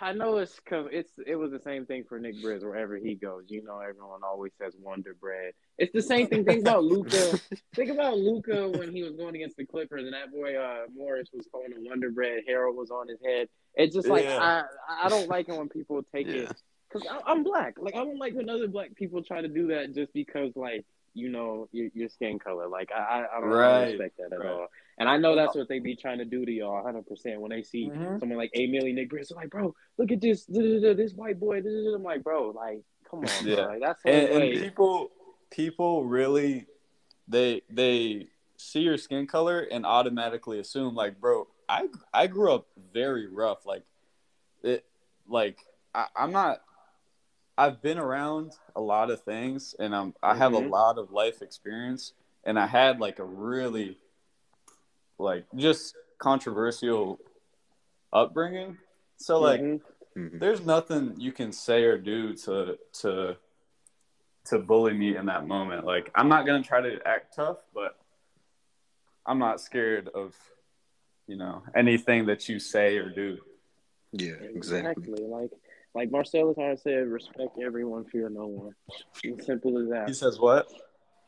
I 0.00 0.12
know 0.12 0.38
it's 0.38 0.56
because 0.56 0.88
it's 0.92 1.12
it 1.26 1.36
was 1.36 1.50
the 1.50 1.58
same 1.60 1.84
thing 1.86 2.04
for 2.08 2.18
Nick 2.18 2.36
Briz 2.42 2.62
wherever 2.62 2.96
he 2.96 3.14
goes. 3.14 3.44
You 3.48 3.62
know, 3.64 3.78
everyone 3.80 4.20
always 4.24 4.52
says 4.60 4.74
Wonder 4.80 5.14
Bread. 5.20 5.52
It's 5.76 5.92
the 5.92 6.02
same 6.02 6.26
thing. 6.26 6.44
Think 6.44 6.62
about 6.62 6.84
Luka. 6.84 7.38
Think 7.74 7.90
about 7.90 8.16
Luka 8.18 8.68
when 8.70 8.92
he 8.92 9.02
was 9.02 9.12
going 9.14 9.34
against 9.36 9.56
the 9.56 9.64
Clippers, 9.66 10.04
and 10.04 10.14
that 10.14 10.32
boy 10.32 10.56
uh, 10.56 10.86
Morris 10.96 11.28
was 11.32 11.46
calling 11.52 11.72
him 11.72 11.84
Wonder 11.84 12.10
Bread. 12.10 12.42
Harold 12.46 12.76
was 12.76 12.90
on 12.90 13.08
his 13.08 13.18
head. 13.24 13.48
It's 13.74 13.94
just 13.94 14.08
like 14.08 14.24
Yeah. 14.24 14.38
I 14.38 15.04
I 15.06 15.08
don't 15.08 15.28
like 15.28 15.48
it 15.48 15.56
when 15.56 15.68
people 15.68 16.02
take 16.14 16.26
Yeah. 16.26 16.42
it 16.42 16.62
because 16.92 17.06
I'm 17.26 17.42
black. 17.44 17.74
Like 17.78 17.94
I 17.94 17.98
don't 17.98 18.18
like 18.18 18.34
when 18.34 18.48
other 18.48 18.68
black 18.68 18.94
people 18.94 19.22
try 19.22 19.42
to 19.42 19.48
do 19.48 19.68
that 19.68 19.94
just 19.94 20.12
because 20.12 20.52
like 20.56 20.84
you 21.14 21.28
know 21.28 21.68
your, 21.72 21.88
your 21.94 22.08
skin 22.08 22.38
color. 22.38 22.68
Like 22.68 22.90
I 22.92 22.98
I, 23.00 23.36
I 23.36 23.40
don't, 23.40 23.52
I 23.52 23.80
don't 23.80 23.88
respect 23.90 24.16
that 24.18 24.32
at 24.32 24.40
Right. 24.40 24.48
all. 24.48 24.66
And 24.98 25.08
I 25.08 25.16
know 25.16 25.36
that's 25.36 25.54
what 25.54 25.68
they 25.68 25.78
be 25.78 25.94
trying 25.94 26.18
to 26.18 26.24
do 26.24 26.44
to 26.44 26.50
y'all 26.52 26.74
100 26.82 27.06
percent 27.06 27.40
when 27.40 27.50
they 27.50 27.62
see 27.62 27.90
Mhm. 27.90 28.18
someone 28.20 28.38
like 28.38 28.50
A 28.54 28.66
Milly 28.66 28.92
Nick 28.92 29.10
Briz. 29.10 29.34
Like, 29.34 29.50
bro, 29.50 29.74
look 29.96 30.10
at 30.10 30.20
this 30.20 30.44
this 30.46 31.14
white 31.14 31.38
boy. 31.38 31.60
da-da-da." 31.60 31.94
I'm 31.94 32.02
like, 32.02 32.24
bro, 32.24 32.50
like 32.50 32.82
come 33.08 33.20
on, 33.24 33.46
Yeah. 33.46 33.54
bro. 33.56 33.64
Like, 33.66 33.80
that's 33.80 34.00
and, 34.04 34.28
and 34.28 34.50
people 34.50 35.10
people 35.50 36.04
really 36.04 36.66
they 37.28 37.62
they 37.70 38.28
see 38.56 38.80
your 38.80 38.98
skin 38.98 39.26
color 39.26 39.60
and 39.60 39.86
automatically 39.86 40.58
assume 40.58 40.94
like 40.94 41.20
bro 41.20 41.46
i 41.68 41.86
i 42.12 42.26
grew 42.26 42.52
up 42.52 42.66
very 42.92 43.26
rough 43.28 43.64
like 43.64 43.84
it 44.62 44.84
like 45.26 45.58
I, 45.94 46.06
i'm 46.16 46.32
not 46.32 46.60
i've 47.56 47.80
been 47.80 47.98
around 47.98 48.52
a 48.74 48.80
lot 48.80 49.10
of 49.10 49.22
things 49.22 49.74
and 49.78 49.94
i'm 49.94 50.14
i 50.22 50.34
have 50.34 50.52
a 50.54 50.60
Mhm. 50.60 50.70
lot 50.70 50.98
of 50.98 51.12
life 51.12 51.40
experience 51.40 52.12
and 52.44 52.58
i 52.58 52.66
had 52.66 52.98
like 53.00 53.20
a 53.20 53.24
really 53.24 53.96
like 55.18 55.44
just 55.56 55.94
controversial 56.18 57.18
upbringing 58.12 58.76
so 59.18 59.40
like 59.40 59.60
Mhm. 59.60 59.80
Mhm. 60.16 60.40
there's 60.40 60.64
nothing 60.64 61.14
you 61.18 61.32
can 61.32 61.52
say 61.52 61.84
or 61.84 61.98
do 61.98 62.34
to 62.34 62.78
to 63.00 63.36
to 64.46 64.58
bully 64.58 64.94
me 64.94 65.14
in 65.16 65.26
that 65.26 65.46
moment. 65.46 65.84
Like 65.84 66.10
I'm 66.14 66.28
not 66.28 66.46
gonna 66.46 66.62
try 66.62 66.80
to 66.80 67.06
act 67.06 67.34
tough, 67.34 67.58
but 67.74 67.98
I'm 69.26 69.38
not 69.38 69.60
scared 69.60 70.08
of 70.08 70.34
you 71.26 71.36
know 71.36 71.62
anything 71.74 72.26
that 72.26 72.48
you 72.48 72.58
say 72.58 72.96
or 72.96 73.10
do. 73.10 73.38
Yeah, 74.12 74.32
exactly. 74.40 75.04
Exactly. 75.04 75.26
Like 75.26 75.50
like 75.94 76.10
Marcellus 76.10 76.56
Hart 76.56 76.80
said, 76.80 77.06
respect 77.08 77.58
everyone, 77.62 78.04
fear 78.06 78.30
no 78.30 78.46
one. 78.46 78.74
It's 79.22 79.44
simple 79.44 79.78
as 79.78 79.88
that. 79.90 80.08
He 80.08 80.14
says 80.14 80.38
what? 80.38 80.66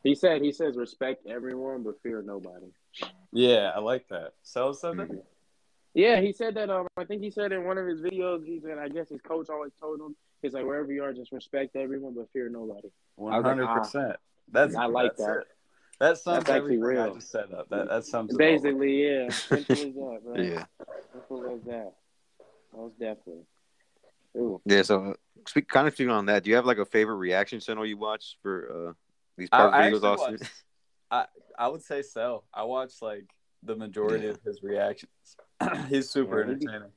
He 0.03 0.15
said 0.15 0.41
he 0.41 0.51
says 0.51 0.75
respect 0.75 1.27
everyone 1.27 1.83
but 1.83 2.01
fear 2.01 2.23
nobody. 2.23 2.71
Yeah, 3.31 3.71
I 3.75 3.79
like 3.79 4.07
that. 4.09 4.33
So 4.43 4.73
said 4.73 4.97
that. 4.97 5.09
Mhm. 5.09 5.21
Yeah, 5.93 6.21
he 6.21 6.31
said 6.31 6.55
that. 6.55 6.69
Um, 6.69 6.87
I 6.97 7.03
think 7.05 7.21
he 7.21 7.29
said 7.31 7.51
in 7.51 7.65
one 7.65 7.77
of 7.77 7.85
his 7.87 7.99
videos. 8.01 8.45
He 8.45 8.59
said, 8.61 8.77
I 8.77 8.87
guess 8.87 9.09
his 9.09 9.21
coach 9.21 9.49
always 9.49 9.73
told 9.79 9.99
him, 9.99 10.15
he's 10.41 10.53
like, 10.53 10.65
wherever 10.65 10.91
you 10.91 11.03
are, 11.03 11.11
just 11.13 11.31
respect 11.31 11.75
everyone 11.75 12.13
but 12.15 12.31
fear 12.31 12.49
nobody. 12.49 12.89
One 13.15 13.43
hundred 13.43 13.67
percent. 13.67 14.15
That's 14.51 14.75
I 14.75 14.85
like 14.85 15.17
that's 15.17 15.25
that. 15.25 15.37
it. 15.39 15.47
That 15.99 16.17
sums 16.17 16.37
That's 16.45 16.49
actually 16.49 16.75
everything 16.77 16.97
I 16.97 17.03
real. 17.05 17.15
just 17.15 17.29
set 17.31 17.53
up. 17.53 17.69
That 17.69 17.89
that 17.89 18.05
sums 18.05 18.31
it 18.31 18.35
up. 18.35 18.39
Basically, 18.39 19.03
yeah, 19.07 19.29
simple 19.29 19.75
as 19.75 19.93
that, 19.93 20.19
bro. 20.23 20.35
Yeah. 20.41 20.65
Simple 21.11 21.53
as 21.55 21.61
that. 21.67 21.93
Most 22.75 22.99
definitely. 22.99 23.43
Ooh. 24.37 24.61
Yeah. 24.65 24.81
So, 24.83 25.11
uh, 25.11 25.13
speak 25.47 25.67
kind 25.67 25.87
of 25.87 25.93
speaking 25.93 26.09
on 26.11 26.25
that. 26.27 26.43
Do 26.43 26.49
you 26.49 26.55
have 26.55 26.65
like 26.65 26.77
a 26.79 26.85
favorite 26.85 27.17
reaction 27.17 27.59
channel 27.59 27.85
you 27.85 27.97
watch 27.97 28.37
for 28.41 28.89
uh 28.89 28.93
these 29.37 29.49
I- 29.51 29.57
park 29.57 29.73
I 29.73 29.81
videos? 29.91 29.95
actually 29.97 30.35
Austin? 30.35 30.47
watch- 31.11 31.29
I 31.57 31.63
I 31.65 31.67
would 31.67 31.83
say 31.83 32.01
so. 32.01 32.43
I 32.53 32.63
watch 32.63 32.93
like 33.01 33.25
the 33.63 33.75
majority 33.75 34.25
Yeah. 34.25 34.31
of 34.31 34.41
his 34.43 34.63
reactions. 34.63 35.11
He's 35.89 36.09
super 36.09 36.41
Yeah, 36.41 36.47
he 36.47 36.55
be- 36.55 36.65
entertaining. 36.67 36.91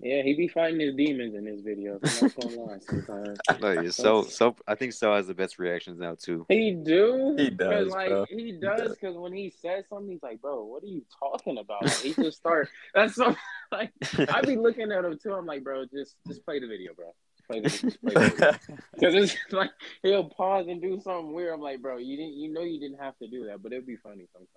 Yeah, 0.00 0.22
he 0.22 0.34
be 0.34 0.46
fighting 0.46 0.78
his 0.78 0.94
demons 0.94 1.34
in 1.34 1.44
his 1.44 1.60
videos. 1.60 1.98
I'm 2.22 2.54
not 2.56 2.66
gonna 2.66 2.80
sometimes. 2.82 3.38
No, 3.60 3.88
so 3.88 4.22
so 4.22 4.54
I 4.68 4.76
think 4.76 4.92
so 4.92 5.12
has 5.12 5.26
the 5.26 5.34
best 5.34 5.58
reactions 5.58 5.98
now 5.98 6.14
too. 6.14 6.46
He 6.48 6.70
do. 6.70 7.34
He 7.36 7.50
does, 7.50 7.88
like 7.88 8.08
bro. 8.10 8.24
he 8.30 8.52
does 8.52 8.92
because 8.92 9.16
when 9.16 9.32
he 9.32 9.50
says 9.50 9.86
something, 9.88 10.08
he's 10.12 10.22
like, 10.22 10.40
"Bro, 10.40 10.66
what 10.66 10.84
are 10.84 10.86
you 10.86 11.02
talking 11.18 11.58
about?" 11.58 11.82
Like, 11.84 11.94
he 11.98 12.14
just 12.14 12.36
start. 12.38 12.68
That's 12.94 13.14
so. 13.16 13.34
Like 13.72 13.90
I 14.32 14.40
be 14.42 14.56
looking 14.56 14.90
at 14.92 15.04
him 15.04 15.18
too. 15.22 15.34
I'm 15.34 15.44
like, 15.46 15.62
"Bro, 15.64 15.86
just 15.92 16.14
just 16.28 16.44
play 16.44 16.58
the 16.60 16.66
video, 16.68 16.94
bro. 16.94 17.12
Play 17.48 17.60
the, 17.60 17.68
just 17.68 18.00
play 18.02 18.14
the 18.14 18.20
video." 18.20 18.58
Because 18.94 19.14
it's 19.14 19.36
like 19.52 19.70
he'll 20.02 20.28
pause 20.28 20.66
and 20.68 20.80
do 20.80 21.00
something 21.00 21.32
weird. 21.32 21.54
I'm 21.54 21.60
like, 21.60 21.80
"Bro, 21.80 21.98
you 21.98 22.16
didn't. 22.16 22.34
You 22.34 22.52
know 22.52 22.62
you 22.62 22.80
didn't 22.80 23.00
have 23.00 23.16
to 23.18 23.28
do 23.28 23.46
that, 23.46 23.62
but 23.62 23.72
it'd 23.72 23.86
be 23.86 23.96
funny 23.96 24.26
sometimes." 24.32 24.54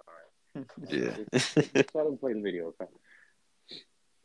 Yeah. 0.89 1.16
Just, 1.32 1.56
just 1.56 1.96
let 1.96 2.06
him 2.06 2.18
play 2.18 2.34
the 2.34 2.42
video. 2.42 2.68
Okay? 2.68 2.92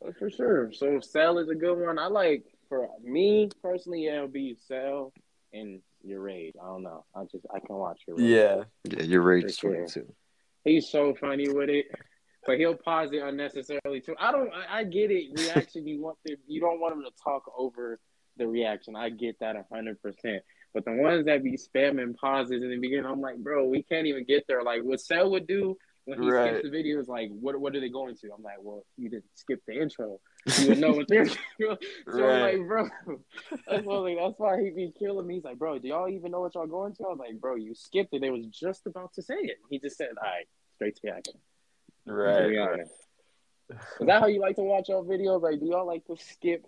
But 0.01 0.17
for 0.17 0.29
sure. 0.29 0.73
So 0.73 0.99
Cell 0.99 1.37
is 1.39 1.47
a 1.47 1.55
good 1.55 1.75
one. 1.75 1.97
I 1.97 2.07
like 2.07 2.43
for 2.67 2.89
me 3.01 3.49
personally. 3.61 4.05
Yeah, 4.05 4.15
it'll 4.15 4.27
be 4.27 4.57
Cell 4.67 5.13
and 5.53 5.81
your 6.03 6.21
raid. 6.21 6.55
I 6.61 6.65
don't 6.65 6.83
know. 6.83 7.05
I 7.15 7.23
just 7.31 7.45
I 7.53 7.59
can 7.59 7.75
watch 7.75 8.01
your 8.07 8.17
raid. 8.17 8.29
yeah. 8.29 8.63
yeah, 8.83 9.03
your 9.03 9.21
rage 9.21 9.45
is 9.45 9.59
funny 9.59 9.75
sure. 9.75 9.87
too. 9.87 10.13
He's 10.63 10.89
so 10.89 11.15
funny 11.15 11.47
with 11.47 11.69
it, 11.69 11.85
but 12.45 12.57
he'll 12.57 12.75
pause 12.75 13.11
it 13.13 13.21
unnecessarily 13.23 14.01
too. 14.01 14.15
I 14.19 14.31
don't. 14.31 14.51
I, 14.53 14.79
I 14.79 14.83
get 14.83 15.11
it. 15.11 15.39
Reaction. 15.39 15.87
You 15.87 16.01
want 16.01 16.17
the. 16.25 16.35
You 16.47 16.59
don't 16.59 16.79
want 16.79 16.95
him 16.95 17.03
to 17.03 17.11
talk 17.23 17.43
over 17.57 17.99
the 18.37 18.47
reaction. 18.47 18.95
I 18.95 19.09
get 19.09 19.39
that 19.39 19.55
hundred 19.71 20.01
percent. 20.01 20.43
But 20.73 20.85
the 20.85 20.93
ones 20.93 21.25
that 21.25 21.43
be 21.43 21.57
spamming 21.57 22.15
pauses 22.15 22.61
in 22.61 22.69
the 22.69 22.77
beginning, 22.77 23.05
I'm 23.05 23.21
like, 23.21 23.37
bro, 23.37 23.65
we 23.65 23.83
can't 23.83 24.05
even 24.07 24.25
get 24.25 24.45
there. 24.47 24.63
Like 24.63 24.83
what 24.83 25.01
Cell 25.01 25.31
would 25.31 25.47
do 25.47 25.77
when 26.05 26.21
he 26.21 26.29
Right. 26.29 26.49
skips 26.51 26.63
the 26.63 26.69
video 26.69 26.99
is 26.99 27.07
like, 27.07 27.29
what 27.31 27.59
what 27.59 27.75
are 27.75 27.79
they 27.81 27.89
going 27.89 28.15
to? 28.17 28.29
I'm 28.35 28.43
like, 28.43 28.57
well, 28.61 28.85
you 28.97 29.09
didn't 29.09 29.25
skip 29.35 29.61
the 29.67 29.81
intro. 29.81 30.19
You 30.57 30.67
would 30.69 30.77
know 30.77 30.93
what 30.93 31.07
they're. 31.07 31.25
doing. 31.59 31.77
so 32.11 32.23
Right. 32.23 32.33
I'm 32.33 32.41
like, 32.59 32.67
bro, 32.67 32.87
that's 33.67 33.85
why, 33.85 33.97
like, 33.97 34.17
that's 34.17 34.39
why 34.39 34.61
he 34.61 34.69
be 34.69 34.93
killing 34.97 35.27
me. 35.27 35.35
He's 35.35 35.43
like, 35.43 35.57
bro, 35.57 35.77
do 35.79 35.87
y'all 35.87 36.07
even 36.09 36.31
know 36.31 36.41
what 36.41 36.55
y'all 36.55 36.67
going 36.67 36.93
to? 36.95 37.03
I 37.03 37.09
was 37.09 37.19
like, 37.19 37.39
bro, 37.41 37.55
you 37.55 37.73
skipped 37.75 38.13
it. 38.13 38.21
They 38.21 38.29
was 38.29 38.45
just 38.47 38.85
about 38.85 39.13
to 39.13 39.21
say 39.21 39.35
it. 39.35 39.57
He 39.69 39.79
just 39.79 39.97
said, 39.97 40.09
all 40.21 40.23
right, 40.29 40.47
straight 40.75 40.95
to 40.95 41.01
the 41.03 41.09
action. 41.11 41.33
To 42.05 42.11
be 42.13 42.13
Right. 42.13 42.57
honest. 42.57 42.91
Is 43.69 44.07
that 44.07 44.21
how 44.21 44.27
you 44.27 44.39
like 44.39 44.55
to 44.55 44.61
watch 44.61 44.87
y'all 44.87 45.03
videos? 45.03 45.41
Like, 45.41 45.59
do 45.59 45.65
y'all 45.65 45.85
like 45.85 46.05
to 46.05 46.15
skip 46.17 46.65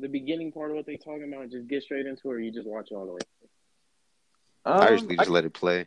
the 0.00 0.08
beginning 0.08 0.52
part 0.52 0.70
of 0.70 0.76
what 0.76 0.86
they're 0.86 0.96
talking 0.96 1.28
about 1.30 1.42
and 1.42 1.50
just 1.50 1.68
get 1.68 1.82
straight 1.82 2.06
into 2.06 2.30
it, 2.30 2.34
or 2.34 2.40
you 2.40 2.52
just 2.52 2.66
watch 2.66 2.88
it 2.90 2.94
all 2.94 3.06
the 3.06 3.12
way? 3.12 3.20
Um, 4.64 4.80
I 4.80 4.90
usually 4.92 5.16
just 5.16 5.30
let 5.30 5.44
it 5.44 5.54
play. 5.54 5.86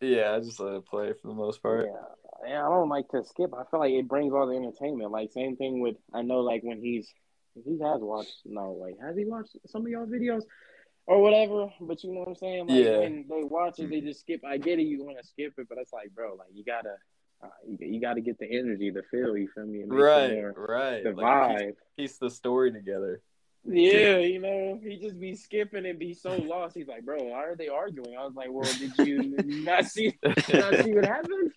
yeah, 0.00 0.32
I 0.34 0.40
just 0.40 0.60
let 0.60 0.74
it 0.74 0.86
play 0.86 1.12
for 1.20 1.28
the 1.28 1.34
most 1.34 1.62
part. 1.62 1.86
Yeah, 1.86 2.48
yeah, 2.50 2.66
I 2.66 2.68
don't 2.68 2.88
like 2.88 3.08
to 3.10 3.24
skip. 3.24 3.52
I 3.54 3.64
feel 3.70 3.80
like 3.80 3.92
it 3.92 4.08
brings 4.08 4.32
all 4.32 4.46
the 4.46 4.56
entertainment. 4.56 5.10
Like 5.10 5.30
same 5.32 5.56
thing 5.56 5.80
with 5.80 5.96
I 6.14 6.22
know 6.22 6.40
like 6.40 6.62
when 6.62 6.80
he's 6.80 7.08
he 7.64 7.72
has 7.82 8.00
watched 8.00 8.36
no 8.44 8.70
wait 8.80 8.96
has 9.02 9.16
he 9.16 9.24
watched 9.24 9.56
some 9.66 9.82
of 9.82 9.88
y'all 9.88 10.06
videos 10.06 10.42
or 11.06 11.20
whatever? 11.20 11.68
But 11.80 12.02
you 12.04 12.12
know 12.12 12.20
what 12.20 12.28
I'm 12.28 12.34
saying? 12.36 12.66
Like 12.68 12.84
Yeah. 12.84 12.98
when 12.98 13.24
they 13.28 13.42
watch 13.42 13.78
it, 13.78 13.90
they 13.90 14.00
just 14.00 14.20
skip. 14.20 14.40
I 14.46 14.56
get 14.58 14.78
it, 14.78 14.82
you 14.82 15.02
want 15.04 15.18
to 15.18 15.26
skip 15.26 15.54
it, 15.58 15.66
but 15.68 15.78
it's 15.78 15.92
like 15.92 16.10
bro, 16.14 16.34
like 16.34 16.48
you 16.54 16.64
gotta. 16.64 16.94
Uh, 17.42 17.48
you, 17.66 17.78
you 17.94 18.00
got 18.02 18.16
to 18.16 18.20
get 18.20 18.38
the 18.38 18.44
energy, 18.44 18.90
the 18.90 19.02
feel. 19.10 19.34
You 19.34 19.48
feel 19.54 19.64
me? 19.64 19.78
It 19.78 19.88
makes 19.88 19.96
it 19.96 20.04
Right, 20.04 20.52
right. 20.54 21.02
The 21.04 21.12
Like, 21.12 21.48
piece, 21.48 21.62
vibe. 21.62 21.74
piece 21.96 22.18
the 22.18 22.28
story 22.28 22.70
together. 22.70 23.22
Yeah, 23.64 24.18
you 24.18 24.40
know, 24.40 24.80
he 24.82 24.96
just 24.96 25.20
be 25.20 25.36
skipping 25.36 25.86
and 25.86 25.98
be 25.98 26.14
so 26.14 26.36
lost. 26.36 26.74
He's 26.74 26.88
like, 26.88 27.04
bro, 27.04 27.18
why 27.18 27.44
are 27.44 27.56
they 27.56 27.68
arguing? 27.68 28.16
I 28.16 28.24
was 28.24 28.34
like, 28.34 28.48
well, 28.50 28.70
did 28.78 28.92
you 29.06 29.34
not 29.64 29.84
see, 29.84 30.18
not 30.24 30.76
see 30.82 30.94
what 30.94 31.04
happened? 31.04 31.52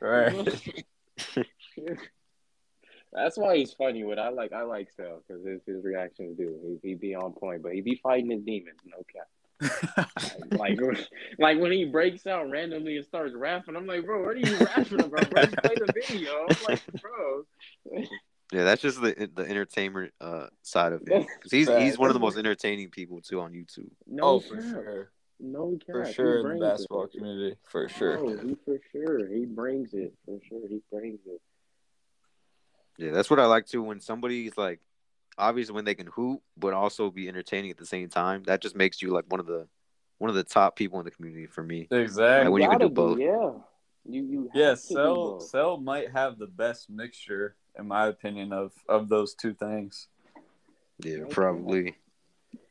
Right. 0.00 0.74
That's 3.12 3.38
why 3.38 3.56
he's 3.56 3.72
funny 3.72 4.04
What 4.04 4.18
I 4.18 4.28
like 4.28 4.52
I 4.52 4.62
like 4.62 4.90
Sal 4.92 5.22
because 5.26 5.44
his, 5.44 5.62
his 5.66 5.82
reactions 5.82 6.36
do. 6.36 6.78
He, 6.82 6.90
he 6.90 6.94
be 6.94 7.14
on 7.14 7.32
point, 7.32 7.62
but 7.62 7.72
he 7.72 7.80
be 7.80 7.98
fighting 8.02 8.30
his 8.30 8.42
demons. 8.42 8.80
No 8.84 9.02
cap. 9.12 9.28
Like 10.52 10.78
like 11.38 11.58
when 11.58 11.72
he 11.72 11.84
breaks 11.84 12.26
out 12.26 12.50
randomly 12.50 12.96
and 12.96 13.04
starts 13.04 13.34
rapping, 13.34 13.76
I'm 13.76 13.86
like, 13.86 14.04
bro, 14.04 14.24
what 14.24 14.36
are 14.36 14.38
you 14.38 14.56
rapping 14.58 15.00
about, 15.00 15.30
bro? 15.30 15.46
Play 15.46 15.74
the 15.74 15.92
video. 16.08 16.46
I'm 16.48 16.56
like, 16.68 16.82
bro. 17.00 17.44
Yeah, 18.52 18.64
that's 18.64 18.80
just 18.80 19.00
the 19.00 19.28
the 19.34 19.42
entertainment 19.42 20.12
uh, 20.20 20.46
side 20.62 20.92
of 20.92 21.02
it. 21.06 21.26
'Cause 21.42 21.50
he's 21.50 21.68
he's 21.68 21.98
one 21.98 22.08
of 22.08 22.14
the 22.14 22.20
most 22.20 22.38
entertaining 22.38 22.90
people 22.90 23.20
too 23.20 23.40
on 23.40 23.52
YouTube. 23.52 23.90
No 24.06 24.22
oh, 24.24 24.40
for 24.40 24.56
cap. 24.56 24.64
sure. 24.70 25.12
No 25.40 25.78
cap. 25.86 25.92
For 25.92 26.12
sure 26.12 26.52
in 26.52 26.58
the 26.58 26.64
basketball 26.66 27.04
it. 27.04 27.12
community. 27.12 27.56
For 27.70 27.88
sure. 27.88 28.18
Oh, 28.18 28.36
he 28.38 28.56
for 28.64 28.80
sure. 28.90 29.28
He 29.28 29.44
brings 29.44 29.92
it. 29.92 30.14
For 30.24 30.38
sure. 30.48 30.66
He 30.68 30.80
brings 30.90 31.20
it. 31.26 31.40
Yeah, 32.96 33.12
that's 33.12 33.30
what 33.30 33.38
I 33.38 33.46
like 33.46 33.66
too. 33.66 33.82
When 33.82 34.00
somebody's 34.00 34.56
like, 34.56 34.80
obviously 35.36 35.74
when 35.74 35.84
they 35.84 35.94
can 35.94 36.08
hoop, 36.08 36.42
but 36.56 36.72
also 36.72 37.10
be 37.10 37.28
entertaining 37.28 37.70
at 37.70 37.76
the 37.76 37.86
same 37.86 38.08
time, 38.08 38.42
that 38.44 38.60
just 38.62 38.74
makes 38.74 39.02
you 39.02 39.10
like 39.10 39.26
one 39.28 39.40
of 39.40 39.46
the 39.46 39.68
one 40.18 40.30
of 40.30 40.34
the 40.36 40.42
top 40.42 40.74
people 40.74 40.98
in 40.98 41.04
the 41.04 41.10
community 41.12 41.46
for 41.46 41.62
me. 41.62 41.86
Exactly. 41.90 42.44
Like, 42.44 42.52
when 42.52 42.62
you 42.62 42.68
can 42.70 42.78
Gotta 42.78 42.88
do 42.88 42.94
both. 42.94 43.18
be, 43.18 43.24
yeah. 43.24 43.50
You 44.10 44.24
you 44.24 44.50
have 44.52 44.60
Yeah, 44.60 44.70
to 44.70 44.76
do 44.76 44.94
Cell. 44.94 45.40
Cell 45.40 45.76
might 45.80 46.10
have 46.10 46.38
the 46.38 46.46
best 46.46 46.90
mixture, 46.90 47.56
in 47.78 47.86
my 47.88 48.06
opinion, 48.06 48.52
of 48.52 48.72
of 48.88 49.08
those 49.08 49.34
two 49.34 49.54
things. 49.54 50.08
Yeah, 51.02 51.24
probably. 51.30 51.96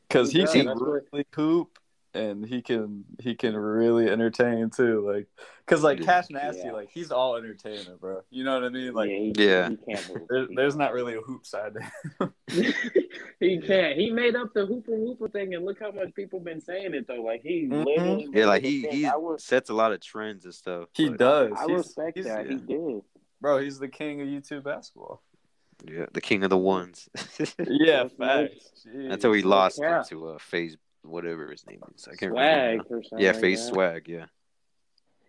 Because 0.08 0.32
he 0.32 0.40
Yeah, 0.40 0.46
can 0.46 0.66
that's 0.66 0.80
what- 0.80 1.02
really 1.12 1.26
hoop, 1.34 1.78
and 2.14 2.44
he 2.46 2.62
can 2.62 3.04
he 3.20 3.34
can 3.34 3.56
really 3.56 4.08
entertain 4.08 4.70
too. 4.70 5.06
Like, 5.06 5.26
because 5.64 5.82
like 5.82 5.98
Yeah. 6.00 6.04
Cash 6.06 6.30
Nasty, 6.30 6.62
Yeah. 6.66 6.72
like 6.72 6.90
he's 6.90 7.10
all 7.10 7.36
entertainment, 7.36 8.00
bro. 8.00 8.22
You 8.30 8.44
know 8.44 8.54
what 8.54 8.64
I 8.64 8.68
mean? 8.70 8.92
Like, 8.94 9.10
yeah, 9.10 9.16
he, 9.18 9.32
Yeah. 9.36 9.68
he 9.70 9.76
can't 9.94 10.28
there, 10.28 10.46
there's 10.54 10.76
not 10.76 10.92
really 10.92 11.14
a 11.14 11.20
hoop 11.20 11.46
side 11.46 11.74
to 11.74 12.26
him. 12.26 12.34
he 13.40 13.60
can't. 13.60 13.96
He 13.98 14.10
made 14.10 14.34
up 14.36 14.52
the 14.54 14.66
hooper 14.66 14.96
hooper 14.96 15.28
thing, 15.28 15.54
and 15.54 15.64
look 15.64 15.78
how 15.80 15.90
much 15.90 16.14
people 16.14 16.40
been 16.40 16.60
saying 16.60 16.94
it 16.94 17.06
though. 17.06 17.22
Like 17.22 17.42
he 17.42 17.66
Mhm. 17.66 17.84
literally, 17.84 18.28
Yeah, 18.32 18.46
like 18.46 18.62
he 18.64 18.86
he 18.88 19.04
was, 19.04 19.44
sets 19.44 19.70
a 19.70 19.74
lot 19.74 19.92
of 19.92 20.00
trends 20.00 20.44
and 20.44 20.54
stuff. 20.54 20.88
he 20.94 21.08
does. 21.10 21.52
I 21.56 21.66
He's- 21.66 21.78
respect 21.78 22.16
he's- 22.18 22.26
that. 22.28 22.46
He 22.48 22.56
did. 22.56 23.02
Bro. 23.40 23.58
He's 23.58 23.78
the 23.78 23.88
king 23.88 24.20
of 24.20 24.28
YouTube 24.28 24.64
basketball. 24.64 25.22
Yeah, 25.84 26.06
the 26.12 26.20
king 26.20 26.42
of 26.44 26.50
the 26.50 26.58
ones. 26.58 27.08
Yeah, 27.58 28.02
That's 28.04 28.18
nice. 28.18 28.48
facts. 28.50 28.70
Jeez. 28.86 29.12
Until 29.12 29.32
he 29.32 29.42
lost 29.42 29.78
Yeah. 29.80 30.00
it 30.00 30.08
to 30.08 30.28
uh, 30.30 30.38
Phase, 30.38 30.76
whatever 31.02 31.50
his 31.50 31.64
name 31.66 31.80
is. 31.94 32.06
I 32.08 32.16
can't 32.16 32.32
Swag 32.32 32.70
remember. 32.70 32.96
or 32.96 33.02
something. 33.04 33.24
Yeah, 33.24 33.32
like 33.32 33.40
Phase 33.40 33.64
that. 33.66 33.74
Swag. 33.74 34.08
Yeah, 34.08 34.26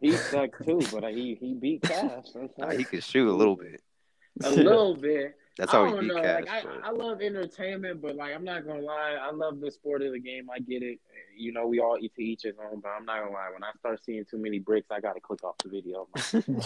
He 0.01 0.11
sucked 0.31 0.65
too, 0.65 0.81
but 0.91 1.03
he 1.13 1.35
he 1.35 1.53
beat 1.53 1.83
Cash. 1.83 2.25
That's 2.33 2.57
Nah, 2.57 2.71
he 2.71 2.83
could 2.83 3.03
shoot 3.03 3.29
a 3.29 3.35
little 3.35 3.55
bit. 3.55 3.81
a 4.43 4.49
little 4.49 4.95
bit. 4.95 5.35
That's 5.57 5.71
how 5.73 5.83
I 5.83 5.87
he 5.87 5.91
don't 5.93 6.01
beat 6.07 6.15
know. 6.15 6.21
Cash. 6.21 6.45
Like 6.45 6.49
I, 6.49 6.61
but- 6.63 6.83
I 6.85 6.91
love 6.91 7.21
entertainment, 7.21 8.01
but 8.01 8.15
like 8.15 8.33
I'm 8.33 8.43
not 8.45 8.65
gonna 8.65 8.81
lie, 8.81 9.17
I 9.21 9.31
love 9.31 9.59
the 9.59 9.69
sport 9.71 10.01
of 10.01 10.13
the 10.13 10.19
game. 10.19 10.49
I 10.53 10.59
get 10.59 10.83
it. 10.83 10.99
You 11.37 11.51
know, 11.53 11.67
we 11.67 11.79
all 11.79 11.97
eat 11.99 12.13
to 12.15 12.23
each 12.23 12.43
his 12.43 12.55
own, 12.59 12.79
but 12.79 12.89
I'm 12.89 13.05
not 13.05 13.19
gonna 13.19 13.31
lie. 13.31 13.49
When 13.53 13.63
I 13.63 13.71
start 13.77 14.03
seeing 14.03 14.23
too 14.25 14.37
many 14.37 14.59
bricks, 14.59 14.87
I 14.91 14.99
gotta 15.01 15.19
click 15.19 15.43
off 15.43 15.57
the 15.63 15.69
video. 15.69 16.07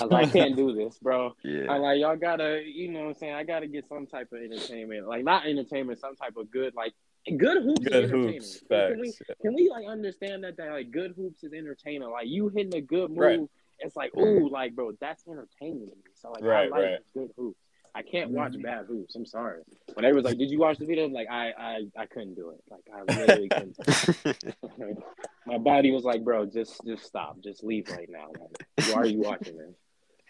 I 0.02 0.06
like, 0.06 0.28
I 0.28 0.32
can't 0.32 0.56
do 0.56 0.74
this, 0.76 0.98
bro. 1.00 1.34
yeah, 1.44 1.72
I'm 1.72 1.82
like, 1.82 2.00
y'all 2.00 2.16
gotta, 2.18 2.62
you 2.66 2.90
know 2.92 3.02
what 3.02 3.08
I'm 3.10 3.14
saying? 3.16 3.34
I 3.34 3.44
gotta 3.44 3.68
get 3.68 3.88
some 3.88 4.06
type 4.06 4.32
of 4.32 4.42
entertainment. 4.42 5.08
Like 5.08 5.24
not 5.24 5.48
entertainment, 5.48 6.00
some 6.00 6.16
type 6.16 6.38
of 6.38 6.52
good 6.52 6.74
like 6.76 6.94
good 7.38 7.64
hoops 7.64 7.80
Good 7.80 7.96
is 8.04 8.12
entertaining. 8.12 8.34
hoops, 8.34 8.64
Can 8.70 9.00
we 9.00 9.12
facts. 9.12 9.22
can 9.42 9.56
we 9.56 9.70
like 9.70 9.88
understand 9.88 10.44
that 10.44 10.58
that 10.58 10.72
like 10.72 10.92
good 10.92 11.14
hoops 11.16 11.44
is 11.44 11.54
entertaining? 11.54 12.10
Like 12.12 12.28
you 12.28 12.50
hitting 12.50 12.76
a 12.76 12.82
good 12.82 13.10
move, 13.12 13.18
Right. 13.20 13.40
it's 13.80 13.96
like, 13.96 14.16
ooh, 14.18 14.50
like 14.50 14.76
bro, 14.76 14.92
that's 15.00 15.24
entertaining 15.28 15.88
to 15.90 15.96
me. 15.96 16.02
So 16.16 16.30
like 16.32 16.44
Right, 16.44 16.68
I 16.68 16.70
like 16.70 16.82
right. 16.84 17.00
good 17.14 17.30
hoops. 17.38 17.58
I 17.96 18.02
can't 18.02 18.32
watch 18.32 18.54
bad 18.62 18.86
hoops. 18.88 19.16
I'm 19.16 19.26
sorry. 19.26 19.62
When 19.94 20.04
everyone's 20.04 20.26
like, 20.26 20.38
"Did 20.40 20.50
you 20.50 20.60
watch 20.60 20.80
the 20.80 20.86
video?" 20.86 21.06
I'm 21.06 21.14
like, 21.14 21.28
I, 21.30 21.52
I, 21.52 21.80
I 21.98 22.06
couldn't 22.08 22.34
do 22.36 22.50
it. 22.50 22.64
Like, 22.70 22.84
I 22.94 23.04
literally 23.20 23.50
couldn't. 23.50 24.98
My 25.46 25.58
body 25.60 25.92
was 25.92 26.04
like, 26.04 26.24
"Bro, 26.24 26.48
just, 26.48 26.82
just 26.86 27.04
stop. 27.06 27.40
Just 27.44 27.64
leave 27.64 27.88
right 27.90 28.10
now. 28.10 28.28
Like, 28.40 28.88
why 28.90 29.02
are 29.02 29.06
you 29.06 29.20
watching 29.20 29.58
this?" 29.58 29.76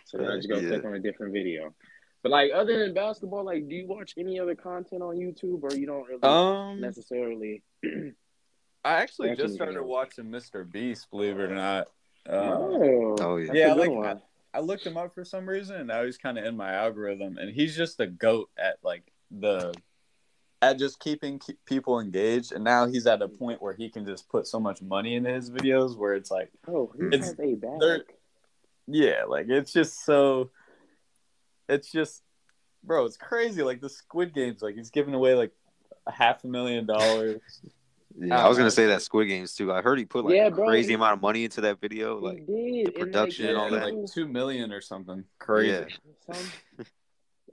So 0.05 0.17
then 0.17 0.27
I 0.27 0.35
just 0.37 0.49
go 0.49 0.57
Yeah. 0.57 0.69
click 0.69 0.85
on 0.85 0.95
a 0.95 0.99
different 0.99 1.31
video. 1.33 1.73
But 2.21 2.31
like, 2.31 2.51
other 2.53 2.79
than 2.79 2.93
basketball, 2.93 3.45
like, 3.45 3.67
do 3.69 3.75
you 3.75 3.87
watch 3.87 4.13
any 4.17 4.39
other 4.39 4.55
content 4.55 5.01
on 5.01 5.15
YouTube, 5.15 5.61
or 5.63 5.73
you 5.75 5.85
don't 5.85 6.07
really 6.07 6.21
Um, 6.21 6.81
necessarily? 6.81 7.63
I 8.85 8.93
actually 9.01 9.35
just 9.35 9.53
started 9.55 9.83
watching 9.83 10.25
Mr. 10.25 10.69
Beast, 10.69 11.09
believe 11.11 11.39
it 11.39 11.43
or 11.43 11.55
not. 11.55 11.87
Um, 12.27 13.17
oh, 13.19 13.37
yeah. 13.37 13.47
that's 13.47 13.57
Yeah, 13.59 13.73
like, 13.73 13.89
one. 13.91 14.21
I 14.53 14.59
looked 14.59 14.85
him 14.85 14.97
up 14.97 15.13
for 15.13 15.25
some 15.25 15.47
reason, 15.49 15.77
and 15.77 15.87
now 15.87 16.03
he's 16.03 16.17
kind 16.17 16.37
of 16.37 16.45
in 16.45 16.55
my 16.55 16.73
algorithm, 16.73 17.37
and 17.37 17.53
he's 17.53 17.75
just 17.75 17.99
a 17.99 18.07
goat 18.07 18.49
at 18.57 18.77
like 18.83 19.11
the 19.31 19.73
at 20.61 20.79
just 20.79 20.99
keeping 20.99 21.39
ke- 21.39 21.57
people 21.65 21.99
engaged. 21.99 22.51
And 22.51 22.63
now 22.63 22.85
he's 22.87 23.07
at 23.07 23.21
a 23.21 23.27
mm. 23.27 23.37
point 23.37 23.61
where 23.61 23.73
he 23.73 23.89
can 23.89 24.05
just 24.05 24.29
put 24.29 24.47
so 24.47 24.59
much 24.59 24.81
money 24.81 25.15
into 25.15 25.31
his 25.31 25.49
videos, 25.49 25.97
where 25.97 26.13
it's 26.13 26.31
like, 26.31 26.51
oh, 26.67 26.91
he 26.97 27.07
it's- 27.07 27.25
has 27.25 27.39
a 27.39 27.55
bag. 27.55 28.01
yeah, 28.87 29.23
like 29.27 29.47
it's 29.49 29.73
just 29.73 30.05
so, 30.05 30.51
it's 31.67 31.91
just, 31.91 32.21
bro, 32.83 33.05
it's 33.05 33.17
crazy. 33.17 33.63
Like 33.63 33.81
the 33.81 33.89
Squid 33.89 34.33
Games, 34.33 34.61
like 34.61 34.75
he's 34.75 34.89
giving 34.89 35.13
away 35.13 35.35
like 35.35 35.51
a 36.05 36.11
half 36.11 36.43
a 36.43 36.47
million 36.47 36.85
dollars. 36.85 37.41
Yeah, 38.19 38.45
I 38.45 38.47
was 38.47 38.57
gonna 38.57 38.67
um, 38.67 38.71
say 38.71 38.85
that 38.87 39.01
Squid 39.01 39.27
Games 39.27 39.55
too. 39.55 39.71
I 39.73 39.81
heard 39.81 39.97
he 39.97 40.05
put 40.05 40.25
like 40.25 40.35
Yeah, 40.35 40.47
a 40.47 40.51
bro, 40.51 40.67
crazy 40.67 40.89
he- 40.89 40.93
amount 40.93 41.13
of 41.13 41.21
money 41.21 41.45
into 41.45 41.61
that 41.61 41.81
video. 41.81 42.19
He 42.19 42.25
Like, 42.25 42.45
did. 42.45 42.87
and, 42.87 42.95
production 42.95 43.47
and 43.47 43.57
all 43.57 43.71
Yeah, 43.71 43.79
that. 43.79 43.95
like 43.95 44.11
two 44.11 44.27
million 44.27 44.71
or 44.71 44.81
something 44.81 45.23
crazy. 45.39 45.69
Yeah. 46.29 46.33
Some 46.33 46.85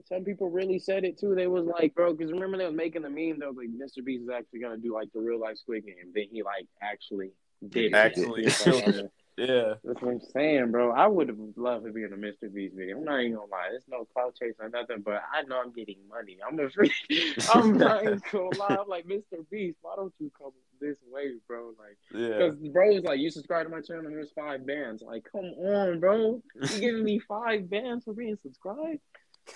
some 0.05 0.23
people 0.23 0.49
really 0.49 0.77
said 0.79 1.03
it 1.05 1.17
too. 1.17 1.35
They 1.35 1.47
was 1.47 1.65
like, 1.65 1.95
bro, 1.95 2.13
because 2.13 2.31
remember 2.31 2.57
they 2.57 2.65
was 2.65 2.75
making 2.75 3.01
the 3.03 3.09
meme. 3.09 3.39
They 3.39 3.45
was 3.45 3.55
like, 3.55 3.69
Mr. 3.69 4.03
Beast 4.03 4.23
is 4.23 4.29
actually 4.29 4.59
gonna 4.59 4.77
do 4.77 4.93
like 4.93 5.07
the 5.13 5.19
real 5.19 5.39
life 5.39 5.57
Squid 5.57 5.85
Game. 5.85 5.95
Then 6.13 6.25
he 6.31 6.43
like 6.43 6.67
actually 6.81 7.31
did. 7.67 7.85
it. 7.85 7.95
Actually 7.95 8.43
It's 9.41 9.49
killed 9.49 9.59
like, 9.59 9.71
it. 9.71 9.73
Yeah, 9.73 9.73
That's 9.83 10.01
what 10.01 10.11
I'm 10.11 10.21
saying, 10.33 10.71
bro. 10.71 10.91
I 10.91 11.07
would 11.07 11.27
have 11.29 11.37
loved 11.55 11.85
to 11.85 11.91
be 11.91 12.03
in 12.03 12.13
a 12.13 12.17
Mr. 12.17 12.53
Beast 12.53 12.75
video. 12.75 12.97
I'm 12.97 13.03
not 13.03 13.19
even 13.21 13.35
gonna 13.35 13.51
lie. 13.51 13.67
There's 13.71 13.83
no 13.89 14.05
clout 14.05 14.35
chase 14.35 14.55
or 14.59 14.69
nothing, 14.69 15.01
but 15.03 15.21
I 15.33 15.43
know 15.43 15.61
I'm 15.61 15.71
getting 15.73 15.97
money. 16.09 16.37
I'm 16.45 16.59
a 16.59 16.69
free. 16.69 16.91
I'm 17.53 17.77
not 17.77 18.03
even 18.03 18.21
gonna 18.31 18.57
lie. 18.57 18.77
I'm 18.79 18.87
like 18.87 19.05
Mr. 19.07 19.47
Beast. 19.49 19.77
Why 19.81 19.95
don't 19.95 20.13
you 20.19 20.31
come 20.37 20.51
this 20.79 20.97
way, 21.11 21.33
bro? 21.47 21.73
Like, 21.79 21.97
yeah. 22.13 22.49
because 22.49 22.55
bro 22.71 22.91
is 22.91 23.03
like, 23.03 23.19
you 23.19 23.29
subscribe 23.29 23.65
to 23.65 23.71
my 23.71 23.81
channel. 23.81 24.05
and 24.05 24.13
Here's 24.13 24.31
five 24.31 24.65
bands. 24.65 25.01
Like, 25.01 25.25
come 25.31 25.45
on, 25.45 25.99
bro. 25.99 26.41
You 26.61 26.79
giving 26.79 27.03
me 27.03 27.19
five 27.19 27.69
bands 27.69 28.05
for 28.05 28.13
being 28.13 28.37
subscribed? 28.41 28.99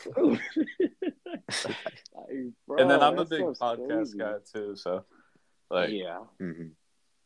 Like, 2.16 2.54
bro, 2.68 2.78
and 2.78 2.90
then 2.90 3.02
I'm 3.02 3.20
a 3.20 3.26
big 3.26 3.40
stuff's 3.40 3.60
podcast 3.60 3.88
crazy. 3.88 4.18
guy 4.18 4.34
too, 4.52 4.76
so 4.76 5.04
like 5.70 5.92
yeah, 5.92 6.20
mhm. 6.42 6.72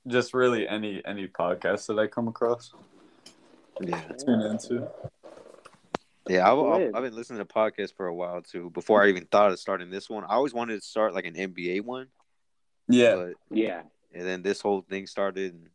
Just 0.08 0.34
really 0.34 0.68
any 0.68 1.02
any 1.06 1.28
podcast 1.28 1.88
that 1.88 2.00
I 2.00 2.08
come 2.08 2.28
across 2.28 2.72
yeah, 3.82 4.02
tune 4.26 4.41
into. 4.41 4.88
yeah. 6.28 6.52
I've, 6.52 6.60
I've. 6.60 6.95
I've 6.95 7.04
been 7.04 7.16
listening 7.16 7.39
to 7.39 7.45
podcasts 7.45 7.93
for 7.95 8.08
a 8.08 8.14
while 8.14 8.41
too. 8.41 8.70
Before 8.72 9.02
I 9.04 9.08
even 9.10 9.26
thought 9.26 9.52
of 9.52 9.60
starting 9.60 9.89
this 9.89 10.10
one, 10.10 10.24
I 10.26 10.34
always 10.36 10.54
wanted 10.54 10.76
to 10.82 10.86
start 10.86 11.14
like 11.14 11.26
an 11.26 11.36
NBA 11.36 11.84
one, 11.86 12.08
Yeah, 12.88 13.16
but 13.16 13.34
yeah. 13.52 13.84
and 14.14 14.26
then 14.28 14.41
this 14.41 14.60
whole 14.62 14.82
thing 14.82 15.08
started. 15.08 15.54
And, 15.54 15.70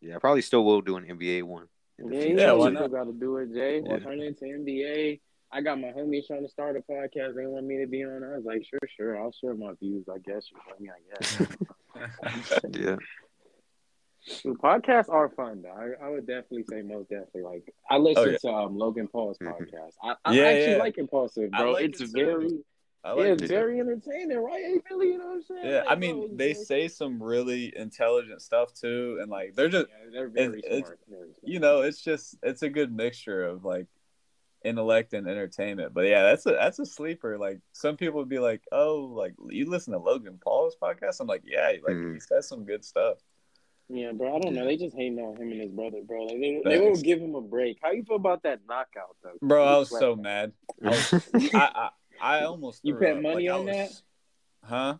yeah, 0.00 0.16
I 0.16 0.18
probably 0.18 0.42
still 0.42 0.64
will 0.64 0.80
do 0.80 0.96
an 0.96 1.04
NBA 1.04 1.42
one. 1.44 1.66
Yeah, 1.98 2.08
future. 2.10 2.28
you 2.28 2.36
Yeah, 2.38 2.46
know 2.46 2.56
why 2.56 2.70
people 2.70 2.88
not? 2.88 2.92
got 2.92 3.04
to 3.04 3.12
do 3.12 3.36
it, 3.36 3.52
Jay. 3.54 3.82
Yeah. 3.84 3.92
Or 3.92 4.00
turn 4.00 4.20
it 4.20 4.24
into 4.26 4.44
NBA. 4.46 5.20
I 5.52 5.60
got 5.60 5.80
my 5.80 5.88
homies 5.88 6.26
trying 6.26 6.42
to 6.42 6.48
start 6.48 6.76
a 6.76 6.80
podcast. 6.92 7.34
They 7.36 7.46
want 7.46 7.66
me 7.66 7.78
to 7.80 7.86
be 7.86 8.02
on. 8.04 8.24
I 8.24 8.36
was 8.36 8.44
like, 8.44 8.64
sure, 8.68 8.78
sure. 8.96 9.20
I'll 9.20 9.32
share 9.32 9.54
my 9.54 9.72
views. 9.80 10.06
I 10.08 10.18
guess 10.18 10.46
you 10.50 10.58
feel 10.66 10.80
me. 10.80 10.90
I 10.90 11.00
guess. 11.14 11.42
Yeah, 11.96 12.70
Dude, 12.70 12.98
podcasts 14.28 15.08
are 15.08 15.28
fun 15.30 15.62
though. 15.62 15.70
I, 15.70 16.06
I 16.06 16.10
would 16.10 16.26
definitely 16.26 16.64
say 16.64 16.82
most 16.82 17.08
definitely. 17.10 17.42
Like 17.42 17.74
I 17.88 17.96
listen 17.98 18.22
Oh, 18.24 18.30
yeah. 18.30 18.38
to 18.38 18.48
um, 18.50 18.76
Logan 18.76 19.08
Paul's 19.08 19.38
Mhm. 19.38 19.48
podcast. 19.58 19.92
I, 20.02 20.14
I 20.24 20.32
Yeah, 20.34 20.42
actually 20.44 20.72
yeah. 20.72 20.78
like 20.78 20.98
Impulsive, 20.98 21.50
bro. 21.50 21.72
like 21.72 21.84
it's 21.86 22.00
it 22.00 22.10
very, 22.12 22.50
I 23.02 23.14
yeah, 23.14 23.22
it's 23.24 23.42
it. 23.42 23.48
very 23.48 23.80
entertaining, 23.80 24.36
right? 24.38 24.62
Hey, 24.62 24.80
Billy, 24.88 25.06
you 25.08 25.18
know 25.18 25.26
what 25.28 25.32
I'm 25.36 25.42
saying? 25.42 25.66
Yeah, 25.66 25.78
Like, 25.80 25.90
I 25.90 25.94
mean 25.96 26.22
it's 26.24 26.36
they 26.36 26.54
say 26.54 26.88
some 26.88 27.22
really 27.22 27.72
intelligent 27.76 28.42
stuff 28.42 28.74
too, 28.74 29.18
and 29.22 29.30
like 29.30 29.54
they're 29.54 29.68
just 29.70 29.86
they're 30.12 30.28
very 30.28 30.58
it's- 30.60 30.80
smart. 30.86 30.98
very 31.08 31.20
smart. 31.32 31.36
you 31.42 31.60
know 31.60 31.80
it's 31.82 32.02
just 32.02 32.36
it's 32.42 32.62
a 32.62 32.68
good 32.68 32.92
mixture 32.94 33.42
of 33.44 33.64
like 33.64 33.86
intellect 34.62 35.14
and 35.14 35.26
entertainment. 35.26 35.94
But 35.94 36.02
yeah, 36.02 36.24
that's 36.24 36.44
a 36.44 36.50
that's 36.50 36.78
a 36.78 36.84
sleeper. 36.84 37.38
Like 37.38 37.60
some 37.72 37.96
people 37.96 38.18
would 38.20 38.28
be 38.28 38.38
like, 38.38 38.60
oh, 38.70 39.10
like 39.14 39.32
you 39.48 39.70
listen 39.70 39.94
to 39.94 39.98
Logan 39.98 40.38
Paul's 40.44 40.76
podcast? 40.80 41.20
I'm 41.20 41.26
like, 41.26 41.42
yeah, 41.46 41.68
like 41.82 41.96
Mhm. 41.96 42.12
he 42.14 42.20
says 42.20 42.46
some 42.46 42.66
good 42.66 42.84
stuff. 42.84 43.16
Yeah, 43.92 44.12
bro. 44.12 44.36
I 44.36 44.38
don't 44.38 44.54
know. 44.54 44.64
They 44.64 44.76
just 44.76 44.94
hating 44.94 45.18
on 45.18 45.36
him 45.36 45.50
and 45.50 45.60
his 45.60 45.70
brother, 45.70 45.98
bro. 46.06 46.22
Like, 46.24 46.38
they 46.40 46.60
they 46.64 46.78
won't 46.78 47.02
give 47.02 47.20
him 47.20 47.34
a 47.34 47.40
break. 47.40 47.78
How 47.82 47.90
you 47.90 48.04
feel 48.04 48.16
about 48.16 48.44
that 48.44 48.60
knockout, 48.68 49.16
though? 49.22 49.32
Bro, 49.42 49.64
I 49.64 49.78
was 49.78 49.88
so 49.90 50.14
them. 50.14 50.22
mad. 50.22 50.52
I, 50.84 50.88
was, 50.90 51.12
I, 51.54 51.70
I 51.74 51.88
I 52.20 52.44
almost 52.44 52.80
You 52.84 52.94
bet 52.94 53.16
up. 53.16 53.22
money 53.22 53.48
Like, 53.48 53.58
on 53.58 53.66
was- 53.66 54.02
Huh? 54.62 54.96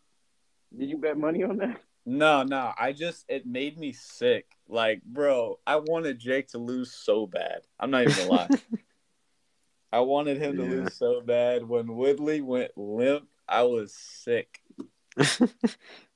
Did 0.76 0.88
you 0.88 0.98
bet 0.98 1.16
money 1.18 1.44
on 1.44 1.58
that? 1.58 1.80
No, 2.06 2.42
no. 2.42 2.72
I 2.78 2.92
just 2.92 3.26
it 3.28 3.46
made 3.46 3.78
me 3.78 3.92
sick. 3.92 4.46
Like, 4.68 5.02
bro, 5.04 5.60
I 5.66 5.76
wanted 5.76 6.18
Jake 6.18 6.48
to 6.48 6.58
lose 6.58 6.92
so 6.92 7.26
bad. 7.26 7.60
I'm 7.78 7.90
not 7.90 8.02
even 8.04 8.16
gonna 8.16 8.28
lie. 8.28 8.48
I 9.92 10.00
wanted 10.00 10.38
him 10.38 10.56
to 10.56 10.62
Yeah. 10.64 10.68
lose 10.68 10.96
so 10.96 11.20
bad. 11.20 11.68
When 11.68 11.94
Woodley 11.96 12.40
went 12.40 12.76
limp, 12.76 13.28
I 13.48 13.62
was 13.64 13.92
sick. 13.94 14.60
it, 15.16 15.50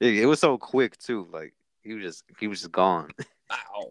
it 0.00 0.26
was 0.26 0.40
so 0.40 0.56
quick 0.58 0.96
too. 0.98 1.28
Like 1.32 1.52
he 1.84 1.94
was 1.94 2.02
just 2.02 2.24
he 2.40 2.48
was 2.48 2.60
just 2.60 2.72
gone. 2.72 3.10
Ow. 3.52 3.90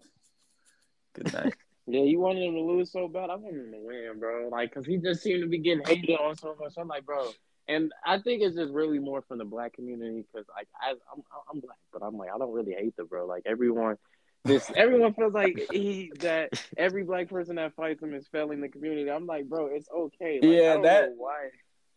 Good 1.13 1.33
night. 1.33 1.53
Yeah, 1.85 2.03
you 2.03 2.17
wanted 2.17 2.43
him 2.43 2.53
to 2.53 2.61
lose 2.61 2.93
so 2.93 3.09
bad. 3.09 3.29
I 3.29 3.35
wanted 3.35 3.65
him 3.65 3.71
to 3.73 3.77
win, 3.77 4.17
bro. 4.17 4.47
Like, 4.49 4.73
cause 4.73 4.85
he 4.85 4.95
just 4.95 5.21
seemed 5.21 5.41
to 5.41 5.49
be 5.49 5.57
getting 5.57 5.83
hated 5.85 6.15
on 6.17 6.33
so 6.37 6.55
much. 6.57 6.75
I'm 6.77 6.87
like, 6.87 7.05
bro. 7.05 7.27
And 7.67 7.91
I 8.05 8.19
think 8.19 8.41
it's 8.41 8.55
just 8.55 8.71
really 8.71 8.99
more 8.99 9.21
from 9.21 9.37
the 9.37 9.43
black 9.43 9.73
community 9.73 10.23
because, 10.31 10.47
like, 10.55 10.69
I, 10.81 10.91
I'm 10.91 11.21
I'm 11.53 11.59
black, 11.59 11.75
but 11.91 12.01
I'm 12.01 12.15
like, 12.17 12.29
I 12.33 12.37
don't 12.37 12.53
really 12.53 12.71
hate 12.71 12.95
the 12.95 13.03
bro. 13.03 13.25
Like 13.27 13.43
everyone, 13.45 13.97
this 14.45 14.71
everyone 14.77 15.13
feels 15.13 15.33
like 15.33 15.59
he 15.73 16.13
that 16.19 16.51
every 16.77 17.03
black 17.03 17.27
person 17.27 17.57
that 17.57 17.75
fights 17.75 18.01
him 18.01 18.13
is 18.13 18.29
failing 18.31 18.61
the 18.61 18.69
community. 18.69 19.11
I'm 19.11 19.25
like, 19.25 19.49
bro, 19.49 19.65
it's 19.65 19.89
okay. 19.93 20.39
Like, 20.41 20.49
Yeah, 20.51 20.69
I 20.69 20.73
don't 20.75 20.81
that- 20.83 21.09
know 21.09 21.15
why 21.17 21.49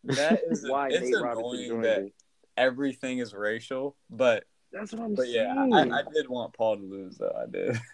That 0.03 0.41
is 0.49 0.65
why 0.69 0.89
it's 0.89 0.99
Nate 0.99 1.13
annoying 1.15 1.67
joined 1.69 1.85
that 1.85 1.99
it. 2.01 2.13
everything 2.57 3.19
is 3.19 3.33
racial, 3.33 3.95
but 4.09 4.43
That's 4.71 4.93
what 4.93 5.01
I'm 5.01 5.15
saying. 5.15 5.69
but 5.71 5.75
yeah. 5.75 5.93
I, 5.93 5.99
I 5.99 6.03
did 6.13 6.27
want 6.29 6.53
Paul 6.53 6.77
to 6.77 6.83
lose 6.83 7.17
though. 7.17 7.35
I 7.35 7.49
did. 7.49 7.79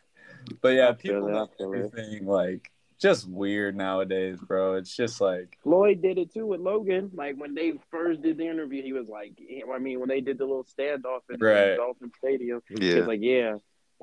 But 0.61 0.69
yeah, 0.69 0.89
I 0.89 0.91
people 0.91 1.27
it, 1.27 1.31
I 1.35 1.39
make 1.41 1.49
everything 1.61 2.25
like 2.25 2.69
just 2.99 3.27
weird 3.27 3.77
nowadays, 3.77 4.39
bro. 4.41 4.75
It's 4.75 4.93
just 4.95 5.21
like 5.21 5.57
Floyd 5.63 6.01
did 6.01 6.17
it 6.17 6.33
too 6.33 6.45
with 6.45 6.59
Logan. 6.59 7.11
Like 7.13 7.35
when 7.37 7.53
they 7.55 7.73
first 7.91 8.21
did 8.21 8.37
the 8.37 8.47
interview, 8.47 8.83
he 8.83 8.93
was 8.93 9.07
like, 9.07 9.33
I 9.73 9.77
mean, 9.79 9.99
when 9.99 10.09
they 10.09 10.21
did 10.21 10.37
the 10.37 10.45
little 10.45 10.65
standoff 10.65 11.21
in 11.29 11.39
Right. 11.39 11.77
Dolphin 11.77 12.11
Stadium, 12.17 12.61
he 12.67 12.89
Yeah, 12.89 12.99
was 12.99 13.07
like, 13.07 13.19
yeah. 13.21 13.55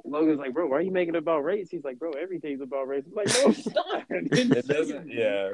Logan's 0.05 0.39
like, 0.39 0.55
bro, 0.55 0.67
why 0.67 0.79
are 0.79 0.81
you 0.81 0.91
making 0.91 1.15
it 1.15 1.19
about 1.19 1.45
race? 1.45 1.69
He's 1.71 1.85
like, 1.85 1.99
bro, 1.99 2.13
everything's 2.13 2.63
about 2.63 2.89
race. 2.89 3.05
I'm 3.07 3.15
like, 3.15 3.29
no, 3.29 3.53
stop. 3.53 4.05
it 4.11 4.67
doesn't. 4.67 5.11
Yeah, 5.11 5.51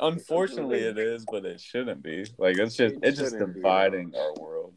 unfortunately 0.00 0.80
it 0.80 0.98
is, 0.98 1.24
but 1.30 1.44
it 1.44 1.60
shouldn't 1.60 2.02
be. 2.02 2.26
Like 2.38 2.58
it's 2.58 2.76
just 2.76 2.94
It 2.96 3.00
it's 3.02 3.18
just 3.18 3.32
shouldn't 3.32 3.54
be, 3.54 3.60
dividing 3.60 4.12
our 4.14 4.34
world. 4.42 4.74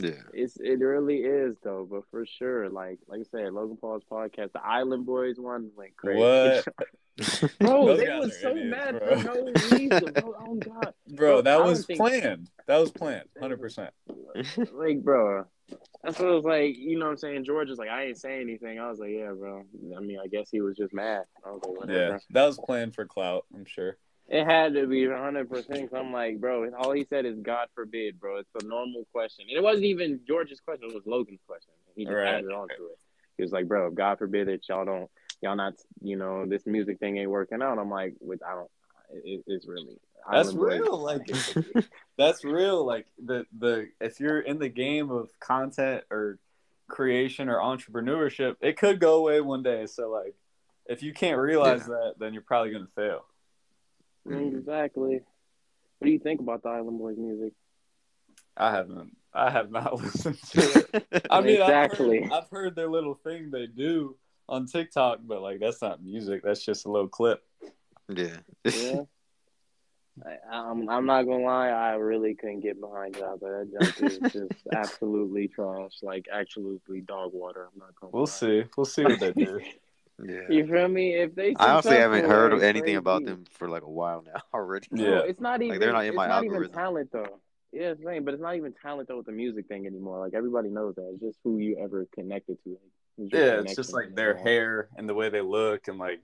But 0.00 0.04
yeah. 0.10 0.22
It's 0.32 0.56
it 0.58 0.78
really 0.80 1.18
is 1.18 1.56
though, 1.62 1.86
but 1.90 2.02
for 2.10 2.24
sure, 2.26 2.68
like 2.68 2.98
like 3.08 3.20
I 3.20 3.24
said, 3.30 3.52
Logan 3.52 3.76
Paul's 3.80 4.02
podcast, 4.10 4.52
the 4.52 4.64
Island 4.64 5.06
Boys 5.06 5.38
one 5.38 5.70
went 5.76 5.96
crazy. 5.96 6.20
what, 6.20 6.64
Bro, 7.58 7.96
they 7.96 8.06
guys 8.06 8.24
was 8.26 8.40
so 8.40 8.50
idiots, 8.52 8.70
mad 8.70 8.98
bro. 9.00 9.18
for 9.20 9.24
no 9.24 9.52
reason. 9.76 10.12
Bro, 10.12 10.34
oh 10.40 10.54
god, 10.56 10.94
bro? 11.08 11.14
Bro, 11.16 11.42
That 11.42 11.64
was 11.64 11.84
think- 11.86 11.98
planned. 11.98 12.48
That 12.66 12.76
was 12.78 12.90
planned. 12.92 13.28
Hundred 13.40 13.60
percent. 13.60 13.90
like, 14.72 15.02
bro. 15.02 15.44
That's 16.04 16.18
what 16.18 16.28
it 16.28 16.34
was 16.34 16.44
like. 16.44 16.76
You 16.78 16.98
know 16.98 17.06
what 17.06 17.10
I'm 17.12 17.16
saying? 17.18 17.44
George 17.44 17.68
was 17.68 17.78
like, 17.78 17.88
I 17.88 18.04
ain't 18.04 18.18
saying 18.18 18.42
anything. 18.42 18.78
I 18.78 18.88
was 18.88 19.00
like, 19.00 19.10
yeah, 19.10 19.32
bro. 19.36 19.64
I 19.96 20.00
mean, 20.00 20.18
I 20.22 20.28
guess 20.28 20.48
he 20.50 20.60
was 20.60 20.76
just 20.76 20.94
mad. 20.94 21.24
I 21.44 21.50
was 21.50 21.60
like, 21.66 21.76
whatever. 21.80 21.98
Yeah, 22.12 22.18
that 22.30 22.46
was 22.46 22.58
planned 22.64 22.94
for 22.94 23.04
clout. 23.04 23.44
I'm 23.54 23.64
sure. 23.66 23.96
It 24.28 24.44
had 24.44 24.74
to 24.74 24.86
be 24.86 25.08
100. 25.08 25.48
percent 25.48 25.90
I'm 25.94 26.12
like, 26.12 26.38
bro. 26.38 26.70
All 26.78 26.92
he 26.92 27.04
said 27.04 27.24
is 27.24 27.38
God 27.40 27.68
forbid, 27.74 28.20
bro. 28.20 28.36
It's 28.38 28.50
a 28.62 28.66
normal 28.66 29.06
question. 29.12 29.46
And 29.48 29.56
it 29.56 29.62
wasn't 29.62 29.86
even 29.86 30.20
George's 30.26 30.60
question. 30.60 30.88
It 30.90 30.94
was 30.94 31.06
Logan's 31.06 31.40
question. 31.46 31.72
He 31.96 32.04
just 32.04 32.14
Right. 32.14 32.34
added 32.34 32.50
on 32.52 32.68
to 32.68 32.74
it. 32.74 32.98
He 33.38 33.42
was 33.42 33.52
like, 33.52 33.66
bro, 33.68 33.90
God 33.90 34.18
forbid 34.18 34.48
that 34.48 34.68
y'all 34.68 34.84
don't, 34.84 35.08
y'all 35.40 35.56
not, 35.56 35.74
you 36.02 36.16
know, 36.16 36.44
this 36.44 36.66
music 36.66 36.98
thing 36.98 37.16
ain't 37.16 37.30
working 37.30 37.62
out. 37.62 37.78
I'm 37.78 37.90
like, 37.90 38.14
with 38.20 38.42
I 38.42 38.54
don't. 38.54 38.70
It, 39.24 39.44
it's 39.46 39.66
really. 39.66 39.96
That's 40.30 40.52
real. 40.52 40.98
Like 40.98 41.22
that's 42.18 42.44
real. 42.44 42.84
Like 42.84 43.06
the 43.24 43.46
the 43.58 43.88
if 44.00 44.20
you're 44.20 44.40
in 44.40 44.58
the 44.58 44.68
game 44.68 45.10
of 45.10 45.30
content 45.40 46.04
or 46.10 46.38
creation 46.88 47.48
or 47.48 47.58
entrepreneurship, 47.60 48.56
it 48.60 48.76
could 48.76 49.00
go 49.00 49.16
away 49.16 49.40
one 49.40 49.62
day. 49.62 49.86
So 49.86 50.10
like, 50.10 50.34
if 50.86 51.02
you 51.02 51.14
can't 51.14 51.38
realize 51.38 51.86
that, 51.86 52.14
then 52.18 52.34
you're 52.34 52.42
probably 52.42 52.72
gonna 52.72 52.88
fail. 52.94 53.24
Exactly. 54.30 55.20
What 55.98 56.06
do 56.06 56.10
you 56.10 56.18
think 56.18 56.40
about 56.40 56.62
the 56.62 56.68
Island 56.68 56.98
Boys 56.98 57.16
music? 57.18 57.52
I 58.56 58.70
haven't. 58.70 59.16
I 59.34 59.50
have 59.50 59.70
not 59.70 59.94
listened 60.02 60.38
to 60.50 60.86
it. 60.92 61.26
I 61.30 61.40
mean, 61.40 61.60
Exactly. 61.60 62.22
I've, 62.24 62.30
heard, 62.30 62.32
I've 62.32 62.50
heard 62.50 62.76
their 62.76 62.90
little 62.90 63.14
thing 63.14 63.50
they 63.50 63.66
do 63.66 64.16
on 64.48 64.66
TikTok, 64.66 65.20
but 65.24 65.42
like 65.42 65.60
that's 65.60 65.82
not 65.82 66.02
music. 66.02 66.42
That's 66.42 66.64
just 66.64 66.86
a 66.86 66.90
little 66.90 67.08
clip. 67.08 67.42
yeah. 68.08 68.36
Yeah. 68.64 69.02
I, 70.26 70.36
I'm, 70.50 70.88
I'm 70.88 71.06
not 71.06 71.22
gonna 71.24 71.44
lie, 71.44 71.68
I 71.68 71.92
really 71.92 72.34
couldn't 72.34 72.60
get 72.60 72.80
behind 72.80 73.16
it 73.16 73.22
out 73.22 73.40
there. 73.40 73.64
That 73.64 73.96
junk 73.96 74.02
is 74.02 74.18
just 74.32 74.66
absolutely 74.74 75.46
trash, 75.46 75.92
like 76.02 76.26
absolutely 76.32 77.02
dog 77.02 77.32
water. 77.32 77.68
I'm 77.72 77.78
not 77.78 77.94
gonna. 78.00 78.10
We'll 78.12 78.24
lie. 78.24 78.28
see. 78.28 78.64
We'll 78.76 78.84
see 78.84 79.04
what 79.04 79.20
they 79.20 79.32
do. 79.32 79.60
Yeah. 80.24 80.40
You 80.48 80.66
feel 80.66 80.88
me? 80.88 81.14
If 81.14 81.34
they, 81.34 81.54
I 81.56 81.72
honestly 81.72 81.96
haven't 81.96 82.24
heard 82.24 82.52
it's 82.52 82.62
anything 82.62 82.96
about 82.96 83.24
them 83.24 83.44
for 83.52 83.68
like 83.68 83.82
a 83.82 83.88
while 83.90 84.22
now 84.26 84.40
already. 84.54 84.86
No, 84.90 85.04
Yeah. 85.04 85.18
it's 85.20 85.40
not 85.40 85.62
even. 85.62 85.70
Like 85.70 85.80
they're 85.80 85.92
not 85.92 86.02
in 86.04 86.08
it's 86.08 86.16
my 86.16 86.26
not 86.26 86.44
even 86.44 86.54
algorithm. 86.54 86.74
talent 86.74 87.10
though. 87.12 87.40
Yeah, 87.72 87.90
it's 87.90 88.02
right, 88.02 88.24
but 88.24 88.34
it's 88.34 88.42
not 88.42 88.56
even 88.56 88.72
talent 88.72 89.08
though 89.08 89.18
with 89.18 89.26
the 89.26 89.32
music 89.32 89.68
thing 89.68 89.86
anymore. 89.86 90.18
Like 90.20 90.34
everybody 90.34 90.70
knows 90.70 90.94
that. 90.96 91.08
It's 91.14 91.22
just 91.22 91.38
who 91.44 91.58
you 91.58 91.78
ever 91.78 92.06
connected 92.14 92.58
to. 92.64 92.70
Like, 93.18 93.32
Yeah, 93.32 93.60
it's 93.60 93.76
just 93.76 93.92
like 93.92 94.14
their 94.14 94.34
know? 94.34 94.42
hair 94.42 94.88
and 94.96 95.08
the 95.08 95.14
way 95.14 95.28
they 95.28 95.40
look 95.42 95.86
and 95.88 95.98
like 95.98 96.20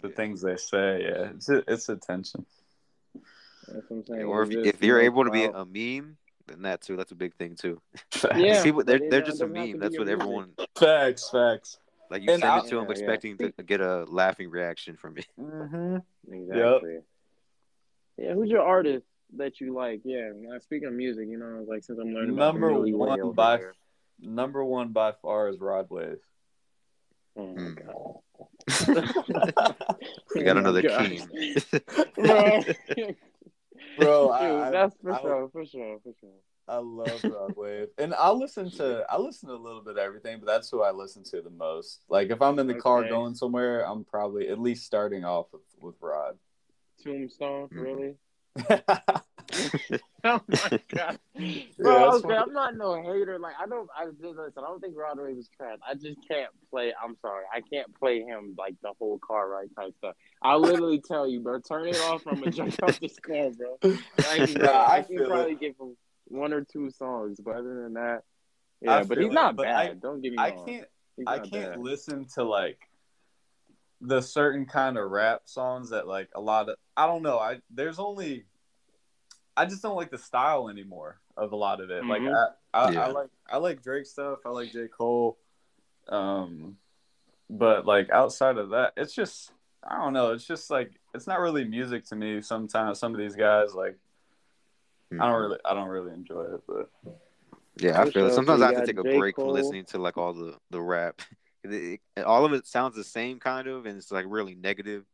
the 0.00 0.08
Yeah. 0.08 0.14
things 0.14 0.42
they 0.42 0.56
say. 0.56 1.02
Yeah, 1.04 1.30
it's 1.34 1.48
it's 1.48 1.88
attention. 1.88 2.44
That's 3.14 3.88
what 3.88 3.96
I'm 3.98 4.04
saying. 4.04 4.22
Or 4.24 4.42
if, 4.42 4.50
if 4.50 4.82
you're 4.82 4.98
no 4.98 5.04
able 5.04 5.24
to 5.24 5.30
be 5.30 5.44
a 5.44 5.64
meme, 5.64 6.16
Then 6.48 6.62
that 6.62 6.82
too. 6.82 6.96
That's 6.96 7.12
a 7.12 7.14
big 7.14 7.34
thing 7.36 7.54
too. 7.54 7.80
Yeah, 8.36 8.62
people 8.62 8.82
they're 8.84 8.98
they're 9.08 9.22
just 9.22 9.40
a 9.40 9.46
doesn't 9.46 9.54
have 9.56 9.64
to 9.66 9.70
meme. 9.72 9.78
That's 9.80 9.98
what 9.98 10.08
everyone 10.08 10.50
Facts, 10.76 11.30
facts. 11.30 11.78
Like. 12.12 12.22
You 12.22 12.30
And 12.32 12.40
send 12.40 12.52
I- 12.52 12.58
it 12.58 12.68
to 12.68 12.76
them 12.76 12.84
Yeah, 12.84 12.84
yeah. 12.84 12.90
expecting 12.92 13.38
to 13.38 13.62
get 13.62 13.80
a 13.80 14.04
laughing 14.04 14.50
reaction 14.50 14.96
from 14.96 15.14
me. 15.14 15.22
Mm-hmm. 15.40 15.96
Exactly. 16.32 16.98
Yeah, 18.18 18.34
who's 18.34 18.50
your 18.50 18.62
artist 18.62 19.06
that 19.36 19.60
you 19.60 19.72
like? 19.74 20.02
Yeah, 20.04 20.30
now, 20.36 20.58
speaking 20.58 20.86
of 20.88 20.94
music, 20.94 21.26
you 21.28 21.38
know, 21.38 21.64
like 21.66 21.82
since 21.82 21.98
I'm 21.98 22.12
learning 22.14 22.36
Number 22.36 22.68
the 22.84 22.92
one 22.92 23.32
by 23.32 23.56
there. 23.56 23.74
number 24.20 24.62
one 24.64 24.88
by 24.92 25.12
far 25.22 25.48
is 25.48 25.58
Rod 25.58 25.88
Wave. 25.90 26.18
Oh 27.36 27.46
my 27.46 27.62
Mm. 27.62 27.86
god. 27.86 28.18
We 30.34 30.42
got 30.44 30.56
another 30.62 30.82
gosh. 30.82 31.08
king. 31.08 31.26
Bro. 32.16 32.60
Bro, 33.98 34.22
Dude, 34.26 34.30
I, 34.32 34.68
I, 34.68 34.70
that's 34.70 34.96
for 35.02 35.12
I- 35.12 35.20
sure, 35.20 35.48
for 35.52 35.64
sure, 35.66 35.98
for 36.04 36.12
sure. 36.20 36.30
I 36.72 36.78
love 36.78 37.20
Rod 37.24 37.54
Wave, 37.54 37.88
and 37.98 38.14
I 38.14 38.30
listen 38.30 38.70
to 38.72 39.04
I 39.10 39.18
listen 39.18 39.48
to 39.50 39.54
a 39.54 39.56
little 39.56 39.82
bit 39.82 39.92
of 39.92 39.98
everything, 39.98 40.38
but 40.40 40.46
that's 40.46 40.70
who 40.70 40.82
I 40.82 40.90
listen 40.90 41.22
to 41.24 41.42
the 41.42 41.50
most. 41.50 42.00
Like 42.08 42.30
if 42.30 42.40
I'm 42.40 42.58
in 42.58 42.66
the 42.66 42.74
car 42.74 43.06
going 43.06 43.34
somewhere, 43.34 43.86
I'm 43.86 44.04
probably 44.04 44.48
at 44.48 44.58
least 44.58 44.86
starting 44.86 45.24
off 45.24 45.46
with 45.52 45.62
with 45.80 45.96
Rod. 46.00 46.38
Tombstone, 47.04 47.68
Mhm. 47.68 47.80
really? 47.82 48.14
Oh 50.24 50.40
my 50.48 50.80
god, 50.94 51.18
bro! 51.78 52.12
that's 52.12 52.24
okay, 52.24 52.28
funny. 52.28 52.34
I'm 52.36 52.52
not 52.52 52.76
no 52.76 52.94
hater. 53.02 53.40
Like 53.40 53.54
I 53.60 53.66
don't, 53.66 53.88
I 53.98 54.06
just 54.06 54.20
listen. 54.22 54.52
I 54.56 54.60
don't 54.60 54.80
think 54.80 54.96
Rod 54.96 55.18
Wave 55.18 55.36
is 55.36 55.48
trash. 55.48 55.78
I 55.86 55.94
just 55.94 56.16
can't 56.28 56.50
play. 56.70 56.92
I'm 57.02 57.16
sorry, 57.20 57.42
I 57.52 57.60
can't 57.60 57.92
play 57.98 58.20
him 58.20 58.54
like 58.56 58.76
the 58.82 58.92
whole 59.00 59.18
car 59.18 59.48
ride 59.48 59.68
type 59.76 59.92
stuff. 59.98 60.14
I'll 60.40 60.60
literally 60.60 61.00
tell 61.00 61.26
you, 61.26 61.40
bro. 61.40 61.58
Turn 61.58 61.88
it 61.88 61.96
off. 61.96 62.24
I'm 62.26 62.38
gonna 62.38 62.52
jump 62.52 62.80
off 62.84 63.00
this 63.00 63.18
car, 63.18 63.50
bro. 63.50 63.78
Like, 63.82 64.54
bro, 64.54 64.64
Nah, 64.64 64.70
I, 64.70 64.98
I 64.98 65.02
can 65.02 65.16
feel 65.18 65.26
probably 65.28 65.52
it. 65.54 65.60
give 65.60 65.74
him 65.80 65.96
one 66.26 66.52
or 66.52 66.62
two 66.64 66.90
songs, 66.90 67.40
but 67.40 67.56
other 67.56 67.82
than 67.82 67.94
that, 67.94 68.22
yeah. 68.80 68.96
I 68.98 69.04
but 69.04 69.18
he's 69.18 69.28
it, 69.30 69.32
not 69.32 69.56
but 69.56 69.64
bad. 69.64 69.76
I- 69.90 69.94
don't 69.94 70.20
get 70.20 70.32
me 70.32 70.38
I 70.38 70.50
wrong. 70.50 70.66
can't 70.66 70.86
He's 71.16 71.26
I 71.26 71.36
not 71.38 71.50
can't 71.50 71.72
bad. 71.74 71.80
listen 71.80 72.26
to 72.34 72.44
like 72.44 72.88
the 74.00 74.20
certain 74.20 74.66
kind 74.66 74.98
of 74.98 75.10
rap 75.10 75.42
songs 75.44 75.90
that 75.90 76.06
like 76.08 76.28
a 76.34 76.40
lot 76.40 76.68
of 76.68 76.76
I 76.96 77.06
don't 77.06 77.22
know. 77.22 77.38
I 77.38 77.60
there's 77.70 77.98
only 77.98 78.44
I 79.56 79.66
just 79.66 79.82
don't 79.82 79.96
like 79.96 80.10
the 80.10 80.18
style 80.18 80.68
anymore 80.68 81.20
of 81.36 81.52
a 81.52 81.56
lot 81.56 81.80
of 81.80 81.90
it. 81.90 82.04
Like 82.06 82.22
Mhm. 82.22 82.34
I, 82.74 82.78
I, 82.86 82.90
Yeah. 82.90 83.06
I 83.06 83.10
like 83.10 83.30
I 83.50 83.56
like 83.58 83.82
Drake 83.82 84.06
stuff. 84.06 84.38
I 84.46 84.48
like 84.50 84.72
J 84.72 84.88
Cole. 84.88 85.38
Um, 86.08 86.78
but 87.50 87.84
like 87.86 88.10
outside 88.10 88.56
of 88.56 88.70
that, 88.70 88.94
it's 88.96 89.14
just 89.14 89.52
I 89.84 89.98
don't 89.98 90.12
know. 90.14 90.32
It's 90.32 90.46
just 90.46 90.70
like 90.70 90.92
it's 91.14 91.26
not 91.26 91.40
really 91.40 91.64
music 91.64 92.06
to 92.06 92.16
me. 92.16 92.40
Sometimes 92.40 92.98
some 92.98 93.12
of 93.12 93.18
these 93.20 93.36
guys 93.36 93.74
like 93.74 93.98
I 95.20 95.26
don't 95.26 95.34
hmm. 95.34 95.40
really 95.42 95.58
I 95.64 95.74
don't 95.74 95.88
really 95.88 96.12
enjoy 96.12 96.42
it. 96.42 96.60
But 96.66 96.88
Yeah, 97.78 98.00
I 98.00 98.10
feel 98.10 98.26
it. 98.26 98.34
Sometimes 98.34 98.60
So 98.60 98.66
I 98.66 98.72
have 98.72 98.80
to 98.80 98.86
take 98.86 98.98
a 98.98 99.02
J. 99.02 99.18
break 99.18 99.36
Cole. 99.36 99.46
from 99.46 99.54
listening 99.54 99.84
to 99.86 99.98
like 99.98 100.16
all 100.16 100.32
the 100.32 100.56
the 100.70 100.80
rap. 100.80 101.20
It- 101.64 102.00
it- 102.16 102.24
all 102.24 102.44
of 102.44 102.52
it 102.54 102.66
sounds 102.66 102.96
the 102.96 103.04
same 103.04 103.38
kind 103.38 103.68
of, 103.68 103.86
and 103.86 103.96
it's 103.96 104.10
like 104.10 104.24
really 104.28 104.56
negative. 104.56 105.04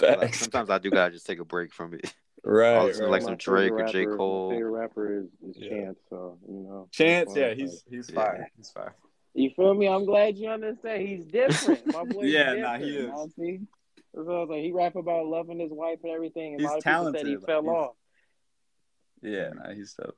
Like, 0.00 0.34
sometimes 0.34 0.68
I 0.68 0.78
do 0.78 0.90
gotta 0.90 1.12
just 1.12 1.26
take 1.26 1.38
a 1.38 1.44
break 1.44 1.72
from 1.72 1.94
it. 1.94 2.12
right, 2.42 2.74
I'll 2.74 2.86
like, 3.08 3.22
My 3.22 3.28
some 3.28 3.36
Drake 3.36 3.70
or 3.70 3.84
J. 3.86 4.04
Cole. 4.06 4.50
Favorite 4.50 4.70
rapper 4.70 5.18
is, 5.20 5.26
is 5.48 5.56
Yeah. 5.56 5.68
Chance, 5.70 5.98
so 6.10 6.38
you 6.48 6.54
know. 6.60 6.88
Chance, 6.90 7.36
yeah, 7.36 7.48
why, 7.50 7.54
he's 7.54 7.70
like, 7.70 7.80
he's 7.88 8.10
Yeah. 8.10 8.14
fire. 8.16 8.50
He's 8.56 8.70
fire. 8.70 8.94
You 9.34 9.50
feel 9.54 9.74
me? 9.74 9.86
I'm 9.86 10.04
glad 10.06 10.36
you 10.36 10.48
understand. 10.48 11.06
He's 11.06 11.24
different. 11.24 11.86
My 11.86 12.02
boy's 12.08 12.32
Yeah, 12.32 12.54
different. 12.54 12.62
nah, 12.62 12.78
he 12.78 12.96
is. 12.96 13.08
Monty. 13.12 13.60
That's 14.12 14.26
what 14.26 14.34
I 14.34 14.40
was 14.40 14.48
like. 14.48 14.62
He 14.62 14.72
rap 14.72 14.96
about 14.96 15.26
loving 15.26 15.60
his 15.60 15.70
wife 15.70 15.98
and 16.02 16.10
everything. 16.12 16.54
And 16.54 16.62
He's 16.62 16.68
a 16.70 16.72
lot 16.72 16.78
of 16.78 16.84
people 16.84 17.04
said 17.12 17.14
he 17.14 17.22
talented. 17.36 17.46
fell 17.46 17.62
He's- 17.62 17.74
off. 17.74 17.94
Yeah, 19.22 19.50
nah, 19.54 19.72
he's 19.72 19.94
dope. 19.94 20.16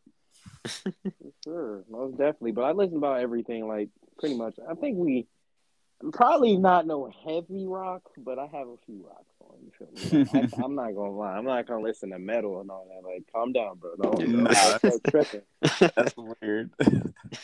Sure, 1.44 1.84
most 1.90 2.18
definitely. 2.18 2.53
But 2.53 2.64
I 2.64 2.72
listen 2.72 2.96
about 2.99 3.20
everything, 3.20 3.66
like 3.66 3.88
pretty 4.18 4.36
much. 4.36 4.57
I 4.68 4.74
think 4.74 4.99
we 4.99 5.26
probably 6.12 6.57
not 6.57 6.86
no 6.86 7.11
heavy 7.24 7.66
rock, 7.66 8.03
but 8.16 8.38
I 8.38 8.46
have 8.46 8.68
a 8.68 8.76
few 8.86 9.07
rocks 9.07 9.34
on. 9.40 9.57
You 9.64 9.72
feel 9.78 10.24
me? 10.24 10.28
I, 10.34 10.64
I'm 10.64 10.74
not 10.74 10.94
gonna 10.94 11.12
lie. 11.12 11.36
I'm 11.36 11.44
not 11.44 11.66
gonna 11.66 11.82
listen 11.82 12.11
to 12.11 12.18
metal 12.18 12.61
and 12.61 12.70
all 12.70 12.86
that. 12.88 13.09
Like, 13.09 13.24
calm 13.32 13.53
down, 13.53 13.78
bro. 13.78 13.96
Don't, 13.96 14.18
don't 14.18 15.05
tripping. 15.11 15.42
That's 15.96 16.14
weird. 16.16 16.70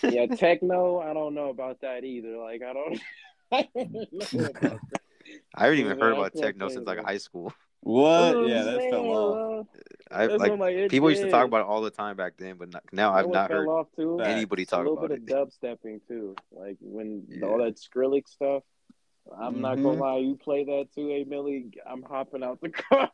Yeah, 0.02 0.26
techno. 0.26 1.00
I 1.00 1.12
don't 1.14 1.34
know 1.34 1.50
about 1.50 1.80
that 1.80 2.04
either. 2.04 2.36
Like, 2.38 2.62
I 2.62 2.72
don't. 2.72 3.00
I 3.52 3.68
don't 3.74 4.32
know 4.32 4.50
about 4.50 4.80
that. 4.90 5.00
I 5.54 5.64
haven't 5.64 5.78
even 5.78 5.98
heard 5.98 6.12
about 6.12 6.34
techno 6.34 6.68
since 6.68 6.86
like 6.86 7.04
high 7.04 7.18
school. 7.18 7.52
what? 7.80 8.28
You 8.28 8.34
know 8.34 8.46
Yeah, 8.46 8.62
that's 8.64 8.84
I'm 8.84 8.90
that 8.90 9.66
fell 10.14 10.28
saying, 10.28 10.30
off. 10.30 10.38
bro? 10.38 10.44
I 10.44 10.48
That's 10.48 10.50
like 10.50 10.58
like, 10.60 10.74
it 10.76 10.90
people 10.90 11.10
used 11.10 11.22
to 11.22 11.30
talk 11.30 11.46
about 11.46 11.60
it 11.62 11.66
all 11.66 11.82
the 11.82 11.90
time 11.90 12.16
back 12.16 12.34
then, 12.38 12.56
but 12.56 12.72
not, 12.72 12.82
now 12.92 13.12
You 13.12 13.18
I've 13.18 13.28
not 13.30 13.50
heard 13.50 13.68
off 13.68 13.88
too. 13.96 14.18
Facts. 14.18 14.30
anybody 14.30 14.62
a 14.62 14.66
talk 14.66 14.78
little 14.78 14.96
about 14.98 15.10
bit 15.10 15.22
it. 15.28 15.30
of 15.30 15.48
dubstepping 15.48 16.00
too, 16.08 16.34
like 16.52 16.76
when 16.80 17.24
Yeah. 17.28 17.46
all 17.46 17.58
that 17.58 17.76
Skrillex 17.76 18.28
stuff. 18.28 18.62
I'm 19.38 19.62
not 19.62 19.78
Mhm. 19.78 19.82
gonna 19.84 20.00
lie, 20.00 20.16
you 20.18 20.36
play 20.36 20.64
that 20.64 20.88
too, 20.94 21.08
hey 21.08 21.24
Milly. 21.24 21.70
I'm 21.86 22.02
hopping 22.02 22.42
out 22.44 22.60
the 22.60 22.68
car. 22.90 23.10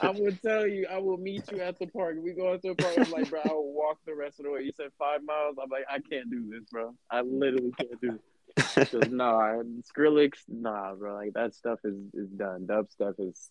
I 0.00 0.10
will 0.10 0.34
tell 0.42 0.66
you, 0.66 0.86
I 0.90 0.98
will 0.98 1.18
meet 1.18 1.50
you 1.50 1.60
at 1.60 1.78
the 1.78 1.86
park. 1.88 2.16
We 2.18 2.32
go 2.32 2.52
out 2.54 2.62
to 2.62 2.68
the 2.70 2.74
park. 2.74 2.94
I'm 2.98 3.10
like, 3.10 3.28
bro, 3.28 3.40
I 3.42 3.52
will 3.52 3.72
walk 3.74 3.98
the 4.06 4.14
rest 4.14 4.40
of 4.40 4.46
the 4.46 4.50
way. 4.52 4.62
You 4.62 4.72
said 4.72 4.90
five 4.98 5.22
miles. 5.22 5.56
I'm 5.62 5.68
like, 5.68 5.84
I 5.90 5.98
can't 5.98 6.30
do 6.30 6.48
this, 6.50 6.64
bro. 6.70 6.94
I 7.10 7.20
literally 7.20 7.72
can't 7.72 8.00
do 8.00 8.12
this. 8.56 8.74
'Cause, 8.90 9.08
nah, 9.10 9.62
Skrillex, 9.94 10.38
nah, 10.48 10.94
bro. 10.94 11.14
Like 11.16 11.34
that 11.34 11.54
stuff 11.54 11.80
is 11.84 11.96
is 12.14 12.30
done. 12.30 12.64
Dub 12.64 12.90
stuff 12.90 13.16
is 13.18 13.50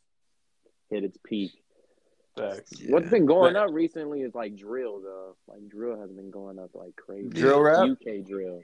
hit 0.89 1.03
its 1.03 1.17
peak. 1.23 1.51
Facts. 2.37 2.79
Yeah. 2.79 2.91
What's 2.91 3.09
been 3.09 3.25
going 3.25 3.53
But- 3.53 3.67
up 3.69 3.73
recently 3.73 4.21
is 4.21 4.33
like 4.33 4.55
drill 4.55 5.01
though. 5.01 5.35
Like 5.47 5.67
drill 5.69 5.99
has 5.99 6.11
been 6.11 6.31
going 6.31 6.59
up 6.59 6.71
like 6.73 6.95
crazy. 6.95 7.29
Drill 7.29 7.61
rap? 7.61 7.87
UK 7.89 8.25
drill. 8.25 8.61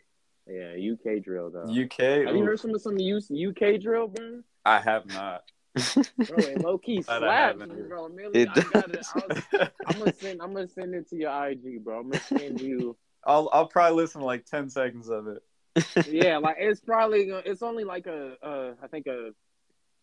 Yeah, 0.48 0.74
UK 0.94 1.22
drill 1.24 1.52
though. 1.52 1.64
UK. 1.72 2.26
have 2.28 2.36
you 2.36 2.44
heard 2.44 2.60
some 2.60 2.74
of 2.74 2.82
some 2.82 2.96
UK 2.96 3.80
drill, 3.80 4.08
bro? 4.08 4.42
I 4.66 4.80
have 4.80 5.06
not. 5.06 5.44
Bro, 5.96 6.38
it 6.40 6.62
low 6.62 6.78
key 6.80 6.98
I 7.08 7.20
slaps, 7.20 7.24
haven't 7.62 7.70
heard. 7.70 7.90
bro. 7.90 8.10
Milly, 8.10 8.42
It 8.42 8.50
I 8.50 8.62
got 8.62 8.90
it. 8.90 8.92
does. 8.94 9.12
I 9.14 9.22
was, 9.30 9.70
I'm 9.86 10.00
gonna 10.00 10.14
send. 10.16 10.42
I'm 10.42 10.54
gonna 10.54 10.68
send 10.68 10.96
it 10.96 11.08
to 11.12 11.16
your 11.16 11.48
IG, 11.48 11.84
bro. 11.84 12.00
I'm 12.00 12.10
gonna 12.10 12.24
send 12.24 12.60
you. 12.60 12.98
I'll 13.24 13.50
I'll 13.54 13.68
probably 13.68 13.96
listen 14.02 14.22
to 14.22 14.26
like 14.26 14.46
ten 14.46 14.68
seconds 14.70 15.10
of 15.10 15.28
it. 15.28 16.08
Yeah, 16.08 16.38
like 16.42 16.56
it's 16.60 16.82
probably. 16.82 17.30
It's 17.46 17.62
only 17.62 17.84
like 17.84 18.08
a. 18.08 18.34
Uh, 18.42 18.72
think 18.88 19.06
a. 19.06 19.30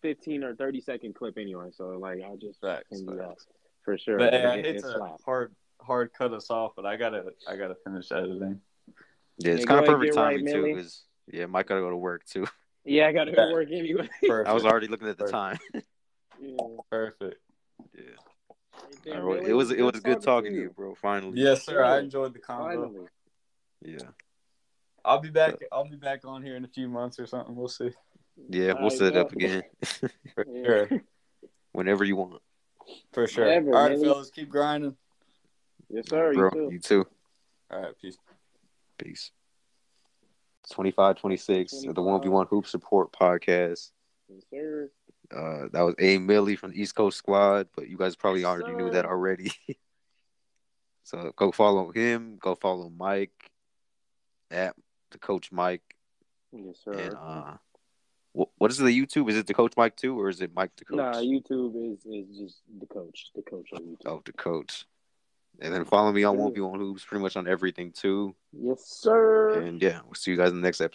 15 0.02 0.44
or 0.44 0.54
30 0.54 0.80
second 0.80 1.14
clip 1.14 1.38
anyway, 1.38 1.68
so 1.72 1.88
like 1.98 2.20
I'll 2.24 2.36
just 2.36 2.60
Facts, 2.60 2.86
send 2.90 3.08
you 3.10 3.16
that 3.16 3.36
for 3.84 3.96
sure. 3.98 4.18
But 4.18 4.34
It- 4.34 4.40
yeah, 4.42 4.52
it- 4.54 4.64
hate 4.64 4.76
it 4.76 4.82
to 4.82 4.92
slaps. 4.92 5.22
hard 5.24 5.54
hard 5.80 6.12
cut 6.12 6.32
us 6.32 6.50
off, 6.50 6.72
but 6.76 6.86
I 6.86 6.96
gotta 6.96 7.32
I 7.48 7.56
gotta 7.56 7.74
finish 7.84 8.10
editing. 8.12 8.60
Yeah, 9.38 9.52
it's 9.52 9.60
Yeah, 9.60 9.66
kind 9.66 9.80
of 9.80 9.86
perfect 9.86 10.14
get 10.14 10.20
right, 10.20 10.30
timing 10.38 10.46
too, 10.46 10.62
Milly. 10.62 10.74
because 10.74 11.04
yeah, 11.32 11.46
Mike 11.46 11.66
gotta 11.66 11.80
go 11.80 11.90
to 11.90 11.96
work 11.96 12.24
too. 12.24 12.46
Yeah, 12.88 13.08
I 13.08 13.12
gotta 13.12 13.32
go 13.32 13.48
to 13.48 13.52
work 13.52 13.68
anyway. 13.72 14.08
I 14.46 14.52
was 14.52 14.64
already 14.64 14.86
looking 14.86 15.08
at 15.08 15.18
the 15.18 15.24
Perfect. 15.24 15.32
time. 15.34 15.58
yeah. 16.40 16.76
Perfect. 16.88 17.40
yeah, 17.98 18.02
Damn, 19.04 19.16
All 19.22 19.34
right, 19.34 19.44
it 19.44 19.54
was 19.54 19.72
it 19.72 19.82
was 19.82 19.98
good 19.98 20.22
talking 20.22 20.52
to 20.52 20.56
to 20.56 20.62
you, 20.62 20.70
bro. 20.70 20.94
Finally. 20.94 21.40
Yes, 21.40 21.64
sir. 21.66 21.82
I 21.82 21.98
enjoyed 21.98 22.32
the 22.32 22.38
convo. 22.38 22.84
Finally. 22.84 23.06
Yeah, 23.82 24.06
I'll 25.04 25.18
be 25.20 25.30
back. 25.30 25.54
I'll 25.72 25.88
be 25.88 25.96
back 25.96 26.24
on 26.24 26.44
here 26.44 26.54
in 26.54 26.64
a 26.64 26.68
few 26.68 26.88
months 26.88 27.18
or 27.18 27.26
something. 27.26 27.56
We'll 27.56 27.66
see. 27.66 27.90
Yeah. 28.48 28.74
We'll 28.80 28.90
set 28.90 29.14
it 29.14 29.16
up 29.16 29.32
again 29.32 29.62
For 30.34 30.44
sure. 30.64 30.88
whenever 31.72 32.04
you 32.04 32.16
want, 32.16 32.42
For 33.12 33.26
sure. 33.26 33.44
Whatever, 33.46 33.74
All 33.74 33.82
right, 33.82 33.92
man. 33.92 34.00
fellas, 34.02 34.30
keep 34.30 34.48
grinding. 34.48 34.96
Yes, 35.88 36.08
sir. 36.08 36.32
bro. 36.34 36.50
You 36.50 36.50
too. 36.50 36.68
You 36.72 36.78
too. 36.80 37.06
All 37.70 37.80
right, 37.80 37.94
peace. 38.00 38.16
Peace. 38.98 39.30
25, 40.70 41.16
26, 41.16 41.82
the 41.94 42.02
one 42.02 42.20
v 42.22 42.28
one 42.28 42.46
Hoops 42.48 42.74
Report 42.74 43.12
podcast. 43.12 43.92
Yes, 44.28 44.42
sir. 44.50 44.90
Uh, 45.30 45.68
that 45.72 45.82
was 45.82 45.94
A 46.00 46.18
Milly 46.18 46.56
from 46.56 46.70
the 46.72 46.80
East 46.80 46.94
Coast 46.94 47.18
Squad, 47.18 47.68
but 47.76 47.88
you 47.88 47.96
guys 47.96 48.16
probably 48.16 48.40
Yes, 48.42 48.48
already 48.48 48.74
knew 48.74 48.90
that 48.90 49.04
already. 49.04 49.52
so 51.04 51.32
go 51.36 51.52
follow 51.52 51.90
him. 51.92 52.36
Go 52.40 52.54
follow 52.56 52.90
Mike 52.96 53.50
at 54.50 54.74
the 55.10 55.18
Coach 55.18 55.52
Mike. 55.52 55.82
Yes, 56.52 56.78
sir. 56.84 56.92
And 56.92 57.14
uh, 57.14 57.54
what, 58.58 58.70
is 58.70 58.78
the 58.78 58.84
YouTube? 58.86 59.30
Is 59.30 59.36
it 59.36 59.46
the 59.46 59.54
Coach 59.54 59.72
Mike 59.76 59.96
too, 59.96 60.18
or 60.18 60.28
is 60.28 60.40
it 60.40 60.50
Mike 60.54 60.72
the 60.76 60.84
Coach? 60.84 60.96
Nah, 60.96 61.14
YouTube 61.14 61.94
is 61.94 62.04
is 62.04 62.38
just 62.38 62.60
the 62.78 62.86
coach. 62.86 63.30
The 63.34 63.42
coach 63.42 63.68
on 63.72 63.80
YouTube. 63.80 64.06
oh, 64.06 64.22
the 64.24 64.32
Coach. 64.32 64.84
And 65.60 65.72
then 65.72 65.86
follow 65.86 66.12
me 66.12 66.22
on. 66.24 66.36
one 66.36 66.52
v 66.52 66.60
one 66.60 66.78
Hoops, 66.78 67.04
pretty 67.04 67.22
much 67.22 67.36
on 67.36 67.48
everything 67.48 67.92
too. 67.92 68.34
Yes, 68.52 68.84
sir. 68.86 69.58
And 69.60 69.80
yeah, 69.80 70.00
we'll 70.04 70.14
see 70.14 70.30
you 70.30 70.36
guys 70.36 70.50
in 70.50 70.56
the 70.56 70.66
next 70.66 70.82
episode. 70.82 70.94